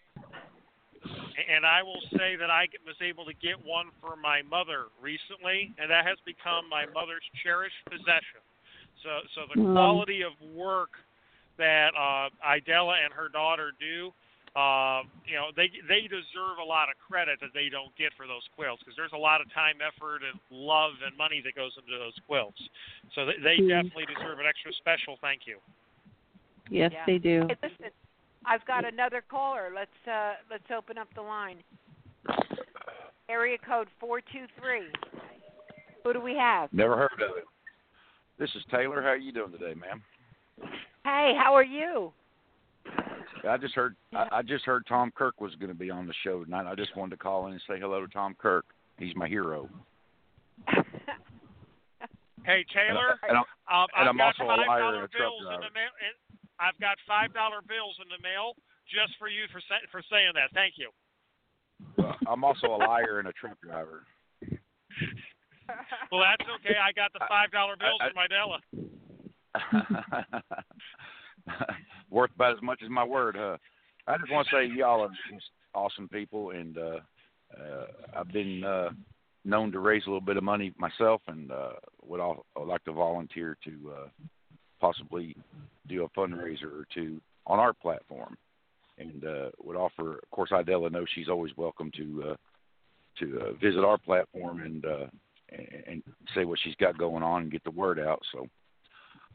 and 1.47 1.65
I 1.65 1.83
will 1.83 2.01
say 2.17 2.35
that 2.37 2.49
I 2.49 2.67
was 2.85 2.95
able 3.01 3.25
to 3.25 3.33
get 3.33 3.63
one 3.63 3.91
for 4.01 4.15
my 4.15 4.41
mother 4.41 4.85
recently, 5.01 5.71
and 5.77 5.91
that 5.91 6.05
has 6.05 6.17
become 6.25 6.67
my 6.69 6.85
mother's 6.87 7.23
cherished 7.43 7.83
possession. 7.85 8.41
So, 9.03 9.21
so 9.35 9.41
the 9.53 9.59
Mm. 9.61 9.73
quality 9.73 10.21
of 10.23 10.33
work 10.41 10.97
that 11.57 11.93
uh, 11.95 12.29
Idella 12.43 12.95
and 13.03 13.13
her 13.13 13.29
daughter 13.29 13.71
do, 13.79 14.13
uh, 14.57 15.05
you 15.29 15.37
know, 15.37 15.53
they 15.53 15.69
they 15.85 16.09
deserve 16.09 16.57
a 16.57 16.65
lot 16.65 16.89
of 16.89 16.97
credit 16.97 17.37
that 17.45 17.53
they 17.53 17.69
don't 17.69 17.93
get 17.93 18.09
for 18.17 18.25
those 18.25 18.41
quilts 18.57 18.81
because 18.81 18.97
there's 18.97 19.13
a 19.13 19.17
lot 19.17 19.37
of 19.39 19.45
time, 19.53 19.77
effort, 19.85 20.25
and 20.25 20.33
love 20.49 20.97
and 21.05 21.15
money 21.15 21.45
that 21.45 21.53
goes 21.53 21.77
into 21.77 21.93
those 21.93 22.17
quilts. 22.25 22.57
So 23.13 23.29
they, 23.29 23.37
they 23.37 23.57
Mm. 23.61 23.69
definitely 23.69 24.09
deserve 24.09 24.39
an 24.41 24.49
extra 24.49 24.73
special 24.73 25.17
thank 25.21 25.45
you. 25.45 25.61
Yes, 26.69 26.91
Yeah. 26.91 27.05
they 27.05 27.19
do. 27.19 27.45
Hey, 27.47 27.57
listen, 27.61 27.91
I've 28.45 28.65
got 28.65 28.83
another 28.83 29.21
caller. 29.21 29.69
Let's 29.73 30.07
uh 30.09 30.41
let's 30.49 30.65
open 30.73 30.97
up 30.97 31.07
the 31.13 31.21
line. 31.21 31.61
Area 33.29 33.57
code 33.59 33.89
four 33.99 34.21
two 34.21 34.47
three. 34.59 34.89
Who 36.03 36.13
do 36.13 36.21
we 36.21 36.33
have? 36.33 36.73
Never 36.73 36.97
heard 36.97 37.21
of 37.21 37.37
it. 37.37 37.45
This 38.39 38.49
is 38.55 38.63
Taylor. 38.71 39.01
How 39.01 39.09
are 39.09 39.17
you 39.17 39.31
doing 39.31 39.51
today, 39.51 39.75
ma'am? 39.75 40.01
Hey, 41.03 41.33
how 41.37 41.53
are 41.53 41.63
you? 41.63 42.11
I 43.47 43.57
just 43.57 43.75
heard 43.75 43.95
I, 44.13 44.27
I 44.31 44.41
just 44.41 44.65
heard 44.65 44.85
Tom 44.87 45.11
Kirk 45.15 45.39
was 45.39 45.53
going 45.55 45.69
to 45.69 45.75
be 45.77 45.89
on 45.89 46.05
the 46.07 46.13
show 46.23 46.43
tonight. 46.43 46.69
I 46.69 46.75
just 46.75 46.95
wanted 46.97 47.11
to 47.11 47.17
call 47.17 47.47
in 47.47 47.53
and 47.53 47.61
say 47.67 47.79
hello 47.79 48.01
to 48.05 48.11
Tom 48.11 48.35
Kirk. 48.39 48.65
He's 48.97 49.15
my 49.15 49.27
hero. 49.27 49.69
Hey 52.45 52.63
Taylor, 52.71 53.19
And 53.27 53.35
I'm- 53.35 53.43
um, 53.67 53.87
and 53.91 54.07
I've 54.07 54.15
I'm 54.15 54.17
got 54.17 54.39
also 54.39 54.45
a 54.47 54.55
liar 54.63 54.95
and 54.95 55.03
a 55.03 55.07
truck 55.11 55.33
driver. 55.43 55.67
the 55.67 55.73
mail. 55.75 55.91
And 55.99 56.15
I've 56.63 56.79
got 56.79 56.95
five 57.05 57.33
dollar 57.33 57.59
bills 57.67 57.99
in 57.99 58.07
the 58.07 58.21
mail 58.23 58.55
just 58.87 59.19
for 59.19 59.27
you 59.27 59.47
for 59.51 59.59
for 59.91 60.01
saying 60.09 60.31
that. 60.35 60.47
Thank 60.55 60.75
you. 60.79 60.87
I'm 62.25 62.45
also 62.45 62.67
a 62.67 62.79
liar 62.79 63.19
and 63.19 63.27
a 63.27 63.33
truck 63.33 63.59
driver. 63.59 64.03
Well, 66.09 66.23
that's 66.23 66.47
okay. 66.63 66.79
I 66.79 66.93
got 66.95 67.11
the 67.11 67.19
five 67.27 67.51
dollar 67.51 67.75
bills 67.75 67.99
I- 67.99 68.07
in 68.07 68.15
my 68.15 68.27
Della. 68.31 68.59
Worth 72.09 72.31
about 72.35 72.55
as 72.55 72.61
much 72.61 72.79
as 72.83 72.89
my 72.89 73.03
word, 73.03 73.35
huh? 73.37 73.57
I 74.07 74.17
just 74.17 74.31
want 74.31 74.47
to 74.47 74.55
say 74.55 74.69
y'all 74.73 75.01
are 75.01 75.09
just 75.31 75.49
awesome 75.73 76.07
people, 76.07 76.51
and 76.51 76.77
uh, 76.77 76.99
uh, 77.57 77.85
I've 78.15 78.31
been 78.31 78.63
uh, 78.63 78.89
known 79.43 79.71
to 79.73 79.79
raise 79.79 80.03
a 80.05 80.09
little 80.09 80.21
bit 80.21 80.37
of 80.37 80.43
money 80.43 80.73
myself, 80.77 81.21
and 81.27 81.51
uh, 81.51 81.73
would 82.05 82.21
all 82.21 82.45
I'd 82.55 82.67
like 82.67 82.83
to 82.85 82.93
volunteer 82.93 83.57
to 83.65 83.91
uh, 83.93 84.07
possibly 84.79 85.35
do 85.87 86.03
a 86.03 86.09
fundraiser 86.09 86.65
or 86.65 86.87
two 86.93 87.19
on 87.45 87.59
our 87.59 87.73
platform, 87.73 88.37
and 88.97 89.25
uh, 89.25 89.49
would 89.61 89.75
offer. 89.75 90.13
Of 90.13 90.29
course, 90.31 90.51
Idella 90.53 90.89
knows 90.89 91.07
she's 91.13 91.29
always 91.29 91.55
welcome 91.57 91.91
to 91.97 92.23
uh, 92.31 92.35
to 93.19 93.39
uh, 93.41 93.53
visit 93.53 93.83
our 93.83 93.97
platform 93.97 94.61
and 94.61 94.85
uh, 94.85 95.07
and, 95.49 95.83
and 95.87 96.03
say 96.33 96.45
what 96.45 96.59
she's 96.63 96.75
got 96.75 96.97
going 96.97 97.23
on 97.23 97.43
and 97.43 97.51
get 97.51 97.63
the 97.63 97.71
word 97.71 97.99
out. 97.99 98.21
So. 98.31 98.47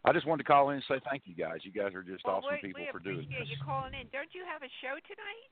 I 0.04 0.12
just 0.12 0.26
wanted 0.26 0.42
to 0.42 0.48
call 0.50 0.70
in 0.70 0.76
and 0.76 0.84
say 0.88 1.00
thank 1.08 1.22
you 1.26 1.34
guys. 1.34 1.58
You 1.62 1.70
guys 1.70 1.94
are 1.94 2.02
just 2.02 2.24
well, 2.24 2.36
awesome 2.36 2.58
we, 2.62 2.68
people 2.68 2.82
for 2.90 2.98
doing 2.98 3.28
this. 3.28 3.48
you 3.48 3.56
calling 3.64 3.94
in. 3.94 4.06
Don't 4.12 4.34
you 4.34 4.42
have 4.50 4.62
a 4.62 4.70
show 4.80 4.94
tonight? 5.06 5.48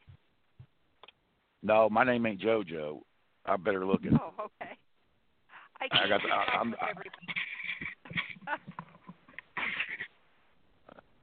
No, 1.62 1.89
my 1.89 2.05
name 2.05 2.27
ain't 2.27 2.40
JoJo. 2.40 3.01
I 3.47 3.56
better 3.56 3.86
look 3.86 4.05
it. 4.05 4.12
Oh, 4.20 4.32
okay. 4.60 4.77
I, 5.81 6.05
I 6.05 6.09
got 6.09 6.20
the- 6.20 6.32
I, 6.32 6.93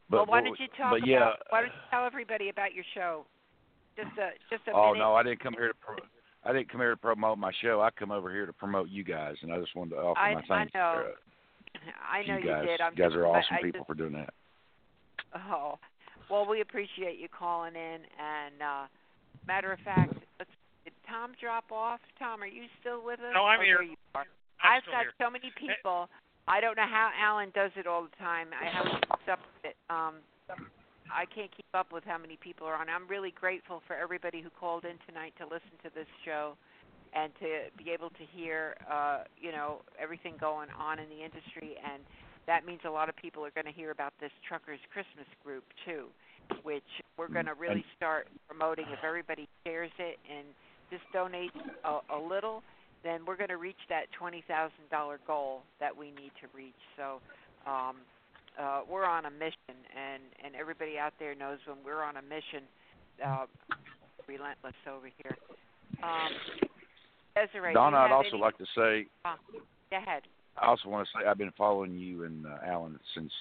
But, 0.10 0.18
well, 0.18 0.26
why 0.28 0.42
don't 0.42 0.58
you 0.60 0.68
talk 0.78 0.92
but 0.92 1.06
yeah, 1.06 1.18
about? 1.18 1.38
Why 1.50 1.62
don't 1.62 1.68
you 1.70 1.82
tell 1.92 2.06
everybody 2.06 2.48
about 2.50 2.74
your 2.74 2.86
show? 2.94 3.26
Just 3.98 4.18
a 4.18 4.30
just 4.50 4.66
a 4.68 4.72
oh 4.72 4.94
minute. 4.94 5.04
no, 5.04 5.16
I 5.16 5.24
didn't 5.24 5.42
come 5.42 5.54
here 5.54 5.68
to 5.68 5.74
pro- 5.74 5.98
I 6.46 6.54
didn't 6.54 6.72
come 6.72 6.80
here 6.80 6.92
to 6.92 6.98
promote 6.98 7.38
my 7.38 7.52
show. 7.62 7.82
I 7.82 7.90
come 7.92 8.12
over 8.12 8.32
here 8.32 8.46
to 8.46 8.54
promote 8.54 8.88
you 8.88 9.04
guys, 9.04 9.36
and 9.42 9.52
I 9.52 9.60
just 9.60 9.76
wanted 9.76 9.96
to 9.96 9.98
offer 9.98 10.20
I- 10.20 10.34
my 10.36 10.40
I 10.40 10.44
thanks 10.48 10.74
know. 10.74 11.12
I 11.96 12.24
know 12.28 12.38
you 12.38 12.46
guys. 12.46 12.66
did. 12.66 12.82
I'm 12.82 12.94
you 12.94 13.04
guys 13.04 13.12
just, 13.12 13.18
are 13.18 13.28
awesome 13.28 13.58
I 13.58 13.62
people 13.62 13.80
just- 13.82 13.88
for 13.88 13.96
doing 13.96 14.14
that. 14.14 14.34
Oh, 15.52 15.78
well, 16.30 16.48
we 16.48 16.62
appreciate 16.62 17.20
you 17.20 17.28
calling 17.28 17.76
in. 17.76 18.00
And 18.18 18.62
uh 18.62 18.86
matter 19.46 19.72
of 19.72 19.80
fact, 19.80 20.14
let's, 20.40 20.52
did 20.84 20.94
Tom 21.08 21.32
drop 21.40 21.72
off? 21.72 22.00
Tom, 22.20 22.42
are 22.44 22.48
you 22.48 22.64
still 22.80 23.04
with 23.04 23.20
us? 23.20 23.32
No, 23.34 23.46
I'm 23.46 23.60
oh, 23.60 23.64
here. 23.64 23.82
You 23.82 23.96
are. 24.16 24.28
I'm 24.64 24.78
I've 24.80 24.84
still 24.84 24.94
got 24.94 25.08
here. 25.08 25.16
so 25.20 25.30
many 25.30 25.52
people. 25.56 26.10
I 26.48 26.62
don't 26.62 26.78
know 26.80 26.88
how 26.88 27.12
Alan 27.20 27.52
does 27.54 27.72
it 27.76 27.88
all 27.88 28.04
the 28.08 28.16
time. 28.24 28.48
I 28.56 28.72
haven't 28.72 29.04
kept 29.08 29.28
up 29.28 29.40
with 29.40 29.72
it. 29.72 29.78
Um, 29.92 30.24
I 31.12 31.28
can't 31.28 31.52
keep 31.52 31.68
up 31.74 31.92
with 31.92 32.04
how 32.04 32.18
many 32.18 32.38
people 32.40 32.68
are 32.68 32.76
on. 32.76 32.88
I'm 32.88 33.08
really 33.08 33.32
grateful 33.32 33.82
for 33.88 33.96
everybody 33.96 34.42
who 34.42 34.50
called 34.50 34.84
in 34.86 34.96
tonight 35.08 35.34
to 35.40 35.44
listen 35.44 35.76
to 35.84 35.90
this 35.94 36.08
show 36.24 36.56
and 37.14 37.32
to 37.40 37.48
be 37.78 37.92
able 37.92 38.10
to 38.10 38.24
hear, 38.36 38.76
uh, 38.92 39.24
you 39.40 39.52
know, 39.52 39.82
everything 40.00 40.34
going 40.40 40.70
on 40.78 41.00
in 41.00 41.10
the 41.10 41.24
industry. 41.24 41.76
And 41.84 42.04
that 42.48 42.66
means 42.66 42.82
a 42.86 42.90
lot 42.90 43.10
of 43.10 43.16
people 43.16 43.44
are 43.46 43.52
going 43.52 43.66
to 43.66 43.72
hear 43.72 43.92
about 43.92 44.14
this 44.20 44.32
Truckers 44.48 44.80
Christmas 44.92 45.28
group 45.44 45.64
too, 45.86 46.06
which 46.64 46.84
we're 47.18 47.28
going 47.28 47.46
to 47.46 47.54
really 47.56 47.86
start 47.96 48.28
promoting. 48.48 48.86
If 48.92 49.04
everybody 49.04 49.48
shares 49.66 49.92
it 50.00 50.18
and 50.30 50.46
just 50.90 51.04
donates 51.14 51.60
a, 51.84 52.16
a 52.16 52.20
little, 52.20 52.64
then 53.04 53.26
we're 53.26 53.38
going 53.38 53.50
to 53.50 53.58
reach 53.58 53.80
that 53.90 54.12
twenty 54.18 54.44
thousand 54.48 54.90
dollar 54.90 55.20
goal 55.28 55.62
that 55.80 55.96
we 55.96 56.08
need 56.08 56.32
to 56.42 56.48
reach. 56.56 56.82
So 56.96 57.20
um, 57.70 57.98
uh, 58.60 58.82
we're 58.90 59.06
on 59.06 59.26
a 59.26 59.32
mission, 59.32 59.76
and 59.96 60.24
and 60.44 60.56
everybody 60.56 60.98
out 60.98 61.14
there 61.20 61.36
knows 61.36 61.60
when 61.68 61.78
we're 61.86 62.04
on 62.04 62.18
a 62.18 62.22
mission, 62.22 62.64
uh, 63.24 63.46
relentless 64.28 64.74
over 64.90 65.10
here. 65.22 65.38
Um, 66.04 66.67
Desiree, 67.46 67.74
Donna, 67.74 67.98
I'd 67.98 68.12
also 68.12 68.30
any- 68.34 68.40
like 68.40 68.58
to 68.58 68.66
say 68.76 69.06
uh, 69.26 69.36
go 69.92 69.98
ahead. 69.98 70.24
I 70.62 70.66
also 70.68 70.90
want 70.90 71.08
to 71.08 71.12
say 71.20 71.28
I've 71.28 71.38
been 71.38 71.54
following 71.58 71.98
you 71.98 72.24
and 72.24 72.46
uh, 72.46 72.58
Alan 72.66 73.00
since 73.16 73.32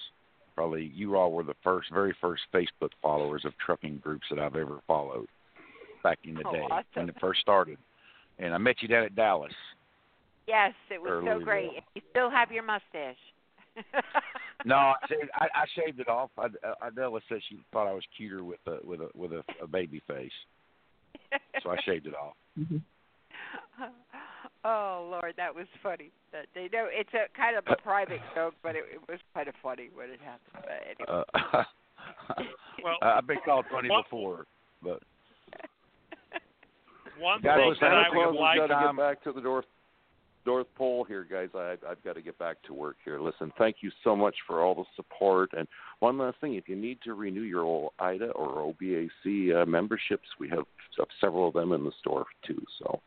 probably 0.55 0.91
you 0.93 1.15
all 1.17 1.31
were 1.31 1.43
the 1.43 1.55
first, 1.63 1.91
very 1.91 2.15
first 2.21 2.43
Facebook 2.53 2.91
followers 3.01 3.43
of 3.45 3.53
trucking 3.63 3.97
groups 4.03 4.25
that 4.29 4.39
I've 4.39 4.55
ever 4.55 4.79
followed 4.87 5.27
back 6.03 6.19
in 6.23 6.35
the 6.35 6.43
Oh, 6.45 6.51
day 6.51 6.59
awesome. 6.69 6.85
when 6.93 7.09
it 7.09 7.15
first 7.19 7.41
started. 7.41 7.77
And 8.39 8.53
I 8.53 8.57
met 8.59 8.75
you 8.81 8.87
down 8.87 9.03
at 9.03 9.15
Dallas. 9.15 9.51
Yes, 10.47 10.73
it 10.91 11.01
was 11.01 11.23
so 11.25 11.43
great. 11.43 11.69
And 11.75 11.81
You 11.95 12.01
still 12.11 12.29
have 12.29 12.51
your 12.51 12.63
mustache. 12.63 13.15
No, 14.65 14.75
I 14.75 14.95
shaved, 15.07 15.29
I, 15.35 15.45
I 15.53 15.65
shaved 15.75 15.99
it 15.99 16.07
off. 16.09 16.31
I, 16.37 16.47
Adela 16.85 17.19
said 17.29 17.39
she 17.47 17.59
thought 17.71 17.87
I 17.87 17.93
was 17.93 18.01
cuter 18.17 18.43
with 18.43 18.59
a 18.65 18.77
with 18.83 19.01
a 19.01 19.09
with 19.15 19.31
a, 19.31 19.43
a 19.61 19.67
baby 19.67 20.01
face, 20.07 20.31
so 21.61 21.69
I 21.69 21.77
shaved 21.85 22.07
it 22.07 22.15
off. 22.15 22.33
oh 24.65 25.07
Lord, 25.11 25.33
that 25.37 25.53
was 25.53 25.67
funny. 25.81 26.11
That 26.31 26.45
they 26.53 26.69
know 26.71 26.87
it's 26.89 27.13
a 27.13 27.25
kind 27.37 27.57
of 27.57 27.63
a 27.67 27.75
private 27.81 28.21
joke, 28.35 28.53
but 28.63 28.75
it, 28.75 28.83
it 28.93 29.01
was 29.09 29.19
kind 29.33 29.47
of 29.47 29.55
funny 29.61 29.89
when 29.93 30.09
it 30.09 30.19
happened. 30.19 30.65
But 30.65 31.07
anyway. 31.11 31.23
Uh, 31.33 31.63
Well, 32.83 32.97
I've 33.01 33.27
been 33.27 33.39
called 33.43 33.65
funny 33.71 33.89
Well- 33.89 34.03
before, 34.03 34.45
but 34.83 35.01
one 37.19 37.41
Guys, 37.41 37.57
thing 37.57 37.69
listen, 37.69 37.81
that 37.81 37.93
I 37.93 38.09
would 38.15 38.35
like 38.35 38.57
got 38.59 38.69
got 38.69 38.79
to 38.81 38.87
get 38.87 38.97
back 38.97 39.23
to 39.23 39.31
the 39.31 39.41
North 39.41 39.65
North 40.45 40.67
Pole 40.75 41.03
here, 41.03 41.27
guys. 41.29 41.49
I, 41.53 41.75
I've 41.89 42.01
got 42.03 42.13
to 42.15 42.21
get 42.21 42.37
back 42.39 42.57
to 42.67 42.73
work 42.73 42.95
here. 43.03 43.19
Listen, 43.19 43.51
thank 43.57 43.77
you 43.81 43.91
so 44.03 44.15
much 44.15 44.35
for 44.45 44.63
all 44.63 44.75
the 44.75 44.85
support. 44.95 45.49
And 45.57 45.67
one 45.99 46.17
last 46.17 46.39
thing, 46.39 46.53
if 46.53 46.69
you 46.69 46.75
need 46.77 46.99
to 47.03 47.15
renew 47.15 47.41
your 47.41 47.63
OOIDA 47.99 48.31
or 48.33 48.73
OBAC 48.73 49.61
uh, 49.61 49.65
memberships, 49.65 50.27
we 50.39 50.47
have 50.49 50.63
several 51.19 51.49
of 51.49 51.53
them 51.53 51.73
in 51.73 51.83
the 51.83 51.91
store 51.99 52.25
too. 52.45 52.61
So, 52.79 53.01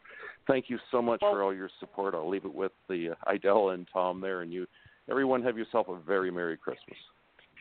thank 0.51 0.69
you 0.69 0.79
so 0.91 1.01
much 1.01 1.21
for 1.21 1.43
all 1.43 1.55
your 1.55 1.71
support. 1.79 2.15
I'll 2.15 2.29
leave 2.29 2.45
it 2.45 2.55
with 2.55 2.73
the 2.89 3.11
uh, 3.11 3.31
Idella 3.31 3.75
and 3.75 3.87
Tom 3.93 4.21
there, 4.21 4.43
and 4.43 4.53
you. 4.53 4.67
Everyone, 5.11 5.43
have 5.43 5.59
yourself 5.59 5.89
a 5.89 5.99
very 5.99 6.31
merry 6.31 6.57
Christmas. 6.57 6.97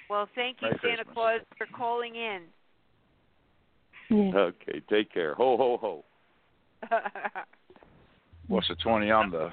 well, 0.09 0.27
thank 0.35 0.57
you, 0.61 0.67
Merry 0.67 0.79
Santa 0.83 0.95
Christmas. 0.97 1.13
Claus, 1.13 1.41
for 1.57 1.67
calling 1.75 2.15
in. 2.15 2.41
Okay, 4.11 4.81
take 4.89 5.11
care. 5.13 5.35
Ho 5.35 5.57
ho 5.57 5.77
ho. 5.79 6.03
What's 8.47 8.67
the 8.67 8.75
twenty 8.75 9.11
on 9.11 9.31
the? 9.31 9.49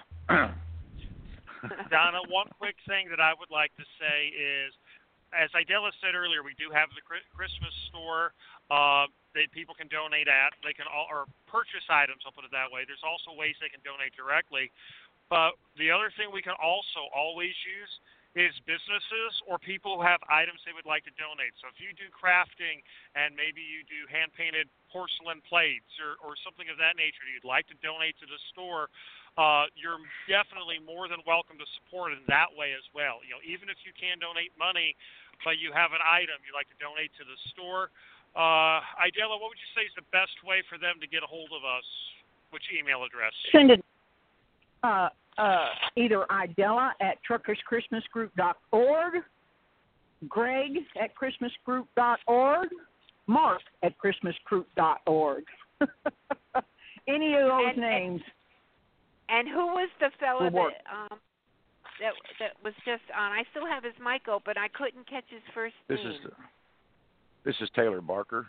Donna, 1.90 2.20
one 2.28 2.46
quick 2.58 2.76
thing 2.86 3.08
that 3.10 3.20
I 3.20 3.32
would 3.38 3.50
like 3.50 3.74
to 3.76 3.84
say 3.98 4.32
is, 4.32 4.72
as 5.34 5.50
Idella 5.54 5.90
said 6.00 6.14
earlier, 6.14 6.42
we 6.42 6.54
do 6.54 6.72
have 6.72 6.88
the 6.94 7.02
Christmas 7.04 7.74
store 7.90 8.32
uh, 8.70 9.06
that 9.36 9.52
people 9.52 9.76
can 9.76 9.86
donate 9.92 10.26
at. 10.26 10.56
They 10.64 10.72
can 10.72 10.88
all 10.88 11.06
or 11.12 11.28
purchase 11.44 11.84
items. 11.92 12.24
I'll 12.24 12.32
put 12.32 12.48
it 12.48 12.54
that 12.56 12.72
way. 12.72 12.88
There's 12.88 13.04
also 13.04 13.36
ways 13.36 13.54
they 13.60 13.68
can 13.68 13.84
donate 13.84 14.16
directly. 14.16 14.72
But 15.28 15.60
the 15.76 15.92
other 15.92 16.08
thing 16.14 16.32
we 16.32 16.42
can 16.42 16.56
also 16.56 17.10
always 17.12 17.54
use 17.66 17.92
is 18.36 18.52
businesses 18.68 19.32
or 19.48 19.56
people 19.56 19.96
who 19.96 20.04
have 20.04 20.20
items 20.28 20.60
they 20.68 20.76
would 20.76 20.84
like 20.84 21.08
to 21.08 21.14
donate. 21.16 21.56
So 21.56 21.72
if 21.72 21.80
you 21.80 21.96
do 21.96 22.04
crafting 22.12 22.84
and 23.16 23.32
maybe 23.32 23.64
you 23.64 23.80
do 23.88 24.04
hand 24.12 24.28
painted 24.36 24.68
porcelain 24.92 25.40
plates 25.48 25.88
or, 25.96 26.20
or 26.20 26.36
something 26.44 26.68
of 26.68 26.76
that 26.76 27.00
nature 27.00 27.24
you'd 27.24 27.48
like 27.48 27.64
to 27.72 27.76
donate 27.80 28.12
to 28.20 28.28
the 28.28 28.36
store, 28.52 28.92
uh, 29.40 29.72
you're 29.72 30.00
definitely 30.28 30.76
more 30.84 31.08
than 31.08 31.24
welcome 31.24 31.56
to 31.56 31.64
support 31.80 32.12
in 32.12 32.20
that 32.28 32.52
way 32.52 32.76
as 32.76 32.84
well. 32.92 33.24
You 33.24 33.40
know, 33.40 33.42
even 33.44 33.72
if 33.72 33.80
you 33.88 33.96
can 33.96 34.20
donate 34.20 34.52
money, 34.60 34.92
but 35.40 35.56
you 35.56 35.72
have 35.72 35.96
an 35.96 36.04
item 36.04 36.36
you'd 36.44 36.56
like 36.56 36.68
to 36.68 36.80
donate 36.80 37.16
to 37.16 37.24
the 37.24 37.40
store, 37.56 37.88
uh, 38.36 38.80
Idella, 39.00 39.38
what 39.40 39.48
would 39.50 39.58
you 39.58 39.72
say 39.74 39.82
is 39.86 39.92
the 39.96 40.04
best 40.12 40.36
way 40.46 40.62
for 40.68 40.78
them 40.78 40.96
to 41.00 41.06
get 41.06 41.22
a 41.22 41.26
hold 41.26 41.50
of 41.56 41.64
us? 41.64 41.84
Which 42.50 42.62
email 42.78 43.02
address? 43.04 43.32
Send 43.52 43.70
it 43.72 43.84
uh, 44.84 45.08
uh, 45.38 45.66
either 45.96 46.24
Idella 46.30 46.92
at 47.00 47.18
truckerschristmasgroup.org, 47.28 49.14
Greg 50.28 50.70
at 51.00 51.10
christmasgroup.org, 51.16 52.68
Mark 53.26 53.60
at 53.82 53.92
christmasgroup.org. 53.98 55.44
Any 57.08 57.34
of 57.34 57.42
those 57.48 57.52
And- 57.52 57.68
and- 57.68 57.80
names. 57.80 58.22
And 59.28 59.48
who 59.48 59.66
was 59.66 59.88
the 59.98 60.10
fellow 60.20 60.48
that 60.48 60.54
um 60.86 61.18
that 61.98 62.12
that 62.38 62.52
was 62.62 62.74
just 62.84 63.02
on? 63.10 63.32
I 63.32 63.42
still 63.50 63.66
have 63.66 63.82
his 63.82 63.94
mic 63.98 64.28
open. 64.28 64.54
I 64.56 64.68
couldn't 64.68 65.04
catch 65.10 65.24
his 65.28 65.42
first 65.52 65.74
This 65.88 65.98
name. 65.98 66.12
is 66.12 66.18
this 67.46 67.54
is 67.62 67.70
Taylor 67.74 68.02
Barker. 68.02 68.46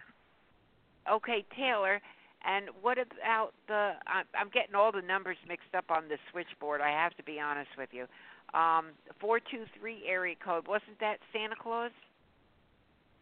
Okay, 1.10 1.46
Taylor. 1.56 2.02
And 2.46 2.66
what 2.82 2.98
about 2.98 3.52
the? 3.68 3.94
I'm, 4.08 4.26
I'm 4.38 4.50
getting 4.54 4.76
all 4.76 4.92
the 4.92 5.02
numbers 5.02 5.38
mixed 5.48 5.74
up 5.78 5.86
on 5.90 6.08
the 6.10 6.18
switchboard. 6.32 6.82
I 6.82 6.90
have 6.90 7.16
to 7.16 7.24
be 7.24 7.40
honest 7.40 7.70
with 7.78 7.90
you. 7.94 8.06
Um, 8.58 8.88
four 9.22 9.40
two 9.40 9.64
three 9.80 10.04
area 10.08 10.36
code. 10.44 10.68
Wasn't 10.68 11.00
that 11.00 11.18
Santa 11.34 11.56
Claus? 11.62 11.92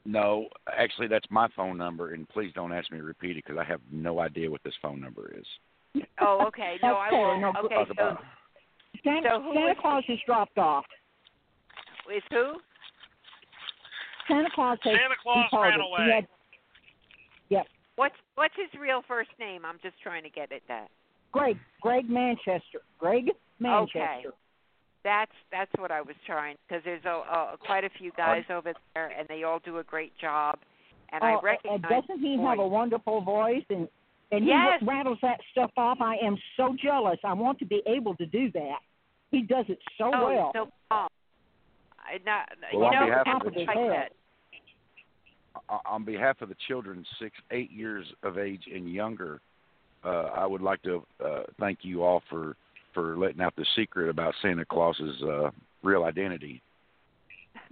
No, 0.07 0.47
actually, 0.77 1.07
that's 1.07 1.25
my 1.31 1.47
phone 1.55 1.77
number, 1.77 2.13
and 2.13 2.29
please 2.29 2.51
don't 2.53 2.71
ask 2.71 2.91
me 2.91 2.99
to 2.99 3.03
repeat 3.03 3.37
it 3.37 3.43
because 3.45 3.57
I 3.59 3.63
have 3.63 3.81
no 3.91 4.19
idea 4.19 4.51
what 4.51 4.61
this 4.63 4.75
phone 4.81 5.01
number 5.01 5.33
is. 5.35 6.03
Oh, 6.21 6.43
okay. 6.47 6.75
No, 6.83 6.93
I 6.95 7.07
Okay, 7.07 7.15
won't. 7.17 7.41
no, 7.41 7.53
Okay, 7.65 7.75
Talk 7.75 7.87
so 7.87 7.91
about 7.93 8.23
Santa, 9.03 9.29
So 9.31 9.51
Santa 9.55 9.71
is- 9.71 9.77
Claus 9.81 10.03
has 10.07 10.17
dropped 10.27 10.57
off. 10.59 10.85
is 12.15 12.21
who? 12.29 12.53
Santa 14.27 14.49
Claus 14.53 14.77
has 14.83 14.93
Santa 14.93 15.15
Claus 15.21 15.45
departed. 15.45 15.77
ran 15.79 15.79
He 15.81 15.87
away. 16.05 16.15
had- 16.15 16.27
yep. 17.49 17.67
What's 17.95 18.15
what's 18.35 18.55
his 18.55 18.79
real 18.79 19.01
first 19.07 19.29
name? 19.39 19.63
I'm 19.65 19.79
just 19.81 19.99
trying 20.01 20.23
to 20.23 20.29
get 20.29 20.51
at 20.51 20.61
that. 20.67 20.89
Greg, 21.31 21.57
Greg 21.81 22.09
Manchester. 22.09 22.81
Greg 22.99 23.31
Manchester. 23.59 23.99
Okay. 23.99 24.25
That's 25.03 25.31
that's 25.51 25.71
what 25.77 25.91
I 25.91 26.01
was 26.01 26.15
trying 26.25 26.55
because 26.67 26.83
there's 26.83 27.05
a, 27.05 27.09
a 27.09 27.57
quite 27.63 27.83
a 27.83 27.89
few 27.99 28.11
guys 28.17 28.43
over 28.49 28.73
there 28.95 29.11
and 29.17 29.27
they 29.27 29.43
all 29.43 29.59
do 29.59 29.77
a 29.77 29.83
great 29.83 30.13
job, 30.19 30.57
and 31.11 31.23
I 31.23 31.33
Oh, 31.33 31.37
oh 31.37 31.41
recognize. 31.43 31.79
and 31.83 31.83
doesn't 32.07 32.19
he 32.19 32.37
have 32.41 32.57
a 32.59 32.67
wonderful 32.67 33.21
voice 33.21 33.63
and 33.69 33.87
and 34.31 34.43
he 34.43 34.49
Yes. 34.49 34.81
rattles 34.81 35.19
that 35.21 35.39
stuff 35.51 35.69
off? 35.77 35.99
I 36.01 36.15
am 36.23 36.35
so 36.57 36.75
jealous. 36.81 37.19
I 37.23 37.33
want 37.33 37.59
to 37.59 37.65
be 37.65 37.83
able 37.85 38.15
to 38.15 38.25
do 38.25 38.51
that. 38.53 38.79
He 39.29 39.43
does 39.43 39.65
it 39.69 39.77
so 39.99 40.09
oh, 40.13 40.25
well. 40.25 40.51
So 40.55 40.71
calm. 40.89 41.09
I 42.05 42.19
not 42.25 42.49
Well, 42.73 42.91
you 42.91 42.97
on 42.99 43.09
know 43.09 43.15
behalf 43.23 43.45
of 43.45 43.53
the- 43.53 43.59
like 43.65 44.11
On 45.85 46.03
behalf 46.03 46.41
of 46.41 46.49
the 46.49 46.55
children 46.67 47.05
six, 47.19 47.35
eight 47.51 47.71
years 47.71 48.05
of 48.23 48.37
age 48.37 48.63
and 48.73 48.91
younger, 48.91 49.41
uh, 50.03 50.29
I 50.35 50.45
would 50.45 50.61
like 50.61 50.81
to 50.83 51.05
uh, 51.23 51.43
thank 51.59 51.79
you 51.81 52.03
all 52.03 52.21
for 52.29 52.55
for 52.93 53.17
letting 53.17 53.41
out 53.41 53.55
the 53.55 53.65
secret 53.75 54.09
about 54.09 54.33
Santa 54.41 54.65
Claus's 54.65 55.21
uh, 55.23 55.49
real 55.83 56.03
identity. 56.03 56.61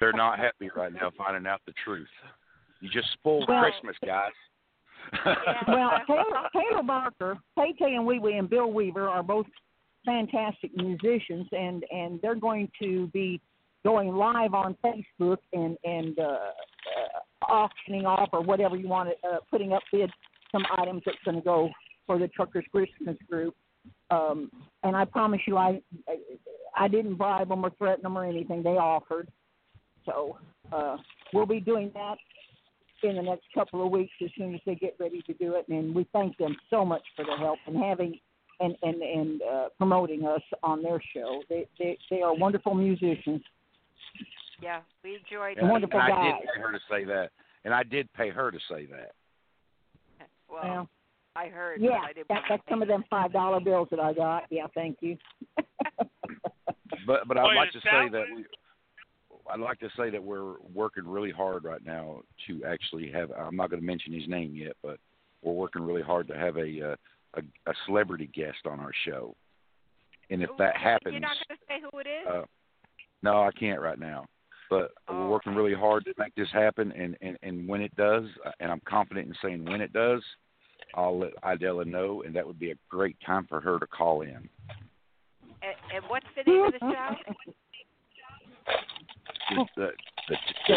They're 0.00 0.12
not 0.12 0.38
happy 0.38 0.70
right 0.74 0.92
now 0.92 1.10
finding 1.16 1.46
out 1.46 1.60
the 1.66 1.72
truth. 1.84 2.08
You 2.80 2.88
just 2.90 3.10
spoiled 3.12 3.46
Well- 3.48 3.62
Christmas, 3.62 3.96
guys. 4.04 4.32
well, 5.66 5.90
Taylor, 6.06 6.48
Taylor 6.52 6.82
Barker, 6.84 7.38
Tay 7.58 7.72
Tay 7.78 7.94
and 7.96 8.06
Wee 8.06 8.18
Wee 8.20 8.34
and 8.38 8.48
Bill 8.48 8.70
Weaver 8.72 9.08
are 9.08 9.22
both 9.22 9.46
fantastic 10.04 10.70
musicians, 10.76 11.46
and 11.52 11.84
and 11.90 12.20
they're 12.22 12.34
going 12.34 12.70
to 12.80 13.08
be 13.08 13.40
going 13.84 14.14
live 14.14 14.54
on 14.54 14.76
Facebook 14.84 15.38
and 15.52 15.76
and 15.84 16.18
uh, 16.18 16.22
uh, 16.22 17.48
auctioning 17.48 18.06
off 18.06 18.30
or 18.32 18.42
whatever 18.42 18.76
you 18.76 18.88
want 18.88 19.08
to 19.08 19.28
uh, 19.28 19.38
putting 19.50 19.72
up 19.72 19.82
bid 19.92 20.10
some 20.50 20.64
items 20.78 21.02
that's 21.04 21.18
going 21.24 21.36
to 21.36 21.42
go 21.42 21.70
for 22.06 22.18
the 22.18 22.28
Truckers 22.28 22.64
Christmas 22.70 23.16
group. 23.28 23.54
Um, 24.10 24.50
and 24.82 24.94
I 24.96 25.04
promise 25.04 25.40
you, 25.46 25.56
I 25.56 25.80
I 26.76 26.88
didn't 26.88 27.16
bribe 27.16 27.48
them 27.48 27.64
or 27.64 27.70
threaten 27.78 28.02
them 28.02 28.16
or 28.16 28.24
anything. 28.24 28.62
They 28.62 28.70
offered, 28.70 29.28
so 30.06 30.38
uh, 30.72 30.96
we'll 31.32 31.46
be 31.46 31.60
doing 31.60 31.90
that 31.94 32.16
in 33.02 33.16
the 33.16 33.22
next 33.22 33.44
couple 33.52 33.84
of 33.84 33.90
weeks 33.90 34.12
as 34.22 34.30
soon 34.36 34.54
as 34.54 34.60
they 34.64 34.76
get 34.76 34.94
ready 35.00 35.22
to 35.22 35.34
do 35.34 35.54
it. 35.56 35.66
And 35.68 35.94
we 35.94 36.06
thank 36.12 36.36
them 36.38 36.56
so 36.70 36.84
much 36.84 37.02
for 37.16 37.24
their 37.24 37.36
help 37.36 37.58
and 37.66 37.76
having 37.76 38.18
and 38.62 38.76
and 38.82 39.02
and 39.02 39.42
uh, 39.42 39.68
promoting 39.78 40.24
us 40.26 40.42
on 40.62 40.82
their 40.82 41.00
show. 41.14 41.42
They 41.48 41.66
they 41.78 41.98
they 42.10 42.22
are 42.22 42.34
wonderful 42.34 42.74
musicians. 42.74 43.42
Yeah, 44.62 44.80
we 45.02 45.16
enjoyed. 45.16 45.58
And 45.58 45.68
wonderful 45.68 46.00
and 46.00 46.12
I 46.12 46.16
guys. 46.16 46.40
did 46.40 46.48
pay 46.54 46.60
her 46.62 46.72
to 46.72 46.78
say 46.90 47.04
that, 47.04 47.30
and 47.64 47.74
I 47.74 47.82
did 47.82 48.12
pay 48.14 48.30
her 48.30 48.50
to 48.50 48.58
say 48.70 48.86
that. 48.86 49.12
Well, 50.50 50.62
Well, 50.62 50.88
I 51.34 51.48
heard. 51.48 51.80
yeah, 51.80 51.98
but 52.00 52.10
I 52.10 52.12
didn't 52.12 52.28
that, 52.28 52.42
that's 52.48 52.62
some 52.68 52.82
of 52.82 52.88
them 52.88 53.04
five 53.10 53.32
dollar 53.32 53.60
bills 53.60 53.88
that 53.90 54.00
I 54.00 54.12
got. 54.12 54.44
Yeah, 54.50 54.66
thank 54.74 54.98
you. 55.00 55.16
But 57.06 57.26
but 57.26 57.36
I'd 57.36 57.56
like 57.56 57.72
to 57.72 57.80
say 57.80 58.08
that 58.12 58.24
we, 58.36 58.44
I'd 59.50 59.60
like 59.60 59.80
to 59.80 59.88
say 59.96 60.10
that 60.10 60.22
we're 60.22 60.54
working 60.74 61.06
really 61.06 61.30
hard 61.32 61.64
right 61.64 61.84
now 61.84 62.22
to 62.46 62.64
actually 62.64 63.10
have. 63.10 63.30
I'm 63.32 63.56
not 63.56 63.70
going 63.70 63.80
to 63.80 63.86
mention 63.86 64.12
his 64.12 64.28
name 64.28 64.54
yet, 64.54 64.76
but 64.82 64.98
we're 65.42 65.52
working 65.52 65.82
really 65.82 66.02
hard 66.02 66.28
to 66.28 66.34
have 66.34 66.56
a 66.58 66.92
uh, 66.92 66.96
a, 67.34 67.70
a 67.70 67.74
celebrity 67.86 68.28
guest 68.34 68.58
on 68.66 68.80
our 68.80 68.92
show. 69.06 69.34
And 70.30 70.42
if 70.42 70.50
that 70.58 70.76
happens, 70.76 71.12
You're 71.12 71.20
not 71.20 71.36
going 71.48 71.58
to 71.58 71.64
say 71.68 71.80
who 71.90 71.98
it 71.98 72.06
is? 72.06 72.26
uh, 72.28 72.42
no, 73.22 73.42
I 73.42 73.50
can't 73.52 73.80
right 73.80 73.98
now. 73.98 74.26
But 74.70 74.92
we're 75.08 75.28
working 75.28 75.54
really 75.54 75.74
hard 75.74 76.04
to 76.06 76.14
make 76.16 76.34
this 76.34 76.48
happen, 76.50 76.92
and, 76.92 77.14
and, 77.20 77.36
and 77.42 77.68
when 77.68 77.82
it 77.82 77.94
does, 77.94 78.24
and 78.58 78.72
I'm 78.72 78.80
confident 78.86 79.28
in 79.28 79.34
saying 79.42 79.66
when 79.66 79.82
it 79.82 79.92
does, 79.92 80.22
I'll 80.94 81.18
let 81.18 81.32
Idella 81.44 81.84
know, 81.84 82.22
and 82.22 82.34
that 82.34 82.46
would 82.46 82.58
be 82.58 82.70
a 82.70 82.74
great 82.88 83.16
time 83.24 83.46
for 83.48 83.60
her 83.60 83.78
to 83.78 83.86
call 83.86 84.22
in. 84.22 84.30
and, 84.30 84.46
and 85.94 86.04
what's 86.08 86.24
the 86.34 86.50
name 86.50 86.64
of 86.64 86.72
the 86.72 86.78
show? 86.80 87.16
It's 89.50 89.70
the 89.76 89.90
the, 90.28 90.36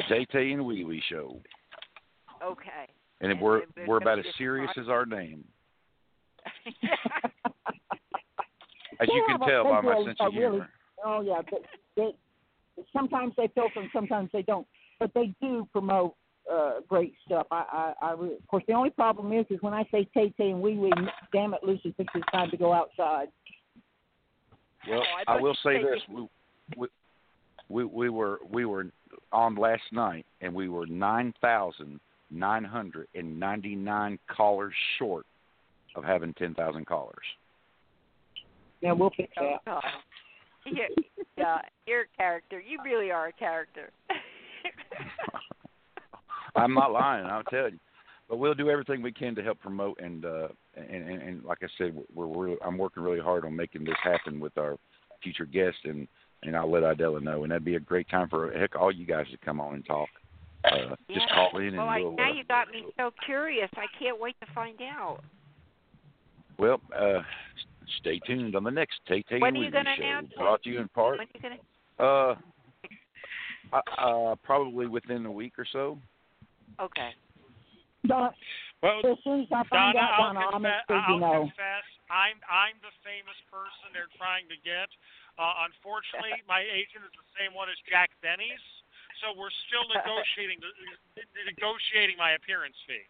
the 0.09 0.25
Tay 0.31 0.51
and 0.51 0.65
Wee 0.65 0.83
Wee 0.83 1.01
show, 1.09 1.39
Okay. 2.43 2.89
and 3.21 3.39
we're 3.39 3.61
and 3.61 3.87
we're 3.87 3.97
about 3.97 4.19
as 4.19 4.25
serious 4.37 4.71
as 4.77 4.89
our 4.89 5.05
name. 5.05 5.45
As 9.01 9.07
you 9.11 9.23
can 9.27 9.39
tell 9.39 9.63
they 9.63 9.69
by 9.69 9.81
do 9.81 9.87
my 9.87 9.97
a- 9.99 10.03
sense 10.05 10.17
a 10.19 10.25
of 10.25 10.33
humor. 10.33 10.49
really- 10.51 10.65
Oh 11.03 11.21
yeah, 11.21 11.41
but 11.51 11.59
they 11.95 12.15
sometimes 12.93 13.33
they 13.37 13.47
filter 13.49 13.81
and 13.81 13.89
sometimes 13.93 14.29
they 14.31 14.41
don't. 14.41 14.65
But 14.99 15.13
they 15.13 15.35
do 15.41 15.67
promote 15.71 16.15
uh 16.51 16.79
great 16.87 17.13
stuff. 17.25 17.47
I 17.51 17.93
I, 18.01 18.07
I 18.07 18.11
really, 18.13 18.35
of 18.35 18.47
course 18.47 18.63
the 18.67 18.73
only 18.73 18.89
problem 18.91 19.33
is 19.33 19.45
is 19.49 19.61
when 19.61 19.73
I 19.73 19.83
say 19.91 20.07
Tay 20.13 20.29
Tay 20.37 20.51
and 20.51 20.61
Wee 20.61 20.77
Wee, 20.77 20.91
damn 21.33 21.53
it, 21.53 21.59
Lucy 21.63 21.91
thinks 21.97 22.13
it's 22.15 22.25
time 22.31 22.49
to 22.51 22.57
go 22.57 22.71
outside. 22.73 23.27
Well, 24.89 25.01
Oh, 25.27 25.31
I 25.33 25.37
I 25.37 25.41
will 25.41 25.55
say 25.63 25.81
this: 25.83 26.01
we, 26.09 26.27
we 26.77 26.87
we 27.69 27.83
we 27.83 28.09
were 28.09 28.39
we 28.49 28.65
were 28.65 28.87
on 29.31 29.55
last 29.55 29.83
night, 29.91 30.25
and 30.41 30.53
we 30.53 30.69
were 30.69 30.85
nine 30.87 31.33
thousand 31.41 31.99
nine 32.31 32.63
hundred 32.63 33.07
and 33.13 33.39
ninety 33.39 33.75
nine 33.75 34.17
callers 34.27 34.73
short 34.97 35.25
of 35.95 36.03
having 36.03 36.33
ten 36.33 36.53
thousand 36.53 36.85
callers. 36.85 37.25
Yeah, 38.81 38.91
we'll 38.91 39.11
fix 39.15 39.31
that. 39.37 39.59
Oh, 39.67 39.79
you're, 40.65 40.87
yeah, 41.37 41.59
you're 41.87 42.01
a 42.01 42.17
character. 42.17 42.59
You 42.59 42.79
really 42.83 43.11
are 43.11 43.27
a 43.27 43.33
character. 43.33 43.91
I'm 46.55 46.73
not 46.73 46.91
lying. 46.91 47.25
I'll 47.25 47.43
tell 47.43 47.69
you. 47.69 47.79
But 48.29 48.37
we'll 48.37 48.53
do 48.55 48.69
everything 48.69 49.01
we 49.01 49.11
can 49.11 49.35
to 49.35 49.43
help 49.43 49.59
promote 49.59 49.99
and 49.99 50.25
uh 50.25 50.47
and 50.75 51.09
and, 51.09 51.21
and 51.21 51.43
like 51.43 51.59
I 51.61 51.67
said, 51.77 51.95
we're, 52.13 52.25
we're 52.25 52.55
I'm 52.65 52.77
working 52.77 53.03
really 53.03 53.19
hard 53.19 53.45
on 53.45 53.55
making 53.55 53.83
this 53.83 53.95
happen 54.03 54.39
with 54.39 54.57
our 54.57 54.77
future 55.21 55.45
guest 55.45 55.77
and 55.83 56.07
and 56.43 56.55
I'll 56.55 56.71
let 56.71 56.83
Idella 56.83 57.21
know 57.21 57.43
and 57.43 57.51
that'd 57.51 57.65
be 57.65 57.75
a 57.75 57.79
great 57.79 58.09
time 58.09 58.27
for 58.29 58.51
heck 58.51 58.75
all 58.75 58.91
you 58.91 59.05
guys 59.05 59.25
to 59.31 59.37
come 59.45 59.59
on 59.59 59.75
and 59.75 59.85
talk. 59.85 60.09
Uh, 60.63 60.95
just 61.11 61.25
Yeah. 61.29 61.35
call 61.35 61.59
in 61.59 61.67
and 61.67 61.77
well, 61.77 61.89
I, 61.89 61.99
we'll. 61.99 62.15
now 62.15 62.31
uh, 62.31 62.33
you 62.33 62.43
got 62.45 62.71
me 62.71 62.85
so 62.97 63.11
curious. 63.23 63.69
I 63.75 63.85
can't 63.99 64.19
wait 64.19 64.35
to 64.39 64.47
find 64.53 64.79
out. 64.81 65.19
Well, 66.57 66.79
uh, 66.95 67.21
stay 67.99 68.19
tuned 68.25 68.55
on 68.55 68.63
the 68.63 68.71
next 68.71 68.99
Tay 69.07 69.23
Tay 69.27 69.39
When 69.39 69.55
and 69.55 69.57
are 69.57 69.65
you 69.65 69.69
Riri 69.69 69.73
gonna 69.73 69.95
show, 69.97 70.03
announce 70.03 70.31
it? 70.31 70.37
brought 70.37 70.63
to 70.63 70.69
you 70.69 70.79
in 70.79 70.87
part. 70.89 71.19
When 71.19 71.27
are 71.27 71.31
you 71.33 71.41
gonna? 71.41 71.61
Uh, 71.99 72.35
uh, 73.73 73.81
uh, 73.97 74.35
probably 74.43 74.87
within 74.87 75.25
a 75.25 75.31
week 75.31 75.57
or 75.57 75.65
so. 75.71 75.97
Okay. 76.79 77.11
Don, 78.07 78.29
Well, 78.83 79.01
as 79.01 79.17
soon 79.23 79.41
as 79.41 79.49
I 79.49 79.63
find 79.65 79.97
Donna, 79.97 80.05
out, 80.05 80.13
I'll, 80.13 80.33
Donna, 80.33 80.45
I'll 80.53 80.59
make 80.61 80.77
confess, 80.77 80.85
sure 80.85 81.01
I'll 81.01 81.13
you 81.15 81.19
know. 81.19 81.41
confess, 81.49 81.85
I'm 82.13 82.37
I'm 82.45 82.77
the 82.85 82.93
famous 83.01 83.37
person 83.49 83.89
they're 83.97 84.11
trying 84.21 84.45
to 84.53 84.57
get. 84.61 84.87
Uh, 85.41 85.65
unfortunately, 85.65 86.37
my 86.51 86.61
agent 86.61 87.01
is 87.01 87.13
the 87.17 87.25
same 87.33 87.57
one 87.57 87.67
as 87.73 87.79
Jack 87.89 88.13
Benny's, 88.21 88.61
so 89.25 89.33
we're 89.33 89.53
still 89.67 89.89
negotiating 89.97 90.61
the, 90.61 90.69
negotiating 91.49 92.15
my 92.21 92.37
appearance 92.37 92.77
fee. 92.85 93.01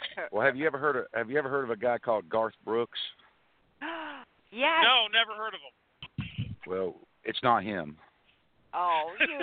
Well, 0.32 0.44
have 0.44 0.56
you 0.56 0.66
ever 0.66 0.78
heard 0.78 0.96
of 0.96 1.04
Have 1.14 1.30
you 1.30 1.38
ever 1.38 1.48
heard 1.48 1.64
of 1.64 1.70
a 1.70 1.76
guy 1.76 1.98
called 1.98 2.28
Garth 2.28 2.54
Brooks? 2.64 2.98
yes. 4.50 4.82
No, 4.82 5.06
never 5.12 5.32
heard 5.36 5.54
of 5.54 5.60
him. 5.60 6.54
Well, 6.66 6.94
it's 7.24 7.38
not 7.42 7.62
him. 7.62 7.96
Oh, 8.74 9.12
you. 9.20 9.40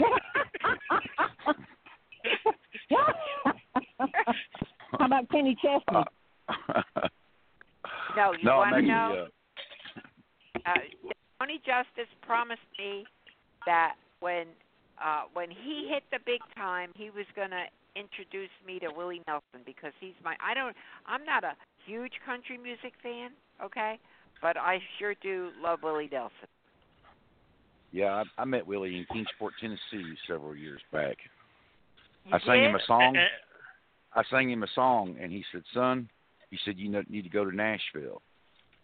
How 4.99 5.05
about 5.05 5.30
Kenny 5.30 5.55
Chesney? 5.55 6.03
no, 8.15 8.34
you 8.34 8.43
no, 8.43 8.57
want 8.57 8.75
to 8.75 8.81
know? 8.81 9.27
uh, 10.65 10.69
uh, 10.69 10.73
Tony 11.39 11.59
Justice 11.59 12.11
promised 12.21 12.61
me 12.77 13.05
that 13.65 13.95
when 14.19 14.45
uh 15.03 15.23
when 15.34 15.49
he 15.49 15.89
hit 15.91 16.03
the 16.11 16.19
big 16.25 16.41
time, 16.55 16.91
he 16.95 17.09
was 17.09 17.25
gonna 17.35 17.65
introduce 17.95 18.49
me 18.65 18.80
to 18.80 18.90
Willie 18.95 19.22
Nelson 19.28 19.61
because 19.65 19.94
he's 19.99 20.14
my 20.24 20.36
I 20.45 20.53
don't 20.53 20.76
I'm 21.06 21.26
not 21.26 21.44
a 21.44 21.53
huge 21.86 22.14
country 22.26 22.57
music 22.57 22.94
fan, 23.02 23.32
okay, 23.64 23.99
but 24.41 24.57
I 24.57 24.80
sure 24.99 25.15
do 25.22 25.49
love 25.61 25.80
Willie 25.84 26.10
Nelson. 26.11 26.48
Yeah, 27.91 28.24
I, 28.38 28.41
I 28.41 28.45
met 28.45 28.65
Willie 28.65 28.98
in 28.98 29.06
Kingsport, 29.11 29.53
Tennessee, 29.61 30.15
several 30.28 30.56
years 30.56 30.82
back. 30.91 31.18
You 32.26 32.36
I 32.36 32.40
sang 32.40 32.64
him 32.64 32.76
a 32.76 32.80
song. 32.88 33.15
Eh, 33.15 33.28
I 34.15 34.24
sang 34.30 34.49
him 34.49 34.64
a 34.64 34.68
song, 34.74 35.15
and 35.22 35.32
he 35.32 35.44
said, 35.52 35.64
"Son," 35.74 36.10
he 36.49 36.57
said, 36.65 36.78
"you 36.78 36.90
need 37.10 37.24
to 37.24 37.30
go 37.30 37.45
to 37.45 37.56
Nashville." 37.56 38.22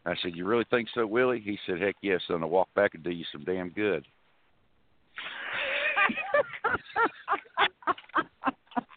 I 0.06 0.16
said, 0.22 0.36
"You 0.36 0.46
really 0.46 0.66
think 0.70 0.90
so, 0.94 1.06
Willie?" 1.08 1.40
He 1.40 1.58
said, 1.66 1.82
"Heck 1.82 1.96
yes, 2.02 2.22
son. 2.28 2.44
I'll 2.44 2.50
walk 2.50 2.74
back 2.76 2.94
and 2.94 3.04
do 3.04 3.12
you 3.12 3.26
some 3.32 3.44
damn 3.44 3.70
good." 3.70 4.06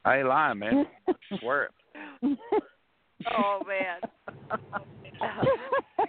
I 0.04 0.18
ain't 0.18 0.28
lying, 0.28 0.58
man. 0.58 0.86
I 1.08 1.12
swear 1.38 1.64
it. 1.64 2.38
Oh 3.36 3.60
man. 3.66 4.00
oh 5.22 5.28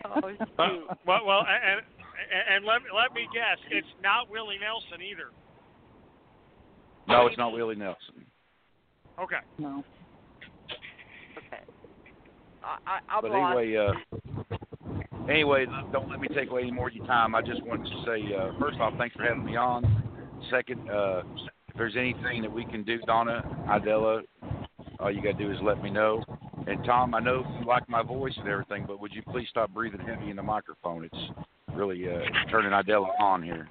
Uh, 0.06 0.22
shoot. 0.22 0.88
well, 1.06 1.26
well, 1.26 1.45
and, 1.48 1.80
and 1.80 2.56
and 2.56 2.65
let 2.65 2.82
let 2.95 3.14
me 3.14 3.28
guess, 3.34 3.57
it's 3.70 3.88
not 4.02 4.30
Willie 4.30 4.57
Nelson 4.60 5.02
either. 5.06 5.30
No, 7.07 7.28
it's 7.28 7.38
not 7.38 7.52
Willie 7.53 7.76
Nelson. 7.76 8.26
Okay. 9.20 9.36
No. 9.60 9.84
Okay. 11.38 11.64
I, 12.64 12.78
I, 12.90 12.99
I'll 13.10 13.22
But 13.22 13.32
block. 13.32 13.57
anyway, 13.57 13.78
uh, 13.78 15.32
anyway, 15.32 15.65
don't 15.91 16.10
let 16.10 16.20
me 16.20 16.28
take 16.30 16.49
away 16.49 16.61
any 16.61 16.72
more 16.72 16.88
of 16.88 16.95
your 16.95 17.06
time. 17.06 17.36
I 17.36 17.41
just 17.41 17.61
wanted 17.64 17.86
to 17.91 18.03
say, 18.06 18.34
uh, 18.36 18.52
first 18.60 18.80
off, 18.80 18.94
thanks 18.98 19.15
for 19.15 19.24
having 19.24 19.45
me 19.45 19.56
on. 19.56 19.84
Second, 20.49 20.90
uh, 20.90 21.22
if 21.74 21.78
there's 21.78 21.95
anything 21.98 22.41
that 22.41 22.52
we 22.52 22.66
can 22.66 22.84
do, 22.84 23.00
Donna, 23.00 23.44
Idella, 23.70 24.22
all 25.00 25.12
you 25.12 25.22
got 25.22 25.38
to 25.38 25.44
do 25.45 25.52
is 25.52 25.58
let 25.64 25.82
me 25.82 25.90
know. 25.90 26.24
And 26.68 26.84
Tom, 26.86 27.14
I 27.16 27.20
know 27.20 27.44
you 27.60 27.66
like 27.66 27.90
my 27.90 28.04
voice 28.04 28.34
and 28.38 28.48
everything, 28.48 28.86
but 28.88 29.00
would 29.02 29.12
you 29.14 29.22
please 29.24 29.48
stop 29.50 29.74
breathing 29.74 30.00
heavy 30.02 30.30
in 30.30 30.36
the 30.36 30.44
microphone? 30.44 31.04
It's 31.04 31.24
really 31.74 32.08
uh, 32.08 32.20
turning 32.50 32.72
Idella 32.74 33.08
on 33.20 33.41
here. 33.44 33.68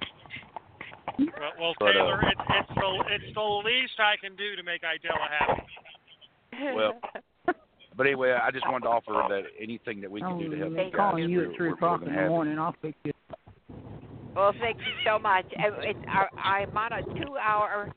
Well, 1.17 1.29
well 1.59 1.73
But, 1.79 1.89
uh, 1.89 1.93
Taylor, 1.93 2.21
it's 2.27 2.41
it's 2.49 2.69
the 2.75 3.03
it's 3.15 3.35
the 3.35 3.61
least 3.65 3.93
I 3.99 4.15
can 4.21 4.35
do 4.35 4.55
to 4.55 4.63
make 4.63 4.81
Idella 4.83 5.27
happy. 5.39 6.75
Well, 6.75 6.99
but 7.95 8.05
anyway, 8.05 8.33
I 8.33 8.51
just 8.51 8.67
wanted 8.67 8.83
to 8.83 8.89
offer 8.89 9.13
that 9.29 9.43
anything 9.59 10.01
that 10.01 10.11
we 10.11 10.19
can 10.21 10.33
Oh, 10.33 10.39
do 10.39 10.49
to 10.49 10.57
help 10.57 10.73
they're 10.73 10.85
you 10.85 10.91
calling 10.91 11.29
you 11.29 11.37
we're- 11.37 11.49
at 11.51 11.55
three 11.57 11.67
we're 11.69 11.73
o'clock 11.75 11.99
than 12.01 12.09
in 12.09 12.15
the 12.15 12.19
happy. 12.21 12.29
morning. 12.29 12.59
I'll 12.59 12.75
fix 12.81 12.97
you. 13.05 13.12
Well, 14.35 14.53
thank 14.59 14.77
you 14.77 14.93
so 15.05 15.19
much. 15.19 15.45
Uh, 15.57 15.79
It's, 15.81 15.99
I, 16.07 16.27
I'm 16.37 16.75
on 16.77 16.93
a 16.93 17.03
two-hour 17.03 17.93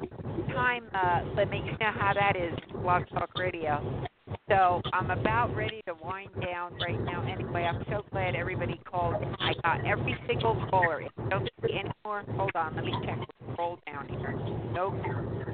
time 0.48 0.84
uh, 0.94 1.22
limit. 1.34 1.64
You 1.64 1.72
know 1.72 1.92
how 1.98 2.12
that 2.14 2.36
is, 2.36 2.54
Blog 2.82 3.08
Talk 3.08 3.30
Radio. 3.38 4.06
So 4.48 4.80
I'm 4.92 5.10
about 5.10 5.54
ready 5.56 5.82
to 5.86 5.94
wind 6.02 6.30
down 6.44 6.74
right 6.78 7.00
now. 7.04 7.22
Anyway, 7.26 7.62
I'm 7.62 7.82
so 7.88 8.04
glad 8.12 8.34
everybody 8.34 8.80
called. 8.84 9.14
I 9.40 9.52
got 9.62 9.86
every 9.86 10.16
single 10.26 10.54
caller. 10.70 11.00
If 11.02 11.12
you 11.18 11.28
don't 11.30 11.48
see 11.62 11.78
any 11.78 11.90
more, 12.04 12.22
hold 12.36 12.52
on. 12.54 12.76
Let 12.76 12.84
me 12.84 12.94
check. 13.04 13.18
Roll 13.58 13.78
down 13.86 14.08
here. 14.08 14.38
Nope. 14.72 14.94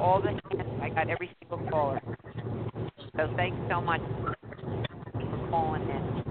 All 0.01 0.21
the 0.21 0.31
hands. 0.31 0.81
I 0.83 0.89
got 0.89 1.09
every 1.09 1.31
single 1.41 1.71
caller. 1.71 2.01
So 3.17 3.33
thanks 3.37 3.57
so 3.71 3.81
much 3.81 4.01
for 4.23 4.35
calling 5.51 5.83
in. 5.83 6.23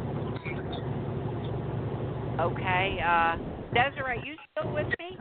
Okay. 2.39 2.99
Uh, 3.05 3.37
Desiree, 3.73 4.21
you 4.25 4.35
still 4.51 4.73
with 4.73 4.87
me? 4.99 5.17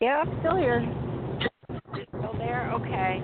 Yeah, 0.00 0.22
I'm 0.24 0.38
still 0.40 0.56
here. 0.56 0.80
Still 2.08 2.34
there? 2.38 2.72
Okay. 2.72 3.20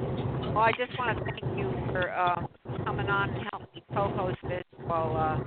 Well, 0.48 0.58
I 0.58 0.72
just 0.72 0.98
want 0.98 1.18
to 1.18 1.24
thank 1.24 1.42
you 1.56 1.72
for 1.92 2.12
uh, 2.12 2.46
coming 2.84 3.08
on 3.08 3.30
and 3.30 3.48
help 3.52 3.74
me 3.74 3.82
co-host 3.94 4.36
this 4.42 4.64
while 4.84 5.16
uh, 5.16 5.38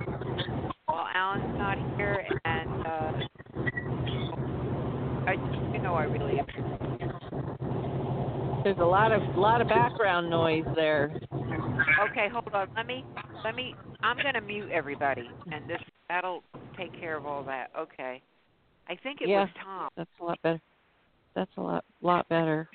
while 0.86 1.06
Alan's 1.14 1.58
not 1.58 1.78
here, 1.96 2.26
and 2.44 2.86
uh, 2.86 3.12
I, 5.28 5.34
you 5.72 5.80
know, 5.80 5.94
I 5.94 6.04
really 6.04 6.40
appreciate. 6.40 6.80
There's 8.64 8.78
a 8.78 8.84
lot 8.84 9.12
of 9.12 9.22
lot 9.36 9.60
of 9.60 9.68
background 9.68 10.28
noise 10.28 10.64
there. 10.74 11.16
Okay, 12.10 12.28
hold 12.32 12.48
on. 12.52 12.68
Let 12.76 12.86
me 12.86 13.04
let 13.44 13.54
me. 13.54 13.74
I'm 14.02 14.16
gonna 14.16 14.40
mute 14.40 14.70
everybody, 14.72 15.30
and 15.52 15.68
this 15.70 15.80
that'll 16.08 16.42
take 16.80 16.98
care 16.98 17.16
of 17.16 17.26
all 17.26 17.42
that. 17.44 17.70
Okay. 17.78 18.22
I 18.88 18.96
think 18.96 19.20
it 19.20 19.28
yeah, 19.28 19.40
was 19.40 19.48
Tom. 19.62 19.88
that's 19.96 20.10
a 20.20 20.24
lot 20.24 20.42
better. 20.42 20.60
That's 21.34 21.50
a 21.56 21.60
lot 21.60 21.84
lot 22.02 22.28
better. 22.28 22.68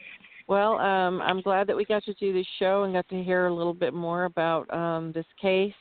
Well, 0.48 0.78
um, 0.78 1.22
I'm 1.22 1.42
glad 1.42 1.68
that 1.68 1.76
we 1.76 1.86
got 1.86 2.04
to 2.04 2.14
do 2.14 2.32
this 2.32 2.46
show 2.60 2.84
and 2.84 2.94
got 2.94 3.08
to 3.10 3.24
hear 3.24 3.48
a 3.48 3.54
little 3.54 3.74
bit 3.74 3.94
more 3.94 4.26
about 4.26 4.72
um, 4.72 5.12
this 5.12 5.26
case, 5.42 5.74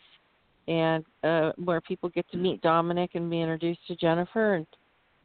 and 0.67 1.05
uh, 1.23 1.53
where 1.63 1.81
people 1.83 2.09
get 2.09 2.29
to 2.31 2.39
meet 2.39 2.63
Dominic 2.63 3.11
and 3.15 3.31
be 3.31 3.41
introduced 3.41 3.87
to 3.89 3.97
Jennifer, 3.97 4.55
and 4.55 4.67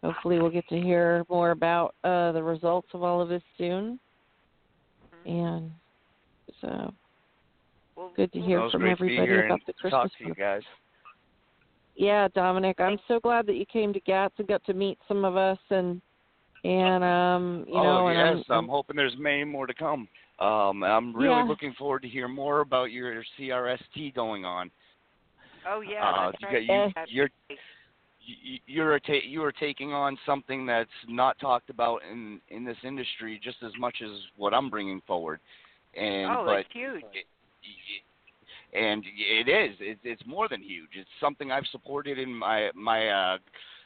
hopefully 0.04 0.40
we'll 0.40 0.52
get 0.52 0.68
to 0.68 0.80
hear 0.80 1.26
more 1.30 1.52
about 1.52 1.96
uh, 2.04 2.34
the 2.34 2.44
results 2.44 2.90
of 2.94 3.02
all 3.02 3.22
of 3.22 3.30
this 3.30 3.44
soon. 3.58 3.98
And 5.26 5.72
so, 6.62 6.94
good 8.16 8.32
to 8.34 8.42
hear 8.42 8.60
Well, 8.60 8.72
from 8.72 8.82
great 8.82 8.98
to 8.98 9.04
be 9.06 9.18
everybody 9.18 9.46
about 9.46 9.62
and 9.66 9.76
the 9.84 9.90
talk 9.90 10.12
to 10.18 10.26
you 10.26 10.36
guys. 10.36 10.62
Yeah, 12.00 12.30
Dominic, 12.34 12.80
I'm 12.80 12.98
so 13.10 13.20
glad 13.20 13.46
that 13.48 13.56
you 13.56 13.66
came 13.66 13.92
to 13.92 14.00
GATS 14.00 14.34
and 14.38 14.48
got 14.48 14.64
to 14.64 14.74
meet 14.74 14.98
some 15.06 15.26
of 15.26 15.36
us 15.36 15.58
and 15.70 16.02
and 16.64 17.04
um 17.04 17.66
you 17.68 17.74
know 17.74 18.06
oh 18.06 18.10
yes, 18.10 18.42
I'm, 18.50 18.58
I'm 18.58 18.68
hoping 18.70 18.96
there's 18.96 19.16
many 19.18 19.44
more 19.44 19.68
to 19.68 19.74
come. 19.74 20.08
Um, 20.40 20.82
I'm 20.82 21.14
really 21.14 21.42
Yeah. 21.42 21.44
looking 21.44 21.74
forward 21.74 22.02
to 22.04 22.08
hear 22.08 22.30
more 22.30 22.62
about 22.62 22.92
your 22.92 23.22
CRST 23.38 24.16
going 24.16 24.46
on. 24.46 24.72
Oh 25.68 25.82
yeah, 25.82 26.06
uh, 26.06 26.32
that's 26.32 26.42
you 26.42 26.48
right. 26.48 26.94
got, 26.96 27.10
you, 27.10 27.16
you're 27.18 27.30
you- 28.22 28.60
you're 28.66 28.96
a 28.96 29.00
ta- 29.02 29.26
you 29.26 29.44
are 29.44 29.52
taking 29.52 29.92
on 29.92 30.18
something 30.26 30.66
that's 30.66 30.90
not 31.10 31.38
talked 31.40 31.70
about 31.70 32.02
in 32.10 32.40
in 32.48 32.64
this 32.64 32.78
industry 32.84 33.42
just 33.44 33.58
as 33.62 33.74
much 33.78 33.98
as 34.02 34.12
what 34.38 34.54
I'm 34.54 34.70
bringing 34.70 35.02
forward. 35.06 35.42
And 35.96 36.32
oh, 36.32 36.46
but 36.46 36.56
that's 36.56 36.68
huge. 36.72 37.04
And 38.74 39.04
it 39.06 39.50
is. 39.50 39.76
It's 39.80 40.00
it's 40.04 40.22
more 40.26 40.48
than 40.48 40.62
huge. 40.62 40.90
It's 40.94 41.10
something 41.20 41.52
i've 41.52 41.66
supported 41.72 42.20
in 42.20 42.34
my 42.34 42.70
my 42.76 43.10
uh 43.10 43.38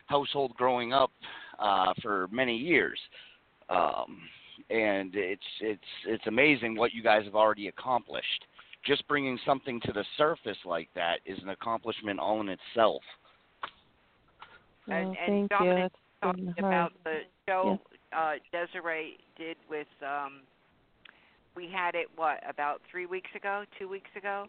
household 0.07 0.53
growing 0.57 0.93
up 0.93 1.11
uh 1.60 1.93
for 2.01 2.27
many 2.31 2.55
years. 2.55 2.99
Um 3.69 4.22
and 4.69 5.15
it's 5.15 5.41
it's 5.61 5.81
it's 6.05 6.27
amazing 6.27 6.76
what 6.76 6.93
you 6.93 7.03
guys 7.03 7.23
have 7.26 7.35
already 7.35 7.68
accomplished. 7.68 8.45
Just 8.85 9.07
bringing 9.07 9.39
something 9.45 9.80
to 9.85 9.93
the 9.93 10.03
surface 10.18 10.57
like 10.65 10.89
that 10.95 11.19
is 11.26 11.39
an 11.41 11.49
accomplishment 11.49 12.19
all 12.19 12.41
in 12.41 12.49
itself. 12.49 13.01
And, 14.88 15.07
Oh, 15.07 15.15
and 15.26 15.49
thank. 15.49 15.49
Dominic 15.49 15.91
That's 15.93 15.95
talking 16.22 16.53
about 16.57 16.91
the 17.05 17.19
show 17.47 17.80
uh, 18.15 18.34
Desiree 18.51 19.18
did 19.38 19.57
with 19.69 19.88
um, 20.01 20.41
we 21.55 21.69
had 21.72 21.95
it 21.95 22.07
what 22.15 22.39
about 22.49 22.81
three 22.89 23.05
weeks 23.05 23.30
ago, 23.35 23.64
two 23.80 23.88
weeks 23.88 24.10
ago, 24.18 24.47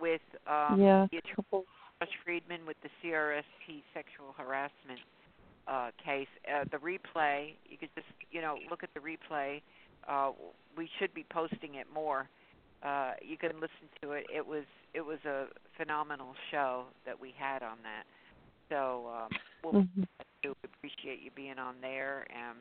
with 0.00 0.20
um, 0.46 0.80
Yeah, 0.80 1.06
the 1.10 1.18
attorney 1.18 1.64
Josh 2.00 2.10
Friedman 2.24 2.66
with 2.66 2.76
the 2.82 2.90
CRST 3.02 3.82
sexual 3.94 4.34
harassment 4.36 5.00
uh, 5.68 5.90
case. 6.04 6.28
Uh, 6.46 6.64
the 6.70 6.78
replay, 6.78 7.54
you 7.68 7.76
could 7.78 7.90
just 7.94 8.06
you 8.30 8.40
know 8.40 8.58
look 8.70 8.82
at 8.82 8.90
the 8.94 9.00
replay. 9.00 9.60
Uh, 10.08 10.32
we 10.76 10.88
should 10.98 11.12
be 11.14 11.24
posting 11.30 11.74
it 11.76 11.86
more, 11.92 12.28
uh, 12.82 13.12
you 13.22 13.36
can 13.36 13.52
listen 13.54 13.88
to 14.02 14.12
it. 14.12 14.26
It 14.34 14.46
was 14.46 14.64
it 14.94 15.00
was 15.00 15.18
a 15.26 15.46
phenomenal 15.76 16.34
show 16.50 16.84
that 17.06 17.18
we 17.20 17.34
had 17.36 17.62
on 17.62 17.78
that. 17.82 18.04
So 18.68 19.08
um, 19.14 19.30
we'll 19.64 19.74
Mm-hmm. 19.74 20.02
do 20.42 20.54
appreciate 20.64 21.20
you 21.22 21.30
being 21.34 21.58
on 21.58 21.76
there 21.80 22.26
and 22.30 22.58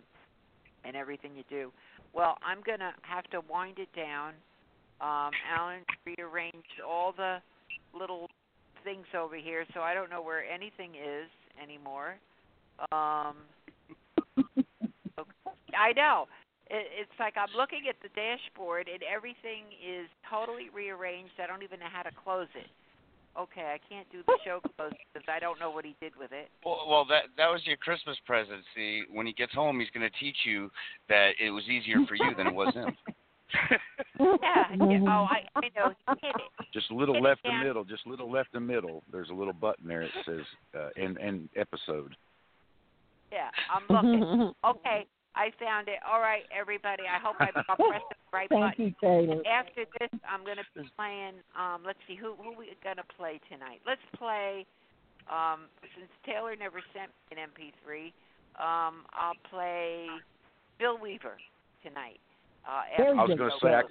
and 0.86 0.96
everything 0.96 1.32
you 1.36 1.44
do. 1.50 1.72
Well, 2.14 2.38
I'm 2.46 2.60
gonna 2.66 2.94
have 3.02 3.26
to 3.32 3.42
wind 3.50 3.80
it 3.80 3.90
down. 3.96 4.34
Um, 5.02 5.32
Alan 5.56 5.82
rearranged 6.06 6.82
all 6.88 7.14
the 7.16 7.38
little 7.98 8.30
things 8.84 9.06
over 9.18 9.36
here, 9.36 9.66
so 9.74 9.82
I 9.82 9.94
don't 9.94 10.10
know 10.10 10.22
where 10.22 10.44
anything 10.44 10.92
is 10.96 11.30
anymore. 11.62 12.16
Um, 12.92 13.36
I 15.78 15.92
know. 15.96 16.28
It, 16.70 16.88
it's 17.02 17.20
like 17.20 17.36
I'm 17.38 17.54
looking 17.56 17.84
at 17.90 17.96
the 18.02 18.10
dashboard 18.16 18.88
and 18.92 19.04
everything 19.04 19.66
is 19.78 20.08
totally 20.30 20.70
rearranged. 20.74 21.34
I 21.44 21.48
don't 21.48 21.64
even 21.64 21.80
know 21.80 21.92
how 21.92 22.04
to 22.04 22.12
close 22.24 22.48
it. 22.56 22.70
Okay, 23.38 23.76
I 23.76 23.80
can't 23.90 24.10
do 24.12 24.20
the 24.26 24.38
show 24.46 24.62
close 24.62 24.94
because 25.14 25.28
I 25.28 25.40
don't 25.40 25.60
know 25.60 25.70
what 25.70 25.84
he 25.84 25.96
did 26.00 26.14
with 26.18 26.32
it. 26.32 26.50
Well, 26.66 26.86
well, 26.88 27.06
that 27.06 27.24
that 27.38 27.52
was 27.52 27.62
your 27.66 27.78
Christmas 27.78 28.18
present. 28.26 28.64
See, 28.74 29.04
when 29.12 29.26
he 29.28 29.34
gets 29.34 29.54
home, 29.54 29.80
he's 29.80 29.90
going 29.94 30.10
to 30.10 30.20
teach 30.20 30.38
you 30.46 30.72
that 31.10 31.32
it 31.40 31.52
was 31.52 31.68
easier 31.68 31.98
for 32.08 32.16
you 32.16 32.34
than 32.38 32.48
it 32.48 32.54
was 32.56 32.74
him. 32.74 32.96
yeah, 34.20 34.66
yeah. 34.80 35.00
Oh, 35.08 35.28
I, 35.30 35.44
I 35.56 35.62
know. 35.76 35.94
He 36.22 36.28
it. 36.28 36.36
Just 36.74 36.92
a 36.92 36.96
little 36.96 37.16
Hit 37.16 37.24
left 37.24 37.42
and 37.46 37.54
down. 37.54 37.64
middle, 37.66 37.84
just 37.86 38.06
a 38.06 38.10
little 38.10 38.30
left 38.30 38.50
and 38.54 38.68
middle. 38.68 39.02
There's 39.12 39.30
a 39.30 39.34
little 39.34 39.54
button 39.54 39.88
there. 39.88 40.02
It 40.02 40.12
says 40.26 40.42
uh, 40.78 40.90
end 40.98 41.18
end 41.22 41.48
episode. 41.56 42.16
Yeah, 43.32 43.50
I'm 43.72 43.84
looking. 43.90 44.52
okay, 44.66 45.06
I 45.36 45.52
found 45.60 45.88
it. 45.88 46.00
All 46.06 46.20
right, 46.20 46.44
everybody. 46.52 47.04
I 47.04 47.20
hope 47.20 47.36
I 47.40 47.46
I 47.56 47.76
pressed 47.76 48.06
the 48.10 48.16
right 48.34 48.50
Thank 48.50 48.76
button. 48.78 48.86
you, 48.86 48.94
Taylor. 49.00 49.42
After 49.48 49.86
this, 50.00 50.10
I'm 50.28 50.44
going 50.44 50.58
to 50.58 50.66
be 50.76 50.90
playing. 50.98 51.36
Um, 51.58 51.84
let's 51.86 52.00
see 52.08 52.16
who 52.16 52.36
who 52.36 52.52
we 52.58 52.76
going 52.84 52.98
to 52.98 53.08
play 53.18 53.40
tonight. 53.50 53.80
Let's 53.88 54.04
play. 54.18 54.66
Um, 55.32 55.62
since 55.98 56.12
Taylor 56.26 56.56
never 56.56 56.82
sent 56.94 57.10
me 57.32 57.42
an 57.42 57.50
MP3, 57.50 58.12
um, 58.62 59.06
I'll 59.14 59.34
play 59.50 60.06
Bill 60.78 61.00
Weaver 61.02 61.38
tonight. 61.82 62.20
Uh, 62.68 62.82
after 62.92 63.20
I 63.20 63.24
was 63.24 63.38
going 63.38 63.52
to 63.52 63.58
say 63.62 63.74
I, 63.74 63.82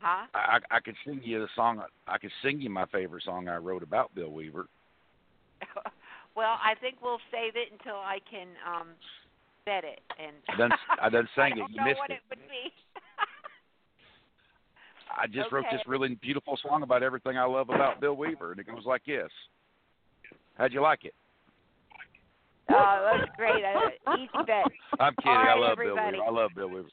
huh? 0.00 0.26
I 0.34 0.38
I 0.38 0.58
I 0.76 0.80
could 0.80 0.94
sing 1.04 1.20
you 1.24 1.40
the 1.40 1.48
song. 1.56 1.82
I 2.06 2.18
could 2.18 2.30
sing 2.42 2.60
you 2.60 2.70
my 2.70 2.86
favorite 2.86 3.24
song 3.24 3.48
I 3.48 3.56
wrote 3.56 3.82
about 3.82 4.14
Bill 4.14 4.30
Weaver. 4.30 4.66
well, 6.36 6.56
I 6.62 6.74
think 6.80 6.96
we'll 7.02 7.18
save 7.30 7.56
it 7.56 7.72
until 7.72 7.96
I 7.96 8.18
can 8.30 8.48
um, 8.66 8.88
vet 9.64 9.84
it. 9.84 10.00
And 10.18 10.36
I 10.48 10.56
done 10.56 10.70
I 11.02 11.08
done 11.08 11.28
sang 11.34 11.52
I 11.52 11.56
it. 11.56 11.58
don't 11.58 11.70
You 11.70 11.76
know 11.78 11.84
missed 11.84 11.98
what 11.98 12.10
it. 12.10 12.14
it 12.14 12.20
would 12.30 12.38
be. 12.48 12.72
I 15.20 15.26
just 15.26 15.50
wrote 15.50 15.64
this 15.72 15.80
really 15.88 16.14
beautiful 16.22 16.56
song 16.62 16.84
about 16.84 17.02
everything 17.02 17.36
I 17.36 17.42
love 17.44 17.68
about 17.68 18.00
Bill 18.00 18.14
Weaver, 18.14 18.52
and 18.52 18.60
it 18.60 18.66
goes 18.68 18.84
like 18.86 19.04
this. 19.04 19.28
How'd 20.56 20.72
you 20.72 20.80
like 20.82 21.04
it? 21.04 21.14
Oh, 22.72 23.10
that's 23.18 23.28
great. 23.36 23.64
Uh, 23.64 24.14
easy 24.16 24.28
bet. 24.46 24.64
I'm 25.00 25.12
kidding. 25.16 25.32
All 25.32 25.36
I 25.36 25.44
right, 25.46 25.58
love 25.58 25.72
everybody. 25.72 26.12
Bill 26.12 26.20
Weaver. 26.26 26.28
I 26.28 26.30
love 26.42 26.50
Bill 26.54 26.68
Weaver. 26.68 26.88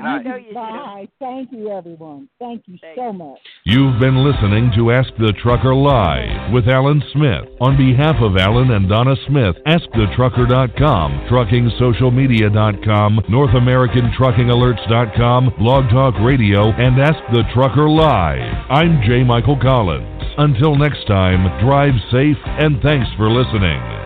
I 0.00 0.22
know 0.22 0.36
you 0.36 0.48
do. 0.48 0.54
Bye. 0.54 1.08
Thank 1.18 1.52
you, 1.52 1.70
everyone. 1.70 2.28
Thank 2.38 2.62
you 2.66 2.78
so 2.96 3.12
much. 3.12 3.38
You've 3.64 4.00
been 4.00 4.24
listening 4.24 4.72
to 4.76 4.92
Ask 4.92 5.10
the 5.18 5.34
Trucker 5.42 5.74
Live 5.74 6.52
with 6.52 6.68
Alan 6.68 7.02
Smith. 7.12 7.44
On 7.60 7.76
behalf 7.76 8.16
of 8.20 8.36
Alan 8.36 8.70
and 8.70 8.88
Donna 8.88 9.16
Smith, 9.26 9.56
AskTheTrucker.com, 9.66 11.26
TruckingSocialMedia.com, 11.30 13.20
NorthAmericanTruckingAlerts.com, 13.28 15.54
Blog 15.58 15.90
Talk 15.90 16.14
Radio, 16.20 16.70
and 16.72 17.00
Ask 17.00 17.18
the 17.32 17.44
Trucker 17.54 17.88
Live. 17.88 18.66
I'm 18.70 19.00
J. 19.06 19.22
Michael 19.24 19.58
Collins. 19.60 20.06
Until 20.38 20.76
next 20.76 21.06
time, 21.06 21.60
drive 21.64 21.94
safe 22.10 22.36
and 22.44 22.80
thanks 22.82 23.08
for 23.16 23.30
listening. 23.30 23.99